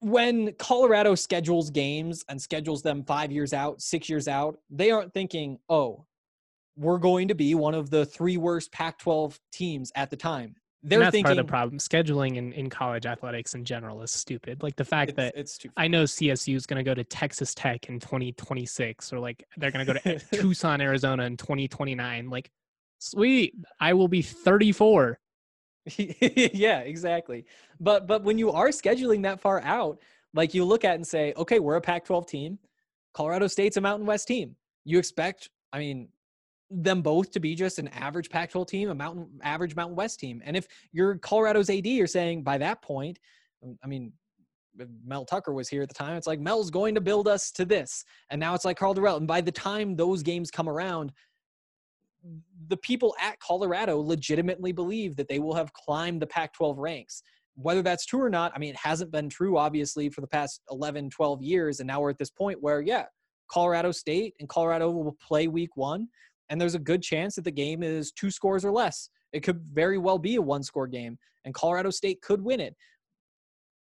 when 0.00 0.52
Colorado 0.54 1.14
schedules 1.14 1.70
games 1.70 2.24
and 2.28 2.40
schedules 2.40 2.82
them 2.82 3.04
five 3.04 3.30
years 3.30 3.52
out, 3.52 3.80
six 3.80 4.08
years 4.08 4.26
out, 4.26 4.56
they 4.68 4.90
aren't 4.90 5.14
thinking, 5.14 5.58
oh, 5.68 6.06
we're 6.76 6.98
going 6.98 7.28
to 7.28 7.34
be 7.34 7.54
one 7.54 7.74
of 7.74 7.90
the 7.90 8.04
three 8.06 8.36
worst 8.36 8.72
Pac 8.72 8.98
12 8.98 9.38
teams 9.52 9.92
at 9.94 10.10
the 10.10 10.16
time. 10.16 10.56
They're 10.84 10.98
and 10.98 11.06
that's 11.06 11.12
thinking 11.12 11.24
part 11.24 11.38
of 11.38 11.46
the 11.46 11.50
problem. 11.50 11.78
Scheduling 11.78 12.36
in, 12.36 12.52
in 12.52 12.68
college 12.68 13.06
athletics 13.06 13.54
in 13.54 13.64
general 13.64 14.02
is 14.02 14.10
stupid. 14.10 14.62
Like 14.62 14.74
the 14.74 14.84
fact 14.84 15.10
it's, 15.10 15.16
that 15.16 15.36
it's 15.36 15.58
too 15.58 15.70
I 15.76 15.86
know 15.86 16.04
CSU 16.04 16.56
is 16.56 16.66
going 16.66 16.84
to 16.84 16.88
go 16.88 16.94
to 16.94 17.04
Texas 17.04 17.54
Tech 17.54 17.88
in 17.88 18.00
2026, 18.00 19.12
or 19.12 19.20
like 19.20 19.44
they're 19.56 19.70
going 19.70 19.86
to 19.86 19.92
go 19.92 19.98
to 19.98 20.18
Tucson, 20.32 20.80
Arizona 20.80 21.24
in 21.24 21.36
2029. 21.36 22.30
Like, 22.30 22.50
sweet, 22.98 23.54
I 23.80 23.92
will 23.92 24.08
be 24.08 24.22
34 24.22 25.18
yeah, 25.96 26.80
exactly. 26.80 27.44
But 27.80 28.06
but 28.06 28.22
when 28.22 28.38
you 28.38 28.52
are 28.52 28.68
scheduling 28.68 29.22
that 29.22 29.40
far 29.40 29.60
out, 29.62 29.98
like 30.34 30.54
you 30.54 30.64
look 30.64 30.84
at 30.84 30.94
and 30.94 31.06
say, 31.06 31.32
okay, 31.36 31.58
we're 31.58 31.76
a 31.76 31.80
Pac-12 31.80 32.26
team. 32.26 32.58
Colorado 33.14 33.46
State's 33.46 33.76
a 33.76 33.80
Mountain 33.80 34.06
West 34.06 34.28
team. 34.28 34.56
You 34.84 34.98
expect, 34.98 35.50
I 35.72 35.78
mean, 35.78 36.08
them 36.72 37.02
both 37.02 37.30
to 37.32 37.40
be 37.40 37.54
just 37.54 37.78
an 37.78 37.88
average 37.88 38.30
Pac-12 38.30 38.66
team, 38.66 38.90
a 38.90 38.94
mountain 38.94 39.28
average 39.42 39.76
Mountain 39.76 39.96
West 39.96 40.18
team. 40.18 40.42
And 40.44 40.56
if 40.56 40.66
you're 40.92 41.18
Colorado's 41.18 41.70
AD, 41.70 41.86
you're 41.86 42.06
saying 42.06 42.42
by 42.42 42.58
that 42.58 42.82
point, 42.82 43.18
um, 43.62 43.78
I 43.84 43.86
mean, 43.86 44.12
Mel 45.04 45.26
Tucker 45.26 45.52
was 45.52 45.68
here 45.68 45.82
at 45.82 45.88
the 45.88 45.94
time. 45.94 46.16
It's 46.16 46.26
like 46.26 46.40
Mel's 46.40 46.70
going 46.70 46.94
to 46.94 47.00
build 47.00 47.28
us 47.28 47.50
to 47.52 47.64
this, 47.64 48.04
and 48.30 48.40
now 48.40 48.54
it's 48.54 48.64
like 48.64 48.78
Karl 48.78 48.94
Dorrell. 48.94 49.18
And 49.18 49.26
by 49.26 49.40
the 49.40 49.52
time 49.52 49.96
those 49.96 50.22
games 50.22 50.50
come 50.50 50.68
around, 50.68 51.12
the 52.68 52.76
people 52.78 53.14
at 53.20 53.38
Colorado 53.40 53.98
legitimately 53.98 54.72
believe 54.72 55.16
that 55.16 55.28
they 55.28 55.38
will 55.38 55.54
have 55.54 55.72
climbed 55.72 56.22
the 56.22 56.26
Pac 56.26 56.54
12 56.54 56.78
ranks. 56.78 57.22
Whether 57.54 57.82
that's 57.82 58.06
true 58.06 58.22
or 58.22 58.30
not, 58.30 58.52
I 58.54 58.58
mean, 58.58 58.70
it 58.70 58.76
hasn't 58.76 59.10
been 59.10 59.28
true, 59.28 59.58
obviously, 59.58 60.08
for 60.08 60.22
the 60.22 60.26
past 60.26 60.62
11, 60.70 61.10
12 61.10 61.42
years. 61.42 61.80
And 61.80 61.86
now 61.86 62.00
we're 62.00 62.10
at 62.10 62.18
this 62.18 62.30
point 62.30 62.62
where, 62.62 62.80
yeah, 62.80 63.04
Colorado 63.50 63.92
State 63.92 64.34
and 64.40 64.48
Colorado 64.48 64.90
will 64.90 65.16
play 65.20 65.48
week 65.48 65.76
one. 65.76 66.08
And 66.48 66.60
there's 66.60 66.74
a 66.74 66.78
good 66.80 67.02
chance 67.02 67.36
that 67.36 67.44
the 67.44 67.50
game 67.50 67.82
is 67.82 68.12
two 68.12 68.30
scores 68.30 68.64
or 68.64 68.72
less. 68.72 69.08
It 69.32 69.40
could 69.42 69.60
very 69.72 69.98
well 69.98 70.18
be 70.18 70.36
a 70.36 70.42
one 70.42 70.62
score 70.62 70.86
game, 70.86 71.18
and 71.44 71.54
Colorado 71.54 71.90
State 71.90 72.20
could 72.22 72.42
win 72.42 72.60
it. 72.60 72.76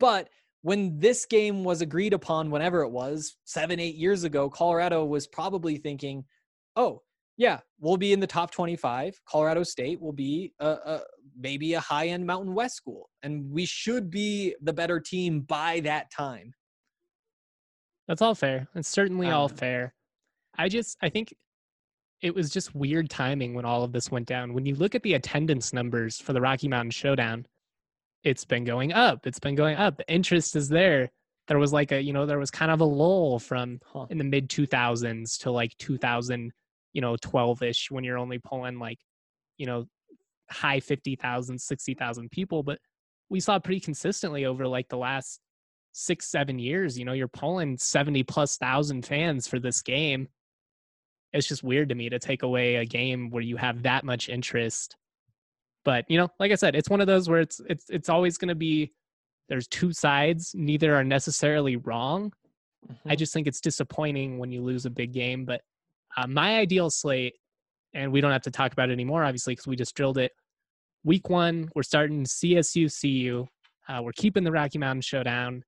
But 0.01 0.29
when 0.63 0.99
this 0.99 1.25
game 1.25 1.65
was 1.65 1.81
agreed 1.81 2.13
upon, 2.13 2.51
whenever 2.51 2.83
it 2.83 2.91
was, 2.91 3.37
seven, 3.45 3.81
eight 3.81 3.95
years 3.95 4.25
ago, 4.25 4.51
Colorado 4.51 5.05
was 5.05 5.27
probably 5.27 5.77
thinking, 5.77 6.25
oh, 6.77 7.03
yeah, 7.37 7.61
we'll 7.81 7.97
be 7.97 8.13
in 8.13 8.21
the 8.21 8.27
top 8.27 8.51
25. 8.51 9.21
Colorado 9.29 9.63
State 9.63 10.01
will 10.01 10.13
be 10.13 10.53
a, 10.59 10.69
a 10.69 11.01
maybe 11.39 11.75
a 11.75 11.81
high 11.81 12.09
end 12.09 12.27
Mountain 12.27 12.53
West 12.55 12.75
school, 12.75 13.09
and 13.23 13.49
we 13.51 13.65
should 13.65 14.11
be 14.11 14.55
the 14.61 14.73
better 14.73 14.99
team 15.01 15.41
by 15.43 15.81
that 15.81 16.11
time. 16.11 16.53
That's 18.09 18.23
all 18.23 18.35
fair. 18.35 18.67
It's 18.75 18.89
certainly 18.89 19.31
all 19.31 19.45
Um, 19.45 19.57
fair. 19.57 19.95
I 20.57 20.69
just 20.69 20.97
I 21.01 21.09
think 21.09 21.33
it 22.21 22.35
was 22.35 22.51
just 22.51 22.75
weird 22.75 23.09
timing 23.09 23.55
when 23.55 23.65
all 23.65 23.85
of 23.85 23.93
this 23.93 24.11
went 24.11 24.27
down. 24.27 24.53
When 24.53 24.67
you 24.67 24.75
look 24.75 24.95
at 24.95 25.03
the 25.03 25.15
attendance 25.15 25.73
numbers 25.73 26.21
for 26.21 26.33
the 26.33 26.41
Rocky 26.41 26.69
Mountain 26.69 26.91
Showdown, 26.91 27.47
it's 28.25 28.45
been 28.45 28.65
going 28.65 28.93
up. 28.93 29.27
It's 29.27 29.39
been 29.39 29.55
going 29.55 29.77
up. 29.77 29.97
The 29.97 30.13
interest 30.13 30.57
is 30.57 30.69
there. 30.69 31.11
There 31.47 31.59
was 31.59 31.73
like 31.73 31.93
a, 31.93 32.01
you 32.01 32.13
know, 32.13 32.27
there 32.27 32.39
was 32.39 32.51
kind 32.51 32.71
of 32.71 32.81
a 32.81 32.85
lull 32.85 33.39
from 33.39 33.81
Huh. 33.87 34.07
in 34.11 34.19
the 34.19 34.25
mid 34.25 34.49
2000s 34.49 35.39
to 35.41 35.51
like 35.51 35.77
2000, 35.79 36.53
you 36.93 37.01
know, 37.01 37.15
12ish 37.17 37.91
when 37.91 38.05
you're 38.05 38.19
only 38.19 38.39
pulling 38.39 38.79
like, 38.79 38.99
you 39.57 39.67
know, 39.67 39.87
high 40.51 40.81
50,000, 40.81 41.61
60,000 41.61 42.31
people, 42.31 42.63
but 42.63 42.79
we 43.31 43.41
saw 43.41 43.59
pretty 43.59 43.81
consistently 43.81 44.45
over 44.45 44.67
like 44.67 44.89
the 44.89 44.97
last 44.97 45.41
six, 45.93 46.31
seven 46.31 46.59
years. 46.59 46.99
You 46.99 47.05
know, 47.05 47.13
you're 47.13 47.29
pulling 47.29 47.77
70 47.77 48.23
plus 48.25 48.57
thousand 48.57 49.05
fans 49.07 49.47
for 49.47 49.59
this 49.59 49.83
game. 49.83 50.29
It's 51.33 51.47
just 51.47 51.63
weird 51.63 51.91
to 51.91 51.95
me 51.95 52.09
to 52.09 52.19
take 52.19 52.43
away 52.43 52.77
a 52.77 52.85
game 52.85 53.31
where 53.31 53.43
you 53.43 53.57
have 53.57 53.83
that 53.83 54.05
much 54.05 54.29
interest. 54.29 54.97
But 55.85 56.05
you 56.09 56.19
know, 56.19 56.29
like 56.41 56.53
I 56.53 56.57
said, 56.57 56.75
it's 56.75 56.89
one 56.89 57.01
of 57.01 57.07
those 57.07 57.29
where 57.29 57.41
it's 57.41 57.61
it's 57.69 57.87
it's 57.91 58.09
always 58.09 58.39
going 58.39 58.49
to 58.49 58.55
be 58.55 58.93
there's 59.49 59.69
two 59.69 59.93
sides. 59.93 60.53
Neither 60.55 60.95
are 60.95 61.05
necessarily 61.05 61.77
wrong. 61.77 62.33
I 63.07 63.17
just 63.17 63.33
think 63.33 63.47
it's 63.47 63.61
disappointing 63.61 64.39
when 64.39 64.53
you 64.53 64.63
lose 64.63 64.87
a 64.87 64.91
big 64.91 65.13
game. 65.13 65.45
But 65.45 65.63
uh, 66.17 66.27
my 66.27 66.59
ideal 66.59 66.91
slate, 66.91 67.35
and 67.95 68.13
we 68.13 68.21
don't 68.21 68.33
have 68.33 68.43
to 68.43 68.51
talk 68.51 68.73
about 68.73 68.91
it 68.91 68.93
anymore, 68.93 69.25
obviously, 69.25 69.53
because 69.53 69.67
we 69.67 69.77
just 69.77 69.95
drilled 69.95 70.19
it. 70.19 70.33
Week 71.05 71.29
one, 71.29 71.71
we're 71.75 71.83
starting 71.83 72.25
CSU 72.25 72.89
CU. 73.01 73.47
Uh, 73.89 74.03
we're 74.03 74.13
keeping 74.13 74.45
the 74.45 74.53
Rocky 74.53 74.79
Mountain 74.79 75.03
Showdown 75.03 75.65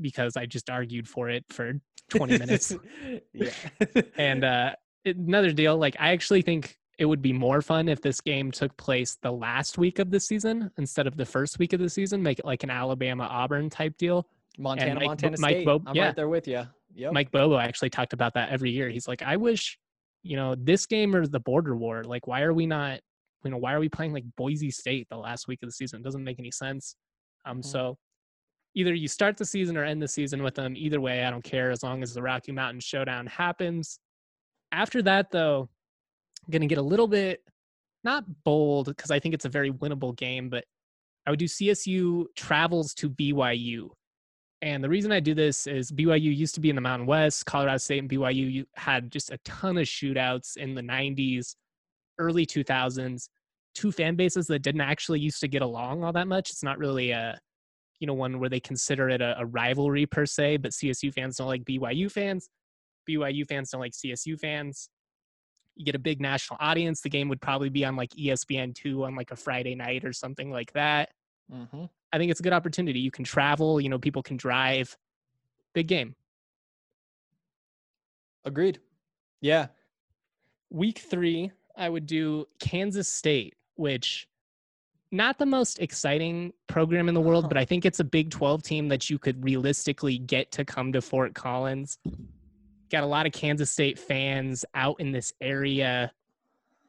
because 0.00 0.36
I 0.36 0.46
just 0.46 0.70
argued 0.70 1.08
for 1.08 1.28
it 1.28 1.44
for 1.50 1.72
20 2.10 2.38
minutes. 2.38 2.74
yeah. 3.32 3.50
and 4.16 4.44
uh, 4.44 4.72
another 5.04 5.52
deal, 5.52 5.76
like 5.76 5.96
I 5.98 6.10
actually 6.10 6.42
think 6.42 6.76
it 6.98 7.06
would 7.06 7.22
be 7.22 7.32
more 7.32 7.60
fun 7.60 7.88
if 7.88 8.00
this 8.00 8.20
game 8.20 8.50
took 8.52 8.76
place 8.76 9.16
the 9.22 9.32
last 9.32 9.78
week 9.78 9.98
of 9.98 10.10
the 10.10 10.20
season 10.20 10.70
instead 10.78 11.06
of 11.06 11.16
the 11.16 11.24
first 11.24 11.58
week 11.58 11.72
of 11.72 11.80
the 11.80 11.88
season. 11.88 12.22
Make 12.22 12.38
it 12.38 12.44
like 12.44 12.62
an 12.62 12.70
Alabama 12.70 13.24
Auburn 13.24 13.68
type 13.70 13.96
deal. 13.98 14.28
Montana, 14.58 14.94
Mike- 15.00 15.06
Montana 15.06 15.36
Mike 15.40 15.50
State. 15.56 15.64
Bo- 15.66 15.82
I'm 15.86 15.96
yeah. 15.96 16.06
right 16.06 16.16
there 16.16 16.28
with 16.28 16.46
you. 16.46 16.62
Yep. 16.94 17.12
Mike 17.12 17.32
Bobo 17.32 17.58
actually 17.58 17.90
talked 17.90 18.12
about 18.12 18.34
that 18.34 18.50
every 18.50 18.70
year. 18.70 18.88
He's 18.88 19.08
like, 19.08 19.20
I 19.22 19.36
wish, 19.36 19.76
you 20.22 20.36
know, 20.36 20.54
this 20.54 20.86
game 20.86 21.16
or 21.16 21.26
the 21.26 21.40
border 21.40 21.74
war. 21.74 22.04
Like, 22.04 22.28
why 22.28 22.42
are 22.42 22.52
we 22.54 22.66
not, 22.66 23.00
you 23.44 23.50
know, 23.50 23.56
why 23.56 23.72
are 23.74 23.80
we 23.80 23.88
playing 23.88 24.12
like 24.12 24.22
Boise 24.36 24.70
State 24.70 25.08
the 25.10 25.16
last 25.16 25.48
week 25.48 25.58
of 25.64 25.68
the 25.68 25.72
season? 25.72 26.00
It 26.00 26.04
doesn't 26.04 26.22
make 26.22 26.38
any 26.38 26.52
sense. 26.52 26.94
Um, 27.44 27.58
Mhm. 27.58 27.64
so 27.64 27.98
either 28.74 28.94
you 28.94 29.08
start 29.08 29.36
the 29.36 29.44
season 29.44 29.76
or 29.76 29.84
end 29.84 30.02
the 30.02 30.08
season 30.08 30.42
with 30.42 30.54
them. 30.54 30.74
Either 30.76 31.00
way, 31.00 31.24
I 31.24 31.30
don't 31.30 31.44
care 31.44 31.70
as 31.70 31.82
long 31.82 32.02
as 32.02 32.14
the 32.14 32.22
Rocky 32.22 32.52
Mountain 32.52 32.80
Showdown 32.80 33.26
happens. 33.26 33.98
After 34.72 35.02
that, 35.02 35.30
though, 35.30 35.68
I'm 36.44 36.50
gonna 36.50 36.66
get 36.66 36.78
a 36.78 36.82
little 36.82 37.08
bit 37.08 37.42
not 38.02 38.24
bold 38.44 38.86
because 38.86 39.10
I 39.10 39.18
think 39.18 39.34
it's 39.34 39.46
a 39.46 39.50
very 39.50 39.72
winnable 39.72 40.14
game, 40.16 40.48
but 40.50 40.64
I 41.26 41.30
would 41.30 41.38
do 41.38 41.46
CSU 41.46 42.26
travels 42.36 42.94
to 42.94 43.08
BYU. 43.08 43.88
And 44.62 44.82
the 44.82 44.88
reason 44.88 45.12
I 45.12 45.20
do 45.20 45.34
this 45.34 45.66
is 45.66 45.90
BYU 45.90 46.34
used 46.34 46.54
to 46.54 46.60
be 46.60 46.70
in 46.70 46.74
the 46.74 46.82
Mountain 46.82 47.06
West. 47.06 47.46
Colorado 47.46 47.78
State 47.78 47.98
and 47.98 48.10
BYU 48.10 48.64
had 48.76 49.10
just 49.10 49.30
a 49.30 49.38
ton 49.44 49.78
of 49.78 49.84
shootouts 49.84 50.56
in 50.56 50.74
the 50.74 50.82
90s. 50.82 51.56
early 52.18 52.46
2000s, 52.46 53.28
two 53.74 53.90
fan 53.92 54.14
bases 54.16 54.46
that 54.46 54.60
didn't 54.60 54.80
actually 54.80 55.20
used 55.20 55.40
to 55.40 55.48
get 55.48 55.62
along 55.62 56.04
all 56.04 56.12
that 56.12 56.28
much. 56.28 56.50
It's 56.50 56.62
not 56.62 56.78
really 56.78 57.10
a, 57.10 57.38
you 58.00 58.06
know, 58.06 58.14
one 58.14 58.40
where 58.40 58.50
they 58.50 58.60
consider 58.60 59.08
it 59.08 59.20
a, 59.20 59.38
a 59.38 59.46
rivalry 59.46 60.06
per 60.06 60.26
se, 60.26 60.58
but 60.58 60.72
CSU 60.72 61.12
fans 61.12 61.36
don't 61.36 61.46
like 61.46 61.64
BYU 61.64 62.10
fans. 62.10 62.48
BYU 63.08 63.46
fans 63.46 63.70
don't 63.70 63.80
like 63.80 63.92
CSU 63.92 64.38
fans. 64.38 64.88
You 65.76 65.84
get 65.84 65.94
a 65.94 66.00
big 66.00 66.20
national 66.20 66.58
audience. 66.60 67.00
The 67.00 67.10
game 67.10 67.28
would 67.28 67.40
probably 67.40 67.68
be 67.68 67.84
on 67.84 67.96
like 67.96 68.16
E 68.16 68.28
ESPN2 68.28 69.04
on 69.04 69.16
like 69.16 69.30
a 69.30 69.36
Friday 69.36 69.74
night 69.74 70.04
or 70.04 70.12
something 70.12 70.50
like 70.50 70.72
that. 70.72 71.10
Mm-hmm. 71.52 71.84
I 72.12 72.18
think 72.18 72.30
it's 72.30 72.40
a 72.40 72.42
good 72.42 72.52
opportunity. 72.52 73.00
You 73.00 73.10
can 73.10 73.24
travel, 73.24 73.80
you 73.80 73.88
know, 73.88 73.98
people 73.98 74.22
can 74.22 74.36
drive. 74.36 74.96
Big 75.74 75.88
game. 75.88 76.14
Agreed. 78.44 78.80
Yeah. 79.40 79.68
Week 80.70 80.98
three, 80.98 81.50
I 81.76 81.88
would 81.88 82.06
do 82.06 82.46
Kansas 82.60 83.08
State, 83.08 83.56
which 83.74 84.28
not 85.14 85.38
the 85.38 85.46
most 85.46 85.78
exciting 85.78 86.52
program 86.66 87.08
in 87.08 87.14
the 87.14 87.20
world, 87.20 87.44
but 87.48 87.56
uh-huh. 87.56 87.62
I 87.62 87.64
think 87.64 87.84
it's 87.84 88.00
a 88.00 88.04
Big 88.04 88.30
12 88.30 88.62
team 88.62 88.88
that 88.88 89.08
you 89.08 89.18
could 89.18 89.42
realistically 89.44 90.18
get 90.18 90.50
to 90.52 90.64
come 90.64 90.92
to 90.92 91.00
Fort 91.00 91.34
Collins. 91.34 91.98
Got 92.90 93.04
a 93.04 93.06
lot 93.06 93.24
of 93.24 93.32
Kansas 93.32 93.70
State 93.70 93.98
fans 93.98 94.64
out 94.74 95.00
in 95.00 95.12
this 95.12 95.32
area. 95.40 96.12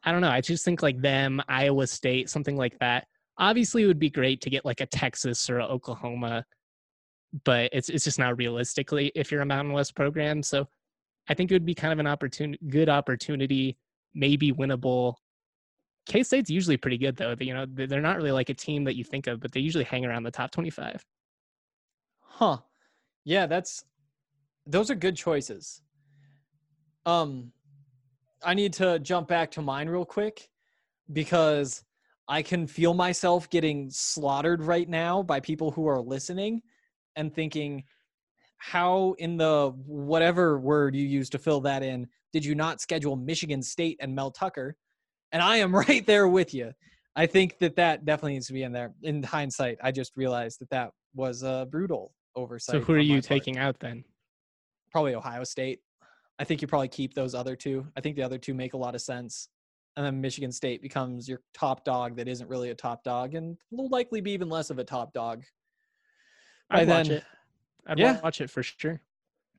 I 0.02 0.12
don't 0.12 0.20
know. 0.20 0.30
I 0.30 0.40
just 0.40 0.64
think 0.64 0.82
like 0.82 1.00
them, 1.00 1.40
Iowa 1.48 1.86
State, 1.86 2.28
something 2.28 2.56
like 2.56 2.78
that. 2.80 3.06
Obviously, 3.38 3.84
it 3.84 3.86
would 3.86 3.98
be 3.98 4.10
great 4.10 4.40
to 4.42 4.50
get 4.50 4.64
like 4.64 4.80
a 4.80 4.86
Texas 4.86 5.48
or 5.48 5.58
a 5.58 5.66
Oklahoma, 5.66 6.44
but 7.44 7.70
it's 7.72 7.88
it's 7.88 8.04
just 8.04 8.18
not 8.18 8.38
realistically 8.38 9.12
if 9.14 9.30
you're 9.30 9.42
a 9.42 9.46
Mountain 9.46 9.72
West 9.72 9.94
program. 9.94 10.42
So 10.42 10.68
I 11.28 11.34
think 11.34 11.50
it 11.50 11.54
would 11.54 11.66
be 11.66 11.74
kind 11.74 11.92
of 11.92 11.98
an 11.98 12.06
opportunity, 12.06 12.58
good 12.68 12.88
opportunity, 12.88 13.76
maybe 14.14 14.52
winnable. 14.52 15.14
K 16.06 16.22
State's 16.22 16.50
usually 16.50 16.76
pretty 16.76 16.98
good 16.98 17.16
though. 17.16 17.34
You 17.38 17.54
know, 17.54 17.66
they're 17.68 18.00
not 18.00 18.16
really 18.16 18.30
like 18.30 18.48
a 18.48 18.54
team 18.54 18.84
that 18.84 18.96
you 18.96 19.04
think 19.04 19.26
of, 19.26 19.40
but 19.40 19.52
they 19.52 19.60
usually 19.60 19.84
hang 19.84 20.04
around 20.04 20.22
the 20.22 20.30
top 20.30 20.50
25. 20.52 21.04
Huh. 22.20 22.58
Yeah, 23.24 23.46
that's 23.46 23.84
those 24.66 24.90
are 24.90 24.94
good 24.94 25.16
choices. 25.16 25.82
Um 27.04 27.52
I 28.44 28.54
need 28.54 28.72
to 28.74 28.98
jump 29.00 29.28
back 29.28 29.50
to 29.52 29.62
mine 29.62 29.88
real 29.88 30.04
quick 30.04 30.48
because 31.12 31.82
I 32.28 32.42
can 32.42 32.66
feel 32.66 32.94
myself 32.94 33.48
getting 33.50 33.90
slaughtered 33.90 34.62
right 34.62 34.88
now 34.88 35.22
by 35.22 35.40
people 35.40 35.70
who 35.70 35.86
are 35.86 36.00
listening 36.00 36.62
and 37.16 37.34
thinking 37.34 37.84
how 38.58 39.14
in 39.18 39.36
the 39.36 39.72
whatever 39.86 40.58
word 40.58 40.94
you 40.94 41.06
use 41.06 41.30
to 41.30 41.38
fill 41.38 41.60
that 41.62 41.82
in 41.82 42.06
did 42.32 42.44
you 42.44 42.54
not 42.54 42.80
schedule 42.80 43.16
Michigan 43.16 43.62
State 43.62 43.96
and 44.00 44.14
Mel 44.14 44.30
Tucker? 44.30 44.76
And 45.32 45.42
I 45.42 45.56
am 45.58 45.74
right 45.88 46.06
there 46.06 46.28
with 46.28 46.54
you. 46.54 46.72
I 47.14 47.26
think 47.26 47.58
that 47.58 47.76
that 47.76 48.04
definitely 48.04 48.34
needs 48.34 48.46
to 48.48 48.52
be 48.52 48.62
in 48.62 48.72
there. 48.72 48.92
In 49.02 49.22
hindsight, 49.22 49.78
I 49.82 49.90
just 49.90 50.12
realized 50.16 50.60
that 50.60 50.70
that 50.70 50.90
was 51.14 51.42
a 51.42 51.66
brutal 51.70 52.12
oversight. 52.34 52.72
So 52.74 52.80
who 52.80 52.92
are 52.92 52.98
you 52.98 53.20
taking 53.22 53.56
out 53.58 53.78
then? 53.80 54.04
Probably 54.92 55.14
Ohio 55.14 55.44
State. 55.44 55.80
I 56.38 56.44
think 56.44 56.60
you 56.60 56.68
probably 56.68 56.88
keep 56.88 57.14
those 57.14 57.34
other 57.34 57.56
two. 57.56 57.86
I 57.96 58.02
think 58.02 58.16
the 58.16 58.22
other 58.22 58.36
two 58.36 58.52
make 58.52 58.74
a 58.74 58.76
lot 58.76 58.94
of 58.94 59.00
sense. 59.00 59.48
And 59.96 60.04
then 60.04 60.20
Michigan 60.20 60.52
State 60.52 60.82
becomes 60.82 61.26
your 61.26 61.40
top 61.54 61.84
dog 61.86 62.16
that 62.16 62.28
isn't 62.28 62.48
really 62.50 62.68
a 62.68 62.74
top 62.74 63.02
dog 63.02 63.34
and 63.34 63.56
will 63.70 63.88
likely 63.88 64.20
be 64.20 64.32
even 64.32 64.50
less 64.50 64.68
of 64.68 64.78
a 64.78 64.84
top 64.84 65.14
dog. 65.14 65.42
By 66.68 66.80
I'd 66.82 66.88
watch 66.88 67.08
it. 67.08 67.24
I'd 67.86 67.98
Yeah. 67.98 68.20
watch 68.20 68.42
it 68.42 68.50
for 68.50 68.62
sure. 68.62 69.00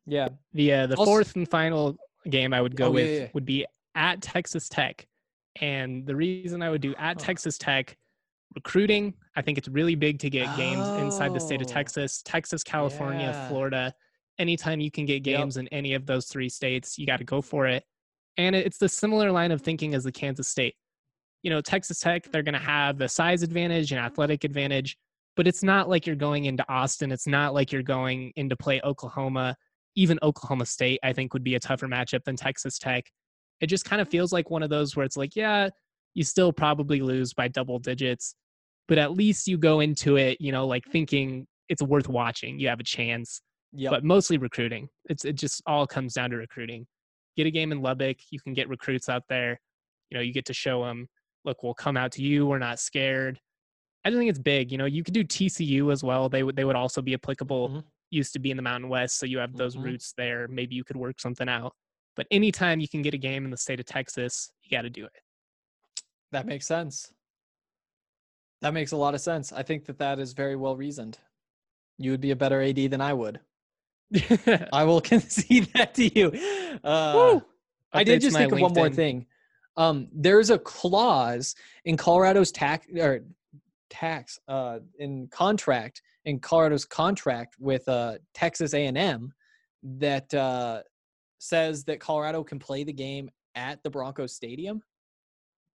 Yeah. 0.06 0.30
The 0.54 0.74
uh, 0.74 0.88
the 0.88 0.96
Also- 0.96 1.10
fourth 1.10 1.36
and 1.36 1.50
final 1.50 1.98
game 2.30 2.54
I 2.54 2.62
would 2.62 2.76
go 2.76 2.88
Oh, 2.88 2.92
with 2.92 3.08
yeah, 3.08 3.20
yeah. 3.22 3.28
would 3.34 3.46
be 3.46 3.66
at 3.96 4.22
Texas 4.22 4.70
Tech, 4.70 5.08
and 5.62 6.06
the 6.06 6.16
reason 6.16 6.62
I 6.62 6.70
would 6.70 6.82
do 6.82 6.94
at. 6.98 7.20
Texas 7.20 7.58
Tech, 7.58 7.98
recruiting. 8.56 9.14
I 9.36 9.42
think 9.42 9.58
it's 9.58 9.68
really 9.68 9.96
big 9.96 10.20
to 10.20 10.30
get 10.30 10.56
games 10.58 10.88
inside 11.02 11.34
the 11.34 11.40
state 11.40 11.62
of 11.62 11.68
Oh. 11.68 11.74
Texas, 11.74 12.22
Texas, 12.24 12.64
California, 12.64 13.28
Yeah. 13.28 13.48
Florida. 13.50 13.94
Anytime 14.40 14.80
you 14.80 14.92
can 14.92 15.06
get 15.06 15.26
Yep. 15.26 15.38
games 15.38 15.58
in 15.58 15.68
any 15.70 15.94
of 15.94 16.06
those 16.06 16.28
three 16.28 16.50
states, 16.50 16.98
you 16.98 17.06
got 17.06 17.18
to 17.18 17.24
go 17.24 17.42
for 17.42 17.68
it. 17.68 17.84
And 18.38 18.56
it's 18.56 18.78
the 18.78 18.90
similar 18.90 19.32
line 19.32 19.52
of 19.52 19.62
thinking 19.62 19.96
as 19.96 20.04
the 20.04 20.12
Kansas 20.12 20.48
State. 20.48 20.76
You 21.44 21.50
know, 21.50 21.62
Texas 21.62 22.00
Tech, 22.00 22.24
they're 22.32 22.44
going 22.44 22.54
to 22.54 22.60
have 22.60 22.98
the 22.98 23.08
size 23.10 23.42
advantage 23.44 23.92
and 23.92 24.00
athletic 24.00 24.44
advantage, 24.44 24.98
but 25.36 25.48
it's 25.48 25.64
not 25.64 25.90
like 25.90 26.06
you're 26.06 26.16
going 26.16 26.46
into 26.46 26.64
Austin. 26.72 27.12
It's 27.12 27.28
not 27.28 27.54
like 27.54 27.72
you're 27.72 27.84
going 27.84 28.32
into 28.36 28.56
play 28.56 28.80
Oklahoma. 28.84 29.56
Even 29.96 30.20
Oklahoma 30.22 30.66
State, 30.66 31.00
I 31.04 31.14
think, 31.14 31.34
would 31.34 31.44
be 31.44 31.56
a 31.56 31.60
tougher 31.60 31.88
matchup 31.88 32.24
than 32.24 32.36
Texas 32.36 32.78
Tech. 32.78 33.06
It 33.62 33.68
just 33.68 33.86
kind 33.86 34.02
of 34.02 34.08
feels 34.10 34.32
like 34.32 34.50
one 34.50 34.64
of 34.64 34.70
those 34.70 34.96
where 34.96 35.06
it's 35.06 35.18
like, 35.18 35.36
yeah, 35.36 35.70
you 36.14 36.24
still 36.24 36.52
probably 36.54 37.02
lose 37.02 37.34
by 37.34 37.48
double 37.48 37.80
digits, 37.80 38.36
but 38.88 38.98
at 38.98 39.12
least 39.14 39.48
you 39.48 39.58
go 39.58 39.80
into 39.80 40.16
it, 40.18 40.40
you 40.40 40.52
know, 40.52 40.66
like 40.68 40.86
thinking 40.86 41.48
it's 41.70 41.82
worth 41.82 42.08
watching. 42.08 42.60
You 42.60 42.68
have 42.70 42.80
a 42.80 42.84
chance 42.84 43.42
Yep. 43.74 43.92
but 43.92 44.04
mostly 44.06 44.38
recruiting. 44.38 44.88
It's 45.10 45.26
it 45.26 45.34
just 45.34 45.62
all 45.66 45.86
comes 45.86 46.14
down 46.14 46.30
to 46.30 46.38
recruiting. 46.38 46.88
Get 47.36 47.46
a 47.48 47.52
game 47.52 47.72
in 47.74 47.82
Lubbock, 47.82 48.18
you 48.32 48.40
can 48.40 48.54
get 48.54 48.70
recruits 48.70 49.10
out 49.10 49.24
there. 49.28 49.60
You 50.10 50.18
know, 50.18 50.22
you 50.22 50.32
get 50.32 50.46
to 50.46 50.54
show 50.54 50.84
them, 50.86 51.08
look, 51.44 51.62
we'll 51.64 51.74
come 51.74 51.98
out 51.98 52.12
to 52.14 52.22
you. 52.24 52.46
We're 52.46 52.60
not 52.60 52.80
scared. 52.80 53.40
I 54.06 54.10
just 54.10 54.18
think 54.18 54.30
it's 54.30 54.40
big. 54.40 54.72
You 54.72 54.78
know, 54.78 54.86
you 54.86 55.04
could 55.04 55.14
do 55.14 55.24
TCU 55.26 55.92
as 55.92 56.02
well. 56.04 56.30
They 56.30 56.44
would 56.44 56.56
they 56.56 56.64
would 56.64 56.78
also 56.78 57.02
be 57.02 57.14
applicable. 57.14 57.70
Mhm. 57.70 57.84
Used 58.10 58.32
to 58.34 58.40
be 58.40 58.52
in 58.52 58.58
the 58.58 58.64
Mountain 58.64 58.90
West, 58.90 59.18
so 59.20 59.26
you 59.26 59.38
have 59.40 59.54
those 59.58 59.76
Mhm. 59.76 59.84
roots 59.84 60.14
there. 60.16 60.48
Maybe 60.48 60.76
you 60.76 60.86
could 60.86 60.96
work 60.96 61.20
something 61.20 61.50
out. 61.50 61.76
But 62.18 62.28
anytime 62.32 62.80
you 62.80 62.90
can 62.90 63.04
get 63.04 63.14
a 63.14 63.18
game 63.18 63.46
in 63.46 63.52
the 63.52 63.58
state 63.58 63.80
of 63.80 63.86
Texas, 63.86 64.52
you 64.64 64.76
got 64.76 64.82
to 64.82 64.90
do 64.90 65.06
it. 65.06 65.12
That 66.32 66.46
makes 66.46 66.68
sense. 66.68 67.14
That 68.62 68.74
makes 68.74 68.92
a 68.92 68.98
lot 68.98 69.14
of 69.14 69.22
sense. 69.22 69.54
I 69.54 69.62
think 69.62 69.86
that 69.86 70.00
that 70.00 70.20
is 70.20 70.34
very 70.34 70.56
well 70.56 70.76
reasoned. 70.76 71.20
You 72.00 72.12
would 72.12 72.20
be 72.20 72.32
a 72.32 72.36
better 72.36 72.62
AD 72.62 72.76
than 72.92 73.02
I 73.02 73.14
would. 73.14 73.40
I 74.74 74.84
will 74.84 75.00
concede 75.14 75.70
that 75.76 75.94
to 75.94 76.20
you. 76.20 76.32
Uh, 76.84 77.40
I 77.94 78.04
did 78.04 78.22
just 78.22 78.36
think 78.36 78.52
of 78.52 78.60
one 78.60 78.74
more 78.74 78.90
thing. 78.90 79.28
Um, 79.78 80.08
there's 80.12 80.50
a 80.50 80.58
clause 80.58 81.56
in 81.86 81.98
Colorado's 81.98 82.52
tax 82.52 82.88
or 82.98 83.22
tax 83.92 84.40
uh, 84.48 84.80
in 84.98 85.28
contract 85.28 86.02
in 86.26 86.40
Colorado's 86.40 86.84
contract 86.84 87.56
with 87.60 87.88
uh, 87.88 88.18
Texas 88.34 88.74
A&M 88.74 89.32
that 89.84 90.34
uh, 90.34 90.82
says 91.40 91.84
that 91.86 92.00
Colorado 92.00 92.44
can 92.44 92.60
play 92.60 92.84
the 92.84 92.94
game 92.94 93.30
at 93.56 93.82
the 93.84 93.90
Broncos 93.90 94.34
Stadium. 94.34 94.82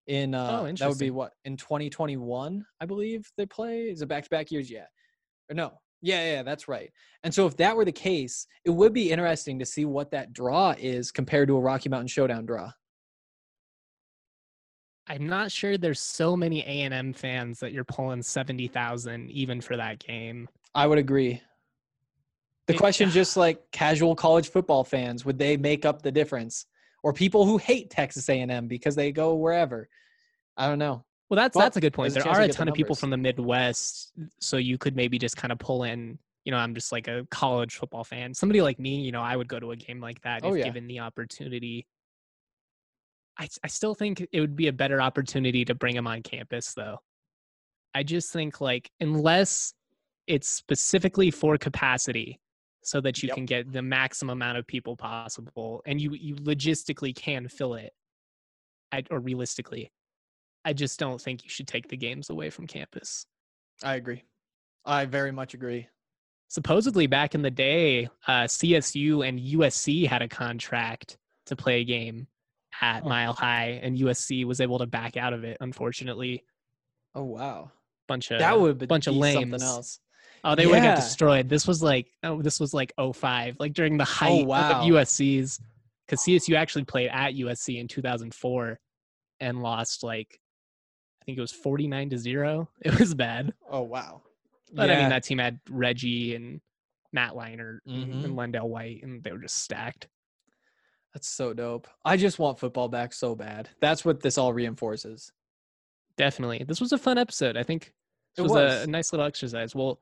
In 0.09 0.35
uh, 0.35 0.73
that 0.79 0.89
would 0.89 0.99
be 0.99 1.11
what 1.11 1.33
in 1.45 1.57
2021, 1.57 2.65
I 2.81 2.87
believe 2.87 3.31
they 3.37 3.47
play. 3.47 3.83
Is 3.83 4.03
it 4.03 4.09
back 4.09 4.25
to 4.25 4.31
back 4.31 4.51
years? 4.51 4.69
Yeah, 4.69 4.87
or 5.49 5.55
no? 5.55 5.79
Yeah, 6.01 6.25
yeah, 6.33 6.43
that's 6.43 6.67
right. 6.67 6.91
And 7.23 7.33
so 7.33 7.47
if 7.47 7.57
that 7.59 7.77
were 7.77 7.85
the 7.85 7.93
case, 7.93 8.49
it 8.65 8.71
would 8.71 8.93
be 8.93 9.13
interesting 9.13 9.61
to 9.61 9.65
see 9.65 9.85
what 9.85 10.11
that 10.11 10.33
draw 10.33 10.75
is 10.77 11.13
compared 11.13 11.47
to 11.49 11.57
a 11.57 11.61
Rocky 11.61 11.89
Mountain 11.89 12.09
Showdown 12.09 12.45
draw. 12.45 12.73
I'm 15.07 15.29
not 15.29 15.53
sure 15.53 15.79
there's 15.79 16.01
so 16.01 16.37
many 16.37 16.63
A 16.63 16.83
and 16.83 16.93
M 16.93 17.13
fans 17.13 17.61
that 17.61 17.73
you're 17.73 17.85
pulling 17.85 18.23
seventy 18.23 18.67
thousand 18.67 19.31
even 19.31 19.61
for 19.61 19.77
that 19.77 20.01
game. 20.01 20.49
I 20.75 20.87
would 20.89 20.99
agree. 20.99 21.41
The 22.69 22.75
question, 22.75 23.11
just 23.11 23.37
like 23.37 23.61
casual 23.73 24.15
college 24.15 24.51
football 24.51 24.85
fans, 24.85 25.25
would 25.25 25.39
they 25.39 25.57
make 25.57 25.85
up 25.85 26.03
the 26.03 26.13
difference, 26.13 26.67
or 27.03 27.13
people 27.13 27.45
who 27.45 27.59
hate 27.59 27.91
Texas 27.91 28.29
A&M 28.29 28.69
because 28.69 28.95
they 28.95 29.11
go 29.13 29.35
wherever? 29.35 29.89
I 30.57 30.69
don't 30.69 30.79
know. 30.79 31.05
Well, 31.29 31.37
that's 31.37 31.57
Well, 31.57 31.65
that's 31.65 31.79
a 31.79 31.81
good 31.81 31.95
point. 31.95 32.13
a 32.13 32.21
There 32.21 32.29
are 32.29 32.43
a 32.43 32.49
ton 32.49 32.69
of 32.69 32.75
people 32.75 32.95
from 32.95 33.11
the 33.11 33.17
Midwest, 33.17 34.13
so 34.39 34.59
you 34.59 34.77
could 34.79 34.95
maybe 34.95 35.19
just 35.19 35.37
kind 35.37 35.51
of 35.51 35.59
pull 35.59 35.85
in. 35.85 36.19
You 36.45 36.53
know, 36.53 36.59
I'm 36.59 36.75
just 36.75 36.93
like 36.93 37.09
a 37.09 37.27
college 37.31 37.77
football 37.77 38.05
fan. 38.05 38.35
Somebody 38.35 38.61
like 38.61 38.79
me, 38.79 39.01
you 39.01 39.13
know, 39.13 39.23
I 39.23 39.35
would 39.37 39.49
go 39.49 39.59
to 39.59 39.71
a 39.71 39.77
game 39.77 40.01
like 40.01 40.21
that 40.23 40.45
Oh, 40.45 40.53
if 40.53 40.59
yeah. 40.59 40.65
given 40.65 40.87
the 40.87 41.01
opportunity. 41.01 41.87
I 43.39 43.49
I 43.65 43.69
still 43.69 43.95
think 43.95 44.27
it 44.31 44.41
would 44.41 44.57
be 44.57 44.69
a 44.69 44.73
better 44.73 45.01
opportunity 45.01 45.65
to 45.65 45.75
bring 45.75 45.95
them 45.95 46.07
on 46.07 46.23
campus, 46.23 46.75
though. 46.75 46.99
I 47.95 48.03
just 48.03 48.31
think 48.33 48.61
like 48.61 48.91
unless 49.01 49.73
it's 50.27 50.49
specifically 50.49 51.31
for 51.31 51.57
capacity, 51.57 52.42
so 52.83 53.01
that 53.01 53.23
you 53.23 53.29
Yep. 53.29 53.37
can 53.37 53.47
get 53.47 53.73
the 53.73 53.83
maximum 53.83 54.31
amount 54.39 54.59
of 54.59 54.67
people 54.67 54.97
possible, 54.97 55.83
and 55.87 56.01
you 56.01 56.13
you 56.15 56.35
logistically 56.37 57.15
can 57.15 57.49
fill 57.49 57.75
it, 57.75 57.93
I, 58.91 59.05
or 59.11 59.21
realistically, 59.21 59.93
I 60.65 60.73
just 60.73 60.99
don't 60.99 61.21
think 61.21 61.45
you 61.45 61.51
should 61.51 61.69
take 61.69 61.89
the 61.89 61.97
games 61.97 62.31
away 62.31 62.51
from 62.51 62.67
campus. 62.67 63.27
I 63.83 63.95
agree. 63.97 64.25
I 64.85 65.05
very 65.07 65.33
much 65.33 65.55
agree. 65.55 65.89
Supposedly, 66.49 67.07
back 67.07 67.35
in 67.35 67.43
the 67.43 67.51
day, 67.51 68.07
uh, 68.27 68.45
CSU 68.47 69.27
and 69.27 69.41
USC 69.41 70.07
had 70.07 70.21
a 70.23 70.29
contract 70.29 71.17
to 71.47 71.57
play 71.57 71.81
a 71.81 71.85
game 71.85 72.27
at 72.81 73.03
Huh. 73.03 73.09
Mile 73.09 73.33
High, 73.33 73.81
and 73.83 73.97
USC 73.99 74.45
was 74.45 74.61
able 74.61 74.79
to 74.79 74.87
back 74.87 75.17
out 75.17 75.33
of 75.33 75.45
it. 75.45 75.57
Unfortunately, 75.61 76.45
Oh 77.15 77.25
wow, 77.25 77.71
bunch 78.09 78.31
of 78.31 78.39
that 78.41 78.59
would 78.59 78.87
bunch 78.89 79.07
of 79.07 79.15
lames. 79.15 79.41
something 79.41 79.63
else. 79.63 80.01
Oh, 80.45 80.55
they 80.55 80.67
would 80.67 80.79
have 80.81 80.99
destroyed. 80.99 81.49
This 81.49 81.67
was 81.67 81.83
like 81.83 82.09
oh, 82.23 82.43
this 82.43 82.59
was 82.59 82.75
like 82.75 82.93
05, 82.99 83.57
like 83.61 83.73
during 83.75 83.97
the 83.97 84.05
height 84.05 84.47
wow. 84.47 84.81
of 84.81 84.87
USC's, 84.87 85.61
because 86.07 86.25
CSU 86.25 86.57
actually 86.57 86.85
played 86.85 87.11
at 87.13 87.35
USC 87.35 87.81
in 87.81 87.89
2004, 87.89 88.79
and 89.41 89.63
lost 89.63 90.03
like 90.03 90.41
I 91.21 91.25
think 91.25 91.39
it 91.39 91.43
was 91.43 91.53
49 91.53 92.11
to 92.11 92.19
0. 92.19 92.69
It 92.81 92.99
was 92.99 93.15
bad. 93.15 93.53
Oh 93.71 93.83
wow. 93.83 94.23
But 94.73 94.91
I 94.91 94.97
mean 94.97 95.11
that 95.11 95.25
team 95.25 95.39
had 95.39 95.61
Reggie 95.71 96.35
and 96.35 96.61
Matt 97.13 97.33
Leinart 97.33 97.79
Mhm. 97.87 98.25
and 98.25 98.37
LenDale 98.37 98.69
White 98.69 99.03
and 99.03 99.23
they 99.23 99.33
were 99.33 99.39
just 99.39 99.63
stacked. 99.63 100.09
That's 101.13 101.29
so 101.29 101.53
dope. 101.53 101.89
I 102.05 102.17
just 102.17 102.39
want 102.39 102.59
football 102.59 102.89
back 102.89 103.13
so 103.13 103.35
bad. 103.35 103.69
That's 103.81 104.05
what 104.05 104.21
this 104.21 104.39
all 104.39 104.55
reinforces. 104.55 105.31
Definitely. 106.17 106.65
This 106.67 106.81
was 106.81 106.93
a 106.93 106.99
fun 106.99 107.19
episode. 107.19 107.57
I 107.57 107.63
think 107.63 107.93
It 108.39 108.43
was, 108.43 108.53
was. 108.53 108.81
A, 108.81 108.83
a 108.85 108.87
nice 108.87 109.13
little 109.13 109.27
exercise. 109.27 109.75
Well, 109.75 110.01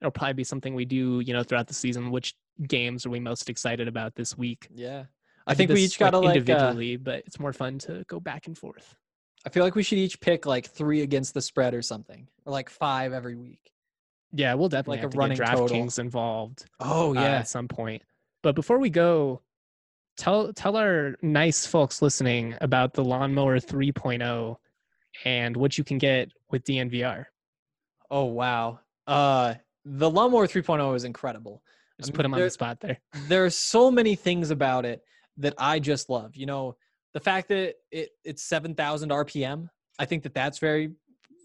it'll 0.00 0.10
probably 0.10 0.34
be 0.34 0.44
something 0.44 0.74
we 0.74 0.84
do, 0.84 1.20
you 1.20 1.32
know, 1.32 1.42
throughout 1.42 1.66
the 1.66 1.74
season. 1.74 2.10
Which 2.10 2.34
games 2.66 3.06
are 3.06 3.10
we 3.10 3.20
most 3.20 3.48
excited 3.50 3.88
about 3.88 4.14
this 4.14 4.36
week? 4.36 4.68
Yeah. 4.74 5.04
I 5.46 5.52
I 5.52 5.54
think 5.54 5.70
we 5.70 5.82
each 5.84 5.98
gotta 5.98 6.18
like, 6.18 6.28
uh, 6.28 6.32
individually, 6.32 6.96
but 6.96 7.22
it's 7.26 7.38
more 7.38 7.52
fun 7.52 7.78
to 7.80 8.04
go 8.08 8.18
back 8.18 8.46
and 8.46 8.58
forth. 8.58 8.96
I 9.44 9.48
feel 9.48 9.62
like 9.62 9.76
we 9.76 9.84
should 9.84 9.98
each 9.98 10.20
pick 10.20 10.44
like 10.44 10.66
three 10.66 11.02
against 11.02 11.34
the 11.34 11.40
spread 11.40 11.72
or 11.72 11.82
something, 11.82 12.26
or 12.44 12.52
like 12.52 12.68
five 12.68 13.12
every 13.12 13.36
week. 13.36 13.60
Yeah, 14.32 14.54
we'll 14.54 14.68
definitely 14.68 14.96
Like 14.96 15.02
a 15.02 15.06
have 15.06 15.10
to 15.12 15.18
running 15.18 15.38
get. 15.38 15.46
DraftKings 15.46 15.98
involved 16.00 16.64
Oh 16.80 17.14
uh, 17.14 17.20
at 17.20 17.48
some 17.48 17.68
point. 17.68 18.02
But 18.42 18.56
before 18.56 18.78
we 18.78 18.90
go, 18.90 19.40
tell 20.16 20.52
tell 20.52 20.76
our 20.76 21.14
nice 21.22 21.64
folks 21.64 22.02
listening 22.02 22.56
about 22.60 22.92
the 22.92 23.04
Lawnmower 23.04 23.60
3.0 23.60 24.56
and 25.24 25.56
what 25.56 25.78
you 25.78 25.84
can 25.84 25.98
get 25.98 26.30
with 26.50 26.64
DNVR. 26.64 27.26
oh 28.10 28.24
wow. 28.24 28.80
Uh, 29.06 29.54
the 29.88 30.10
lawnmower 30.10 30.46
3.0 30.48 30.94
is 30.96 31.04
incredible. 31.04 31.62
Just 31.98 32.10
Um, 32.10 32.16
put 32.16 32.22
them 32.24 32.34
on 32.34 32.40
the 32.40 32.50
spot 32.50 32.80
there. 32.80 32.98
there 33.28 33.44
are 33.44 33.50
so 33.50 33.90
many 33.90 34.16
things 34.16 34.50
about 34.50 34.84
it 34.84 35.02
that 35.38 35.54
I 35.58 35.78
just 35.78 36.10
love. 36.10 36.34
You 36.36 36.46
know, 36.46 36.76
the 37.14 37.20
fact 37.20 37.48
that 37.48 37.76
it 37.90 38.10
it's 38.24 38.42
7,000 38.42 39.10
RPM. 39.10 39.68
I 39.98 40.04
think 40.04 40.22
that 40.24 40.34
that's 40.34 40.58
very, 40.58 40.92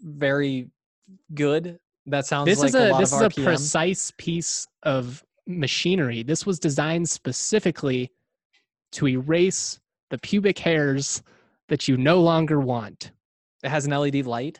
very 0.03 0.69
good. 1.33 1.79
That 2.07 2.25
sounds 2.25 2.47
This 2.47 2.59
like 2.59 2.69
is 2.69 2.75
a, 2.75 2.89
lot 2.89 2.99
this 2.99 3.13
of 3.13 3.31
is 3.31 3.37
a 3.37 3.41
precise 3.43 4.11
piece 4.17 4.67
of 4.83 5.23
machinery. 5.47 6.23
This 6.23 6.45
was 6.45 6.59
designed 6.59 7.07
specifically 7.07 8.11
to 8.93 9.07
erase 9.07 9.79
the 10.09 10.17
pubic 10.17 10.57
hairs 10.59 11.21
that 11.69 11.87
you 11.87 11.95
no 11.95 12.19
longer 12.19 12.59
want. 12.59 13.11
it 13.63 13.69
has 13.69 13.85
an 13.85 13.91
LED 13.91 14.25
light. 14.25 14.59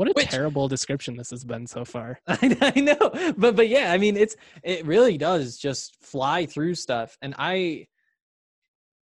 What 0.00 0.08
a 0.08 0.12
Which- 0.12 0.30
terrible 0.30 0.66
description 0.66 1.14
this 1.14 1.28
has 1.28 1.44
been 1.44 1.66
so 1.66 1.84
far. 1.84 2.18
I, 2.26 2.72
I 2.74 2.80
know, 2.80 3.34
but 3.36 3.54
but 3.54 3.68
yeah, 3.68 3.92
I 3.92 3.98
mean, 3.98 4.16
it's 4.16 4.34
it 4.64 4.86
really 4.86 5.18
does 5.18 5.58
just 5.58 6.02
fly 6.02 6.46
through 6.46 6.76
stuff, 6.76 7.18
and 7.20 7.34
I, 7.36 7.86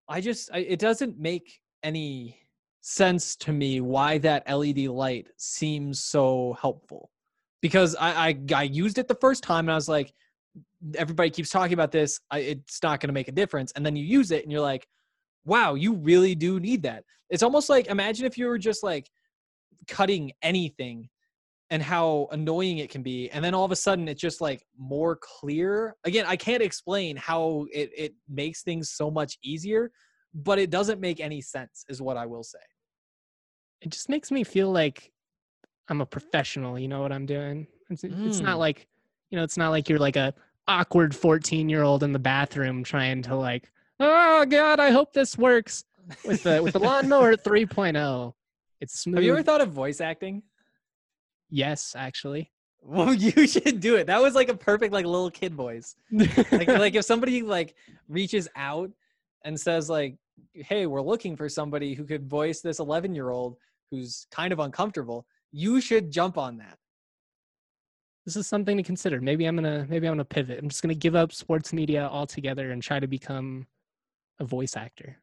I 0.08 0.20
just 0.20 0.50
I, 0.52 0.58
it 0.58 0.80
doesn't 0.80 1.16
make 1.16 1.60
any 1.84 2.40
sense 2.80 3.36
to 3.36 3.52
me 3.52 3.80
why 3.80 4.18
that 4.18 4.50
LED 4.52 4.88
light 4.88 5.28
seems 5.36 6.00
so 6.00 6.56
helpful, 6.60 7.12
because 7.62 7.94
I 7.94 8.30
I, 8.30 8.38
I 8.56 8.62
used 8.64 8.98
it 8.98 9.06
the 9.06 9.14
first 9.20 9.44
time 9.44 9.66
and 9.66 9.70
I 9.70 9.76
was 9.76 9.88
like, 9.88 10.12
everybody 10.96 11.30
keeps 11.30 11.50
talking 11.50 11.74
about 11.74 11.92
this, 11.92 12.18
I, 12.28 12.40
it's 12.40 12.82
not 12.82 12.98
going 12.98 13.08
to 13.10 13.14
make 13.14 13.28
a 13.28 13.32
difference, 13.40 13.70
and 13.76 13.86
then 13.86 13.94
you 13.94 14.04
use 14.04 14.32
it 14.32 14.42
and 14.42 14.50
you're 14.50 14.62
like, 14.62 14.88
wow, 15.44 15.74
you 15.74 15.94
really 15.94 16.34
do 16.34 16.58
need 16.58 16.82
that. 16.82 17.04
It's 17.30 17.44
almost 17.44 17.68
like 17.68 17.86
imagine 17.86 18.26
if 18.26 18.36
you 18.36 18.48
were 18.48 18.58
just 18.58 18.82
like 18.82 19.08
cutting 19.88 20.32
anything 20.42 21.08
and 21.70 21.82
how 21.82 22.28
annoying 22.32 22.78
it 22.78 22.88
can 22.90 23.02
be 23.02 23.28
and 23.30 23.44
then 23.44 23.54
all 23.54 23.64
of 23.64 23.72
a 23.72 23.76
sudden 23.76 24.08
it's 24.08 24.20
just 24.20 24.40
like 24.40 24.64
more 24.78 25.16
clear 25.20 25.96
again 26.04 26.24
i 26.26 26.36
can't 26.36 26.62
explain 26.62 27.16
how 27.16 27.66
it, 27.72 27.90
it 27.96 28.14
makes 28.28 28.62
things 28.62 28.90
so 28.90 29.10
much 29.10 29.36
easier 29.42 29.90
but 30.34 30.58
it 30.58 30.70
doesn't 30.70 31.00
make 31.00 31.20
any 31.20 31.40
sense 31.40 31.84
is 31.88 32.00
what 32.00 32.16
i 32.16 32.24
will 32.26 32.42
say 32.42 32.58
It 33.80 33.90
just 33.90 34.08
makes 34.08 34.30
me 34.30 34.44
feel 34.44 34.70
like 34.72 35.12
I'm 35.88 36.00
a 36.00 36.06
professional. 36.06 36.78
You 36.78 36.88
know 36.88 37.00
what 37.00 37.12
I'm 37.12 37.26
doing? 37.26 37.66
It's, 37.90 38.04
it's 38.04 38.40
not 38.40 38.56
Mm. 38.56 38.58
like, 38.58 38.86
you 39.30 39.38
know, 39.38 39.44
it's 39.44 39.56
not 39.56 39.70
like 39.70 39.88
you're 39.88 39.98
like 39.98 40.16
a 40.16 40.34
awkward 40.66 41.14
14 41.14 41.68
year 41.68 41.82
old 41.82 42.02
in 42.02 42.12
the 42.12 42.18
bathroom 42.18 42.84
trying 42.84 43.22
to 43.22 43.36
like, 43.36 43.70
oh 44.00 44.44
God, 44.46 44.80
I 44.80 44.90
hope 44.90 45.12
this 45.12 45.38
works 45.38 45.84
with 46.24 46.42
the 46.42 46.62
with 46.62 46.74
the 46.74 46.80
lawnmower 46.80 47.36
3.0. 47.48 48.34
It's 48.80 49.00
smooth. 49.00 49.16
have 49.16 49.24
you 49.24 49.32
ever 49.32 49.42
thought 49.42 49.60
of 49.60 49.70
voice 49.72 50.00
acting 50.00 50.42
yes, 51.50 51.94
actually. 51.96 52.50
well 52.82 53.12
you 53.12 53.44
should 53.46 53.80
do 53.80 53.96
it 53.96 54.06
that 54.06 54.22
was 54.22 54.36
like 54.36 54.48
a 54.48 54.54
perfect 54.56 54.92
like 54.92 55.04
little 55.04 55.32
kid 55.32 55.52
voice 55.52 55.96
like 56.52 56.68
like 56.68 56.94
if 56.94 57.04
somebody 57.04 57.42
like 57.42 57.74
reaches 58.08 58.48
out 58.54 58.88
and 59.44 59.58
says 59.58 59.90
like 59.90 60.16
hey 60.54 60.86
we're 60.86 61.02
looking 61.02 61.36
for 61.36 61.48
somebody 61.48 61.92
who 61.92 62.04
could 62.04 62.30
voice 62.30 62.60
this 62.60 62.78
11 62.78 63.16
year 63.16 63.30
old 63.30 63.56
who's 63.90 64.28
kind 64.30 64.52
of 64.52 64.60
uncomfortable 64.60 65.26
you 65.50 65.80
should 65.80 66.12
jump 66.12 66.38
on 66.38 66.56
that 66.58 66.78
this 68.28 68.36
is 68.36 68.46
something 68.46 68.76
to 68.76 68.82
consider. 68.82 69.22
Maybe 69.22 69.46
I'm 69.46 69.56
gonna 69.56 69.86
maybe 69.88 70.06
I'm 70.06 70.12
gonna 70.12 70.22
pivot. 70.26 70.58
I'm 70.58 70.68
just 70.68 70.82
gonna 70.82 70.92
give 70.92 71.14
up 71.14 71.32
sports 71.32 71.72
media 71.72 72.06
altogether 72.12 72.72
and 72.72 72.82
try 72.82 73.00
to 73.00 73.06
become 73.06 73.66
a 74.38 74.44
voice 74.44 74.76
actor. 74.76 75.16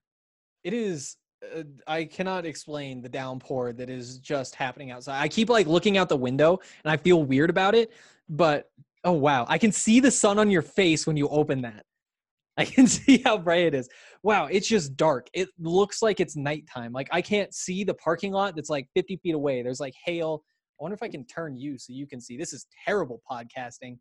it 0.63 0.73
is 0.73 1.15
Uh, 1.55 1.63
i 1.87 2.05
cannot 2.05 2.45
explain 2.45 3.01
the 3.01 3.09
downpour 3.09 3.73
that 3.73 3.89
is 3.89 4.19
just 4.19 4.55
happening 4.55 4.91
outside. 4.91 5.21
I 5.21 5.27
keep 5.27 5.49
like 5.49 5.67
looking 5.67 5.97
out 5.97 6.09
the 6.09 6.17
window 6.17 6.59
and 6.83 6.91
i 6.91 6.97
feel 6.97 7.23
weird 7.23 7.49
about 7.49 7.75
it 7.75 7.91
but 8.29 8.69
oh 9.03 9.11
wow. 9.11 9.45
I 9.47 9.57
can 9.57 9.71
see 9.71 9.99
the 9.99 10.09
sun 10.09 10.39
on 10.39 10.49
your 10.49 10.63
face 10.63 11.05
when 11.05 11.15
you 11.15 11.27
open 11.29 11.61
that. 11.61 11.85
I 12.57 12.65
can 12.65 12.87
see 12.87 13.21
how 13.23 13.37
bright 13.37 13.65
it 13.65 13.75
is. 13.75 13.89
Wow 14.23 14.47
it's 14.47 14.67
just 14.67 14.95
dark. 14.95 15.27
It 15.33 15.49
looks 15.59 16.01
like 16.01 16.19
it's 16.19 16.35
nighttime. 16.35 16.91
Like 16.93 17.09
i 17.11 17.21
can't 17.21 17.53
see 17.53 17.83
the 17.83 17.93
parking 17.93 18.31
lot 18.31 18.55
that's 18.55 18.69
like 18.69 18.87
50 18.95 19.17
feet 19.17 19.35
away. 19.35 19.61
There's 19.61 19.79
like 19.79 19.93
hail. 20.05 20.43
I 20.79 20.83
wonder 20.83 20.95
if 20.95 21.03
i 21.03 21.07
can 21.07 21.25
turn 21.25 21.55
you 21.55 21.77
so 21.77 21.93
you 21.93 22.07
can 22.07 22.19
see. 22.19 22.37
This 22.37 22.53
is 22.53 22.65
terrible 22.85 23.21
podcasting. 23.29 23.97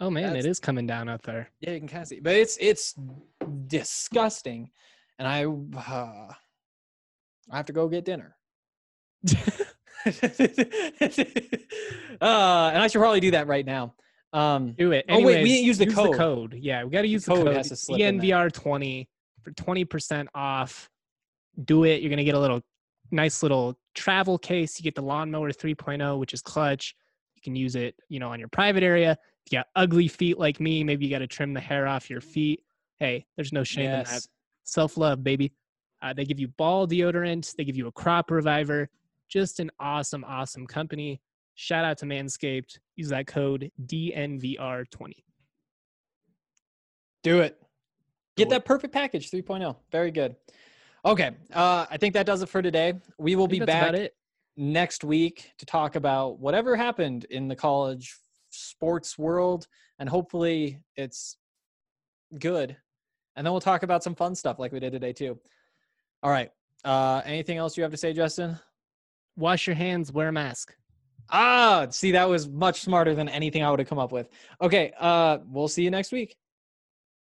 Oh 0.00 0.10
man, 0.10 0.24
That's- 0.24 0.44
it 0.44 0.48
is 0.48 0.58
coming 0.58 0.86
down 0.86 1.08
out 1.08 1.22
there. 1.22 1.48
yeah, 1.60 1.72
you 1.72 1.78
can 1.78 1.86
kind 1.86 2.02
of 2.02 2.08
see, 2.08 2.18
but 2.18 2.34
it's 2.34 2.58
it's 2.60 2.96
disgusting, 3.68 4.70
and 5.18 5.28
I 5.28 5.44
uh, 5.44 6.32
I 7.50 7.56
have 7.56 7.66
to 7.66 7.72
go 7.72 7.88
get 7.88 8.04
dinner. 8.04 8.36
uh, 9.32 10.10
and 12.20 12.82
I 12.82 12.88
should 12.88 12.98
probably 12.98 13.20
do 13.20 13.30
that 13.32 13.46
right 13.46 13.64
now. 13.64 13.94
Um, 14.32 14.72
Do 14.72 14.92
it. 14.92 15.04
Oh, 15.08 15.20
wait, 15.20 15.42
we 15.42 15.50
didn't 15.50 15.66
use 15.66 15.78
the 15.78 15.86
code. 15.86 16.16
Code. 16.16 16.54
Yeah, 16.58 16.84
we 16.84 16.90
got 16.90 17.02
to 17.02 17.08
use 17.08 17.26
the 17.26 17.34
code. 17.34 17.54
has 17.54 17.68
to 17.68 17.76
slip 17.76 18.00
in 18.00 18.18
there. 18.18 18.26
DNVR 18.26 18.52
twenty 18.52 19.08
for 19.42 19.50
twenty 19.52 19.84
percent 19.84 20.28
off. 20.34 20.88
Do 21.62 21.84
it. 21.84 22.00
You're 22.00 22.10
gonna 22.10 22.24
get 22.24 22.34
a 22.34 22.40
little 22.40 22.62
nice 23.12 23.42
little 23.42 23.78
travel 23.94 24.38
case. 24.38 24.78
You 24.78 24.84
get 24.84 24.94
the 24.94 25.02
lawnmower 25.02 25.52
3.0, 25.52 26.18
which 26.18 26.32
is 26.32 26.40
clutch. 26.40 26.96
You 27.36 27.42
can 27.42 27.54
use 27.54 27.76
it, 27.76 27.94
you 28.08 28.18
know, 28.18 28.30
on 28.30 28.38
your 28.38 28.48
private 28.48 28.82
area. 28.82 29.12
If 29.46 29.52
you 29.52 29.58
got 29.58 29.66
ugly 29.76 30.08
feet 30.08 30.38
like 30.38 30.58
me, 30.60 30.82
maybe 30.82 31.04
you 31.04 31.10
got 31.10 31.18
to 31.18 31.26
trim 31.26 31.52
the 31.52 31.60
hair 31.60 31.86
off 31.86 32.08
your 32.08 32.20
feet. 32.20 32.62
Hey, 32.98 33.26
there's 33.36 33.52
no 33.52 33.64
shame 33.64 33.90
in 33.90 34.04
that. 34.04 34.26
Self 34.64 34.96
love, 34.96 35.22
baby. 35.22 35.52
Uh, 36.00 36.12
they 36.12 36.24
give 36.24 36.40
you 36.40 36.48
ball 36.48 36.86
deodorant. 36.86 37.54
They 37.56 37.64
give 37.64 37.76
you 37.76 37.86
a 37.86 37.92
crop 37.92 38.30
reviver. 38.30 38.88
Just 39.28 39.60
an 39.60 39.70
awesome, 39.78 40.24
awesome 40.24 40.66
company. 40.66 41.20
Shout 41.54 41.84
out 41.84 41.98
to 41.98 42.06
Manscaped. 42.06 42.78
Use 42.96 43.08
that 43.10 43.26
code 43.26 43.70
DNVR20. 43.86 45.12
Do 47.22 47.40
it. 47.40 47.56
Get 48.36 48.48
that 48.48 48.64
perfect 48.64 48.92
package 48.92 49.30
3.0. 49.30 49.76
Very 49.92 50.10
good. 50.10 50.34
Okay. 51.04 51.30
Uh, 51.52 51.86
I 51.90 51.96
think 51.98 52.14
that 52.14 52.26
does 52.26 52.42
it 52.42 52.48
for 52.48 52.62
today. 52.62 52.94
We 53.18 53.36
will 53.36 53.46
be 53.46 53.60
back 53.60 53.94
next 54.56 55.04
week 55.04 55.52
to 55.58 55.66
talk 55.66 55.96
about 55.96 56.38
whatever 56.38 56.76
happened 56.76 57.24
in 57.30 57.48
the 57.48 57.56
college 57.56 58.16
sports 58.50 59.16
world 59.18 59.66
and 59.98 60.08
hopefully 60.08 60.78
it's 60.96 61.38
good 62.38 62.76
and 63.36 63.46
then 63.46 63.52
we'll 63.52 63.60
talk 63.60 63.82
about 63.82 64.02
some 64.02 64.14
fun 64.14 64.34
stuff 64.34 64.58
like 64.58 64.72
we 64.72 64.80
did 64.80 64.92
today 64.92 65.12
too. 65.12 65.38
All 66.22 66.30
right. 66.30 66.50
Uh 66.84 67.22
anything 67.24 67.58
else 67.58 67.76
you 67.76 67.82
have 67.82 67.92
to 67.92 67.98
say 67.98 68.12
justin? 68.12 68.58
Wash 69.36 69.66
your 69.66 69.76
hands, 69.76 70.12
wear 70.12 70.28
a 70.28 70.32
mask. 70.32 70.74
ah 71.30 71.86
see 71.90 72.12
that 72.12 72.28
was 72.28 72.48
much 72.48 72.80
smarter 72.80 73.14
than 73.14 73.28
anything 73.28 73.62
i 73.62 73.70
would 73.70 73.78
have 73.78 73.88
come 73.88 73.98
up 73.98 74.12
with. 74.12 74.28
Okay 74.60 74.92
uh 74.98 75.38
we'll 75.46 75.68
see 75.68 75.82
you 75.84 75.90
next 75.90 76.12
week 76.12 76.36